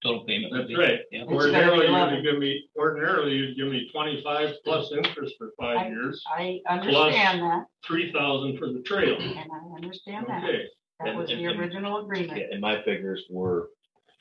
Total 0.01 0.25
payment. 0.27 0.53
would 0.53 0.69
That's 0.69 0.79
right. 0.79 1.01
Yeah. 1.11 1.25
Ordinarily, 1.25 1.89
you'd 1.89 2.23
give 2.23 2.39
me, 2.39 2.69
ordinarily, 2.79 3.33
you'd 3.33 3.57
give 3.57 3.67
me 3.67 3.91
twenty-five 3.93 4.55
plus 4.65 4.93
interest 4.93 5.35
for 5.39 5.51
five 5.59 5.89
years, 5.89 6.23
I 6.31 6.61
understand 6.69 7.43
that, 7.43 7.65
three 7.85 8.13
thousand 8.13 8.59
for 8.59 8.73
the 8.73 8.81
trail. 8.83 9.17
and 9.19 9.51
I 9.53 9.75
understand 9.75 10.27
that. 10.29 10.45
Okay. 10.45 10.63
That 11.05 11.17
was 11.17 11.29
the 11.29 11.47
original 11.47 12.05
agreement. 12.05 12.39
Yeah, 12.39 12.47
and 12.53 12.61
my 12.61 12.83
figures 12.85 13.25
were 13.29 13.71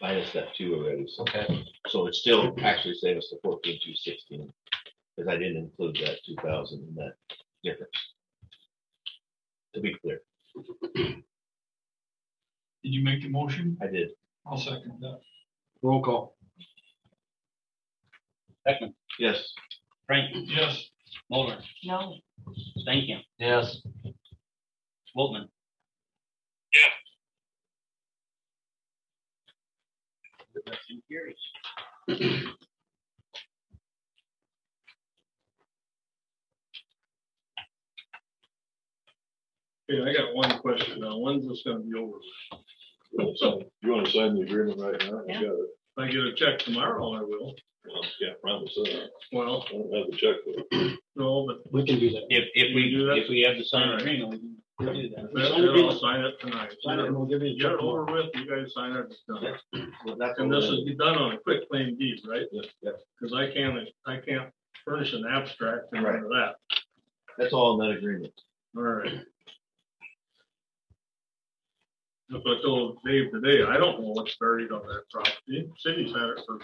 minus 0.02 0.32
that 0.34 0.54
two 0.56 0.76
already, 0.76 1.06
so. 1.08 1.24
Okay. 1.24 1.66
So 1.88 2.08
it 2.08 2.16
still 2.16 2.54
actually 2.62 2.96
saved 2.96 3.18
us 3.18 3.30
the 3.32 3.40
fourteen 3.44 3.80
two 3.84 3.94
sixteen, 3.96 4.52
because 5.16 5.32
I 5.32 5.38
didn't 5.38 5.58
include 5.58 5.98
that 6.06 6.18
two 6.26 6.36
thousand 6.44 6.88
in 6.88 6.96
that 6.96 7.14
difference. 7.64 7.92
To 9.76 9.82
be 9.82 9.96
clear, 10.02 10.22
Did 10.96 11.24
you 12.84 13.04
make 13.04 13.22
the 13.22 13.30
motion? 13.30 13.78
I 13.82 13.88
did. 13.88 14.10
I'll 14.46 14.58
second 14.58 14.94
that. 15.02 15.20
Roll 15.82 16.02
call. 16.02 16.36
Beckman, 18.66 18.94
Yes. 19.20 19.54
Frank, 20.08 20.32
Yes. 20.34 20.90
Moller, 21.30 21.60
No, 21.84 22.16
Stankham, 22.80 23.22
Yes. 23.40 23.82
Woltman. 25.16 25.48
Motion 30.68 31.02
carries. 31.10 31.44
Okay, 39.90 40.10
I 40.10 40.14
got 40.14 40.36
one 40.36 40.60
question 40.60 41.00
now. 41.00 41.18
When's 41.18 41.48
this 41.48 41.62
gonna 41.66 41.80
be 41.80 41.94
over? 41.98 42.18
So 43.38 43.64
You 43.82 43.92
wanna 43.92 44.10
sign 44.10 44.36
the 44.36 44.42
agreement 44.42 44.80
right 44.80 45.00
now? 45.12 45.22
Yeah. 45.28 45.40
You 45.40 45.48
got 45.48 45.54
it. 45.56 45.70
if 45.98 45.98
I 45.98 46.08
get 46.12 46.26
a 46.26 46.34
check 46.36 46.60
tomorrow, 46.60 47.14
I 47.14 47.22
will. 47.22 47.56
Well, 47.86 48.04
Can't 48.22 48.42
promise 48.42 48.74
that. 48.84 49.10
Well, 49.32 49.64
I 49.66 49.72
don't 49.72 49.96
have 49.96 50.12
the 50.12 50.18
check 50.18 50.36
for 50.44 50.54
it. 50.72 51.00
no, 51.16 51.46
but 51.48 51.72
We 51.72 51.86
can 51.86 52.00
do 52.00 52.10
that. 52.10 52.24
If, 52.30 52.46
if 52.54 52.76
we, 52.76 52.82
You 52.84 52.98
do 53.00 53.06
that? 53.08 53.18
if 53.20 53.30
we 53.30 53.42
have 53.48 53.58
the 53.58 53.64
signed 53.64 53.92
Alright. 53.92 54.02
agreement, 54.02 54.32
we 54.32 54.38
can 54.40 54.58
do 54.80 55.10
that. 55.10 55.26
if 55.26 55.34
that's 55.34 55.50
Sign 55.50 55.64
it. 55.64 55.86
I'll 55.86 56.00
sign 56.00 56.20
it 56.22 56.40
tonight. 56.40 56.74
Sign 56.84 57.00
it 57.00 57.06
and 57.08 57.16
we'll 57.16 57.26
give 57.26 57.42
you 57.42 57.50
a 57.50 57.54
Get 57.56 57.62
check 57.64 57.72
it 57.74 57.78
tomorrow. 57.78 58.04
over 58.04 58.14
with, 58.14 58.36
you 58.36 58.48
guys 58.50 58.74
sign 58.74 58.92
it, 58.92 59.06
it's 59.10 59.24
done. 59.28 59.92
Well, 60.06 60.16
that's 60.20 60.40
And 60.40 60.50
what 60.50 60.62
this 60.62 60.70
we're 60.70 60.78
is 60.80 60.84
be 60.86 60.96
done 60.96 61.18
on 61.18 61.34
a 61.34 61.38
quick 61.40 61.68
claim 61.70 61.98
deed, 61.98 62.20
right? 62.28 62.46
Yes, 62.52 62.66
yes. 62.82 62.94
Cause 63.20 63.34
I 63.34 63.52
can't, 63.52 63.78
I 64.06 64.18
can't 64.18 64.50
furnish 64.86 65.14
an 65.14 65.26
abstract 65.30 65.86
and 65.94 66.06
of 66.06 66.24
that. 66.30 66.56
That's 67.38 67.54
all 67.54 67.82
in 67.82 67.88
that 67.90 67.98
agreement. 67.98 68.34
All 68.76 68.84
right. 68.84 69.20
If 72.30 72.42
I 72.46 72.62
told 72.62 72.98
Dave 73.06 73.32
today, 73.32 73.64
I 73.64 73.78
don't 73.78 74.02
know 74.02 74.10
what's 74.10 74.36
buried 74.38 74.72
on 74.72 74.82
that 74.88 75.04
property. 75.12 75.70
City's 75.78 76.14
had 76.14 76.30
it 76.30 76.42
for, 76.46 76.60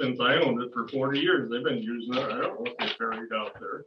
since 0.00 0.18
I 0.18 0.36
owned 0.36 0.62
it 0.62 0.70
for 0.72 0.88
forty 0.88 1.20
years. 1.20 1.50
They've 1.50 1.62
been 1.62 1.82
using 1.82 2.14
it. 2.14 2.22
I 2.24 2.40
don't 2.40 2.54
know 2.54 2.60
what 2.60 2.74
they 2.78 2.88
buried 2.98 3.32
out 3.34 3.52
there. 3.60 3.84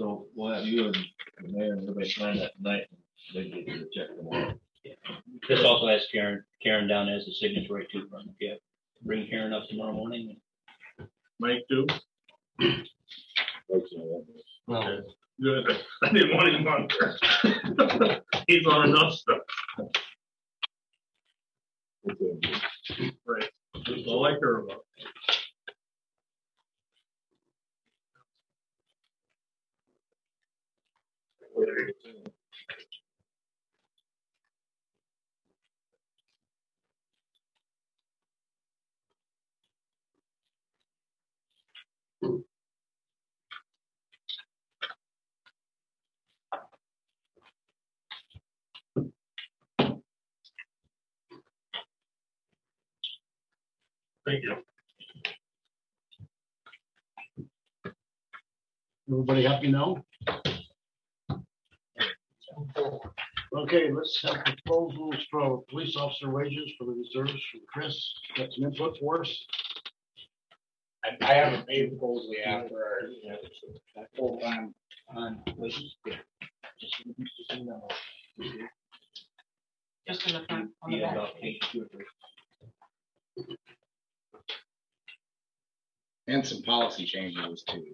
So 0.00 0.24
we'll 0.34 0.54
have 0.54 0.64
you 0.64 0.86
and 0.86 0.96
the 1.42 1.48
mayor 1.52 1.74
and 1.74 1.82
everybody 1.82 2.08
sign 2.08 2.38
that 2.38 2.56
tonight. 2.56 2.86
They 3.34 3.50
get 3.50 3.68
you 3.68 3.80
the 3.80 3.90
check 3.94 4.16
tomorrow. 4.16 4.58
This 5.46 5.62
also 5.62 5.88
has 5.88 6.06
Karen, 6.10 6.42
Karen 6.62 6.88
down 6.88 7.10
as 7.10 7.28
a 7.28 7.32
signatory 7.32 7.86
too, 7.92 8.08
Vernon. 8.10 8.34
Yeah, 8.40 8.54
bring 9.02 9.28
Karen 9.28 9.52
up 9.52 9.68
tomorrow 9.68 9.92
morning. 9.92 10.38
Mike 11.38 11.66
too? 11.68 11.86
No. 14.66 15.02
Good. 15.42 15.66
I 16.02 16.12
didn't 16.14 16.34
want 16.34 16.48
him 16.48 16.66
on 16.66 16.88
there. 16.98 18.22
He's 18.46 18.66
on 18.66 18.88
enough 18.88 19.12
stuff. 19.12 19.42
Right. 23.26 23.50
That's 23.74 24.06
all 24.06 24.24
I 24.24 24.38
care 24.38 24.60
about. 24.60 24.86
Thank 54.26 54.44
you. 54.44 54.56
Everybody 59.10 59.44
happy 59.44 59.70
now? 59.72 60.04
Okay, 63.56 63.90
let's 63.92 64.20
have 64.22 64.44
proposals 64.44 65.16
for 65.30 65.62
police 65.68 65.96
officer 65.96 66.30
wages 66.30 66.70
for 66.78 66.84
the 66.84 66.92
reserves 66.92 67.32
from 67.50 67.60
Chris. 67.72 68.12
Got 68.36 68.52
some 68.52 68.64
input 68.64 68.96
for 69.00 69.20
us? 69.22 69.44
I, 71.04 71.16
I 71.24 71.34
haven't 71.34 71.66
made 71.68 71.86
a 71.86 71.88
proposal 71.88 72.30
yet 72.32 72.68
for 72.68 72.84
our 73.96 74.06
full-time 74.16 74.74
on 75.14 75.42
wages. 75.56 75.96
Just 80.08 80.26
in 80.26 80.34
the 80.34 80.44
front, 80.46 80.70
on 80.82 80.90
the 80.90 80.96
Yeah, 80.98 81.06
back. 81.06 81.12
about 81.16 81.40
page 81.40 81.60
two 81.72 81.82
or 81.82 81.86
three. 81.88 82.04
and 86.28 86.46
some 86.46 86.62
policy 86.62 87.04
changes 87.06 87.62
too. 87.68 87.84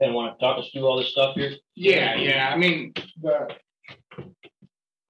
And 0.00 0.14
want 0.14 0.38
to 0.38 0.44
talk 0.44 0.58
us 0.58 0.68
through 0.72 0.86
all 0.86 0.98
this 0.98 1.10
stuff 1.12 1.34
here? 1.34 1.52
Yeah, 1.74 2.16
yeah, 2.16 2.50
I 2.52 2.56
mean, 2.56 2.92
the, 3.22 3.48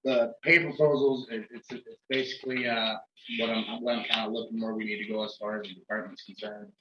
the 0.03 0.33
pay 0.43 0.59
proposals, 0.59 1.27
it- 1.29 1.47
it's, 1.51 1.67
it's 1.71 2.01
basically, 2.09 2.67
uh, 2.67 2.95
what 3.39 3.49
I'm, 3.49 3.81
what 3.83 3.95
I'm 3.97 4.05
kind 4.05 4.27
of 4.27 4.31
looking 4.33 4.61
where 4.61 4.73
we 4.73 4.85
need 4.85 5.03
to 5.05 5.11
go 5.11 5.25
as 5.25 5.35
far 5.35 5.59
as 5.59 5.67
the 5.67 5.73
department's 5.75 6.23
concerned. 6.23 6.71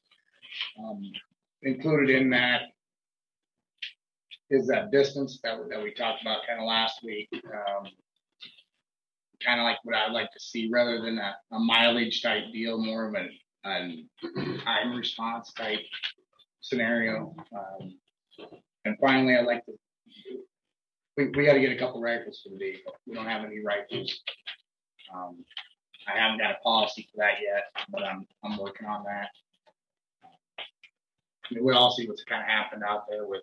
Um, 0.78 1.02
included 1.62 2.10
in 2.10 2.30
that 2.30 2.62
is 4.48 4.68
that 4.68 4.92
distance 4.92 5.40
that, 5.42 5.58
that 5.70 5.82
we 5.82 5.92
talked 5.92 6.22
about 6.22 6.46
kind 6.46 6.60
of 6.60 6.66
last 6.68 7.00
week. 7.02 7.28
Um, 7.34 7.88
kind 9.44 9.60
of 9.60 9.64
like 9.64 9.78
what 9.82 9.96
I'd 9.96 10.12
like 10.12 10.30
to 10.32 10.40
see 10.40 10.68
rather 10.72 11.00
than 11.02 11.18
a, 11.18 11.34
a 11.52 11.58
mileage 11.58 12.22
type 12.22 12.44
deal, 12.52 12.78
more 12.78 13.08
of 13.08 13.14
an, 13.14 13.30
an 13.64 14.08
time 14.64 14.94
response 14.96 15.52
type 15.52 15.80
scenario. 16.68 17.34
Um, 17.52 17.94
and 18.84 18.96
finally, 19.00 19.36
I'd 19.36 19.46
like 19.46 19.64
to, 19.66 19.72
we, 21.16 21.28
we 21.28 21.46
gotta 21.46 21.60
get 21.60 21.72
a 21.72 21.78
couple 21.78 22.00
rifles 22.00 22.40
for 22.42 22.50
the 22.50 22.58
vehicle. 22.58 22.94
We 23.06 23.14
don't 23.14 23.26
have 23.26 23.44
any 23.44 23.60
rifles. 23.64 24.20
Um, 25.14 25.44
I 26.12 26.18
haven't 26.18 26.38
got 26.38 26.50
a 26.52 26.58
policy 26.62 27.08
for 27.10 27.18
that 27.18 27.34
yet, 27.42 27.84
but 27.90 28.02
I'm, 28.02 28.26
I'm 28.44 28.58
working 28.58 28.86
on 28.86 29.04
that. 29.04 29.28
I 30.58 31.54
mean, 31.54 31.64
we 31.64 31.72
all 31.72 31.92
see 31.92 32.08
what's 32.08 32.24
kind 32.24 32.42
of 32.42 32.48
happened 32.48 32.82
out 32.86 33.04
there 33.08 33.26
with, 33.26 33.42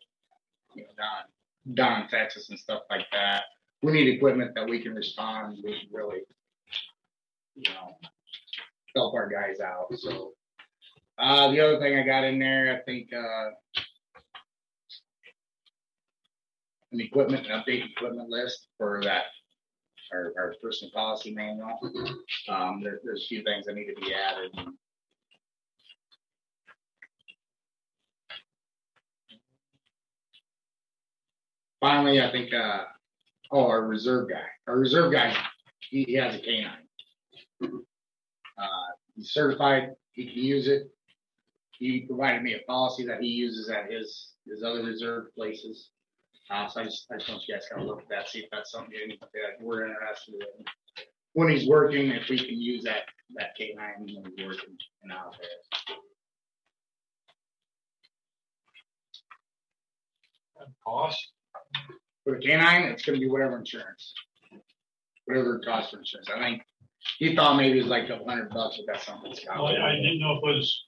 you 0.76 0.84
know, 0.84 2.04
Texas 2.10 2.50
and 2.50 2.60
stuff 2.60 2.84
like 2.90 3.06
that. 3.12 3.44
We 3.82 3.94
need 3.94 4.08
equipment 4.08 4.56
that 4.56 4.68
we 4.68 4.82
can 4.82 4.94
respond, 4.94 5.58
we 5.64 5.72
can 5.72 5.90
really, 5.92 6.22
you 7.56 7.74
know, 7.74 7.98
help 8.96 9.14
our 9.14 9.30
guys 9.30 9.60
out, 9.60 9.88
so. 9.96 10.34
Uh, 11.18 11.52
the 11.52 11.60
other 11.60 11.80
thing 11.80 11.98
I 11.98 12.04
got 12.04 12.24
in 12.24 12.40
there, 12.40 12.76
I 12.76 12.84
think, 12.84 13.10
uh, 13.14 13.50
an 16.92 17.02
equipment, 17.02 17.46
an 17.48 17.62
updated 17.62 17.92
equipment 17.92 18.30
list 18.30 18.68
for 18.78 19.02
that, 19.04 19.26
our, 20.12 20.34
our 20.38 20.56
personal 20.62 20.92
policy 20.92 21.34
manual. 21.34 21.80
Um, 22.50 22.82
there, 22.84 23.00
there's 23.04 23.24
a 23.24 23.28
few 23.28 23.44
things 23.44 23.66
that 23.66 23.76
need 23.76 23.94
to 23.94 24.02
be 24.02 24.14
added. 24.14 24.52
Finally, 31.80 32.22
I 32.22 32.32
think, 32.32 32.54
uh, 32.54 32.86
oh, 33.52 33.68
our 33.68 33.86
reserve 33.86 34.30
guy, 34.30 34.46
our 34.68 34.78
reserve 34.78 35.12
guy, 35.12 35.36
he, 35.90 36.04
he 36.06 36.14
has 36.14 36.36
a 36.36 36.40
canine. 36.40 36.88
Uh, 37.62 38.68
he's 39.16 39.32
certified, 39.32 39.90
he 40.12 40.26
can 40.26 40.42
use 40.42 40.68
it. 40.68 40.90
He 41.80 42.02
provided 42.02 42.44
me 42.44 42.54
a 42.54 42.60
policy 42.68 43.06
that 43.08 43.22
he 43.22 43.28
uses 43.28 43.70
at 43.70 43.92
his, 43.92 44.34
his 44.48 44.64
other 44.64 44.84
reserved 44.84 45.34
places. 45.36 45.90
Uh, 46.50 46.68
so 46.68 46.82
I 46.82 46.84
just, 46.86 47.06
I 47.12 47.18
just 47.18 47.30
want 47.30 47.44
you 47.48 47.56
guys 47.56 47.66
to 47.66 47.76
kind 47.76 47.82
of 47.82 47.88
look 47.88 48.02
at 48.02 48.10
that, 48.10 48.30
see 48.30 48.40
if 48.40 48.50
that's 48.52 48.72
something 48.72 48.94
that 49.20 49.62
we're 49.62 49.88
interested 49.88 50.36
in. 50.36 50.66
When 51.34 51.50
he's 51.50 51.68
working, 51.68 52.12
if 52.12 52.30
we 52.30 52.38
can 52.38 52.62
use 52.62 52.84
that, 52.84 53.04
that 53.36 53.56
K 53.58 53.74
nine 53.76 53.94
when 54.00 54.08
he's 54.08 54.46
working 54.46 54.78
and 55.02 55.12
out 55.12 55.36
there. 55.40 55.98
Cost? 60.86 61.32
For 62.24 62.36
the 62.36 62.42
K 62.42 62.56
nine, 62.56 62.84
it's 62.84 63.04
gonna 63.04 63.20
be 63.20 63.30
whatever 63.30 63.58
insurance. 63.58 64.14
Whatever 65.26 65.58
it 65.58 65.66
costs 65.66 65.92
for 65.92 66.00
insurance. 66.00 66.30
I 66.34 66.40
think, 66.40 66.62
he 67.18 67.36
thought 67.36 67.58
maybe 67.58 67.80
it 67.80 67.82
was 67.82 67.90
like 67.90 68.06
a 68.06 68.08
couple 68.08 68.28
hundred 68.28 68.50
bucks, 68.50 68.78
but 68.78 68.94
that's 68.94 69.06
something. 69.06 69.32
that's 69.32 69.46
Well, 69.48 69.68
I 69.68 69.92
I 69.92 69.96
didn't 69.96 70.20
know 70.20 70.34
if 70.34 70.44
it 70.44 70.56
was 70.56 70.84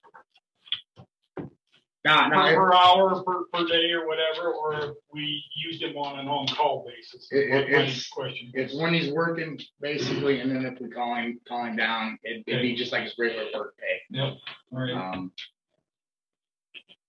Nah, 2.05 2.27
no, 2.27 2.35
per, 2.35 2.55
per 2.55 2.73
hour, 2.73 3.23
per, 3.23 3.45
per 3.51 3.67
day 3.67 3.91
or 3.91 4.07
whatever, 4.07 4.53
or 4.53 4.95
we 5.11 5.43
used 5.55 5.81
him 5.81 5.97
on 5.97 6.19
an 6.19 6.27
on-call 6.27 6.85
basis. 6.87 7.27
It, 7.31 7.49
it, 7.49 7.71
My 7.71 7.79
it's, 7.79 8.07
question. 8.09 8.51
it's 8.53 8.75
when 8.75 8.93
he's 8.93 9.11
working, 9.11 9.59
basically, 9.81 10.39
and 10.39 10.51
then 10.51 10.65
if 10.67 10.79
we 10.79 10.87
call 10.87 11.15
him, 11.15 11.39
call 11.47 11.65
him 11.65 11.75
down, 11.75 12.19
it'd, 12.23 12.43
it'd 12.45 12.61
be 12.61 12.75
just 12.75 12.91
like 12.91 13.03
his 13.03 13.15
regular 13.17 13.45
work 13.55 13.75
pay. 13.79 14.01
Yep, 14.11 14.33
all 14.71 14.79
right. 14.79 14.93
Um, 14.93 15.31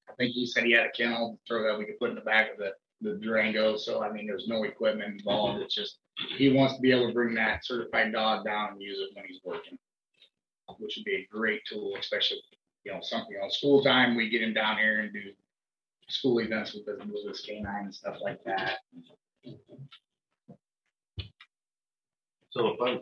I 0.09 0.13
think 0.17 0.33
he 0.33 0.47
said 0.47 0.65
he 0.65 0.73
had 0.73 0.87
a 0.87 0.91
kennel 0.91 1.39
throw 1.47 1.63
that 1.65 1.79
we 1.79 1.85
could 1.85 1.99
put 1.99 2.09
in 2.09 2.17
the 2.17 2.23
back 2.23 2.51
of 2.51 2.57
the, 2.57 2.73
the 3.03 3.19
Durango, 3.19 3.77
so 3.77 4.03
I 4.03 4.11
mean, 4.11 4.27
there's 4.27 4.49
no 4.49 4.65
equipment 4.65 5.13
involved, 5.13 5.61
it's 5.61 5.75
just, 5.75 5.99
he 6.39 6.51
wants 6.55 6.75
to 6.77 6.81
be 6.81 6.91
able 6.91 7.09
to 7.09 7.13
bring 7.13 7.35
that 7.35 7.67
certified 7.67 8.13
dog 8.13 8.47
down 8.47 8.73
and 8.73 8.81
use 8.81 8.99
it 8.99 9.15
when 9.15 9.27
he's 9.27 9.41
working. 9.45 9.79
Which 10.79 10.97
would 10.97 11.05
be 11.05 11.15
a 11.15 11.29
great 11.31 11.61
tool, 11.65 11.95
especially, 11.97 12.39
you 12.87 12.93
know, 12.93 13.01
something, 13.03 13.33
you 13.33 13.41
know, 13.41 13.49
school 13.49 13.83
time, 13.83 14.15
we 14.15 14.29
get 14.31 14.43
him 14.43 14.55
down 14.55 14.79
here 14.79 15.01
and 15.01 15.13
do 15.13 15.33
school 16.09 16.39
events 16.39 16.73
with 16.73 16.87
his, 16.87 17.05
with 17.13 17.27
his 17.27 17.41
canine 17.41 17.87
and 17.87 17.95
stuff 17.95 18.17
like 18.23 18.43
that. 18.45 18.79
So 22.51 22.69
if 22.69 22.81
I'm 22.81 23.01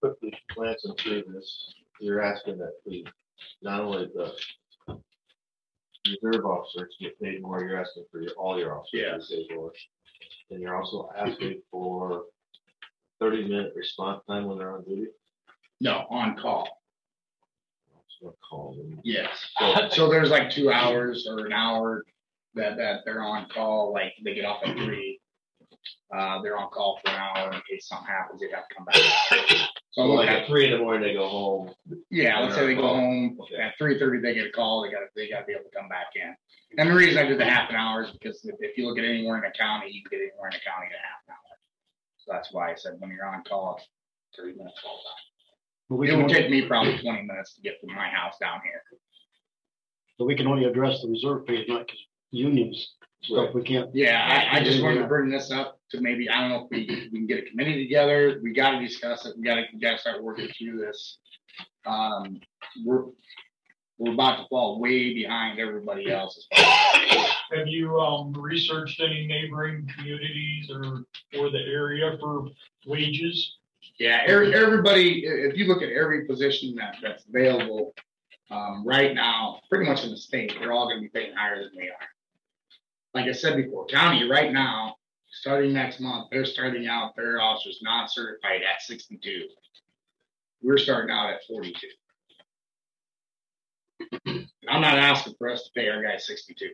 quickly 0.00 0.32
glancing 0.54 0.94
through 0.94 1.24
this, 1.34 1.74
you're 2.00 2.22
asking 2.22 2.58
that 2.58 2.74
we, 2.86 3.04
not 3.60 3.80
only 3.80 4.08
the 4.14 4.32
reserve 6.22 6.46
officers 6.46 6.94
get 7.00 7.20
paid 7.20 7.42
more, 7.42 7.60
you're 7.64 7.80
asking 7.80 8.04
for 8.12 8.22
your, 8.22 8.32
all 8.34 8.56
your 8.56 8.78
officers 8.78 9.28
to 9.28 9.36
get 9.36 9.48
paid 9.48 9.56
more. 9.56 9.72
And 10.50 10.60
you're 10.60 10.76
also 10.76 11.10
asking 11.16 11.60
for 11.72 12.26
thirty 13.18 13.48
minute 13.48 13.72
response 13.74 14.22
time 14.28 14.46
when 14.46 14.58
they're 14.58 14.74
on 14.74 14.84
duty. 14.84 15.06
No, 15.80 16.06
on 16.10 16.36
call. 16.36 16.81
On 18.24 18.32
call. 18.48 18.76
Yes, 19.04 19.28
So- 19.58 19.88
so 19.90 20.08
there's 20.08 20.30
like 20.30 20.50
two 20.50 20.70
hours 20.70 21.26
or 21.28 21.46
an 21.46 21.52
hour 21.52 22.04
that, 22.54 22.76
that 22.76 23.00
they're 23.04 23.22
on 23.22 23.48
call, 23.48 23.92
like 23.92 24.12
they 24.24 24.34
get 24.34 24.44
off 24.44 24.62
at 24.64 24.76
three. 24.76 25.18
Uh, 26.14 26.40
they're 26.42 26.58
on 26.58 26.68
call 26.70 27.00
for 27.02 27.10
an 27.10 27.16
hour 27.18 27.52
in 27.52 27.60
case 27.68 27.88
something 27.88 28.06
happens, 28.06 28.40
they 28.40 28.48
have 28.54 28.68
to 28.68 28.74
come 28.74 28.84
back. 28.84 28.96
So 29.92 30.02
like 30.06 30.28
at 30.28 30.46
three 30.46 30.66
in 30.66 30.72
the 30.72 30.78
morning, 30.78 31.02
they 31.02 31.14
go 31.14 31.28
home. 31.28 31.70
yeah, 32.10 32.38
let's 32.40 32.54
say 32.54 32.66
they 32.66 32.74
go 32.74 32.86
home 32.88 33.38
Okay. 33.40 33.56
at 33.56 33.74
three 33.78 33.98
thirty, 33.98 34.20
they 34.20 34.34
get 34.34 34.46
a 34.46 34.50
call, 34.52 34.82
they 34.82 34.90
gotta, 34.90 35.06
they 35.16 35.28
gotta 35.28 35.44
be 35.46 35.52
able 35.54 35.64
to 35.64 35.76
come 35.76 35.88
back 35.88 36.08
in. 36.14 36.34
And 36.78 36.90
the 36.90 36.94
reason 36.94 37.18
I 37.18 37.26
did 37.26 37.38
the 37.38 37.44
half 37.44 37.68
an 37.70 37.76
hour 37.76 38.04
is 38.04 38.10
because 38.12 38.44
if, 38.44 38.54
if 38.60 38.76
you 38.78 38.86
look 38.86 38.98
at 38.98 39.04
anywhere 39.04 39.36
in 39.36 39.42
the 39.42 39.52
county, 39.58 39.90
you 39.90 40.02
can 40.02 40.10
get 40.18 40.24
anywhere 40.28 40.48
in 40.52 40.56
the 40.56 40.64
county 40.70 40.86
in 40.86 40.92
a 40.92 41.02
half 41.02 41.20
an 41.28 41.32
hour. 41.32 41.56
So 42.18 42.32
that's 42.32 42.52
why 42.52 42.70
I 42.70 42.74
said 42.74 42.94
when 42.98 43.10
you're 43.10 43.26
on 43.26 43.42
call, 43.44 43.80
thirty 44.36 44.52
minutes 44.56 44.80
all 44.86 45.00
the 45.02 45.08
time. 45.08 45.31
But 45.92 45.98
we 45.98 46.06
It 46.08 46.12
can 46.12 46.22
would 46.22 46.30
only- 46.30 46.40
take 46.40 46.50
me 46.50 46.62
probably 46.66 46.96
twenty 46.96 47.20
minutes 47.20 47.52
to 47.54 47.60
get 47.60 47.78
from 47.78 47.94
my 47.94 48.08
house 48.08 48.38
down 48.40 48.62
here. 48.64 48.82
but 50.18 50.24
we 50.24 50.34
can 50.34 50.46
only 50.46 50.64
address 50.64 51.02
the 51.02 51.08
reserve 51.08 51.46
pay, 51.46 51.66
not 51.68 51.86
because 51.86 52.00
unions 52.30 52.94
stuff, 53.22 53.52
we 53.54 53.62
can't. 53.62 53.94
Yeah, 53.94 54.48
I, 54.50 54.56
I 54.58 54.64
just 54.64 54.82
wanted 54.82 55.00
to 55.00 55.06
bring 55.06 55.28
this 55.28 55.50
up 55.50 55.78
to 55.90 56.00
maybe, 56.00 56.30
I 56.30 56.40
don't 56.40 56.48
know 56.50 56.64
if 56.64 56.70
we, 56.70 57.08
we 57.12 57.18
can 57.18 57.26
get 57.26 57.44
a 57.44 57.50
committee 57.50 57.82
together, 57.84 58.40
we 58.42 58.52
gotta 58.54 58.80
discuss 58.80 59.26
it, 59.26 59.36
we 59.36 59.42
gotta, 59.44 59.64
we 59.72 59.80
gotta 59.80 59.98
start 59.98 60.22
working 60.22 60.48
through 60.58 60.78
this. 60.78 61.18
Um, 61.84 62.40
we're, 62.86 63.04
we're 63.98 64.14
about 64.14 64.36
to 64.42 64.48
fall 64.48 64.80
way 64.80 65.12
behind 65.12 65.58
everybody 65.60 66.10
else. 66.10 66.46
Have 66.52 67.66
you, 67.66 68.00
um, 68.00 68.32
researched 68.32 69.00
any 69.00 69.26
neighboring 69.26 69.86
communities 69.94 70.70
or, 70.70 71.04
or 71.38 71.50
the 71.50 71.60
area 71.66 72.16
for 72.18 72.46
wages? 72.86 73.58
Yeah, 73.98 74.22
every, 74.26 74.54
everybody, 74.54 75.24
if 75.26 75.56
you 75.56 75.66
look 75.66 75.82
at 75.82 75.90
every 75.90 76.26
position 76.26 76.74
that, 76.76 76.96
that's 77.02 77.24
available, 77.26 77.94
um, 78.50 78.84
right 78.84 79.14
now, 79.14 79.60
pretty 79.70 79.88
much 79.88 80.04
in 80.04 80.10
the 80.10 80.16
state, 80.16 80.54
they're 80.58 80.72
all 80.72 80.88
gonna 80.88 81.00
be 81.00 81.08
paying 81.08 81.34
higher 81.34 81.62
than 81.62 81.72
we 81.76 81.88
are. 81.88 82.08
Like 83.14 83.26
I 83.28 83.32
said 83.32 83.56
before, 83.56 83.86
county 83.86 84.28
right 84.28 84.52
now, 84.52 84.96
starting 85.30 85.72
next 85.72 86.00
month, 86.00 86.28
they're 86.30 86.44
starting 86.44 86.86
out 86.86 87.14
their 87.16 87.40
officers 87.40 87.80
non-certified 87.82 88.62
at 88.62 88.82
sixty-two. 88.82 89.48
We're 90.62 90.78
starting 90.78 91.10
out 91.10 91.30
at 91.30 91.40
forty-two. 91.48 91.88
I'm 94.68 94.80
not 94.80 94.98
asking 94.98 95.34
for 95.38 95.48
us 95.50 95.64
to 95.64 95.70
pay 95.74 95.88
our 95.88 96.02
guys 96.02 96.26
sixty-two. 96.26 96.70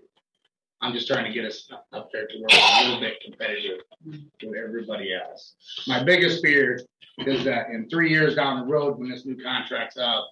I'm 0.80 0.92
just 0.92 1.08
trying 1.08 1.24
to 1.24 1.32
get 1.32 1.44
us 1.44 1.68
up- 1.92 2.10
there 2.12 2.26
to 2.26 2.38
where 2.38 2.46
we're 2.50 2.80
a 2.80 2.84
little 2.84 3.00
bit 3.00 3.20
competitive 3.24 3.80
with 4.04 4.54
everybody 4.56 5.12
else. 5.12 5.54
My 5.86 6.02
biggest 6.04 6.42
fear 6.42 6.80
is 7.26 7.44
that 7.44 7.70
in 7.70 7.88
three 7.90 8.10
years 8.10 8.36
down 8.36 8.60
the 8.60 8.66
road, 8.72 8.98
when 8.98 9.10
this 9.10 9.26
new 9.26 9.36
contract's 9.42 9.96
up, 9.96 10.30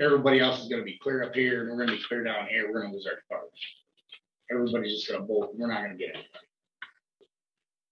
everybody 0.00 0.40
else 0.40 0.62
is 0.62 0.68
gonna 0.68 0.82
be 0.82 0.98
clear 0.98 1.22
up 1.22 1.34
here 1.34 1.60
and 1.62 1.70
we're 1.70 1.84
gonna 1.84 1.96
be 1.96 2.02
clear 2.04 2.24
down 2.24 2.46
here. 2.48 2.72
We're 2.72 2.82
gonna 2.82 2.94
lose 2.94 3.06
our 3.06 3.16
department. 3.16 3.52
Everybody's 4.50 4.94
just 4.94 5.10
gonna 5.10 5.24
bolt. 5.24 5.54
We're 5.54 5.68
not 5.68 5.82
gonna 5.82 5.96
get 5.96 6.16
it. 6.16 6.26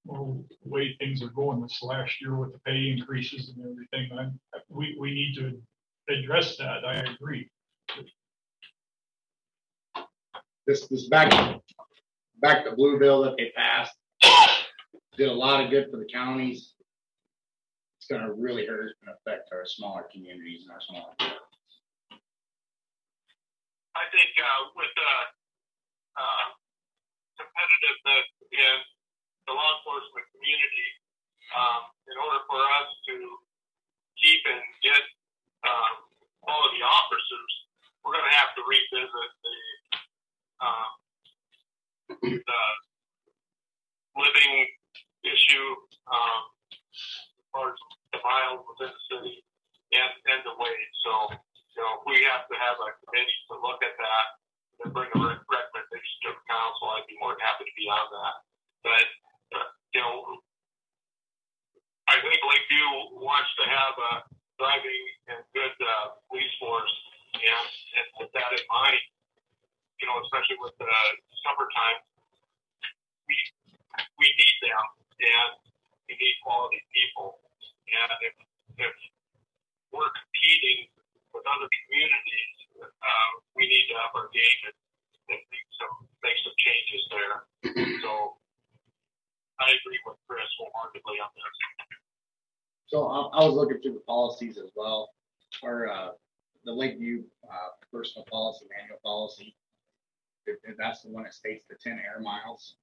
Well, 0.05 0.45
the 0.63 0.69
way 0.69 0.97
things 0.99 1.23
are 1.23 1.29
going 1.29 1.61
this 1.61 1.81
last 1.83 2.21
year 2.21 2.35
with 2.35 2.53
the 2.53 2.59
pay 2.61 2.91
increases 2.91 3.51
and 3.51 3.65
everything, 3.65 4.19
I, 4.19 4.59
we, 4.69 4.97
we 4.99 5.15
need 5.15 5.35
to 5.37 5.63
address 6.13 6.57
that, 6.57 6.85
I 6.85 6.97
agree. 6.97 7.49
This, 10.67 10.87
this 10.87 11.09
back, 11.09 11.33
Back 12.41 12.65
the 12.65 12.71
Blue 12.71 12.99
bill 12.99 13.23
that 13.23 13.35
they 13.37 13.51
passed, 13.57 13.97
did 15.17 15.29
a 15.29 15.33
lot 15.33 15.63
of 15.63 15.71
good 15.71 15.91
for 15.91 15.97
the 15.99 16.07
counties. 16.07 16.75
It's 17.99 18.07
gonna 18.07 18.33
really 18.33 18.67
hurt 18.67 18.95
and 19.03 19.11
affect 19.11 19.51
our 19.53 19.67
smaller 19.67 20.07
communities 20.11 20.63
and 20.63 20.71
our 20.71 20.81
smaller. 20.81 21.15
Towns. 21.19 21.39
I 23.95 24.07
think, 24.15 24.31
uh, 24.39 24.71
with, 24.75 24.95
uh, 24.97 25.27
uh, 26.19 26.47
competitiveness 27.43 28.27
in 28.51 28.77
the 29.47 29.53
law 29.53 29.79
enforcement 29.79 30.27
community, 30.31 30.89
um, 31.55 31.91
in 32.07 32.17
order 32.19 32.41
for 32.47 32.63
us 32.63 32.89
to 33.07 33.15
keep 34.19 34.41
and 34.47 34.63
get, 34.83 35.03
um, 35.67 36.07
quality 36.43 36.83
officers, 36.83 37.53
we're 38.05 38.15
gonna 38.15 38.31
have 38.31 38.55
to 38.55 38.63
revisit 38.67 39.31
the, 39.43 39.57
um, 40.63 40.91
the 42.23 42.63
living 44.15 44.55
issue, 45.27 45.69
um, 46.07 46.41
as 46.95 47.47
far 47.51 47.75
as 47.75 47.79
the 48.15 48.21
miles 48.23 48.63
within 48.71 48.93
the 48.95 49.03
city 49.11 49.35
and, 49.93 50.13
and 50.31 50.41
the 50.47 50.55
wage. 50.57 50.95
So, 51.03 51.13
you 51.75 51.81
know, 51.83 51.99
if 51.99 52.03
we 52.07 52.23
have 52.31 52.47
to 52.47 52.57
have 52.57 52.77
a 52.79 52.89
committee 53.03 53.41
to 53.51 53.59
look 53.59 53.81
at 53.83 53.97
that 53.97 54.27
and 54.85 54.93
bring 54.95 55.11
a 55.11 55.19
recommendation 55.19 56.17
to 56.29 56.31
the 56.37 56.45
council, 56.47 56.95
I'd 56.95 57.09
be 57.09 57.17
more 57.19 57.35
than 57.35 57.43
happy 57.43 57.65
to 57.67 57.75
be 57.75 57.87
on 57.89 58.07
that. 58.13 58.35
But, 58.85 59.09
uh, 59.57 59.69
you 59.95 60.01
know, 60.03 60.43
I 62.11 62.21
think 62.21 62.39
Lake 62.45 62.67
View 62.69 63.19
wants 63.19 63.51
to 63.57 63.65
have 63.67 63.95
a 63.97 64.13
driving 64.59 65.03
and 65.33 65.41
good, 65.57 65.75
uh, 65.81 66.19
police 66.29 66.53
force. 66.61 66.93
And, 67.33 67.69
and 67.97 68.07
with 68.21 68.31
that 68.37 68.53
in 68.53 68.61
mind, 68.69 69.01
you 70.03 70.11
know, 70.11 70.19
especially 70.27 70.59
with 70.59 70.75
the 70.83 70.91
summertime, 71.47 72.03
we, 73.31 73.39
we 74.19 74.27
need 74.35 74.57
them 74.67 74.83
and 75.23 75.51
we 76.11 76.19
need 76.19 76.35
quality 76.43 76.83
people. 76.91 77.39
And 77.87 78.11
if, 78.27 78.35
if 78.83 78.95
we're 79.95 80.11
competing 80.11 80.91
with 81.31 81.47
other 81.47 81.71
communities, 81.71 82.55
uh, 82.83 83.31
we 83.55 83.71
need 83.71 83.87
to 83.87 83.97
up 84.03 84.11
our 84.19 84.27
game 84.35 84.61
and, 84.67 84.79
and 85.39 85.41
make 85.55 85.71
some, 85.79 85.95
make 86.27 86.39
some 86.43 86.57
changes 86.59 87.03
there. 87.15 87.37
So 88.03 88.35
I 89.63 89.71
agree 89.79 90.03
with 90.03 90.19
Chris 90.27 90.43
wholeheartedly 90.59 91.23
on 91.23 91.31
this. 91.39 91.55
So 92.91 93.07
I, 93.07 93.39
I 93.39 93.47
was 93.47 93.55
looking 93.55 93.79
through 93.79 93.95
the 93.95 94.07
policies 94.11 94.59
as 94.59 94.75
well, 94.75 95.15
our, 95.63 95.87
uh, 95.87 96.11
the 96.65 96.73
Lake 96.73 96.99
View, 96.99 97.23
uh, 97.47 97.79
personal 97.93 98.27
policy, 98.27 98.67
manual 98.75 98.99
policy. 99.05 99.55
If, 100.47 100.59
if 100.65 100.77
that's 100.77 101.03
the 101.03 101.11
one 101.11 101.25
that 101.25 101.35
states 101.35 101.65
the 101.69 101.77
ten 101.83 101.95
air 101.95 102.21
miles. 102.21 102.75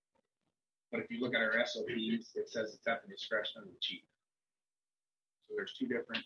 But 0.92 1.02
if 1.02 1.12
you 1.12 1.22
look 1.22 1.36
at 1.36 1.42
our 1.42 1.54
SOPs, 1.66 2.32
it 2.36 2.50
says 2.50 2.74
it's 2.74 2.88
at 2.88 3.04
the 3.04 3.10
discretion 3.14 3.62
of 3.62 3.66
the 3.66 3.78
chief. 3.80 4.02
So 5.48 5.54
there's 5.56 5.74
two 5.78 5.88
different 5.88 6.24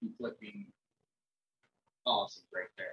conflicting 0.00 0.66
policies 2.04 2.44
right 2.54 2.68
there. 2.76 2.86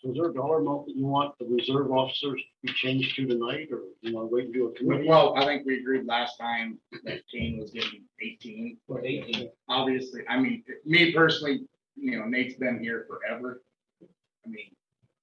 So 0.00 0.10
is 0.10 0.16
there 0.16 0.30
a 0.30 0.32
dollar 0.32 0.60
amount 0.60 0.86
that 0.86 0.94
you 0.96 1.04
want 1.06 1.36
the 1.40 1.44
reserve 1.46 1.90
officers 1.90 2.40
to 2.40 2.66
be 2.66 2.72
changed 2.72 3.16
to 3.16 3.26
tonight, 3.26 3.68
or 3.72 3.80
you 4.00 4.14
want 4.14 4.30
to 4.30 4.34
wait 4.34 4.44
and 4.44 4.54
do 4.54 4.68
a 4.68 4.72
committee? 4.72 5.08
Well, 5.08 5.36
I 5.36 5.44
think 5.44 5.66
we 5.66 5.80
agreed 5.80 6.06
last 6.06 6.38
time 6.38 6.78
that 7.04 7.22
Kane 7.30 7.58
was 7.58 7.72
getting 7.72 8.04
eighteen. 8.22 8.78
Eighteen. 9.02 9.50
Obviously, 9.68 10.22
I 10.28 10.38
mean, 10.38 10.62
me 10.84 11.12
personally, 11.12 11.66
you 12.00 12.18
know, 12.18 12.26
Nate's 12.26 12.54
been 12.58 12.80
here 12.80 13.06
forever. 13.08 13.62
I 14.02 14.48
mean, 14.48 14.70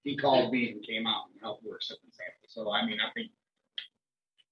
he 0.04 0.16
called 0.18 0.52
me 0.52 0.72
and 0.72 0.84
came 0.86 1.08
out 1.08 1.26
and 1.32 1.42
helped 1.42 1.64
work 1.64 1.82
something 1.84 2.10
sample. 2.12 2.48
So 2.48 2.72
I 2.72 2.86
mean, 2.86 2.98
I 3.00 3.12
think 3.14 3.32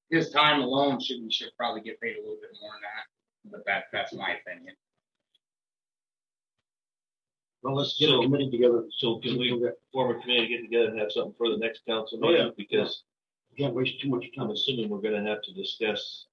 his 0.09 0.29
time 0.29 0.61
alone 0.61 0.99
should, 1.01 1.21
we 1.23 1.31
should 1.31 1.49
probably 1.57 1.81
get 1.81 1.99
paid 2.01 2.17
a 2.17 2.21
little 2.21 2.37
bit 2.41 2.51
more 2.61 2.71
than 2.73 2.81
that. 2.81 3.51
But 3.51 3.65
that, 3.65 3.85
that's 3.91 4.13
my 4.13 4.35
opinion. 4.45 4.75
Well, 7.61 7.75
let's 7.75 7.97
get 7.97 8.09
a 8.09 8.21
committee 8.21 8.51
together. 8.51 8.83
So 8.97 9.19
can 9.19 9.37
we 9.37 9.49
form 9.91 10.15
a 10.17 10.21
committee, 10.21 10.47
get 10.49 10.61
together 10.61 10.87
and 10.89 10.99
have 10.99 11.11
something 11.11 11.33
for 11.37 11.49
the 11.49 11.57
next 11.57 11.85
council 11.87 12.19
Oh, 12.21 12.29
yeah. 12.29 12.37
meeting? 12.49 12.53
Because 12.57 13.03
Can't 13.57 13.73
waste 13.73 14.01
too 14.01 14.09
much 14.09 14.25
I'm 14.37 14.47
time. 14.47 14.51
assuming 14.51 14.89
we're 14.89 14.99
gonna 15.01 15.23
have 15.23 15.41
to 15.43 15.53
discuss 15.53 16.25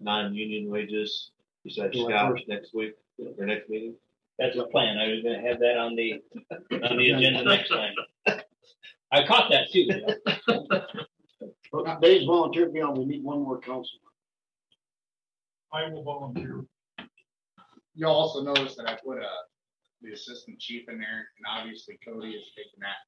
non-union 0.00 0.70
wages 0.70 1.30
besides 1.64 1.94
July 1.94 2.10
Scout 2.12 2.32
first. 2.32 2.48
next 2.48 2.74
week, 2.74 2.94
or 3.38 3.44
next 3.46 3.68
meeting. 3.68 3.94
That's 4.38 4.56
the 4.56 4.64
plan. 4.66 4.98
I 4.98 5.08
was 5.08 5.22
gonna 5.22 5.40
have 5.40 5.58
that 5.60 5.76
on 5.76 5.96
the, 5.96 6.22
on 6.88 6.96
the 6.96 7.10
agenda 7.10 7.44
next 7.44 7.68
time. 7.70 7.94
I 9.12 9.26
caught 9.26 9.50
that 9.50 9.70
too. 9.72 9.80
you 9.80 10.06
know. 10.06 10.80
But 11.72 12.00
Dave's 12.00 12.24
volunteered 12.24 12.68
to 12.68 12.72
be 12.72 12.80
on, 12.80 12.98
we 12.98 13.04
need 13.04 13.22
one 13.22 13.42
more 13.42 13.60
council. 13.60 13.98
I 15.72 15.88
will 15.90 16.02
volunteer. 16.02 16.64
You'll 17.94 18.12
also 18.12 18.42
notice 18.42 18.74
that 18.76 18.88
I 18.88 18.96
put 19.04 19.18
uh 19.18 19.42
the 20.00 20.12
assistant 20.12 20.58
chief 20.60 20.88
in 20.88 20.98
there, 20.98 21.26
and 21.36 21.44
obviously 21.50 21.98
Cody 22.06 22.30
is 22.30 22.46
taking 22.56 22.78
that, 22.80 23.02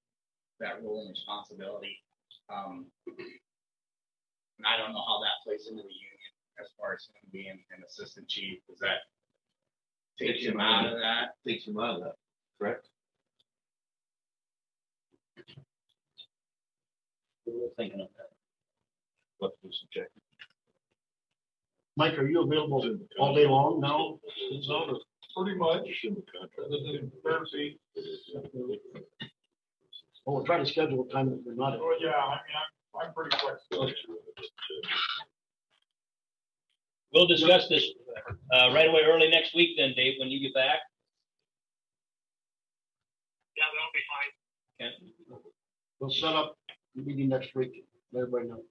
that 0.58 0.82
role 0.82 1.06
and 1.06 1.14
responsibility. 1.14 1.96
Um, 2.50 2.86
and 3.06 4.66
I 4.66 4.76
don't 4.76 4.92
know 4.92 5.04
how 5.06 5.20
that 5.22 5.38
plays 5.46 5.68
into 5.70 5.82
the 5.82 5.94
union 5.94 6.30
as 6.60 6.66
far 6.76 6.94
as 6.94 7.06
him 7.06 7.22
being 7.32 7.62
an 7.70 7.82
assistant 7.86 8.28
chief, 8.28 8.58
does 8.68 8.78
that 8.80 9.06
take 10.20 10.42
him 10.42 10.60
out 10.60 10.86
of 10.86 10.98
that? 10.98 11.34
Takes 11.46 11.66
him 11.66 11.78
out 11.78 11.96
of 11.96 12.00
that, 12.02 12.14
correct? 12.58 12.86
We 17.46 17.52
were 17.54 17.68
thinking 17.76 18.00
of 18.00 18.08
that. 18.16 18.30
Let's 19.40 19.56
do 19.62 19.70
some 19.72 19.88
checking. 19.92 20.22
Mike, 21.96 22.18
are 22.18 22.28
you 22.28 22.42
available 22.42 22.98
all 23.18 23.34
day 23.34 23.46
long 23.46 23.80
now? 23.80 24.18
Is 24.52 24.66
that 24.66 24.74
or- 24.74 25.00
Pretty 25.36 25.56
much. 25.56 25.86
Other 26.58 26.76
than 26.92 27.12
Thursday. 27.24 27.78
Well, 30.26 30.36
we'll 30.36 30.44
try 30.44 30.58
to 30.58 30.66
schedule 30.66 31.06
a 31.08 31.12
time 31.12 31.30
that 31.30 31.40
we're 31.46 31.54
not. 31.54 31.78
Oh, 31.80 31.94
yeah, 32.00 32.10
I 32.10 32.30
mean, 32.30 32.56
I'm, 33.00 33.06
I'm 33.08 33.14
pretty 33.14 33.36
flexible. 33.38 33.92
We'll 37.12 37.26
discuss 37.26 37.68
this, 37.68 37.84
uh, 38.54 38.72
right 38.72 38.88
away 38.88 39.02
early 39.04 39.28
next 39.28 39.54
week 39.54 39.76
then, 39.76 39.94
Dave, 39.96 40.14
when 40.20 40.28
you 40.28 40.40
get 40.40 40.54
back. 40.54 40.78
Yeah, 43.56 43.64
that'll 43.74 43.92
be 43.92 44.00
fine. 44.08 45.32
Okay. 45.34 45.42
We'll 45.98 46.10
set 46.10 46.34
up 46.34 46.56
a 46.96 47.00
meeting 47.00 47.28
next 47.28 47.54
week, 47.54 47.84
let 48.12 48.22
everybody 48.22 48.48
know. 48.48 48.62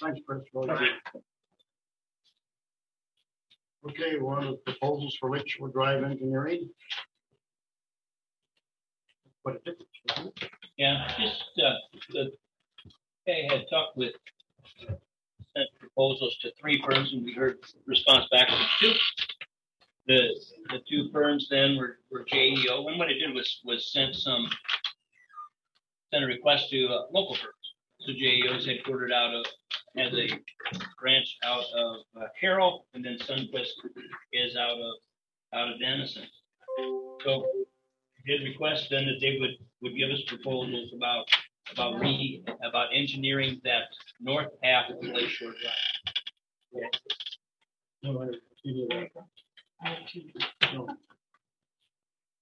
Thanks, 0.00 0.20
Chris. 0.26 0.42
Well 0.52 0.66
done. 0.66 0.88
Okay, 3.88 4.18
we're 4.18 4.36
on 4.36 4.46
the 4.46 4.56
proposals 4.72 5.16
for 5.20 5.30
Lakeshore 5.30 5.68
Drive 5.68 6.02
Engineering. 6.02 6.68
What 9.42 9.54
a 9.54 9.58
difference. 9.58 10.34
it? 10.42 10.50
Yeah, 10.76 11.06
just, 11.20 11.44
uh, 11.64 11.74
the, 12.10 12.32
I 13.28 13.54
had 13.54 13.64
talked 13.70 13.96
with, 13.96 14.12
sent 15.56 15.68
proposals 15.78 16.36
to 16.42 16.52
three 16.60 16.82
firms 16.88 17.12
and 17.12 17.24
we 17.24 17.32
heard 17.32 17.56
response 17.86 18.26
back 18.30 18.48
from 18.48 18.66
two. 18.80 18.92
The, 20.06 20.28
the 20.70 20.80
two 20.88 21.10
firms 21.12 21.48
then 21.50 21.76
were, 21.76 21.98
were 22.12 22.24
JEO, 22.24 22.88
and 22.88 22.98
what 22.98 23.10
it 23.10 23.18
did 23.18 23.34
was, 23.34 23.60
was 23.64 23.90
sent 23.90 24.14
some, 24.14 24.48
sent 26.12 26.22
a 26.22 26.26
request 26.26 26.70
to, 26.70 26.86
uh, 26.86 27.06
local 27.12 27.34
firms. 27.34 27.54
So 28.00 28.12
JEO 28.12 28.56
is 28.56 28.66
headquartered 28.66 29.12
out 29.12 29.34
of, 29.34 29.46
has 29.96 30.12
a 30.12 30.28
branch 31.00 31.36
out 31.44 31.64
of 31.76 31.96
uh, 32.20 32.26
Carroll, 32.38 32.86
and 32.94 33.04
then 33.04 33.18
Sundquist 33.18 33.70
is 34.32 34.56
out 34.56 34.78
of, 34.78 34.94
out 35.54 35.72
of 35.72 35.80
Denison. 35.80 36.24
So 37.24 37.46
did 38.26 38.42
request 38.42 38.88
then 38.90 39.06
that 39.06 39.20
they 39.20 39.38
would, 39.40 39.56
would 39.82 39.96
give 39.96 40.10
us 40.10 40.20
proposals 40.28 40.92
about, 40.94 41.26
about 41.72 41.98
re, 42.00 42.44
about 42.62 42.88
engineering 42.92 43.60
that 43.64 43.84
north 44.20 44.48
half 44.62 44.90
of 44.90 45.00
the 45.00 45.08
Lake 45.12 45.28
Shore 45.28 45.52
Drive. 45.60 46.90
No, 48.02 48.22
I- 48.22 48.28
you 48.62 48.88
know, 48.88 48.96
I 48.96 49.08
no, 50.74 50.86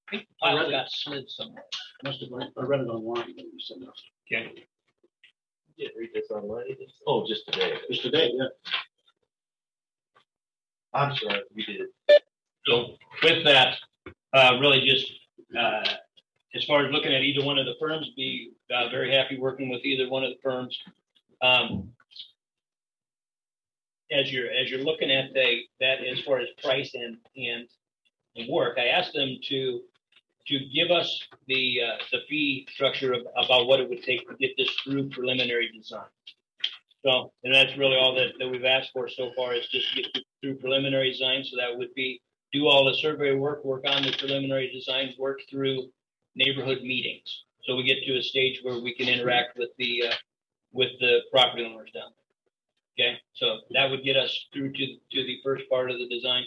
I 0.09 0.11
think 0.11 0.29
the 0.29 0.35
file 0.41 0.71
got 0.71 0.91
slid 0.91 1.29
somewhere. 1.29 1.65
Must 2.03 2.21
have, 2.21 2.31
I 2.33 2.63
read 2.63 2.81
it 2.81 2.89
online. 2.89 3.27
when 3.37 3.47
you 3.53 3.61
sent 3.61 3.83
it. 3.83 3.89
Okay. 4.33 4.67
Did 5.79 5.91
read 5.99 6.11
this 6.15 6.31
online? 6.31 6.77
Oh, 7.07 7.27
just 7.27 7.47
today. 7.51 7.79
Just 7.91 8.03
today, 8.03 8.31
yeah. 8.33 8.47
I'm 10.95 11.15
sorry, 11.17 11.43
we 11.55 11.65
did. 11.65 11.89
So 12.67 12.97
with 13.23 13.45
that, 13.45 13.77
uh, 14.33 14.59
really 14.61 14.81
just, 14.89 15.11
uh, 15.59 15.85
as 16.55 16.65
far 16.65 16.87
as 16.87 16.93
looking 16.93 17.13
at 17.13 17.23
either 17.23 17.45
one 17.45 17.59
of 17.59 17.67
the 17.67 17.75
firms, 17.81 18.11
be, 18.17 18.53
uh, 18.75 18.89
very 18.89 19.13
happy 19.13 19.39
working 19.39 19.69
with 19.69 19.85
either 19.85 20.09
one 20.09 20.23
of 20.23 20.31
the 20.31 20.39
firms. 20.43 20.79
Um, 21.43 21.91
as 24.13 24.33
you're, 24.33 24.51
as 24.51 24.71
you're 24.71 24.85
looking 24.85 25.11
at 25.11 25.33
the, 25.35 25.63
that 25.81 26.05
as 26.05 26.21
far 26.21 26.39
as 26.39 26.49
price 26.63 26.93
and, 26.95 27.17
and, 27.37 27.67
work, 28.49 28.79
I 28.79 28.87
asked 28.87 29.15
them 29.15 29.37
to, 29.49 29.81
to 30.49 30.59
give 30.75 30.91
us 30.91 31.23
the, 31.47 31.81
uh, 31.83 32.03
the 32.13 32.19
fee 32.29 32.67
structure 32.71 33.13
of, 33.13 33.21
about 33.37 33.67
what 33.67 33.81
it 33.81 33.89
would 33.89 34.03
take 34.03 34.29
to 34.29 34.37
get 34.37 34.57
this 34.57 34.71
through 34.85 35.09
preliminary 35.11 35.71
design. 35.77 36.07
So, 37.05 37.33
and 37.45 37.55
that's 37.55 37.77
really 37.77 37.97
all 37.97 38.15
that, 38.15 38.33
that 38.39 38.49
we've 38.49 38.65
asked 38.65 38.91
for 38.93 39.09
so 39.09 39.31
far 39.37 39.55
is 39.55 39.67
just 39.69 39.95
get 39.95 40.07
through 40.43 40.57
preliminary 40.57 41.13
design. 41.13 41.45
So 41.45 41.57
that 41.57 41.77
would 41.77 41.95
be 41.95 42.21
do 42.53 42.67
all 42.67 42.85
the 42.85 42.95
survey 42.95 43.35
work, 43.35 43.65
work 43.65 43.85
on 43.87 44.03
the 44.03 44.15
preliminary 44.19 44.73
design, 44.73 45.15
work 45.19 45.41
through 45.51 45.89
neighborhood 46.35 46.83
meetings. 46.83 47.45
So 47.65 47.77
we 47.77 47.85
get 47.85 48.05
to 48.05 48.19
a 48.19 48.23
stage 48.23 48.61
where 48.63 48.81
we 48.81 48.95
can 48.95 49.09
interact 49.09 49.57
with 49.57 49.71
the, 49.79 50.09
uh, 50.09 50.15
with 50.73 50.91
the 51.01 51.21
property 51.31 51.65
owners 51.65 51.91
down 51.93 52.11
there. 52.17 53.07
Okay, 53.07 53.19
so 53.35 53.61
that 53.73 53.91
would 53.91 54.05
get 54.05 54.17
us 54.17 54.47
through 54.53 54.73
to, 54.73 54.87
to 54.87 55.25
the 55.25 55.41
first 55.43 55.69
part 55.69 55.91
of 55.91 55.99
the 55.99 56.09
design. 56.09 56.45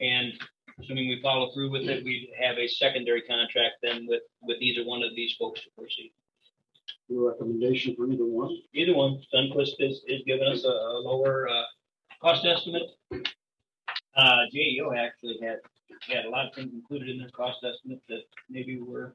And 0.00 0.32
assuming 0.80 1.08
we 1.08 1.20
follow 1.22 1.50
through 1.52 1.70
with 1.70 1.88
it, 1.88 2.04
we'd 2.04 2.30
have 2.40 2.56
a 2.56 2.68
secondary 2.68 3.22
contract 3.22 3.76
then 3.82 4.06
with, 4.06 4.22
with 4.42 4.58
either 4.60 4.84
one 4.84 5.02
of 5.02 5.10
these 5.16 5.34
folks 5.38 5.60
to 5.62 5.70
proceed. 5.76 6.12
Your 7.08 7.30
recommendation 7.30 7.96
for 7.96 8.08
either 8.10 8.24
one? 8.24 8.56
Either 8.74 8.94
one, 8.94 9.20
Sundquist 9.34 9.74
is, 9.80 10.02
is 10.06 10.22
giving 10.26 10.46
us 10.46 10.64
a, 10.64 10.68
a 10.68 11.00
lower, 11.02 11.48
uh, 11.48 11.62
cost 12.20 12.44
estimate. 12.44 12.90
Uh, 14.16 14.40
JEO 14.54 14.96
actually 14.96 15.38
had, 15.42 15.58
had 16.02 16.24
a 16.24 16.28
lot 16.28 16.46
of 16.46 16.54
things 16.54 16.72
included 16.72 17.08
in 17.08 17.18
their 17.18 17.30
cost 17.30 17.58
estimate 17.64 18.02
that 18.08 18.22
maybe 18.50 18.80
were 18.80 19.14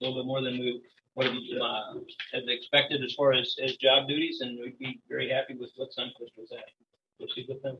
a 0.00 0.04
little 0.04 0.22
bit 0.22 0.26
more 0.26 0.42
than 0.42 0.58
we 0.58 0.80
would 1.16 1.26
have, 1.26 1.36
uh, 1.62 1.94
had 2.32 2.48
expected 2.48 3.02
as 3.04 3.12
far 3.14 3.32
as, 3.32 3.54
as 3.62 3.76
job 3.76 4.08
duties, 4.08 4.40
and 4.40 4.58
we'd 4.58 4.78
be 4.78 5.00
very 5.08 5.28
happy 5.28 5.54
with 5.54 5.70
what 5.76 5.90
Sundquist 5.90 6.36
was 6.36 6.50
at. 6.52 6.64
Proceed 7.18 7.46
with 7.48 7.62
them. 7.62 7.76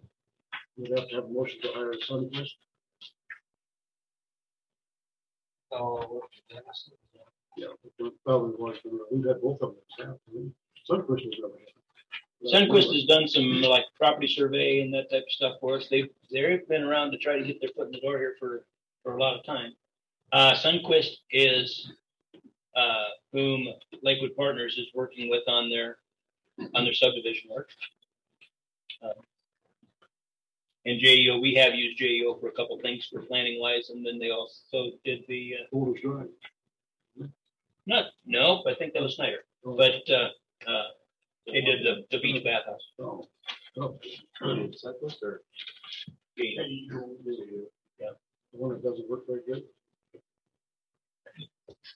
We'd 0.77 0.91
have 0.97 1.09
to 1.09 1.15
have 1.17 1.25
a 1.25 1.29
motion 1.29 1.61
to 1.63 1.69
hire 1.75 1.93
Sundquist. 2.09 2.51
So, 5.73 6.23
Yeah, 7.57 7.67
it 7.99 8.13
probably 8.25 8.55
was, 8.59 8.77
we've 9.11 9.25
had 9.27 9.41
both 9.41 9.61
of 9.63 9.75
them. 9.75 9.77
staff. 9.91 10.17
Sundquist 10.91 11.25
was 11.27 11.41
over 11.45 11.55
here. 11.59 12.53
Sundquist 12.53 12.93
has 12.95 13.05
done 13.05 13.29
some 13.29 13.61
like 13.63 13.85
property 13.99 14.27
survey 14.27 14.81
and 14.81 14.93
that 14.95 15.11
type 15.11 15.23
of 15.23 15.31
stuff 15.31 15.55
for 15.61 15.77
us. 15.77 15.87
They've, 15.91 16.09
they've 16.33 16.67
been 16.69 16.83
around 16.83 17.13
to 17.13 17.19
try 17.19 17.37
to 17.39 17.45
get 17.45 17.61
their 17.61 17.71
foot 17.77 17.87
in 17.87 17.93
the 17.93 18.01
door 18.01 18.19
here 18.19 18.35
for, 18.39 18.65
for 19.03 19.17
a 19.17 19.21
lot 19.21 19.39
of 19.39 19.45
time. 19.45 19.73
Uh, 20.33 20.55
Sundquist 20.55 21.11
is, 21.31 21.93
uh, 22.77 23.09
whom 23.33 23.69
Lakewood 24.03 24.35
Partners 24.37 24.77
is 24.79 24.87
working 24.95 25.29
with 25.31 25.43
on 25.49 25.69
their, 25.71 25.99
on 26.75 26.85
their 26.85 26.95
subdivision 26.95 27.51
work. 27.51 27.71
Uh, 29.03 29.21
And 30.87 30.99
JEO, 31.01 31.41
we 31.43 31.55
have 31.55 31.75
used 31.75 32.01
JEO 32.01 32.41
for 32.41 32.49
a 32.49 32.53
couple 32.53 32.79
things 32.81 33.07
for 33.13 33.21
planning 33.23 33.61
wise, 33.61 33.91
and 33.91 34.05
then 34.05 34.19
they 34.19 34.31
also 34.31 34.93
did 35.05 35.25
the, 35.29 35.55
uh, 35.61 35.65
Boulders 35.71 36.01
Drive. 36.03 36.29
not, 37.87 38.07
no, 38.25 38.63
I 38.67 38.75
think 38.75 38.95
that 38.95 39.03
was 39.03 39.17
Snyder, 39.17 39.45
but, 39.65 40.09
uh, 40.09 40.29
uh, 40.67 40.89
they 41.47 41.61
did 41.61 41.85
the, 41.85 42.07
the 42.11 42.19
beach 42.21 42.43
bathhouse. 42.45 42.81
Oh, 42.99 43.29
oh, 43.79 43.99
Sundquist 44.43 45.23
or? 45.23 45.43
Yeah. 46.37 46.63
the 48.53 48.59
one 48.59 48.71
that 48.71 48.83
doesn't 48.83 49.09
work 49.09 49.27
very 49.27 49.43
good. 49.47 49.65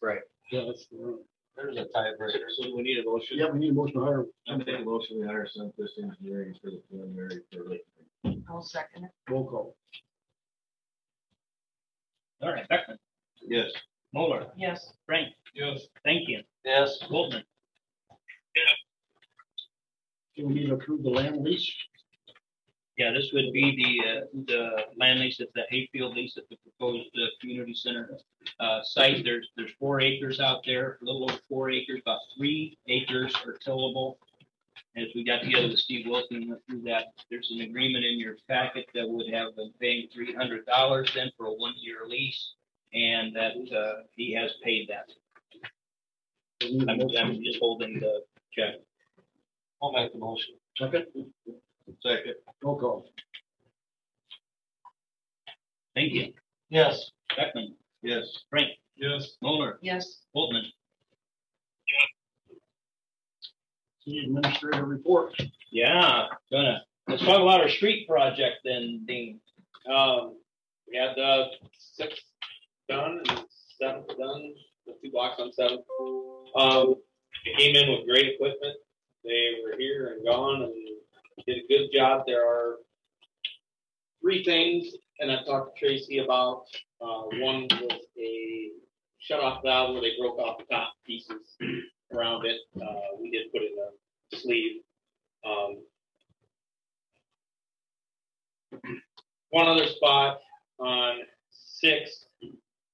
Right. 0.03 0.21
Yeah, 0.51 0.65
that's 0.67 0.87
the 0.87 0.97
one. 0.99 1.19
there's 1.57 1.77
a 1.77 1.85
tiebreaker. 1.97 2.49
So 2.59 2.75
we 2.75 2.83
need 2.83 2.99
a 2.99 3.05
motion? 3.05 3.39
Yeah, 3.39 3.51
we 3.51 3.59
need 3.61 3.71
a 3.71 3.75
motion 3.75 3.95
to 4.01 4.05
hire. 4.05 4.25
I 4.49 4.57
make 4.57 4.69
a 4.69 4.85
motion, 4.85 5.21
we 5.21 5.27
hire 5.27 5.47
Sundquist 5.47 6.03
Engineering 6.03 6.55
for 6.63 6.71
the 6.71 6.83
preliminary 6.91 7.41
for 7.53 7.69
Lake. 7.69 7.87
I'll 8.49 8.63
second 8.63 9.05
it. 9.05 9.11
Roll 9.31 9.47
call. 9.49 9.77
All 12.43 12.53
right, 12.53 12.69
Beckman, 12.69 12.99
Yes. 13.43 13.71
Moeller, 14.13 14.47
Yes. 14.57 14.93
Frank, 15.07 15.33
Yes. 15.55 15.87
thank 16.05 16.29
you, 16.29 16.43
Yes. 16.65 16.99
Boltman. 17.05 17.45
Do 20.37 20.47
we 20.49 20.55
need 20.55 20.67
to 20.67 20.75
approve 20.75 21.03
the 21.05 21.11
land 21.11 21.43
lease? 21.45 21.73
Yeah, 22.97 23.11
this 23.13 23.31
would 23.33 23.53
be 23.53 23.75
the, 23.77 24.09
uh, 24.09 24.21
the 24.47 24.85
land 24.97 25.19
lease 25.19 25.41
at 25.41 25.49
the 25.55 25.63
Hayfield 25.69 26.15
lease 26.15 26.37
at 26.37 26.49
the 26.49 26.57
proposed, 26.57 27.11
uh, 27.17 27.27
community 27.41 27.75
center, 27.75 28.19
uh, 28.61 28.83
site. 28.85 29.25
There's, 29.25 29.49
there's 29.57 29.73
four 29.81 30.01
acres 30.01 30.39
out 30.39 30.63
there, 30.65 30.99
a 31.03 31.05
little 31.05 31.25
over 31.25 31.41
four 31.49 31.71
acres, 31.71 32.01
about 32.07 32.21
three 32.37 32.79
acres 32.89 33.35
are 33.45 33.55
tillable. 33.55 34.19
As 34.97 35.09
we 35.13 35.25
got 35.25 35.43
together 35.43 35.67
with 35.69 35.79
Steve 35.81 36.07
Wilson, 36.07 36.37
and 36.37 36.49
went 36.51 36.63
through 36.69 36.83
that, 36.83 37.07
there's 37.29 37.51
an 37.51 37.63
agreement 37.63 38.05
in 38.05 38.17
your 38.21 38.37
packet 38.49 38.87
that 38.95 39.09
would 39.09 39.29
have 39.35 39.57
been 39.57 39.73
paying 39.81 40.07
three 40.13 40.33
hundred 40.33 40.65
dollars 40.67 41.11
then 41.17 41.33
for 41.37 41.47
a 41.47 41.53
one-year 41.53 42.07
lease. 42.07 42.55
And 42.93 43.35
that, 43.35 43.55
uh, 43.77 44.03
he 44.15 44.33
has 44.35 44.53
paid 44.63 44.89
that. 44.89 45.11
We 46.61 46.79
need 46.79 46.89
a 46.89 46.93
I'm. 46.93 47.27
I'm 47.33 47.43
just 47.43 47.59
holding 47.59 47.99
the 47.99 48.23
check. 48.53 48.77
I'll 49.83 49.91
make 49.91 50.13
the 50.13 50.19
motion. 50.19 50.55
Second, 50.79 51.07
Second. 52.03 52.35
roll 52.63 52.79
call. 52.79 53.07
Thank 55.95 56.13
you. 56.13 56.33
Yes. 56.71 57.11
Beckman, 57.37 57.75
Yes. 58.03 58.25
Frank, 58.51 58.69
Yes. 58.97 59.37
Moeller, 59.43 59.79
Yes. 59.83 60.23
Boltman. 60.35 60.65
City 64.05 64.25
administrator 64.25 64.85
report. 64.85 65.35
Yeah, 65.71 66.27
gonna, 66.51 66.85
let's 67.09 67.23
talk 67.23 67.41
about 67.41 67.61
our 67.61 67.69
street 67.69 68.07
project 68.09 68.57
then, 68.65 69.05
Dean. 69.07 69.41
Um, 69.91 70.37
we 70.89 70.97
had 70.97 71.17
the 71.17 71.47
six 71.79 72.21
done 72.89 73.23
and 73.29 73.45
seventh 73.79 74.09
done, 74.09 74.55
the 74.87 74.95
two 75.03 75.11
blocks 75.11 75.41
on 75.41 75.53
seventh. 75.53 75.85
Um, 76.57 76.97
they 77.45 77.53
came 77.57 77.77
in 77.77 77.91
with 77.91 78.07
great 78.07 78.35
equipment. 78.35 78.77
They 79.25 79.55
were 79.65 79.77
here 79.79 80.15
and 80.15 80.25
gone 80.27 80.63
and 80.63 80.75
did 81.47 81.59
a 81.59 81.69
good 81.69 81.89
job. 81.93 82.23
There 82.27 82.47
are 82.47 82.77
three 84.21 84.45
things, 84.45 84.95
and 85.21 85.31
I 85.31 85.43
talked 85.45 85.77
to 85.77 85.87
Tracy 85.87 86.19
about, 86.19 86.65
uh, 87.01 87.23
one 87.41 87.69
was 87.71 88.01
a 88.19 88.71
shut 89.19 89.41
off 89.41 89.63
valve 89.63 89.93
where 89.93 90.03
they 90.03 90.17
broke 90.19 90.39
off 90.39 90.59
the 90.59 90.65
top 90.75 90.95
pieces 91.07 91.57
around 92.13 92.47
it. 92.47 92.61
Uh, 92.81 93.17
we 93.21 93.31
did 93.31 93.51
put 93.53 93.63
in 93.63 93.75
a 93.79 94.37
sleeve. 94.37 94.83
Um, 95.47 95.77
one 99.51 99.69
other 99.69 99.87
spot 99.87 100.39
on 100.79 101.19
Sixth 101.51 102.27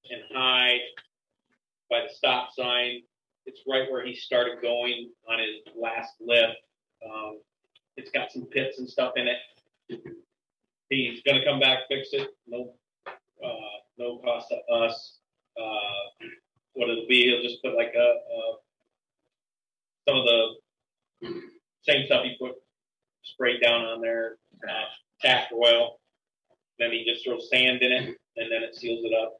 and 0.09 0.21
High 0.33 0.77
by 1.89 2.01
the 2.01 2.13
stop 2.13 2.49
sign. 2.53 3.01
It's 3.45 3.61
right 3.67 3.89
where 3.89 4.05
he 4.05 4.13
started 4.15 4.61
going 4.61 5.11
on 5.29 5.39
his 5.39 5.73
last 5.75 6.13
lift. 6.19 6.57
Um, 7.03 7.39
it's 7.97 8.11
got 8.11 8.31
some 8.31 8.45
pits 8.45 8.79
and 8.79 8.89
stuff 8.89 9.13
in 9.15 9.27
it. 9.27 10.01
He's 10.89 11.21
gonna 11.25 11.43
come 11.45 11.59
back, 11.59 11.79
fix 11.89 12.09
it, 12.11 12.29
no, 12.47 12.73
uh, 13.07 13.77
no 13.97 14.17
cost 14.19 14.49
to 14.49 14.73
us. 14.73 15.17
Uh, 15.59 16.27
what 16.73 16.89
it'll 16.89 17.07
be, 17.07 17.29
he'll 17.29 17.43
just 17.43 17.61
put 17.63 17.75
like 17.75 17.93
a, 17.95 17.99
a 17.99 18.55
some 20.07 20.17
of 20.17 20.25
the 20.25 21.41
same 21.83 22.05
stuff 22.05 22.23
he 22.23 22.35
put 22.39 22.55
sprayed 23.23 23.61
down 23.61 23.81
on 23.81 24.01
there, 24.01 24.37
uh, 24.67 24.85
tack 25.21 25.49
oil. 25.53 25.99
Then 26.79 26.91
he 26.91 27.05
just 27.05 27.23
throws 27.23 27.49
sand 27.49 27.81
in 27.81 27.91
it, 27.91 28.17
and 28.37 28.51
then 28.51 28.63
it 28.63 28.75
seals 28.75 29.05
it 29.05 29.13
up. 29.13 29.39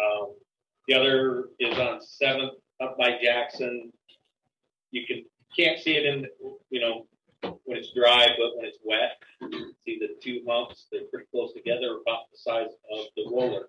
Um, 0.00 0.34
the 0.86 0.94
other 0.94 1.48
is 1.58 1.78
on 1.78 2.00
Seventh 2.00 2.52
up 2.80 2.96
by 2.96 3.18
Jackson. 3.22 3.92
You 4.90 5.06
can 5.06 5.24
can't 5.56 5.78
see 5.80 5.96
it 5.96 6.06
in 6.06 6.26
you 6.70 6.80
know 6.80 7.06
when 7.42 7.76
it's 7.76 7.92
dry, 7.92 8.28
but 8.38 8.56
when 8.56 8.66
it's 8.66 8.78
wet, 8.84 9.22
see 9.84 9.98
the 9.98 10.16
two 10.22 10.42
humps. 10.48 10.86
They're 10.90 11.02
pretty 11.12 11.26
close 11.30 11.52
together, 11.52 11.98
about 12.00 12.30
the 12.32 12.38
size 12.38 12.70
of 12.92 13.06
the 13.16 13.24
roller. 13.30 13.68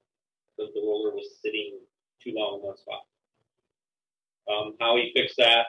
Because 0.57 0.73
the 0.73 0.81
roller 0.81 1.11
was 1.11 1.39
sitting 1.41 1.79
too 2.21 2.33
long 2.35 2.59
in 2.59 2.67
one 2.67 2.77
spot. 2.77 3.01
Um, 4.51 4.75
how 4.79 4.97
he 4.97 5.11
fixed 5.15 5.37
that? 5.37 5.67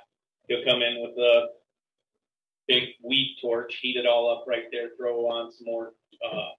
He'll 0.48 0.64
come 0.64 0.82
in 0.82 1.02
with 1.02 1.16
a 1.18 1.48
big 2.66 2.90
weed 3.05 3.36
torch, 3.40 3.78
heat 3.81 3.97
it 3.97 4.06
all 4.06 4.31
up 4.31 4.44
right 4.48 4.64
there, 4.72 4.90
throw 4.97 5.27
on 5.27 5.52
some 5.52 5.66
more 5.66 5.93
uh, 6.24 6.51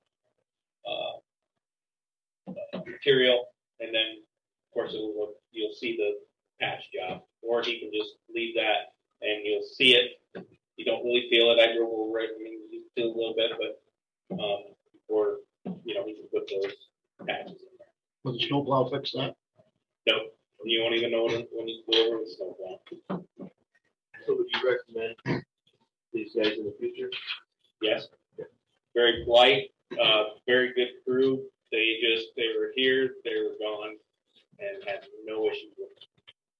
uh, 0.89 2.79
material, 2.85 3.45
and 3.79 3.93
then 3.93 4.17
of 4.19 4.73
course 4.73 4.93
it 4.93 4.97
will 4.97 5.17
look, 5.17 5.35
you'll 5.51 5.73
see 5.73 5.97
the 5.97 6.19
patch 6.63 6.83
job. 6.93 7.23
Or 7.41 7.63
he 7.63 7.79
can 7.79 7.91
just 7.93 8.11
leave 8.33 8.55
that 8.55 8.93
and 9.21 9.45
you'll 9.45 9.63
see 9.63 9.95
it. 9.95 10.20
You 10.77 10.85
don't 10.85 11.03
really 11.03 11.27
feel 11.29 11.51
it. 11.51 11.59
I 11.59 11.75
drove 11.75 11.91
over 11.93 12.19
it. 12.19 12.31
I 12.39 12.43
mean, 12.43 12.59
you 12.71 12.83
feel 12.95 13.07
a 13.07 13.15
little 13.15 13.35
bit, 13.35 13.51
but 13.59 14.39
um, 14.43 14.63
or 15.07 15.37
you 15.83 15.93
know, 15.93 16.05
he 16.05 16.15
can 16.15 16.27
put 16.33 16.49
those 16.49 16.73
patches 17.27 17.61
in 17.61 17.77
there. 17.77 17.87
Will 18.23 18.33
the 18.33 18.39
snowplow 18.39 18.89
fix 18.89 19.11
that? 19.11 19.35
No, 20.07 20.15
you 20.65 20.81
won't 20.81 20.95
even 20.95 21.11
know 21.11 21.25
when, 21.25 21.45
when 21.51 21.67
you 21.67 21.83
go 21.91 22.07
over 22.07 22.23
the 22.23 22.31
snowplow. 22.37 22.79
So 24.25 24.35
would 24.35 24.47
you 24.53 24.77
recommend 24.95 25.43
these 26.13 26.33
guys 26.35 26.57
in 26.57 26.65
the 26.65 26.75
future? 26.79 27.09
Yes. 27.81 28.07
Very 28.93 29.23
polite, 29.23 29.69
uh, 30.01 30.23
very 30.45 30.73
good 30.73 30.89
crew. 31.05 31.43
They 31.71 31.97
just, 32.01 32.27
they 32.35 32.47
were 32.59 32.71
here, 32.75 33.15
they 33.23 33.31
were 33.35 33.55
gone, 33.59 33.95
and 34.59 34.83
had 34.85 35.05
no 35.25 35.47
issues 35.47 35.71
with 35.77 35.89
it. 35.89 36.05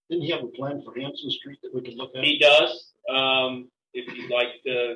Didn't 0.09 0.23
he 0.23 0.31
have 0.31 0.43
a 0.43 0.47
plan 0.47 0.81
for 0.83 0.97
Hanson 0.99 1.29
Street 1.29 1.59
that 1.63 1.73
we 1.73 1.81
could 1.81 1.95
look 1.95 2.11
at? 2.15 2.23
He 2.23 2.39
does, 2.39 2.93
um, 3.09 3.69
if 4.11 4.17
you'd 4.17 4.31
like 4.31 4.61
to 4.65 4.95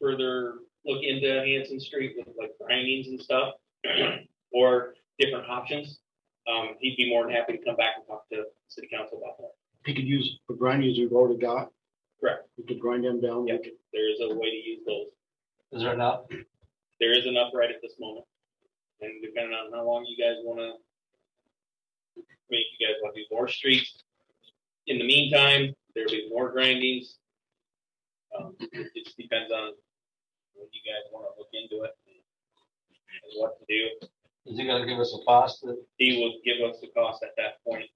further 0.00 0.54
look 0.84 1.02
into 1.02 1.28
Hanson 1.28 1.80
Street 1.80 2.14
with 2.16 2.28
like 2.38 2.52
grindings 2.60 3.08
and 3.08 3.20
stuff, 3.20 3.54
or 4.52 4.94
different 5.18 5.48
options, 5.48 6.00
um, 6.48 6.70
he'd 6.80 6.96
be 6.96 7.10
more 7.10 7.24
than 7.24 7.34
happy 7.34 7.56
to 7.56 7.64
come 7.64 7.76
back 7.76 7.94
and 7.96 8.06
talk 8.06 8.28
to 8.30 8.44
city 8.68 8.88
council 8.92 9.18
about 9.18 9.36
that. 9.38 9.50
He 9.84 9.94
could 9.94 10.06
use 10.06 10.38
the 10.48 10.54
grindings 10.54 10.98
we've 10.98 11.12
already 11.12 11.38
got. 11.38 11.70
Correct. 12.20 12.48
We 12.56 12.64
could 12.64 12.80
grind 12.80 13.04
them 13.04 13.20
down. 13.20 13.46
Yeah, 13.46 13.56
there 13.92 14.10
is 14.10 14.20
a 14.20 14.34
way 14.34 14.50
to 14.50 14.56
use 14.56 14.80
those. 14.86 15.06
Is 15.72 15.82
there 15.82 15.94
enough? 15.94 16.22
There 17.00 17.12
is 17.12 17.26
enough 17.26 17.52
right 17.54 17.70
at 17.70 17.80
this 17.82 17.94
moment. 18.00 18.24
And 19.00 19.22
depending 19.22 19.52
on 19.52 19.72
how 19.72 19.86
long 19.86 20.04
you 20.06 20.16
guys 20.16 20.36
wanna, 20.42 20.72
I 22.16 22.22
mean, 22.50 22.64
if 22.72 22.80
you 22.80 22.86
guys 22.86 22.96
wanna 23.02 23.14
do 23.14 23.24
more 23.30 23.46
streets, 23.46 24.02
in 24.86 24.98
the 24.98 25.06
meantime, 25.06 25.74
there'll 25.94 26.10
be 26.10 26.28
more 26.30 26.50
grindings. 26.50 27.18
Um, 28.38 28.54
it 28.60 29.04
just 29.04 29.16
depends 29.16 29.52
on 29.52 29.72
when 30.54 30.68
you 30.72 30.80
guys 30.86 31.10
wanna 31.12 31.28
look 31.38 31.48
into 31.52 31.82
it 31.84 31.92
and 32.06 33.32
what 33.36 33.58
to 33.58 33.64
do. 33.68 34.06
Is 34.46 34.58
he 34.58 34.66
gonna 34.66 34.86
give 34.86 34.98
us 34.98 35.12
a 35.14 35.24
cost? 35.24 35.60
that- 35.62 35.84
He 35.96 36.18
will 36.20 36.38
give 36.44 36.60
us 36.68 36.80
the 36.80 36.88
cost 36.88 37.22
at 37.22 37.34
that 37.36 37.62
point. 37.64 37.90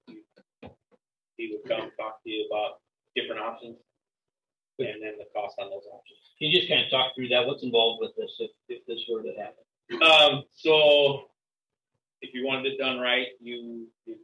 He 1.37 1.51
would 1.51 1.63
come 1.67 1.91
talk 1.97 2.21
to 2.23 2.29
you 2.29 2.45
about 2.47 2.81
different 3.15 3.41
options 3.41 3.77
and 4.79 5.01
then 5.01 5.17
the 5.17 5.25
cost 5.33 5.57
on 5.59 5.69
those 5.69 5.85
options. 5.87 6.19
Can 6.39 6.49
you 6.49 6.57
just 6.59 6.67
kind 6.69 6.83
of 6.83 6.89
talk 6.89 7.15
through 7.15 7.29
that? 7.29 7.45
What's 7.45 7.63
involved 7.63 8.01
with 8.01 8.15
this 8.15 8.35
if, 8.39 8.51
if 8.69 8.85
this 8.85 8.99
were 9.09 9.23
to 9.23 9.33
happen? 9.33 9.63
Um, 10.01 10.43
so 10.55 11.29
if 12.21 12.33
you 12.33 12.45
wanted 12.45 12.73
it 12.73 12.77
done 12.77 12.99
right, 12.99 13.27
you, 13.39 13.87
you 14.05 14.17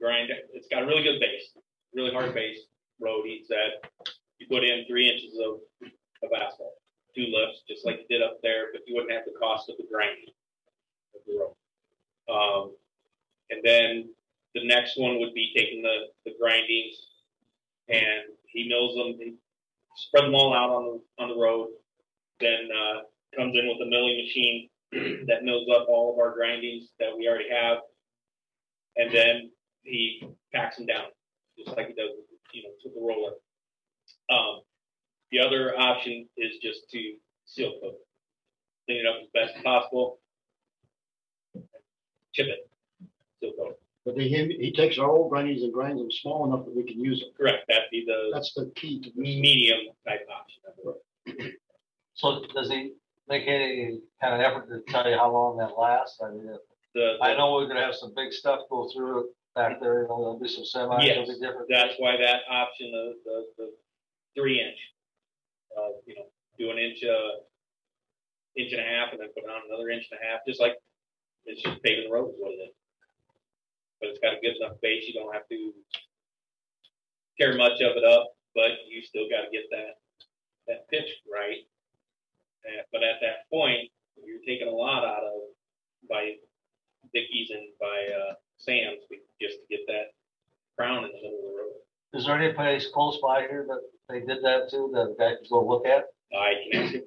grind 0.00 0.30
it. 0.30 0.50
It's 0.52 0.68
got 0.68 0.82
a 0.82 0.86
really 0.86 1.02
good 1.02 1.20
base, 1.20 1.56
really 1.94 2.12
hard 2.12 2.34
base 2.34 2.58
road. 3.00 3.24
He 3.26 3.44
said 3.46 3.80
you 4.38 4.46
put 4.48 4.64
in 4.64 4.84
three 4.86 5.08
inches 5.10 5.38
of, 5.38 5.60
of 6.22 6.30
asphalt, 6.32 6.74
two 7.14 7.26
lifts, 7.32 7.62
just 7.68 7.86
like 7.86 8.00
you 8.00 8.18
did 8.18 8.22
up 8.22 8.38
there, 8.42 8.66
but 8.72 8.82
you 8.86 8.94
wouldn't 8.94 9.12
have 9.12 9.24
the 9.24 9.38
cost 9.38 9.68
of 9.68 9.76
the 9.76 9.86
grinding 9.90 10.30
of 11.14 11.20
the 11.26 11.38
road. 11.38 11.54
Um, 12.28 12.74
and 13.50 13.60
then 13.64 14.08
the 14.54 14.66
next 14.66 14.98
one 14.98 15.18
would 15.20 15.34
be 15.34 15.52
taking 15.56 15.82
the, 15.82 16.06
the 16.24 16.32
grindings 16.40 16.96
and 17.88 18.34
he 18.48 18.68
mills 18.68 18.96
them, 18.96 19.16
he 19.18 19.34
spread 19.96 20.24
them 20.24 20.34
all 20.34 20.54
out 20.54 20.70
on 20.70 20.84
the, 20.84 21.22
on 21.22 21.28
the 21.30 21.36
road. 21.36 21.68
Then, 22.40 22.68
uh, 22.70 23.00
comes 23.36 23.56
in 23.56 23.68
with 23.68 23.86
a 23.86 23.90
milling 23.90 24.16
machine 24.16 24.68
that 25.26 25.44
mills 25.44 25.68
up 25.74 25.86
all 25.88 26.12
of 26.12 26.18
our 26.18 26.34
grindings 26.34 26.88
that 26.98 27.10
we 27.16 27.28
already 27.28 27.50
have. 27.50 27.78
And 28.96 29.14
then 29.14 29.50
he 29.82 30.26
packs 30.54 30.76
them 30.76 30.86
down, 30.86 31.06
just 31.58 31.76
like 31.76 31.88
he 31.88 31.94
does, 31.94 32.10
you 32.52 32.62
know, 32.62 32.70
with 32.82 32.94
the 32.94 33.00
roller. 33.00 33.32
Um, 34.30 34.60
the 35.32 35.40
other 35.40 35.78
option 35.78 36.28
is 36.36 36.52
just 36.62 36.88
to 36.92 37.12
seal 37.44 37.72
coat, 37.80 37.96
clean 38.86 39.00
it 39.00 39.06
up 39.06 39.16
as 39.22 39.28
best 39.34 39.56
as 39.56 39.62
possible, 39.62 40.18
chip 42.34 42.46
it, 42.46 42.68
seal 43.40 43.52
coat. 43.58 43.78
But 44.04 44.16
he, 44.18 44.28
he 44.28 44.72
takes 44.72 44.98
our 44.98 45.10
old 45.10 45.30
grindings 45.30 45.62
and 45.62 45.72
grinds 45.72 46.00
them 46.00 46.10
small 46.12 46.46
enough 46.46 46.64
that 46.64 46.76
we 46.76 46.84
can 46.84 47.00
use 47.02 47.20
them. 47.20 47.30
Correct. 47.36 47.64
That'd 47.68 47.90
be 47.90 48.04
the 48.06 48.30
That's 48.32 48.52
the 48.54 48.70
key 48.76 49.00
to 49.02 49.08
this. 49.08 49.16
medium 49.16 49.78
type 50.06 50.26
option. 50.30 51.52
So 52.18 52.40
does 52.54 52.70
he 52.70 52.94
make 53.28 53.42
any 53.46 54.00
kind 54.22 54.32
of 54.34 54.40
effort 54.40 54.70
to 54.70 54.80
tell 54.90 55.06
you 55.06 55.18
how 55.18 55.30
long 55.30 55.58
that 55.58 55.78
lasts? 55.78 56.18
I 56.24 56.30
mean, 56.30 56.48
The, 56.94 57.16
I 57.20 57.36
know 57.36 57.52
we're 57.52 57.68
gonna 57.68 57.84
have 57.84 57.94
some 57.94 58.14
big 58.16 58.32
stuff 58.32 58.60
go 58.70 58.88
through 58.90 59.20
it 59.20 59.26
back 59.54 59.80
there, 59.82 60.00
you 60.04 60.08
know, 60.08 60.16
there'll 60.20 60.38
be 60.40 60.48
some 60.48 60.64
semis, 60.64 61.02
Yes, 61.04 61.18
it'll 61.18 61.26
be 61.34 61.46
different. 61.46 61.66
that's 61.68 61.92
why 61.98 62.16
that 62.16 62.40
option 62.50 62.86
of 62.94 63.16
the, 63.26 63.44
the 63.58 63.70
three 64.36 64.60
inch, 64.60 64.78
uh, 65.76 65.96
you 66.06 66.14
know, 66.14 66.26
do 66.58 66.70
an 66.70 66.78
inch, 66.78 67.02
uh, 67.02 67.40
inch 68.56 68.72
and 68.72 68.80
a 68.80 68.84
half 68.84 69.12
and 69.12 69.20
then 69.20 69.28
put 69.34 69.48
on 69.48 69.62
another 69.68 69.90
inch 69.90 70.06
and 70.10 70.20
a 70.20 70.24
half, 70.24 70.40
just 70.46 70.60
like 70.60 70.76
it's 71.44 71.62
just 71.62 71.82
paving 71.82 72.08
the 72.08 72.12
road 72.12 72.30
is 72.30 72.36
what 72.38 72.52
it 72.52 72.60
is. 72.68 72.74
But 74.00 74.10
it's 74.10 74.20
got 74.20 74.34
a 74.34 74.40
good 74.40 74.56
enough 74.56 74.80
base, 74.82 75.04
you 75.06 75.14
don't 75.14 75.32
have 75.32 75.48
to 75.48 75.72
tear 77.38 77.56
much 77.56 77.80
of 77.80 77.96
it 77.96 78.04
up, 78.04 78.36
but 78.54 78.84
you 78.88 79.02
still 79.02 79.28
gotta 79.28 79.48
get 79.52 79.64
that, 79.70 80.00
that 80.68 80.88
pitch 80.88 81.08
right. 81.30 81.64
Uh, 82.64 82.82
but 82.92 83.02
at 83.02 83.20
that 83.20 83.48
point, 83.50 83.90
you're 84.24 84.44
taking 84.46 84.68
a 84.68 84.70
lot 84.70 85.04
out 85.04 85.22
of 85.22 85.52
by 86.08 86.32
Dickies 87.14 87.50
and 87.50 87.68
by, 87.80 88.08
uh, 88.12 88.34
Sam's 88.58 89.04
just 89.40 89.56
to 89.60 89.66
get 89.68 89.86
that 89.86 90.14
crown 90.76 91.04
in 91.04 91.10
the 91.10 91.16
middle 91.22 91.38
of 91.38 91.44
the 91.44 91.56
road. 91.58 91.76
Is 92.14 92.26
there 92.26 92.40
any 92.40 92.52
place 92.54 92.88
close 92.92 93.18
by 93.20 93.42
here 93.42 93.66
that 93.68 93.80
they 94.08 94.20
did 94.20 94.42
that 94.42 94.68
too, 94.70 94.90
the 94.92 95.14
guy 95.18 95.34
could 95.36 95.48
go 95.50 95.66
look 95.66 95.86
at? 95.86 96.04
I 96.36 96.52
can 96.70 96.82
ask 96.82 96.94
you. 96.94 97.06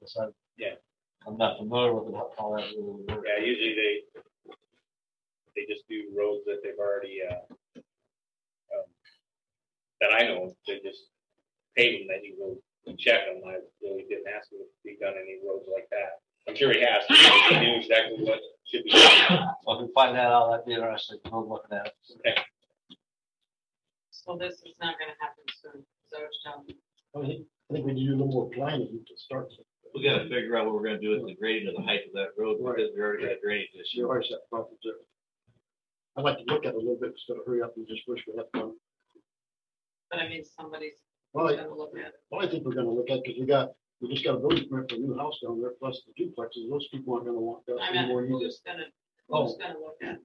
Because 0.00 0.16
I'm- 0.16 0.34
Yeah. 0.56 0.74
I'm 1.26 1.36
not 1.36 1.58
familiar 1.58 1.92
with 1.92 2.14
it, 2.14 2.20
how 2.38 2.54
that 2.56 2.70
really 2.76 3.02
works. 3.04 3.24
Yeah, 3.26 3.44
usually 3.44 3.74
they, 3.74 4.02
they 5.56 5.66
just 5.66 5.88
do 5.88 6.04
roads 6.16 6.44
that 6.46 6.60
they've 6.62 6.78
already, 6.78 7.20
uh, 7.28 7.40
um, 7.76 8.84
that 10.00 10.12
I 10.12 10.22
know, 10.28 10.44
of. 10.44 10.56
they 10.68 10.78
just 10.80 11.08
pave 11.74 11.98
them, 12.00 12.08
then 12.08 12.22
you 12.24 12.36
go 12.38 12.56
and 12.86 12.96
check 12.98 13.26
them. 13.26 13.42
I 13.44 13.58
really 13.82 14.04
didn't 14.08 14.28
ask 14.28 14.52
him 14.52 14.60
if 14.60 14.68
he 14.84 14.96
done 15.04 15.14
any 15.20 15.38
roads 15.44 15.66
like 15.72 15.88
that. 15.90 16.20
I'm 16.48 16.54
sure 16.54 16.72
he 16.72 16.80
has, 16.82 17.02
he 17.08 17.58
knew 17.58 17.74
exactly 17.76 18.22
what 18.24 18.38
should 18.64 18.84
be 18.84 18.90
done. 18.90 19.48
Well, 19.66 19.80
if 19.80 19.88
we 19.88 19.92
find 19.94 20.14
that 20.16 20.30
out, 20.30 20.50
that'd 20.50 20.64
be 20.66 20.74
interesting, 20.74 21.18
go 21.28 21.40
looking 21.40 21.76
at 21.76 21.86
it. 21.86 21.94
Okay. 22.20 22.36
So 24.26 24.36
this 24.36 24.54
is 24.66 24.74
not 24.80 24.98
gonna 24.98 25.14
happen 25.20 25.44
soon, 25.62 25.86
so 26.10 26.18
it's, 26.24 26.38
um, 26.50 26.66
I 27.14 27.26
think 27.26 27.46
I 27.70 27.74
think 27.74 27.86
we 27.86 27.92
need 27.94 28.06
to 28.06 28.10
do 28.10 28.14
a 28.14 28.18
little 28.18 28.32
more 28.32 28.50
planning 28.50 29.04
to 29.06 29.14
start. 29.16 29.50
We 29.94 30.02
gotta 30.02 30.24
figure 30.28 30.56
out 30.56 30.66
what 30.66 30.74
we're 30.74 30.82
gonna 30.84 31.00
do 31.00 31.10
with 31.10 31.26
the 31.26 31.34
grading 31.34 31.68
of 31.68 31.74
the 31.74 31.82
height 31.82 32.06
of 32.06 32.12
that 32.14 32.30
road, 32.36 32.58
because 32.58 32.90
we 32.94 33.00
already 33.00 33.22
got 33.24 33.32
a 33.38 33.40
drainage 33.40 33.70
You 33.74 33.80
issue. 33.82 34.04
always 34.06 34.28
have 34.30 34.40
problems 34.50 34.78
there. 34.82 34.94
I'd 36.16 36.24
like 36.24 36.38
to 36.38 36.44
look 36.52 36.64
at 36.66 36.74
it 36.74 36.76
a 36.76 36.78
little 36.78 36.96
bit 36.98 37.10
instead 37.12 37.36
of 37.38 37.46
hurry 37.46 37.62
up 37.62 37.76
and 37.76 37.86
just 37.86 38.02
wish 38.08 38.24
we 38.26 38.34
had 38.36 38.50
done. 38.52 38.74
But 40.10 40.20
I 40.20 40.28
mean, 40.28 40.44
somebody's 40.44 40.94
Well, 41.32 41.48
I- 41.48 41.56
gonna 41.56 41.74
look 41.74 41.96
at 41.96 42.14
it. 42.14 42.20
Well, 42.30 42.40
I 42.44 42.48
think 42.50 42.64
we're 42.64 42.74
gonna 42.74 42.90
look 42.90 43.10
at, 43.10 43.22
because 43.22 43.38
we 43.38 43.46
got, 43.46 43.74
we 44.00 44.08
just 44.12 44.24
got 44.24 44.36
a 44.36 44.38
building 44.38 44.68
permit 44.68 44.90
for 44.90 44.96
a 44.96 44.98
new 44.98 45.16
house 45.16 45.38
down 45.40 45.60
there, 45.60 45.70
plus 45.78 46.02
the 46.04 46.12
duplexes, 46.14 46.68
those 46.68 46.88
people 46.88 47.14
aren't 47.14 47.26
gonna 47.26 47.38
want 47.40 47.64
that 47.66 47.78
I 47.80 47.94
anymore 47.96 48.22
mean, 48.22 48.34
either. 48.34 48.44
who's 48.46 48.60
gonna, 48.60 48.86
Oh. 49.30 49.56
gonna 49.56 49.78
look 49.78 50.02
at 50.02 50.16
it? 50.16 50.22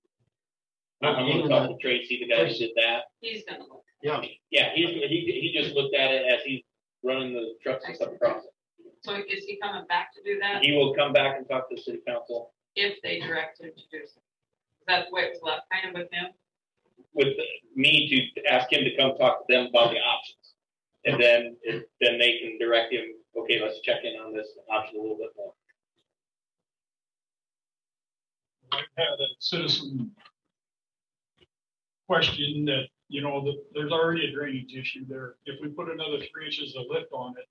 I'm 1.03 1.15
gonna 1.28 1.48
talk 1.49 1.69
to 1.69 1.78
Tracy, 1.78 2.19
the 2.19 2.28
guy 2.28 2.45
who 2.45 2.53
did 2.53 2.72
that. 2.76 3.06
He's 3.22 3.44
gonna 3.45 3.65
look. 3.65 3.84
Yeah. 4.03 4.22
Yeah, 4.49 4.69
he, 4.73 4.86
he, 4.86 5.40
he 5.41 5.53
just 5.53 5.76
looked 5.76 5.95
at 5.95 6.11
it 6.11 6.26
as 6.34 6.41
he's 6.45 6.61
running 7.03 7.34
the 7.34 7.53
trucks 7.64 7.86
and 7.88 7.95
stuff 7.95 8.14
across 8.14 8.44
it. 8.44 8.52
So 9.02 9.15
is 9.15 9.45
he 9.45 9.57
coming 9.61 9.86
back 9.88 10.14
to 10.14 10.22
do 10.23 10.40
that? 10.40 10.64
He 10.64 10.73
will 10.73 10.94
come 10.94 11.14
back 11.14 11.38
and 11.38 11.48
talk 11.48 11.69
to 11.69 11.76
the 11.76 11.82
city 11.82 11.99
council 12.07 12.53
If 12.76 13.02
they 13.02 13.19
direct 13.19 13.60
him 13.61 13.72
to 13.76 13.84
do 13.91 14.06
so. 14.06 14.19
Is 14.19 14.86
that 14.88 15.06
the 15.10 15.14
way 15.15 15.23
it 15.23 15.32
was 15.34 15.41
left 15.44 15.64
kind 15.72 15.88
of 15.90 15.99
with 16.02 16.11
him? 16.11 16.32
with 17.14 17.36
me 17.76 18.32
to 18.36 18.45
ask 18.52 18.72
him 18.72 18.84
to 18.86 18.95
come 18.95 19.18
talk 19.18 19.45
to 19.45 19.53
them 19.53 19.65
about 19.68 19.91
the 19.91 19.98
options. 19.98 20.53
And 21.06 21.22
then, 21.22 21.57
if- 21.64 21.84
then 21.99 22.18
they 22.19 22.38
can 22.40 22.57
direct 22.57 22.94
him, 22.94 23.03
okay, 23.36 23.60
let's 23.61 23.82
check 23.82 24.03
in 24.03 24.18
on 24.19 24.34
this 24.34 24.48
option 24.69 24.98
a 24.99 25.02
little 25.02 25.18
bit 25.18 25.32
more. 25.36 25.53
I 28.72 28.78
had 28.95 29.19
a 29.19 29.28
citizen 29.40 30.15
question 32.07 32.65
that, 32.65 32.88
you 33.12 33.22
know, 33.22 33.44
that 33.44 33.62
there's 33.74 33.92
already 33.92 34.26
a 34.26 34.32
drainage 34.32 34.74
issue 34.74 35.06
there. 35.06 35.36
If 35.46 35.60
we 35.62 35.68
put 35.68 35.92
another 35.92 36.18
three 36.32 36.46
inches 36.46 36.78
of 36.78 36.84
lift 36.90 37.12
on 37.12 37.34
it, 37.38 37.46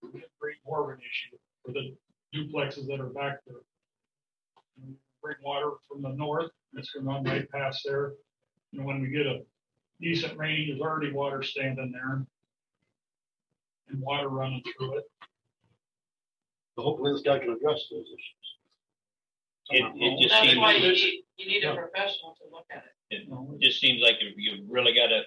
we 0.00 0.12
could 0.12 0.30
create 0.40 0.58
more 0.64 0.84
of 0.84 0.90
an 0.90 0.98
issue 0.98 1.36
for 1.66 1.72
the 1.72 1.96
duplexes 2.32 2.86
that 2.86 3.00
are 3.00 3.08
back 3.08 3.40
there. 3.48 3.56
Bring 5.20 5.36
water 5.44 5.72
from 5.88 6.02
the 6.02 6.10
north, 6.10 6.52
it's 6.74 6.90
gonna 6.92 7.06
run 7.06 7.24
right 7.24 7.50
past 7.50 7.82
there. 7.84 8.12
And 8.72 8.84
when 8.84 9.02
we 9.02 9.08
get 9.08 9.26
a 9.26 9.40
decent 10.00 10.38
rain, 10.38 10.68
there's 10.68 10.80
already 10.80 11.12
water 11.12 11.42
standing 11.42 11.90
there. 11.90 12.24
And 13.88 14.00
water 14.00 14.28
running 14.28 14.62
through 14.78 14.98
it. 14.98 15.04
So 16.76 16.82
Hopefully 16.82 17.12
this 17.12 17.22
guy 17.22 17.40
can 17.40 17.50
address 17.50 17.80
those 17.90 18.06
issues. 18.06 18.42
It, 19.70 19.84
it 19.96 20.22
just 20.22 20.34
That's 20.34 20.46
seems, 20.46 20.58
why 20.58 20.74
you 20.74 20.90
it 20.90 20.92
need, 20.92 21.24
you 21.38 21.46
need 21.46 21.64
a 21.64 21.74
professional 21.74 22.36
to 22.40 22.50
look 22.52 22.66
at 22.70 22.84
it. 22.84 22.92
Just 23.60 23.80
seems 23.80 24.02
like 24.02 24.20
you- 24.20 24.34
you 24.36 24.64
really 24.68 24.92
gotta 24.94 25.22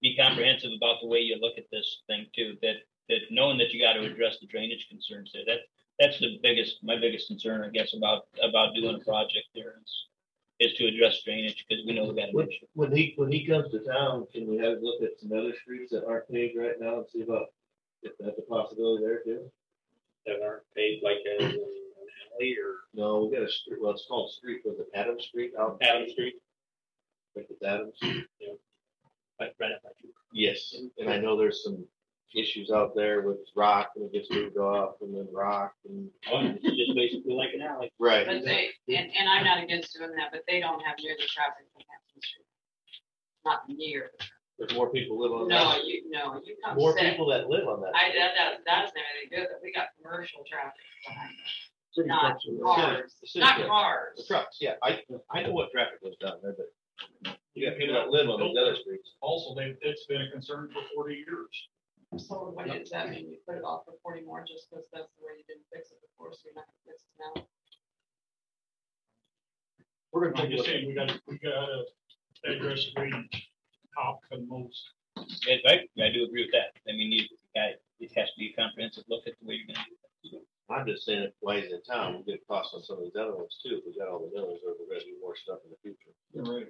be 0.00 0.14
comprehensive 0.16 0.72
about 0.72 1.00
the 1.00 1.06
way 1.06 1.20
you 1.20 1.36
look 1.36 1.56
at 1.58 1.70
this 1.70 2.02
thing 2.06 2.26
too, 2.34 2.56
that, 2.62 2.76
that 3.08 3.20
knowing 3.30 3.58
that 3.58 3.72
you 3.72 3.80
gotta 3.80 4.02
address 4.04 4.38
the 4.38 4.46
drainage 4.46 4.86
concerns 4.88 5.30
there, 5.32 5.44
that, 5.46 5.60
that's 5.98 6.18
the 6.18 6.38
biggest, 6.42 6.82
my 6.82 6.96
biggest 6.98 7.28
concern, 7.28 7.62
I 7.62 7.68
guess, 7.70 7.94
about, 7.94 8.26
about 8.42 8.74
doing 8.74 8.96
a 8.96 9.04
project 9.04 9.46
there 9.54 9.74
is, 9.82 10.06
is 10.60 10.76
to 10.78 10.86
address 10.86 11.22
drainage, 11.22 11.64
because 11.68 11.84
we 11.86 11.92
know 11.94 12.04
we 12.04 12.14
got 12.14 12.28
an 12.30 12.34
When, 12.34 12.48
issue. 12.48 12.66
when 12.74 12.96
he, 12.96 13.12
when 13.16 13.30
he 13.30 13.46
comes 13.46 13.70
to 13.72 13.80
town, 13.80 14.26
can 14.32 14.46
we 14.46 14.56
have 14.58 14.78
him 14.78 14.82
look 14.82 15.02
at 15.02 15.18
some 15.20 15.32
other 15.32 15.54
streets 15.62 15.90
that 15.92 16.04
aren't 16.06 16.28
paved 16.28 16.56
right 16.56 16.78
now 16.80 16.98
and 16.98 17.06
see 17.08 17.22
about 17.22 17.52
if 18.02 18.12
that's 18.18 18.38
a 18.38 18.42
possibility 18.42 19.04
there 19.04 19.22
too? 19.22 19.50
That 20.26 20.42
aren't 20.42 20.62
paid 20.74 21.00
like 21.02 21.18
a, 21.38 21.44
an 21.44 21.60
alley 22.34 22.56
or 22.58 22.74
No, 22.94 23.24
we 23.24 23.36
got 23.36 23.46
a 23.46 23.50
street, 23.50 23.80
well, 23.80 23.92
it's 23.92 24.06
called 24.06 24.30
street, 24.32 24.62
was 24.64 24.78
it 24.80 24.86
Adam 24.94 25.20
Street 25.20 25.52
out? 25.58 25.78
Adam 25.82 26.08
Street. 26.10 26.34
I 27.36 27.40
think 27.40 27.46
it's 27.50 27.62
Adams. 27.62 27.98
Right, 29.40 29.50
right 29.60 29.72
up 29.72 29.82
by 29.82 29.90
you. 30.02 30.10
Yes, 30.32 30.74
and 30.98 31.10
I 31.10 31.18
know 31.18 31.36
there's 31.36 31.62
some 31.64 31.84
issues 32.36 32.70
out 32.70 32.94
there 32.94 33.22
with 33.22 33.38
rock 33.56 33.90
and 33.96 34.04
it 34.04 34.12
gets 34.12 34.30
moved 34.30 34.56
off 34.56 34.94
and 35.00 35.14
then 35.14 35.26
rock 35.32 35.72
and. 35.88 36.08
Oh, 36.32 36.40
it's 36.62 36.62
just 36.76 36.94
basically 36.94 37.34
like 37.34 37.50
an 37.54 37.62
alley. 37.62 37.90
Right. 37.98 38.26
But 38.26 38.44
they, 38.44 38.70
and, 38.88 39.10
and 39.18 39.28
I'm 39.28 39.44
not 39.44 39.62
against 39.62 39.94
doing 39.96 40.10
that, 40.16 40.30
but 40.32 40.42
they 40.48 40.60
don't 40.60 40.80
have 40.82 40.96
near 41.02 41.14
the 41.18 41.26
traffic 41.26 41.66
from 41.72 41.82
Hampton 41.90 42.22
Street. 42.22 42.46
Not 43.44 43.60
near. 43.68 44.10
There's 44.58 44.72
more 44.74 44.90
people 44.90 45.18
live 45.20 45.32
on 45.32 45.48
No, 45.48 45.70
that. 45.72 45.84
you, 45.84 46.08
no, 46.10 46.40
you 46.44 46.54
come 46.64 46.76
More 46.76 46.96
sit. 46.96 47.10
people 47.10 47.26
that 47.30 47.48
live 47.48 47.66
on 47.66 47.80
that. 47.82 47.90
I, 47.94 48.14
that, 48.14 48.30
that, 48.38 48.50
that's 48.64 48.92
not 48.94 49.02
anything 49.18 49.38
good, 49.42 49.48
we 49.62 49.72
got 49.72 49.88
commercial 50.00 50.44
traffic 50.48 50.78
behind 51.06 51.34
us. 51.42 51.50
City 51.90 52.08
Not 52.08 52.38
cars, 52.62 53.14
The 53.20 53.26
city 53.28 53.44
not 53.44 53.66
cars. 53.66 54.14
The 54.18 54.24
trucks, 54.26 54.58
yeah, 54.60 54.74
I, 54.82 55.00
I 55.30 55.42
know 55.42 55.52
what 55.52 55.70
traffic 55.72 56.02
goes 56.02 56.16
down 56.20 56.38
there, 56.42 56.54
but 56.56 56.66
you 57.54 57.68
got 57.68 57.78
people 57.78 57.94
that 57.94 58.10
live 58.10 58.28
on 58.28 58.40
those 58.40 58.56
other 58.60 58.76
streets. 58.76 59.12
Also, 59.20 59.54
they, 59.54 59.74
it's 59.82 60.06
been 60.06 60.22
a 60.22 60.30
concern 60.30 60.68
for 60.72 60.82
forty 60.94 61.22
years. 61.26 61.54
So 62.16 62.52
what 62.54 62.66
does 62.66 62.90
that 62.90 63.10
mean? 63.10 63.30
You 63.30 63.38
put 63.46 63.56
it 63.56 63.64
off 63.64 63.84
for 63.86 63.94
forty 64.02 64.22
more 64.24 64.44
just 64.46 64.70
because 64.70 64.86
that's 64.92 65.08
the 65.18 65.24
way 65.26 65.32
you 65.38 65.44
didn't 65.48 65.66
fix 65.72 65.90
it 65.90 65.98
before, 66.02 66.32
so 66.32 66.38
you're 66.46 66.54
not 66.54 66.66
gonna 66.66 66.86
fix 66.86 67.02
it 67.04 67.14
now? 67.18 67.46
We're 70.12 70.28
I'm 70.28 70.34
gonna 70.34 70.46
take 70.48 70.52
a 70.52 70.56
just 70.56 70.68
look. 70.68 70.74
saying, 70.74 70.86
we 70.86 70.94
gotta, 70.94 71.20
we 71.26 71.38
gotta 71.38 71.84
address 72.46 72.84
drainage 72.94 73.50
top 73.94 74.20
and 74.30 74.48
most. 74.48 74.78
And 75.16 75.60
I, 75.66 75.86
I 76.02 76.10
do 76.12 76.24
agree 76.24 76.42
with 76.46 76.52
that. 76.52 76.70
I 76.88 76.96
mean, 76.96 77.10
you, 77.12 77.24
I- 77.56 77.74
it 78.00 78.10
has 78.16 78.26
to 78.30 78.38
be 78.38 78.50
a 78.52 78.60
comprehensive 78.60 79.04
look 79.08 79.22
at 79.26 79.34
the 79.40 79.46
way 79.46 79.54
you're 79.62 79.74
gonna 79.74 79.86
do 80.22 80.36
it. 80.38 80.46
I'm 80.70 80.86
just 80.86 81.06
saying, 81.06 81.22
if 81.22 81.32
while 81.40 81.58
in 81.58 81.82
town, 81.82 82.14
we'll 82.14 82.22
get 82.22 82.46
costs 82.46 82.74
on 82.74 82.82
some 82.82 82.98
of 82.98 83.04
these 83.04 83.16
other 83.18 83.34
ones 83.36 83.58
too, 83.62 83.78
if 83.78 83.84
we 83.86 83.98
got 83.98 84.08
all 84.08 84.18
the 84.26 84.30
millers, 84.34 84.60
or 84.66 84.74
we're 84.78 84.86
gonna 84.94 85.04
do 85.06 85.14
more 85.20 85.36
stuff 85.36 85.58
in 85.64 85.70
the 85.70 85.78
future. 85.82 86.14
Right. 86.34 86.66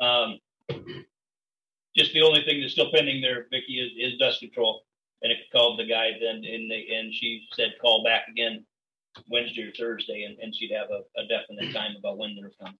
Um, 0.00 0.38
just 1.96 2.12
the 2.12 2.22
only 2.22 2.42
thing 2.44 2.60
that's 2.60 2.72
still 2.72 2.90
pending 2.92 3.20
there, 3.20 3.46
Vicky, 3.50 3.80
is, 3.80 3.92
is 4.12 4.18
dust 4.18 4.40
control. 4.40 4.82
And 5.22 5.32
it 5.32 5.38
called 5.50 5.78
the 5.78 5.86
guy 5.86 6.12
then, 6.20 6.36
and 6.36 6.70
they, 6.70 6.86
and 6.94 7.12
she 7.12 7.46
said, 7.52 7.74
call 7.80 8.04
back 8.04 8.28
again 8.28 8.64
Wednesday 9.28 9.62
or 9.62 9.72
Thursday, 9.72 10.22
and, 10.22 10.38
and 10.38 10.54
she'd 10.54 10.70
have 10.70 10.88
a, 10.90 11.02
a 11.20 11.26
definite 11.26 11.72
time 11.72 11.96
about 11.98 12.18
when 12.18 12.36
they're 12.36 12.52
coming. 12.60 12.78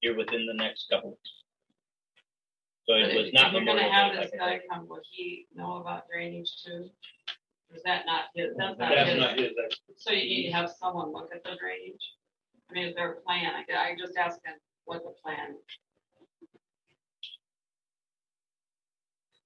Here 0.00 0.16
within 0.16 0.46
the 0.46 0.54
next 0.54 0.88
couple 0.90 1.10
weeks. 1.10 1.30
So 2.86 2.94
it 2.94 3.16
was 3.16 3.28
if 3.28 3.34
not 3.34 3.52
you're 3.52 3.64
gonna 3.64 3.90
have 3.90 4.14
this 4.14 4.32
guy 4.36 4.60
come, 4.68 4.88
will 4.88 5.00
he 5.08 5.46
know 5.54 5.76
about 5.76 6.08
drainage 6.08 6.50
too? 6.64 6.90
Or 7.70 7.76
Is 7.76 7.82
that 7.84 8.04
not 8.06 8.24
his, 8.34 8.50
that's 8.56 8.78
not 8.78 8.90
That's 8.90 9.10
his? 9.10 9.20
not 9.20 9.38
his, 9.38 9.50
that's 9.56 9.80
So 9.96 10.12
you 10.12 10.24
need 10.24 10.46
to 10.50 10.56
have 10.56 10.70
someone 10.70 11.12
look 11.12 11.30
at 11.32 11.44
the 11.44 11.50
drainage? 11.50 12.02
I 12.68 12.74
mean, 12.74 12.86
is 12.88 12.94
there 12.96 13.12
a 13.12 13.16
plan? 13.20 13.52
I, 13.54 13.90
I 13.90 13.96
just 13.96 14.16
asking 14.16 14.54
what 14.84 15.02
the 15.04 15.14
plan? 15.22 15.54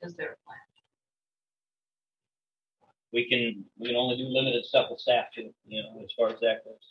Is. 0.03 0.15
There 0.17 0.33
a 0.33 0.37
plan? 0.47 0.59
we 3.13 3.29
can, 3.29 3.65
we 3.79 3.87
can 3.89 3.97
only 3.97 4.17
do 4.17 4.25
limited 4.25 4.65
stuff 4.65 4.89
with 4.91 5.01
staff 5.01 5.27
too, 5.35 5.51
you 5.67 5.83
know, 5.83 6.01
as 6.05 6.11
far 6.19 6.29
as 6.29 6.39
that 6.41 6.63
goes. 6.65 6.85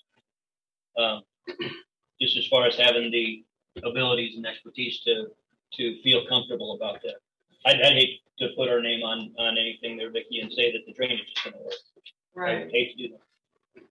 Um, 0.98 1.22
just 2.19 2.36
as 2.38 2.48
far 2.48 2.65
as 2.65 2.76
having 2.77 3.11
the 3.11 3.44
abilities 3.84 4.36
and 4.36 4.45
expertise 4.48 5.02
to, 5.02 5.27
to 5.73 6.02
feel 6.02 6.26
comfortable 6.27 6.76
about 6.82 7.02
that. 7.03 7.15
I'd, 7.65 7.82
I'd 7.82 7.94
hate 7.94 8.22
to 8.40 8.49
put 8.57 8.69
our 8.69 8.82
name 8.82 9.03
on, 9.03 9.34
on 9.38 9.57
anything 9.57 9.98
there, 9.98 10.10
Vicky, 10.10 10.40
and 10.40 10.52
say 10.52 10.72
that 10.72 10.82
the 10.88 10.94
drainage 10.94 11.19
is 11.19 11.44
gonna 11.44 11.57
work. 11.64 11.73
I 12.38 12.40
Right, 12.40 12.60
would 12.65 12.72
hate 12.72 12.98
to 12.98 13.07
do 13.07 13.14
that. 13.14 13.84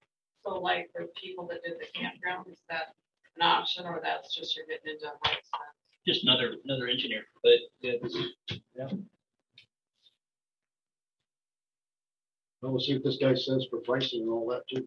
so 0.44 0.58
like 0.58 0.90
for 0.92 1.06
people 1.16 1.46
that 1.48 1.62
did 1.62 1.74
the 1.78 1.86
campground, 1.98 2.46
is 2.50 2.58
that 2.68 2.94
an 3.36 3.42
option 3.42 3.84
or 3.86 4.00
that's 4.02 4.34
just 4.34 4.56
you're 4.56 4.66
getting 4.66 4.94
into 4.94 5.06
a 5.06 5.12
high 5.22 5.34
expense? 5.38 5.62
Just 6.06 6.22
another, 6.24 6.54
another 6.64 6.86
engineer, 6.86 7.22
but 7.42 7.52
it's, 7.80 8.16
yeah. 8.76 8.88
Well, 12.60 12.72
We'll 12.72 12.80
see 12.80 12.94
what 12.94 13.04
this 13.04 13.16
guy 13.16 13.34
says 13.34 13.66
for 13.70 13.78
pricing 13.80 14.22
and 14.22 14.30
all 14.30 14.46
that 14.48 14.62
too. 14.68 14.86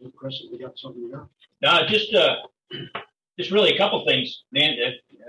Any? 0.00 0.48
We 0.50 0.58
got 0.58 0.78
something 0.78 1.08
here? 1.08 1.26
No, 1.62 1.86
just, 1.86 2.12
uh, 2.14 2.36
just 3.38 3.50
really 3.50 3.74
a 3.74 3.78
couple 3.78 4.04
things, 4.04 4.44
man, 4.52 4.76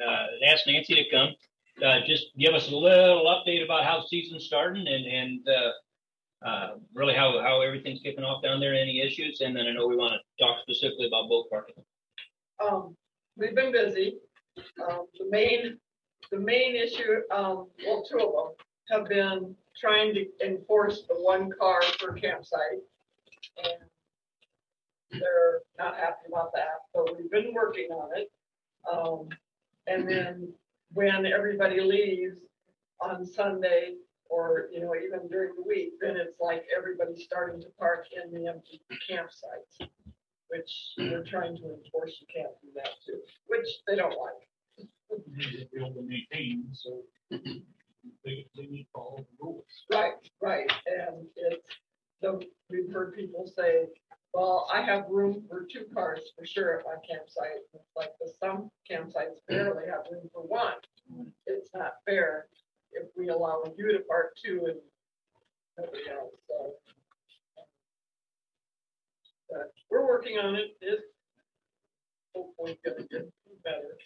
uh, 0.06 0.26
ask 0.48 0.66
Nancy 0.66 0.96
to 0.96 1.10
come. 1.10 1.30
Uh, 1.84 2.00
just 2.08 2.28
give 2.40 2.56
us 2.56 2.70
a 2.70 2.76
little 2.76 3.26
update 3.26 3.64
about 3.64 3.84
how 3.84 4.02
the 4.02 4.08
season's 4.08 4.46
starting 4.46 4.88
and, 4.88 5.06
and, 5.06 5.48
uh, 5.48 5.72
uh, 6.48 6.70
really 6.94 7.14
how, 7.14 7.40
how 7.42 7.62
everything's 7.62 8.00
kicking 8.00 8.24
off 8.24 8.44
down 8.44 8.60
there, 8.60 8.74
any 8.74 9.02
issues, 9.02 9.42
and 9.42 9.56
then 9.56 9.68
I 9.68 9.74
know 9.74 9.88
we 9.88 9.96
want 9.96 10.14
to 10.14 10.20
talk 10.40 10.58
specifically 10.62 11.08
about 11.08 11.30
boat 11.30 11.50
parking. 11.50 11.84
Um, 12.64 12.96
we've 13.36 13.56
been 13.56 13.72
busy. 13.72 14.18
Um, 14.88 15.06
the 15.20 15.30
main, 15.30 15.78
the 16.32 16.40
main 16.40 16.76
issue, 16.76 17.22
um, 17.32 17.68
well, 17.86 18.04
two 18.04 18.20
of 18.20 18.34
them 18.34 18.56
have 18.90 19.08
been 19.08 19.56
trying 19.80 20.14
to 20.14 20.26
enforce 20.44 21.04
the 21.08 21.16
one 21.16 21.52
car 21.60 21.82
per 22.00 22.14
campsite. 22.14 22.82
And 23.64 23.90
they're 25.12 25.62
not 25.78 25.98
happy 25.98 26.26
about 26.28 26.54
that, 26.54 26.82
but 26.94 27.18
we've 27.18 27.30
been 27.30 27.54
working 27.54 27.90
on 27.92 28.10
it. 28.16 28.32
Um, 28.92 29.30
and 29.88 30.10
then 30.10 30.54
when 30.94 31.26
everybody 31.26 31.80
leaves 31.82 32.40
on 33.00 33.26
Sunday 33.26 33.96
or, 34.30 34.68
you 34.72 34.82
know, 34.82 34.94
even 34.96 35.28
during 35.30 35.56
the 35.56 35.64
week, 35.64 35.94
then 36.02 36.18
it's 36.18 36.40
like 36.40 36.66
everybody's 36.76 37.24
starting 37.24 37.62
to 37.62 37.68
park 37.80 38.06
in 38.12 38.32
the 38.32 38.48
empty 38.48 38.82
campsites 39.10 39.88
which 40.50 40.72
we're 40.98 41.24
trying 41.24 41.58
to 41.58 41.64
enforce, 41.64 42.18
you 42.22 42.28
can't 42.34 42.54
do 42.62 42.70
that 42.76 42.90
too, 43.06 43.20
which 43.48 43.68
they 43.88 43.96
don't 43.96 44.16
like. 44.18 44.88
Need 45.36 45.60
to 45.60 45.66
be 45.74 45.80
able 45.80 45.94
to 45.94 46.02
maintain, 46.02 46.66
so. 46.74 47.04
they, 47.30 48.46
they 48.56 48.66
need 48.68 48.84
to 48.84 48.90
follow 48.94 49.18
the 49.18 49.26
rules. 49.42 49.66
Right, 49.92 50.14
right, 50.42 50.72
and 50.86 51.26
it's, 51.36 51.66
the, 52.22 52.42
we've 52.70 52.92
heard 52.92 53.16
people 53.16 53.52
say, 53.56 53.88
well, 54.34 54.70
I 54.74 54.82
have 54.82 55.06
room 55.10 55.44
for 55.50 55.66
two 55.72 55.86
cars 55.94 56.20
for 56.38 56.46
sure 56.46 56.80
at 56.80 56.86
my 56.86 56.96
campsite. 57.10 57.64
It's 57.74 57.84
Like 57.96 58.12
the 58.20 58.32
some 58.40 58.70
campsites 58.90 59.40
barely 59.48 59.88
have 59.90 60.06
room 60.12 60.30
for 60.34 60.42
one. 60.42 60.74
It's 61.46 61.70
not 61.74 61.94
fair 62.06 62.48
if 62.92 63.08
we 63.18 63.30
allow 63.30 63.64
you 63.78 63.92
to 63.94 64.00
park 64.08 64.34
two 64.44 64.66
and 64.68 64.80
nobody 65.78 66.10
else, 66.10 66.34
so. 66.48 66.74
But 69.50 69.72
we're 69.90 70.06
working 70.08 70.38
on 70.38 70.56
it, 70.56 70.78
it's 70.82 71.04
hopefully 72.36 72.78
gonna 72.86 73.04
get 73.10 73.32
better. 73.64 73.98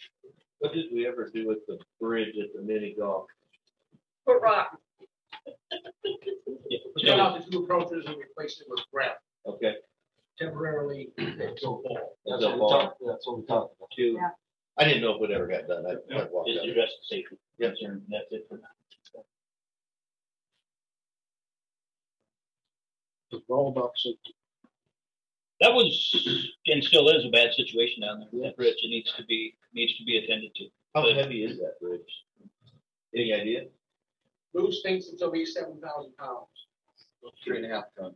What 0.60 0.72
did 0.72 0.86
we 0.92 1.06
ever 1.06 1.28
do 1.32 1.48
with 1.48 1.58
the 1.66 1.78
bridge 2.00 2.36
at 2.40 2.52
the 2.54 2.62
mini 2.62 2.94
golf? 2.98 3.26
Put 4.26 4.40
rock, 4.40 4.78
We 6.04 7.04
got 7.04 7.18
out 7.18 7.44
the 7.44 7.50
two 7.50 7.64
approaches 7.64 8.06
and 8.06 8.16
replaced 8.16 8.60
it 8.60 8.66
with 8.70 8.80
gravel 8.92 9.16
Okay. 9.46 9.74
temporarily 10.38 11.10
until 11.18 11.82
fall. 11.82 12.16
That's 12.24 12.44
what 12.44 12.54
we 12.54 12.60
talked, 12.60 13.00
that's 13.04 13.26
what 13.26 13.38
we 13.38 13.46
talked 13.46 13.76
about 13.76 13.90
too. 13.96 14.12
Yeah. 14.20 14.30
I 14.78 14.84
didn't 14.84 15.02
know 15.02 15.22
if 15.22 15.28
it 15.30 15.34
ever 15.34 15.46
got 15.48 15.66
done. 15.66 15.84
I, 15.86 16.14
I 16.16 16.24
walked 16.30 16.48
Just 16.48 16.60
out. 16.60 16.68
address 16.68 16.90
the 17.00 17.16
safety 17.16 17.36
Yep. 17.58 17.74
concern, 17.76 18.02
that's 18.08 18.24
it 18.30 18.46
for 18.48 18.56
now. 18.58 18.68
It's 23.32 23.44
all 23.48 23.68
about 23.68 23.92
safety. 23.96 24.34
That 25.62 25.72
was, 25.72 26.50
and 26.66 26.82
still 26.82 27.08
is 27.08 27.24
a 27.24 27.30
bad 27.30 27.54
situation 27.54 28.02
down 28.02 28.18
there, 28.18 28.42
that 28.42 28.56
bridge, 28.56 28.74
it 28.82 28.88
needs 28.88 29.12
to 29.12 29.24
be, 29.26 29.54
needs 29.72 29.96
to 29.96 30.04
be 30.04 30.18
attended 30.18 30.52
to. 30.56 30.64
How 30.92 31.14
heavy 31.14 31.44
is 31.44 31.58
that 31.58 31.80
bridge? 31.80 32.00
Any 33.14 33.32
idea? 33.32 33.66
Bruce 34.52 34.82
thinks 34.82 35.06
it's 35.06 35.22
at 35.22 35.30
least 35.30 35.54
seven 35.54 35.80
thousand 35.80 36.16
pounds. 36.16 36.48
Three 37.44 37.58
and 37.58 37.66
a 37.66 37.76
half 37.76 37.84
ton. 37.96 38.12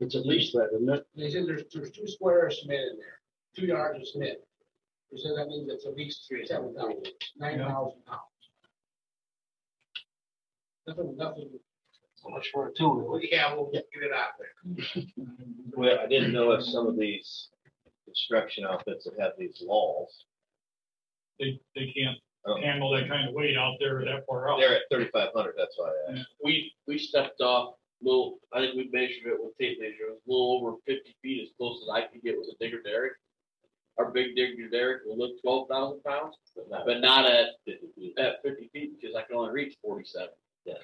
It's 0.00 0.14
at 0.14 0.24
least 0.24 0.54
that, 0.54 0.70
isn't 0.74 0.88
it? 0.88 1.06
They 1.14 1.30
said 1.30 1.46
there's, 1.46 1.64
there's 1.72 1.90
two 1.90 2.08
squares 2.08 2.54
of 2.54 2.60
cement 2.60 2.80
in 2.92 2.98
there, 2.98 3.20
two 3.54 3.66
yards 3.66 3.98
of 4.00 4.08
cement. 4.08 4.38
They 5.12 5.18
said 5.18 5.32
that 5.36 5.48
means 5.48 5.70
it's 5.70 5.86
at 5.86 5.94
least 5.94 6.24
three, 6.26 6.46
seven 6.46 6.74
thousand, 6.74 7.06
nine 7.36 7.58
thousand 7.58 8.02
pounds. 8.06 8.22
Nothing, 10.86 11.16
nothing. 11.18 11.50
So 12.24 12.30
much 12.30 12.48
for 12.52 12.68
it 12.68 12.76
too. 12.76 13.20
Yeah, 13.30 13.54
we'll 13.54 13.70
get 13.70 13.86
it 13.92 14.12
out 14.12 14.32
there. 14.38 15.04
Well, 15.76 15.98
I 16.00 16.06
didn't 16.06 16.32
know 16.32 16.52
if 16.52 16.62
some 16.64 16.86
of 16.86 16.96
these 16.96 17.48
construction 18.04 18.64
outfits 18.64 19.04
that 19.06 19.14
have 19.20 19.32
these 19.36 19.60
walls, 19.66 20.24
They, 21.40 21.58
they 21.74 21.86
can't 21.96 22.16
Oh. 22.46 22.60
handle 22.60 22.90
that 22.94 23.08
kind 23.08 23.26
of 23.26 23.34
weight 23.34 23.56
out 23.56 23.76
there 23.80 24.04
that 24.04 24.26
far 24.26 24.52
out. 24.52 24.60
they're 24.60 24.76
at 24.76 24.82
thirty-five 24.90 25.30
hundred, 25.34 25.54
that's 25.56 25.74
why 25.78 25.88
I 25.88 26.12
asked. 26.12 26.28
We, 26.44 26.72
we 26.86 26.98
stepped 26.98 27.40
off 27.40 27.74
little, 28.02 28.38
I 28.52 28.60
think 28.60 28.76
we 28.76 28.90
measured 28.92 29.24
it 29.32 29.38
with 29.42 29.56
tape 29.58 29.80
measure, 29.80 30.08
it 30.08 30.12
was 30.12 30.20
a 30.28 30.30
little 30.30 30.58
over 30.60 30.76
fifty 30.86 31.16
feet, 31.22 31.42
as 31.42 31.48
close 31.56 31.80
as 31.82 31.88
I 31.90 32.02
could 32.06 32.22
get 32.22 32.36
with 32.38 32.48
a 32.54 32.56
digger 32.62 32.82
derrick. 32.82 33.14
Our 33.98 34.10
big 34.10 34.36
digger 34.36 34.68
derrick 34.68 35.02
will 35.06 35.16
lift 35.18 35.40
twelve 35.42 35.68
thousand 35.68 36.04
pounds, 36.04 36.36
but 36.54 37.00
not 37.00 37.24
at, 37.24 37.48
at 38.18 38.42
fifty 38.44 38.68
feet, 38.74 38.92
because 39.00 39.16
I 39.16 39.22
can 39.22 39.36
only 39.36 39.50
reach 39.52 39.76
forty-seven. 39.82 40.28
Yeah. 40.66 40.74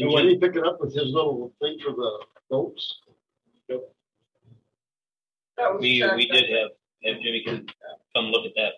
Can 0.00 0.10
Jimmy 0.10 0.38
pick 0.38 0.56
it 0.56 0.66
up 0.66 0.80
with 0.80 0.94
his 0.94 1.12
little 1.12 1.52
thing 1.60 1.78
for 1.84 1.92
the 1.92 2.18
boats? 2.50 2.96
that 3.68 3.80
was. 5.74 5.80
We, 5.80 6.02
we 6.16 6.26
did 6.26 6.48
have, 6.50 6.70
have 7.04 7.20
Jimmy 7.22 7.42
come, 7.46 7.66
come 8.16 8.26
look 8.26 8.46
at 8.46 8.52
that, 8.56 8.72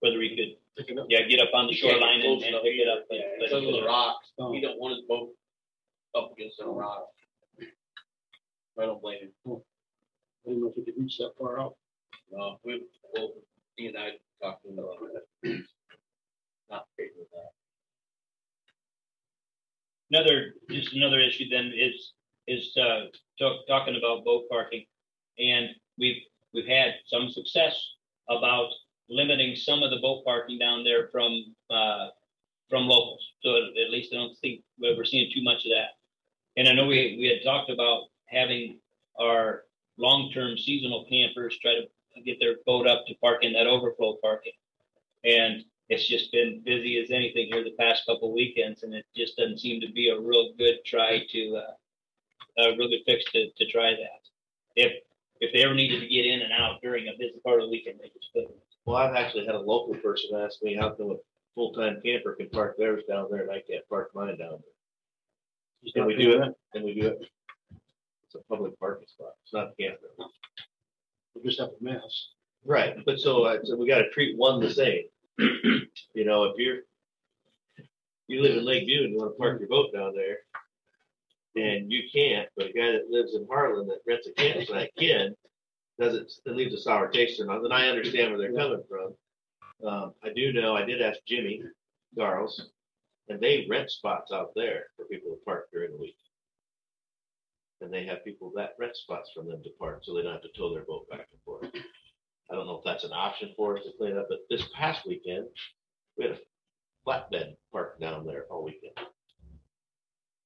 whether 0.00 0.20
he 0.20 0.36
could, 0.36 0.56
yeah, 1.08 1.22
get 1.28 1.40
up 1.40 1.48
on 1.54 1.66
the 1.66 1.72
He 1.72 1.80
can't 1.80 1.94
get 1.94 2.00
shoreline 2.00 2.14
and, 2.14 2.22
close 2.22 2.40
and 2.42 2.48
enough 2.50 2.62
pick 2.62 2.74
it 2.74 2.82
either. 2.86 3.00
up. 3.00 3.06
but- 3.08 3.16
Yeah, 3.18 3.24
but- 3.38 3.44
Because 3.46 3.64
of 3.66 3.72
the 3.72 3.82
rocks, 3.84 4.28
Oh. 4.38 4.52
he 4.52 4.60
don't 4.60 4.78
want 4.78 4.96
his 4.96 5.04
boat 5.06 5.30
up 6.14 6.32
against 6.32 6.60
a 6.60 6.66
rock. 6.66 7.08
I 8.78 8.86
don't 8.86 9.02
blame 9.02 9.20
him. 9.20 9.32
Hmm. 9.44 9.52
I 9.52 10.48
didn't 10.48 10.62
know 10.62 10.68
if 10.68 10.74
he 10.76 10.82
could 10.84 10.96
reach 10.96 11.18
that 11.18 11.32
far 11.38 11.60
out. 11.60 11.76
No, 12.30 12.58
we, 12.64 12.82
well, 13.14 13.32
he 13.76 13.88
and 13.88 13.98
I 13.98 14.12
talked 14.40 14.62
to 14.64 14.70
him 14.70 14.78
about 14.78 14.96
that. 15.42 15.50
Not 16.70 16.86
great 16.96 17.10
with 17.18 17.30
that. 17.32 17.50
Another, 20.12 20.54
just 20.70 20.92
another 20.92 21.20
issue 21.20 21.48
then 21.48 21.72
is, 21.74 22.12
is, 22.46 22.76
uh, 22.76 23.06
talk, 23.38 23.66
talking 23.66 23.96
about 23.96 24.24
boat 24.24 24.44
parking. 24.50 24.84
And 25.38 25.70
we've, 25.98 26.20
we've 26.52 26.66
had 26.66 26.94
some 27.06 27.30
success 27.30 27.74
about 28.28 28.68
limiting 29.08 29.56
some 29.56 29.82
of 29.82 29.90
the 29.90 30.00
boat 30.00 30.22
parking 30.24 30.58
down 30.58 30.84
there 30.84 31.08
from, 31.10 31.54
uh, 31.70 32.08
from 32.68 32.82
locals. 32.84 33.26
So 33.42 33.56
at 33.56 33.90
least 33.90 34.12
I 34.12 34.16
don't 34.16 34.36
think 34.40 34.62
we're 34.78 35.04
seeing 35.04 35.30
too 35.32 35.42
much 35.42 35.64
of 35.64 35.70
that. 35.70 35.92
And 36.56 36.68
I 36.68 36.74
know 36.74 36.86
we, 36.86 37.16
we 37.18 37.28
had 37.28 37.42
talked 37.42 37.70
about 37.70 38.08
having 38.26 38.80
our 39.18 39.62
long-term 39.96 40.58
seasonal 40.58 41.06
campers 41.08 41.58
try 41.58 41.72
to 41.74 42.22
get 42.22 42.38
their 42.38 42.56
boat 42.66 42.86
up 42.86 43.06
to 43.06 43.14
park 43.22 43.44
in 43.44 43.52
that 43.54 43.66
overflow 43.66 44.16
parking. 44.22 44.52
And 45.24 45.64
it's 45.92 46.08
just 46.08 46.32
been 46.32 46.62
busy 46.64 46.98
as 47.02 47.10
anything 47.10 47.48
here 47.52 47.62
the 47.62 47.76
past 47.78 48.06
couple 48.06 48.28
of 48.28 48.34
weekends, 48.34 48.82
and 48.82 48.94
it 48.94 49.04
just 49.14 49.36
doesn't 49.36 49.60
seem 49.60 49.78
to 49.82 49.92
be 49.92 50.08
a 50.08 50.18
real 50.18 50.54
good 50.56 50.78
try 50.86 51.20
to, 51.30 51.56
uh, 51.56 52.62
a 52.64 52.76
real 52.78 52.88
good 52.88 53.02
fix 53.04 53.30
to, 53.32 53.50
to 53.58 53.66
try 53.66 53.90
that. 53.90 54.22
If, 54.74 54.92
if 55.40 55.52
they 55.52 55.62
ever 55.62 55.74
needed 55.74 56.00
to 56.00 56.06
get 56.06 56.24
in 56.24 56.40
and 56.40 56.52
out 56.52 56.80
during 56.80 57.08
a 57.08 57.12
busy 57.18 57.38
part 57.44 57.60
of 57.60 57.66
the 57.66 57.70
weekend, 57.70 57.98
they 58.00 58.08
just 58.08 58.32
couldn't. 58.32 58.54
Well, 58.86 58.96
I've 58.96 59.14
actually 59.14 59.44
had 59.44 59.54
a 59.54 59.60
local 59.60 59.94
person 59.96 60.30
ask 60.34 60.62
me 60.62 60.74
how 60.74 60.90
come 60.90 61.10
a 61.10 61.16
full-time 61.54 62.00
camper 62.02 62.34
can 62.36 62.48
park 62.48 62.76
theirs 62.78 63.02
down 63.06 63.28
there 63.30 63.42
and 63.42 63.50
I 63.50 63.60
can't 63.68 63.86
park 63.88 64.12
mine 64.14 64.38
down 64.38 64.62
there. 64.62 65.92
Can 65.94 66.06
we 66.06 66.16
do 66.16 66.40
it, 66.40 66.54
Can 66.72 66.84
we 66.84 66.94
do 66.98 67.08
it. 67.08 67.18
It's 68.24 68.34
a 68.34 68.38
public 68.48 68.78
parking 68.80 69.08
spot, 69.08 69.32
it's 69.44 69.52
not 69.52 69.68
a 69.68 69.82
camper. 69.82 70.08
We 71.34 71.42
just 71.42 71.60
have 71.60 71.68
a 71.68 71.84
mess. 71.84 72.28
Right, 72.64 72.96
but 73.04 73.18
so 73.18 73.46
I 73.46 73.58
said 73.62 73.76
we 73.76 73.88
gotta 73.88 74.08
treat 74.10 74.38
one 74.38 74.60
the 74.60 74.72
same. 74.72 75.02
You 76.14 76.26
know, 76.26 76.44
if 76.44 76.58
you're, 76.58 76.80
you 78.28 78.42
live 78.42 78.56
in 78.56 78.64
Lake 78.64 78.84
View 78.84 79.04
and 79.04 79.12
you 79.12 79.18
wanna 79.18 79.30
park 79.32 79.60
your 79.60 79.68
boat 79.68 79.92
down 79.94 80.12
there. 80.14 80.38
And 81.54 81.90
you 81.90 82.02
can't, 82.12 82.48
but 82.56 82.66
a 82.66 82.72
guy 82.72 82.92
that 82.92 83.10
lives 83.10 83.34
in 83.34 83.46
Harlan 83.50 83.86
that 83.88 84.00
rents 84.06 84.26
a 84.26 84.32
campsite 84.32 84.90
can, 84.98 85.34
does 85.98 86.14
it, 86.14 86.32
it 86.46 86.56
leaves 86.56 86.74
a 86.74 86.80
sour 86.80 87.08
taste 87.08 87.40
in 87.40 87.46
my, 87.46 87.58
then 87.58 87.72
I 87.72 87.88
understand 87.88 88.30
where 88.30 88.38
they're 88.38 88.54
coming 88.54 88.82
from. 88.88 89.14
Um, 89.86 90.14
I 90.22 90.32
do 90.34 90.52
know, 90.52 90.74
I 90.74 90.84
did 90.84 91.02
ask 91.02 91.18
Jimmy 91.26 91.62
Garles, 92.16 92.70
and 93.28 93.40
they 93.40 93.66
rent 93.68 93.90
spots 93.90 94.32
out 94.32 94.52
there 94.54 94.84
for 94.96 95.04
people 95.06 95.30
to 95.30 95.44
park 95.44 95.68
during 95.72 95.92
the 95.92 95.98
week. 95.98 96.16
And 97.80 97.92
they 97.92 98.06
have 98.06 98.24
people 98.24 98.52
that 98.56 98.74
rent 98.78 98.96
spots 98.96 99.30
from 99.34 99.48
them 99.48 99.62
to 99.62 99.70
park, 99.78 100.00
so 100.02 100.14
they 100.14 100.22
don't 100.22 100.32
have 100.32 100.42
to 100.42 100.48
tow 100.56 100.72
their 100.72 100.84
boat 100.84 101.08
back 101.10 101.26
and 101.32 101.40
forth. 101.44 101.66
I 102.50 102.54
don't 102.54 102.66
know 102.66 102.76
if 102.78 102.84
that's 102.84 103.04
an 103.04 103.12
option 103.12 103.52
for 103.56 103.76
us 103.78 103.84
to 103.84 103.90
clean 103.98 104.16
up, 104.16 104.26
but 104.28 104.40
this 104.50 104.66
past 104.74 105.06
weekend, 105.06 105.46
we 106.16 106.24
had 106.26 106.34
a 106.34 106.38
flatbed 107.06 107.56
parked 107.72 108.00
down 108.00 108.26
there 108.26 108.44
all 108.50 108.64
weekend. 108.64 108.92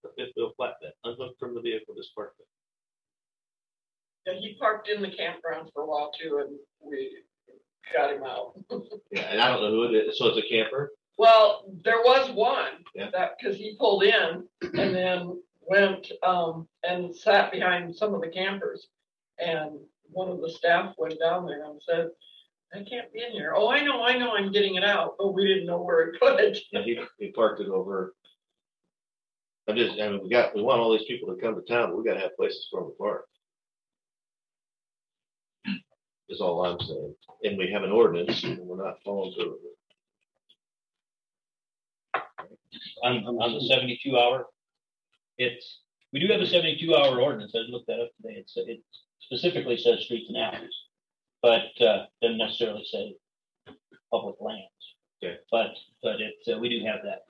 A 0.05 0.09
fifth 0.17 0.33
wheel 0.37 0.53
flatbed, 0.59 0.93
unhooked 1.05 1.39
from 1.41 1.55
the 1.55 1.61
vehicle, 1.61 1.95
just 1.97 2.15
parked 2.15 2.39
there. 2.39 4.35
Yeah, 4.35 4.41
he 4.41 4.57
parked 4.59 4.89
in 4.89 5.03
the 5.03 5.11
campground 5.11 5.71
for 5.75 5.83
a 5.83 5.87
while 5.87 6.11
too, 6.21 6.45
and 6.47 6.57
we 6.89 7.19
got 7.97 8.13
him 8.13 8.23
out. 8.25 8.53
Yeah, 9.13 9.23
and 9.31 9.41
I 9.41 9.49
don't 9.49 9.63
know 9.63 9.71
who 9.71 9.85
it 9.85 9.95
is, 9.95 10.19
so 10.19 10.27
it's 10.27 10.39
a 10.45 10.49
camper? 10.49 10.91
Well, 11.17 11.65
there 11.85 11.99
was 12.01 12.31
one 12.33 12.85
Yeah. 12.95 13.09
that, 13.13 13.37
cause 13.43 13.57
he 13.57 13.77
pulled 13.79 14.03
in 14.03 14.45
and 14.63 14.95
then 14.95 15.41
went, 15.63 16.11
um, 16.23 16.69
and 16.83 17.15
sat 17.15 17.51
behind 17.53 17.95
some 17.95 18.15
of 18.15 18.21
the 18.21 18.29
campers. 18.29 18.89
And 19.39 19.79
one 20.11 20.29
of 20.29 20.41
the 20.41 20.51
staff 20.51 20.95
went 20.99 21.19
down 21.21 21.47
there 21.47 21.65
and 21.65 21.81
said, 21.87 22.09
I 22.75 22.79
can't 22.79 23.13
be 23.13 23.23
in 23.23 23.31
here. 23.33 23.55
Oh, 23.57 23.71
I 23.71 23.83
know, 23.83 24.03
I 24.03 24.19
know, 24.19 24.33
I'm 24.37 24.53
getting 24.53 24.75
it 24.75 24.85
out, 24.85 25.15
but 25.19 25.33
we 25.33 25.47
didn't 25.47 25.67
know 25.67 25.81
where 25.81 26.09
it 26.09 26.21
could. 26.21 26.59
Yeah, 26.73 26.83
he, 26.83 26.99
he 27.19 27.33
parked 27.33 27.61
it 27.61 27.69
over. 27.69 28.15
I'm 29.69 29.77
just, 29.77 30.01
I 30.01 30.09
mean, 30.09 30.23
we 30.23 30.31
got, 30.31 30.55
we 30.55 30.63
want 30.63 30.81
all 30.81 30.97
these 30.97 31.07
people 31.07 31.35
to 31.35 31.41
come 31.41 31.55
to 31.55 31.63
town, 31.63 31.91
but 31.91 31.99
we 31.99 32.05
gotta 32.05 32.21
have 32.21 32.37
places 32.37 32.67
for 32.71 32.81
them 32.81 32.91
to 32.91 32.97
park. 32.97 33.27
Is 36.29 36.41
all 36.41 36.65
I'm 36.65 36.81
saying, 36.81 37.15
and 37.45 37.57
we 37.57 37.71
have 37.71 37.85
an 37.85 37.93
ordinance, 37.93 38.43
and 38.43 38.59
we're 38.59 38.85
not 38.85 38.97
following 39.05 39.33
through 39.35 39.53
with 39.53 39.61
it. 39.63 39.77
On, 43.05 43.25
on 43.25 43.55
the 43.55 43.61
seventy-two 43.61 44.19
hour, 44.19 44.47
it's, 45.39 45.83
we 46.13 46.19
do 46.19 46.27
have 46.33 46.41
a 46.41 46.47
seventy-two 46.47 46.97
hour 46.97 47.21
ordinance, 47.21 47.55
I 47.55 47.61
looked 47.71 47.87
that 47.87 48.01
up 48.01 48.11
today, 48.21 48.39
it's, 48.39 48.57
it 48.57 48.81
specifically 49.27 49.77
says 49.77 50.05
streets 50.05 50.29
and 50.29 50.39
alleys. 50.39 50.75
But, 51.43 51.81
uh, 51.81 52.07
doesn't 52.23 52.39
necessarily 52.39 52.85
say 52.91 53.15
public 54.11 54.37
lands. 54.41 54.63
Okay. 55.23 55.37
But, 55.51 55.71
but 56.03 56.21
it's, 56.21 56.49
uh, 56.49 56.59
we 56.59 56.69
do 56.69 56.85
have 56.87 57.01
that. 57.05 57.23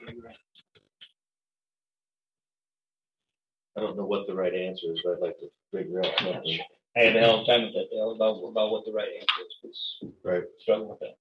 I 3.76 3.80
don't 3.80 3.96
know 3.96 4.06
what 4.06 4.26
the 4.26 4.34
right 4.34 4.54
answer 4.54 4.86
is, 4.92 5.00
but 5.04 5.14
I'd 5.14 5.20
like 5.20 5.38
to 5.40 5.50
figure 5.72 6.00
out 6.04 6.12
something. 6.18 6.58
I 6.96 7.00
have 7.00 7.14
a 7.14 7.20
hell 7.20 7.40
of 7.40 7.42
a 7.42 7.46
time 7.46 7.62
with 7.62 7.74
that, 7.74 7.90
Dale, 7.90 8.12
about, 8.12 8.42
about 8.42 8.70
what 8.70 8.86
the 8.86 8.92
right 8.92 9.08
answer 9.20 9.42
is, 9.44 9.54
it's 10.02 10.04
Right. 10.24 10.44
struggle 10.60 10.88
with 10.88 11.00
that. 11.00 11.16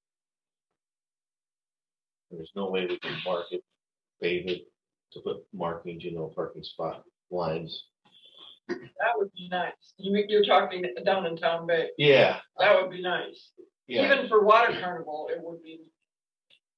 There's 2.31 2.51
no 2.55 2.69
way 2.69 2.85
we 2.85 2.97
can 2.99 3.17
mark 3.25 3.47
it, 3.51 3.63
pave 4.21 4.47
it, 4.47 4.67
to 5.11 5.19
put 5.19 5.45
markings, 5.53 6.03
you 6.03 6.11
know, 6.13 6.31
parking 6.33 6.63
spot 6.63 7.03
lines. 7.29 7.83
That 8.67 9.13
would 9.17 9.31
be 9.33 9.47
nice. 9.49 9.71
You, 9.97 10.23
you're 10.27 10.43
talking 10.45 10.83
down 11.05 11.25
in 11.25 11.37
Town 11.37 11.67
Bay. 11.67 11.89
Yeah, 11.97 12.39
That 12.59 12.81
would 12.81 12.91
be 12.91 13.01
nice. 13.01 13.51
yeah, 13.87 14.05
Even 14.05 14.27
for 14.27 14.43
water 14.43 14.77
carnival, 14.81 15.27
it 15.31 15.39
would 15.41 15.61
be, 15.61 15.79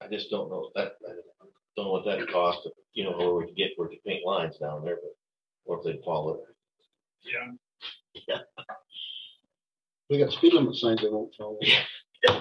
I 0.02 0.08
just 0.08 0.30
don't 0.30 0.50
know, 0.50 0.70
that, 0.76 0.94
I 1.08 1.12
don't 1.76 1.86
know 1.86 1.92
what 1.92 2.06
that'd 2.06 2.30
cost, 2.32 2.68
you 2.94 3.04
know, 3.06 3.14
or 3.14 3.40
we 3.40 3.46
could 3.46 3.56
get, 3.56 3.72
where 3.78 3.88
to 3.88 3.96
paint 4.06 4.26
lines 4.26 4.58
down 4.58 4.84
there, 4.84 4.98
but, 5.02 5.12
or 5.66 5.80
if 5.80 5.84
they 5.86 6.02
follow 6.04 6.36
it. 6.36 6.42
Yeah. 8.28 8.38
We 10.10 10.18
got 10.20 10.32
speed 10.32 10.54
limit 10.54 10.76
signs 10.76 11.02
they 11.02 11.10
won't 11.10 11.34
follow. 11.38 11.58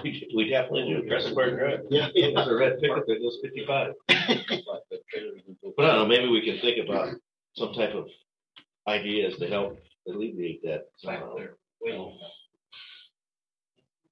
We 0.03 0.27
we 0.35 0.49
definitely 0.49 0.91
do, 0.91 1.07
Crescent 1.07 1.35
Park 1.35 1.55
Drive. 1.57 1.81
Yeah. 1.91 2.07
There's 2.15 2.47
a 2.47 2.55
red 2.55 2.79
pickup 2.81 3.05
that 3.05 3.21
goes 3.21 3.37
fifty-five. 3.43 3.93
But 5.77 5.85
I 5.85 5.87
don't 5.93 5.97
know, 5.99 6.05
maybe 6.07 6.27
we 6.29 6.41
can 6.43 6.59
think 6.59 6.83
about 6.83 7.13
some 7.55 7.73
type 7.73 7.93
of 7.93 8.07
ideas 8.87 9.37
to 9.37 9.47
help 9.47 9.79
alleviate 10.07 10.61
that 10.63 10.85
somehow. 10.97 11.35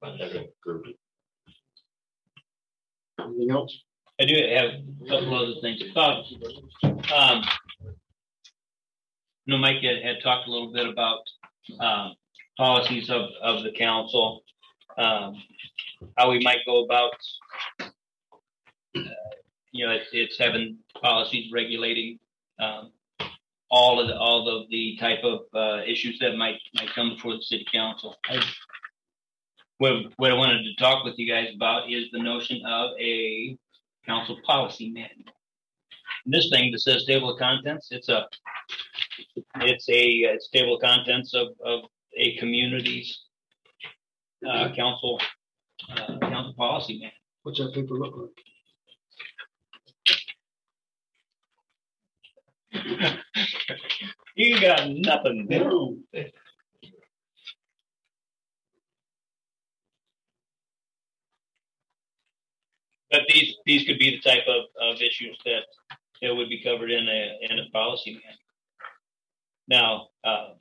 As 0.03 0.33
a 0.33 0.45
group. 0.61 0.85
Anything 3.19 3.51
else? 3.51 3.75
I 4.21 4.25
do 4.25 4.35
have 4.35 4.69
a 4.69 5.09
couple 5.09 5.35
other 5.35 5.59
things. 5.61 5.81
About, 5.91 6.23
um, 7.11 7.43
no, 9.47 9.57
Mike 9.57 9.81
had, 9.81 10.03
had 10.03 10.21
talked 10.23 10.47
a 10.47 10.51
little 10.51 10.71
bit 10.71 10.87
about, 10.87 11.19
um, 11.79 12.13
policies 12.57 13.09
of, 13.09 13.29
of 13.41 13.63
the 13.63 13.71
council. 13.71 14.43
Um, 14.97 15.41
how 16.17 16.29
we 16.29 16.39
might 16.39 16.59
go 16.65 16.85
about, 16.85 17.13
uh, 17.81 17.89
you 19.71 19.85
know, 19.85 19.91
it's, 19.91 20.09
it's 20.13 20.37
having 20.37 20.77
policies 21.01 21.51
regulating, 21.51 22.19
um, 22.59 22.91
all 23.69 23.99
of 23.99 24.07
the, 24.07 24.17
all 24.17 24.47
of 24.47 24.69
the 24.69 24.97
type 24.97 25.23
of, 25.23 25.41
uh, 25.53 25.83
issues 25.85 26.17
that 26.19 26.35
might, 26.37 26.59
might 26.75 26.89
come 26.93 27.09
before 27.15 27.33
the 27.35 27.41
city 27.41 27.65
council. 27.71 28.15
I- 28.29 28.43
What, 29.77 29.93
what 30.17 30.31
I 30.31 30.35
wanted 30.35 30.63
to 30.63 30.75
talk 30.75 31.03
with 31.03 31.15
you 31.17 31.27
guys 31.29 31.49
about 31.53 31.91
is 31.91 32.05
the 32.11 32.19
notion 32.19 32.65
of 32.65 32.91
a 32.99 33.57
council 34.05 34.37
policy 34.45 34.89
manual. 34.89 35.33
This 36.25 36.49
thing 36.49 36.71
that 36.71 36.79
says 36.79 37.03
table 37.05 37.31
of 37.33 37.39
contents, 37.39 37.89
it's 37.91 38.07
a, 38.07 38.25
it's 39.61 39.89
a, 39.89 40.01
it's 40.33 40.49
table 40.49 40.75
of 40.75 40.81
contents 40.81 41.33
of, 41.33 41.49
of 41.63 41.81
a 42.17 42.37
community's 42.37 43.19
uh, 44.47 44.73
council, 44.73 45.19
uh, 45.91 46.19
council 46.19 46.53
policy 46.57 46.93
manual. 46.93 47.11
What's 47.43 47.59
that 47.59 47.73
paper 47.73 47.95
look 47.95 48.15
like? 48.15 48.45
You 54.35 54.59
got 54.59 54.89
nothing. 54.89 55.47
No. 55.49 55.97
But 63.09 63.21
these, 63.29 63.55
these 63.65 63.87
could 63.87 63.97
be 63.97 64.11
the 64.11 64.29
type 64.29 64.43
of, 64.47 64.65
of 64.81 65.01
issues 65.01 65.39
that, 65.45 65.61
that 66.21 66.35
would 66.35 66.49
be 66.49 66.61
covered 66.61 66.91
in 66.91 67.07
a, 67.07 67.37
in 67.49 67.59
a 67.59 67.69
policy 67.71 68.11
manual. 68.11 68.35
Now, 69.69 70.07
uh, 70.25 70.55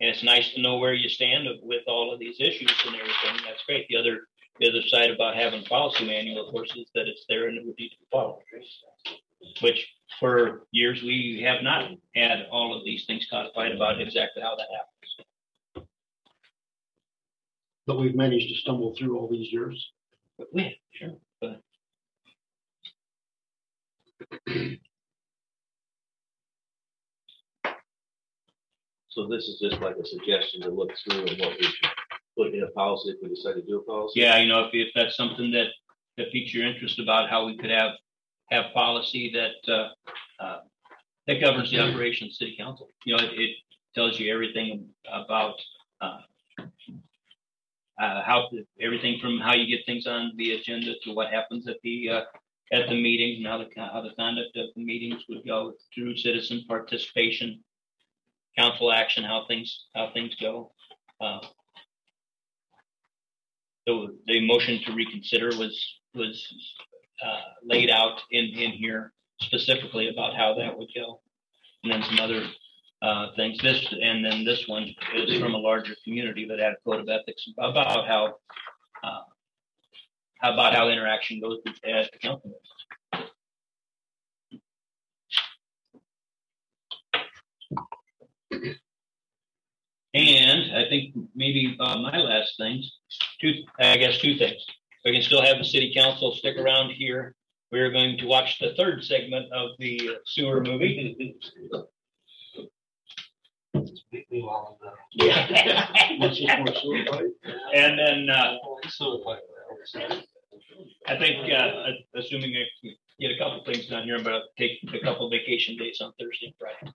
and 0.00 0.10
it's 0.10 0.22
nice 0.22 0.52
to 0.52 0.62
know 0.62 0.78
where 0.78 0.94
you 0.94 1.08
stand 1.08 1.48
with 1.62 1.82
all 1.88 2.12
of 2.12 2.20
these 2.20 2.36
issues 2.38 2.72
and 2.86 2.94
everything. 2.94 3.44
That's 3.44 3.64
great. 3.66 3.86
The 3.88 3.96
other, 3.96 4.28
the 4.60 4.68
other 4.68 4.82
side 4.82 5.10
about 5.10 5.34
having 5.34 5.64
a 5.64 5.68
policy 5.68 6.06
manual, 6.06 6.46
of 6.46 6.52
course, 6.52 6.72
is 6.76 6.86
that 6.94 7.08
it's 7.08 7.24
there 7.28 7.48
and 7.48 7.58
it 7.58 7.66
would 7.66 7.78
need 7.78 7.90
to 7.90 7.98
be 7.98 8.06
followed. 8.12 8.42
Which 9.60 9.86
for 10.20 10.66
years 10.70 11.02
we 11.02 11.42
have 11.46 11.62
not 11.62 11.90
had 12.14 12.46
all 12.50 12.76
of 12.76 12.84
these 12.84 13.04
things 13.06 13.26
codified 13.30 13.72
about 13.72 14.00
exactly 14.00 14.42
how 14.42 14.56
that 14.56 14.66
happens. 14.72 15.88
But 17.86 17.98
we've 17.98 18.14
managed 18.14 18.48
to 18.48 18.54
stumble 18.54 18.94
through 18.96 19.18
all 19.18 19.28
these 19.28 19.52
years. 19.52 19.92
But 20.38 20.48
yeah, 20.52 20.70
sure. 20.92 21.16
But 21.40 21.60
So 29.14 29.28
this 29.28 29.44
is 29.44 29.60
just 29.60 29.80
like 29.80 29.94
a 29.96 30.04
suggestion 30.04 30.60
to 30.62 30.70
look 30.70 30.90
through 30.98 31.26
and 31.26 31.38
what 31.38 31.56
we 31.56 31.62
should 31.62 31.88
put 32.36 32.52
in 32.52 32.64
a 32.64 32.70
policy 32.72 33.10
if 33.10 33.18
we 33.22 33.28
decide 33.28 33.54
to 33.54 33.62
do 33.62 33.78
a 33.78 33.84
policy. 33.84 34.20
Yeah, 34.20 34.38
you 34.38 34.48
know, 34.48 34.64
if, 34.64 34.70
if 34.72 34.88
that's 34.92 35.16
something 35.16 35.52
that, 35.52 35.68
that 36.16 36.32
piques 36.32 36.52
your 36.52 36.66
interest 36.66 36.98
about 36.98 37.30
how 37.30 37.46
we 37.46 37.56
could 37.56 37.70
have, 37.70 37.92
have 38.50 38.72
policy 38.72 39.32
that, 39.32 39.72
uh, 39.72 39.88
uh, 40.42 40.60
that 41.26 41.40
governs 41.40 41.70
the 41.70 41.80
operation 41.80 42.26
of 42.28 42.32
city 42.32 42.56
council. 42.58 42.88
You 43.04 43.16
know, 43.16 43.24
it, 43.24 43.32
it 43.38 43.56
tells 43.94 44.18
you 44.18 44.32
everything 44.32 44.88
about, 45.10 45.54
uh, 46.00 46.18
uh, 48.00 48.22
how, 48.24 48.48
everything 48.80 49.18
from 49.20 49.38
how 49.38 49.54
you 49.54 49.66
get 49.66 49.86
things 49.86 50.06
on 50.06 50.32
the 50.36 50.52
agenda 50.52 50.94
to 51.04 51.12
what 51.12 51.30
happens 51.30 51.68
at 51.68 51.76
the, 51.82 52.10
uh, 52.10 52.22
at 52.72 52.88
the 52.88 53.00
meetings 53.00 53.38
and 53.38 53.46
how 53.46 53.58
the, 53.58 53.68
how 53.76 54.02
the 54.02 54.14
conduct 54.18 54.56
of 54.56 54.66
the 54.74 54.84
meetings 54.84 55.22
would 55.28 55.46
go 55.46 55.72
through 55.94 56.16
citizen 56.16 56.64
participation, 56.68 57.62
council 58.58 58.92
action, 58.92 59.24
how 59.24 59.44
things, 59.46 59.86
how 59.94 60.10
things 60.12 60.34
go. 60.40 60.72
Uh, 61.20 61.40
the, 63.86 64.16
the 64.26 64.46
motion 64.46 64.80
to 64.84 64.92
reconsider 64.92 65.48
was, 65.56 66.00
was, 66.14 66.52
uh, 67.24 67.40
laid 67.62 67.90
out 67.90 68.20
in, 68.30 68.44
in 68.46 68.72
here 68.72 69.12
specifically 69.40 70.08
about 70.08 70.34
how 70.34 70.54
that 70.54 70.78
would 70.78 70.90
go. 70.94 71.20
And 71.82 71.92
then 71.92 72.02
some 72.02 72.18
other, 72.20 72.46
uh, 73.02 73.28
things, 73.36 73.58
this, 73.60 73.92
and 74.00 74.24
then 74.24 74.44
this 74.44 74.66
one 74.66 74.94
is 75.14 75.38
from 75.38 75.54
a 75.54 75.58
larger 75.58 75.94
community 76.04 76.46
that 76.48 76.58
had 76.58 76.72
a 76.72 76.76
code 76.84 77.00
of 77.00 77.08
ethics 77.08 77.46
about 77.58 78.06
how, 78.06 78.36
uh, 79.02 79.20
about 80.42 80.74
how 80.74 80.88
interaction 80.88 81.40
goes 81.40 81.58
with- 81.64 81.84
at 81.84 82.10
the 82.12 82.18
council. 82.18 82.52
And 90.14 90.76
I 90.76 90.88
think 90.88 91.14
maybe 91.34 91.76
uh, 91.80 91.98
my 91.98 92.16
last 92.18 92.56
things, 92.56 92.98
two, 93.40 93.64
I 93.80 93.96
guess 93.96 94.18
two 94.18 94.36
things. 94.38 94.64
We 95.04 95.12
can 95.12 95.22
still 95.22 95.42
have 95.42 95.58
the 95.58 95.64
city 95.64 95.92
council 95.94 96.34
stick 96.34 96.56
around 96.56 96.90
here. 96.90 97.34
We're 97.70 97.90
going 97.90 98.16
to 98.18 98.26
watch 98.26 98.58
the 98.58 98.74
third 98.76 99.04
segment 99.04 99.52
of 99.52 99.70
the 99.78 100.18
sewer 100.26 100.60
movie. 100.62 101.36
What's 103.74 104.00
this 106.38 106.48
more 106.58 106.74
sewer 106.74 107.04
pipe? 107.10 107.34
And 107.74 107.98
then, 107.98 108.30
uh, 108.30 108.56
I 111.06 111.18
think, 111.18 111.52
uh, 111.52 111.90
assuming 112.16 112.54
I 112.56 112.64
get 113.20 113.32
a 113.32 113.38
couple 113.38 113.62
things 113.64 113.86
done 113.88 114.04
here, 114.04 114.16
I'm 114.16 114.22
going 114.22 114.40
to 114.40 114.46
take 114.56 114.78
a 114.94 115.00
couple 115.04 115.28
vacation 115.28 115.76
days 115.76 116.00
on 116.00 116.12
Thursday 116.18 116.46
and 116.46 116.54
Friday. 116.58 116.92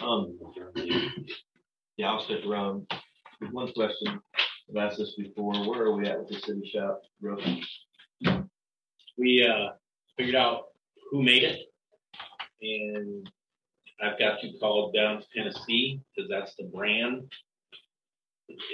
Um, 0.00 0.38
yeah, 1.96 2.12
I'll 2.12 2.22
stick 2.22 2.44
around. 2.46 2.90
One 3.50 3.72
question, 3.72 4.20
I've 4.72 4.90
asked 4.90 4.98
this 4.98 5.14
before, 5.16 5.52
where 5.68 5.82
are 5.82 5.96
we 5.96 6.08
at 6.08 6.18
with 6.18 6.28
the 6.28 6.38
city 6.40 6.70
shop 6.72 7.02
roof? 7.20 7.40
we 9.18 9.46
uh, 9.46 9.72
figured 10.16 10.36
out 10.36 10.68
who 11.10 11.22
made 11.22 11.42
it, 11.42 11.60
and 12.62 13.28
I've 14.02 14.18
got 14.18 14.40
to 14.40 14.52
call 14.58 14.90
down 14.92 15.20
to 15.20 15.26
Tennessee 15.34 16.00
because 16.16 16.30
that's 16.30 16.54
the 16.56 16.64
brand. 16.64 17.30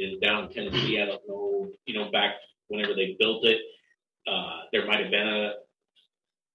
Is 0.01 0.19
down 0.21 0.45
in 0.45 0.53
Tennessee. 0.53 1.01
I 1.01 1.07
don't 1.07 1.23
know, 1.29 1.69
you 1.87 1.95
know, 1.95 2.11
back 2.11 2.35
whenever 2.69 2.95
they 2.95 3.17
built 3.19 3.45
it, 3.45 3.61
uh, 4.27 4.61
there 4.73 4.87
might 4.87 5.01
have 5.01 5.11
been 5.11 5.29
a 5.29 5.53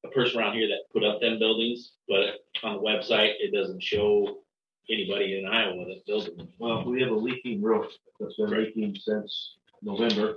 a 0.05 0.09
person 0.09 0.39
around 0.39 0.55
here 0.55 0.67
that 0.67 0.91
put 0.91 1.03
up 1.03 1.21
them 1.21 1.39
buildings, 1.39 1.93
but 2.07 2.41
on 2.63 2.75
the 2.75 2.81
website 2.81 3.33
it 3.39 3.53
doesn't 3.53 3.81
show 3.81 4.39
anybody 4.89 5.39
in 5.39 5.45
Iowa 5.45 5.85
that 5.85 6.05
builds 6.05 6.25
them. 6.25 6.47
Well, 6.59 6.85
we 6.85 7.01
have 7.01 7.11
a 7.11 7.15
leaking 7.15 7.61
roof 7.61 7.85
that's 8.19 8.35
been 8.35 8.49
leaking 8.49 8.95
since 8.99 9.55
November. 9.81 10.35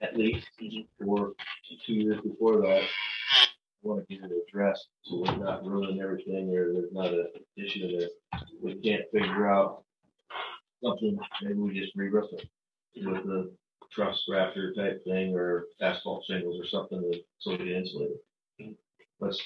At 0.00 0.16
least, 0.16 0.46
mm-hmm. 0.60 1.08
or 1.08 1.32
two 1.86 1.94
years 1.94 2.20
before 2.22 2.60
that. 2.62 2.82
I 2.82 3.88
Want 3.88 4.06
to 4.08 4.14
get 4.14 4.24
it 4.24 4.44
addressed, 4.48 4.86
so 5.02 5.24
we're 5.26 5.36
not 5.36 5.64
ruining 5.64 6.00
everything, 6.00 6.54
or 6.54 6.72
there's 6.72 6.92
not 6.92 7.12
a 7.12 7.26
issue 7.56 7.98
that 7.98 8.10
we 8.62 8.74
can't 8.76 9.02
figure 9.12 9.48
out. 9.48 9.82
Something, 10.84 11.18
maybe 11.42 11.54
we 11.54 11.78
just 11.78 11.94
re-roof 11.94 12.30
it 12.32 12.48
with 13.04 13.24
the 13.24 13.52
truss 13.92 14.24
rafter 14.28 14.72
type 14.74 15.02
thing, 15.04 15.34
or 15.36 15.66
asphalt 15.80 16.24
shingles 16.26 16.60
or 16.60 16.66
something, 16.66 17.00
to- 17.00 17.20
so 17.38 17.52
we 17.52 17.58
can 17.58 17.68
insulate 17.68 18.10
it. 18.10 18.24
Mm-hmm. 18.60 18.72
Let's, 19.20 19.40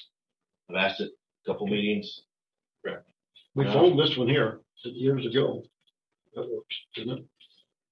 I've 0.70 0.76
asked 0.76 1.00
it 1.00 1.12
a 1.12 1.50
couple 1.50 1.66
meetings. 1.66 2.22
We 3.56 3.64
foamed 3.64 3.98
this 3.98 4.16
one 4.16 4.28
here 4.28 4.60
years 4.84 5.26
ago. 5.26 5.64
That 6.34 6.42
works, 6.50 6.76
doesn't 6.94 7.18
it? 7.18 7.24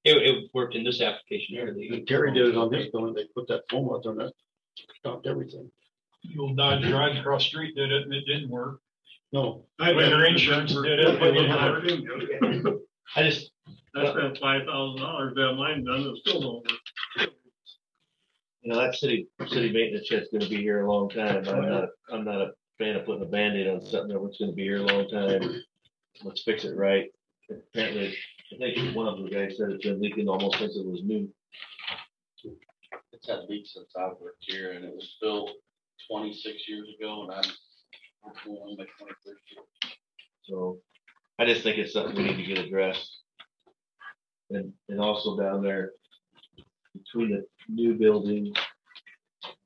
It, 0.05 0.17
it 0.19 0.51
worked 0.53 0.75
in 0.75 0.85
this 0.85 1.01
application 1.01 1.57
here. 1.57 1.75
They- 1.75 1.89
And 1.89 2.07
Terry 2.07 2.33
did 2.33 2.49
it 2.49 2.57
on 2.57 2.73
his 2.73 2.89
building, 2.93 3.15
they 3.15 3.25
put 3.35 3.49
that 3.49 3.63
foam 3.71 3.89
out 3.93 4.03
there 4.03 4.13
and 4.13 4.21
that 4.21 4.33
stopped 4.99 5.27
everything. 5.27 5.71
The 6.23 6.41
old 6.41 6.57
Dodge 6.57 6.83
Garage 6.85 7.19
across 7.19 7.43
the 7.45 7.49
street 7.49 7.75
did 7.75 7.91
it 7.91 8.03
and 8.03 8.13
it 8.15 8.25
didn't 8.27 8.51
work. 8.51 8.81
No. 9.33 9.65
Winter 9.81 10.25
insurance 10.27 10.73
did 10.75 11.01
it. 11.01 11.19
But 11.19 11.29
it 11.29 11.33
didn't 11.33 12.65
work. 12.65 12.81
I 13.17 13.23
just, 13.23 13.51
I 13.97 14.07
spent 14.11 14.39
five 14.39 14.67
thousand 14.67 15.01
dollars 15.03 15.35
to 15.35 15.41
have 15.49 15.57
mine 15.57 15.85
done, 15.85 16.01
it 16.03 16.19
still 16.19 16.41
don't 16.41 16.55
work. 17.19 17.31
You 18.63 18.73
know, 18.73 18.79
that 18.81 18.95
city, 18.95 19.29
city 19.47 19.73
maintenance 19.73 20.07
shed's 20.07 20.29
gonna 20.33 20.49
be 20.49 20.57
here 20.57 20.85
a 20.87 20.91
long 20.91 21.09
time. 21.11 21.47
I'm 21.49 21.69
not, 21.69 21.89
I'm 22.13 22.25
not 22.25 22.41
a 22.41 22.51
fan 22.79 22.97
of 22.97 23.07
putting 23.07 23.23
a 23.23 23.27
Band-Aid 23.27 23.69
on 23.69 23.81
something 23.81 24.09
that 24.09 24.21
was 24.21 24.37
gonna 24.39 24.53
be 24.53 24.65
here 24.65 24.79
a 24.79 24.83
long 24.83 25.09
time. 25.09 25.63
Let's 26.23 26.43
fix 26.43 26.65
it 26.65 26.77
right. 26.77 27.11
Apparently, 27.51 28.17
I 28.53 28.57
think 28.59 28.97
one 28.97 29.09
of 29.09 29.23
the 29.23 29.31
guys 29.31 29.57
said 29.57 29.71
it's 29.71 29.85
been 29.85 30.01
leaking 30.01 30.29
almost 30.29 30.59
since 30.59 30.77
it 30.77 30.87
was 30.87 31.03
new. 31.03 31.29
It's 33.13 33.29
had 33.29 33.45
leaks 33.49 33.75
since 33.75 33.89
I've 33.97 34.19
worked 34.21 34.45
here 34.47 34.73
and 34.73 34.85
it 34.85 34.95
was 34.95 35.17
built 35.21 35.51
twenty-six 36.11 36.69
years 36.69 36.89
ago 36.99 37.23
and 37.23 37.33
I'm, 37.33 37.51
on 38.25 38.77
my 38.77 38.85
twenty-first 38.99 39.43
year. 39.51 39.93
So 40.45 40.79
I 41.39 41.45
just 41.45 41.63
think 41.63 41.79
it's 41.79 41.93
something 41.93 42.17
we 42.17 42.25
need 42.25 42.37
to 42.37 42.55
get 42.55 42.65
addressed. 42.65 43.23
And, 44.51 44.73
and 44.89 45.01
also 45.01 45.39
down 45.39 45.63
there, 45.63 45.93
between 46.93 47.31
the 47.31 47.47
new 47.69 47.95
building, 47.95 48.53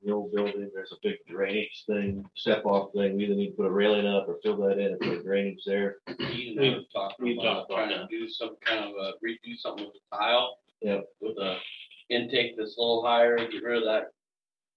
the 0.02 0.12
old 0.12 0.32
building, 0.32 0.70
there's 0.72 0.92
a 0.92 0.96
big 1.02 1.16
drainage 1.28 1.84
thing, 1.86 2.24
step 2.36 2.64
off 2.64 2.92
thing. 2.92 3.16
We 3.16 3.24
either 3.24 3.34
need 3.34 3.50
to 3.50 3.56
put 3.56 3.66
a 3.66 3.70
railing 3.70 4.06
up 4.06 4.28
or 4.28 4.38
fill 4.42 4.56
that 4.58 4.78
in 4.78 4.92
and 4.92 5.00
put 5.00 5.24
drainage 5.24 5.62
there. 5.66 5.96
Ian 6.20 6.58
and 6.58 6.66
I 6.66 6.78
were 6.78 6.82
talking 6.92 7.26
we've 7.26 7.38
about 7.38 7.68
talked 7.68 7.70
about 7.70 7.88
trying 7.88 8.08
to 8.08 8.18
do 8.18 8.28
some 8.28 8.56
kind 8.64 8.84
of 8.84 8.92
a, 8.92 9.12
redo 9.24 9.56
something 9.56 9.86
with 9.86 9.94
the 9.94 10.16
tile. 10.16 10.58
Yep. 10.82 11.04
With 11.20 11.36
a 11.38 11.56
intake 12.10 12.56
that's 12.56 12.76
a 12.76 12.80
little 12.80 13.04
higher, 13.04 13.36
get 13.36 13.62
rid 13.62 13.78
of 13.78 13.84
that 13.84 14.12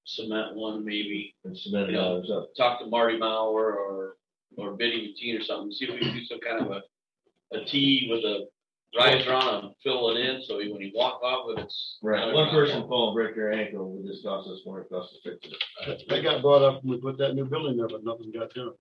cement 0.06 0.56
one 0.56 0.84
maybe. 0.84 1.36
And 1.46 1.58
cement 1.58 1.92
know, 1.92 2.24
up. 2.34 2.50
talk 2.58 2.80
to 2.80 2.88
Marty 2.88 3.18
Mauer 3.18 3.54
or, 3.54 4.16
or 4.58 4.72
Biddy 4.72 5.14
Matine 5.14 5.40
or 5.40 5.44
something, 5.44 5.72
see 5.72 5.86
if 5.86 5.94
we 5.94 6.00
can 6.00 6.14
do 6.14 6.26
some 6.26 6.40
kind 6.40 6.66
of 6.66 6.72
a, 6.72 7.58
a 7.58 7.66
T 7.66 8.08
with 8.10 8.24
a 8.24 8.48
riser 8.98 9.34
on 9.34 9.66
and 9.66 9.74
fill 9.84 10.10
it 10.10 10.20
in, 10.20 10.42
so 10.46 10.58
when 10.58 10.82
you 10.82 10.92
walk 10.94 11.22
off 11.24 11.50
of 11.50 11.58
it, 11.58 11.62
it's. 11.64 11.98
Right, 12.02 12.34
one 12.34 12.50
person 12.50 12.88
fall 12.88 13.10
and 13.10 13.16
break 13.16 13.36
their 13.36 13.52
ankle, 13.52 13.92
would 13.92 14.06
just 14.06 14.24
cost 14.24 14.50
us 14.50 14.60
more, 14.66 14.82
it 14.82 14.90
costs 14.90 15.14
us 15.14 15.20
fix 15.24 15.38
it. 15.44 16.04
That 16.10 16.24
got 16.24 16.42
brought 16.42 16.64
up 16.64 16.84
when 16.84 16.96
we 16.96 17.02
put 17.02 17.18
that 17.18 17.36
new 17.36 17.46
building 17.46 17.78
there, 17.78 17.88
but 17.88 18.04
nothing 18.04 18.32
got 18.32 18.54
done. 18.54 18.72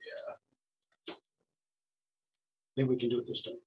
Yeah. 1.09 1.15
Maybe 2.77 2.89
we 2.89 2.97
can 2.97 3.11
do 3.11 3.19
it 3.19 3.27
this 3.29 3.43
time. 3.43 3.59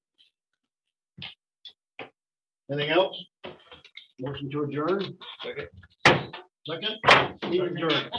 Anything 2.71 2.89
else? 2.91 3.15
Motion 4.19 4.49
to 4.51 4.63
adjourn? 4.63 5.17
Second. 5.43 5.67
Second? 6.65 6.95
Meeting 7.49 7.75
adjourned. 7.75 8.09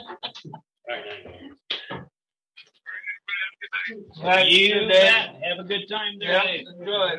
you 4.47 4.89
bet. 4.89 5.37
Have 5.43 5.59
a 5.61 5.65
good 5.65 5.87
time 5.91 6.19
there. 6.19 6.33
Yeah, 6.33 6.45
Dave. 6.45 6.67
good. 6.85 7.19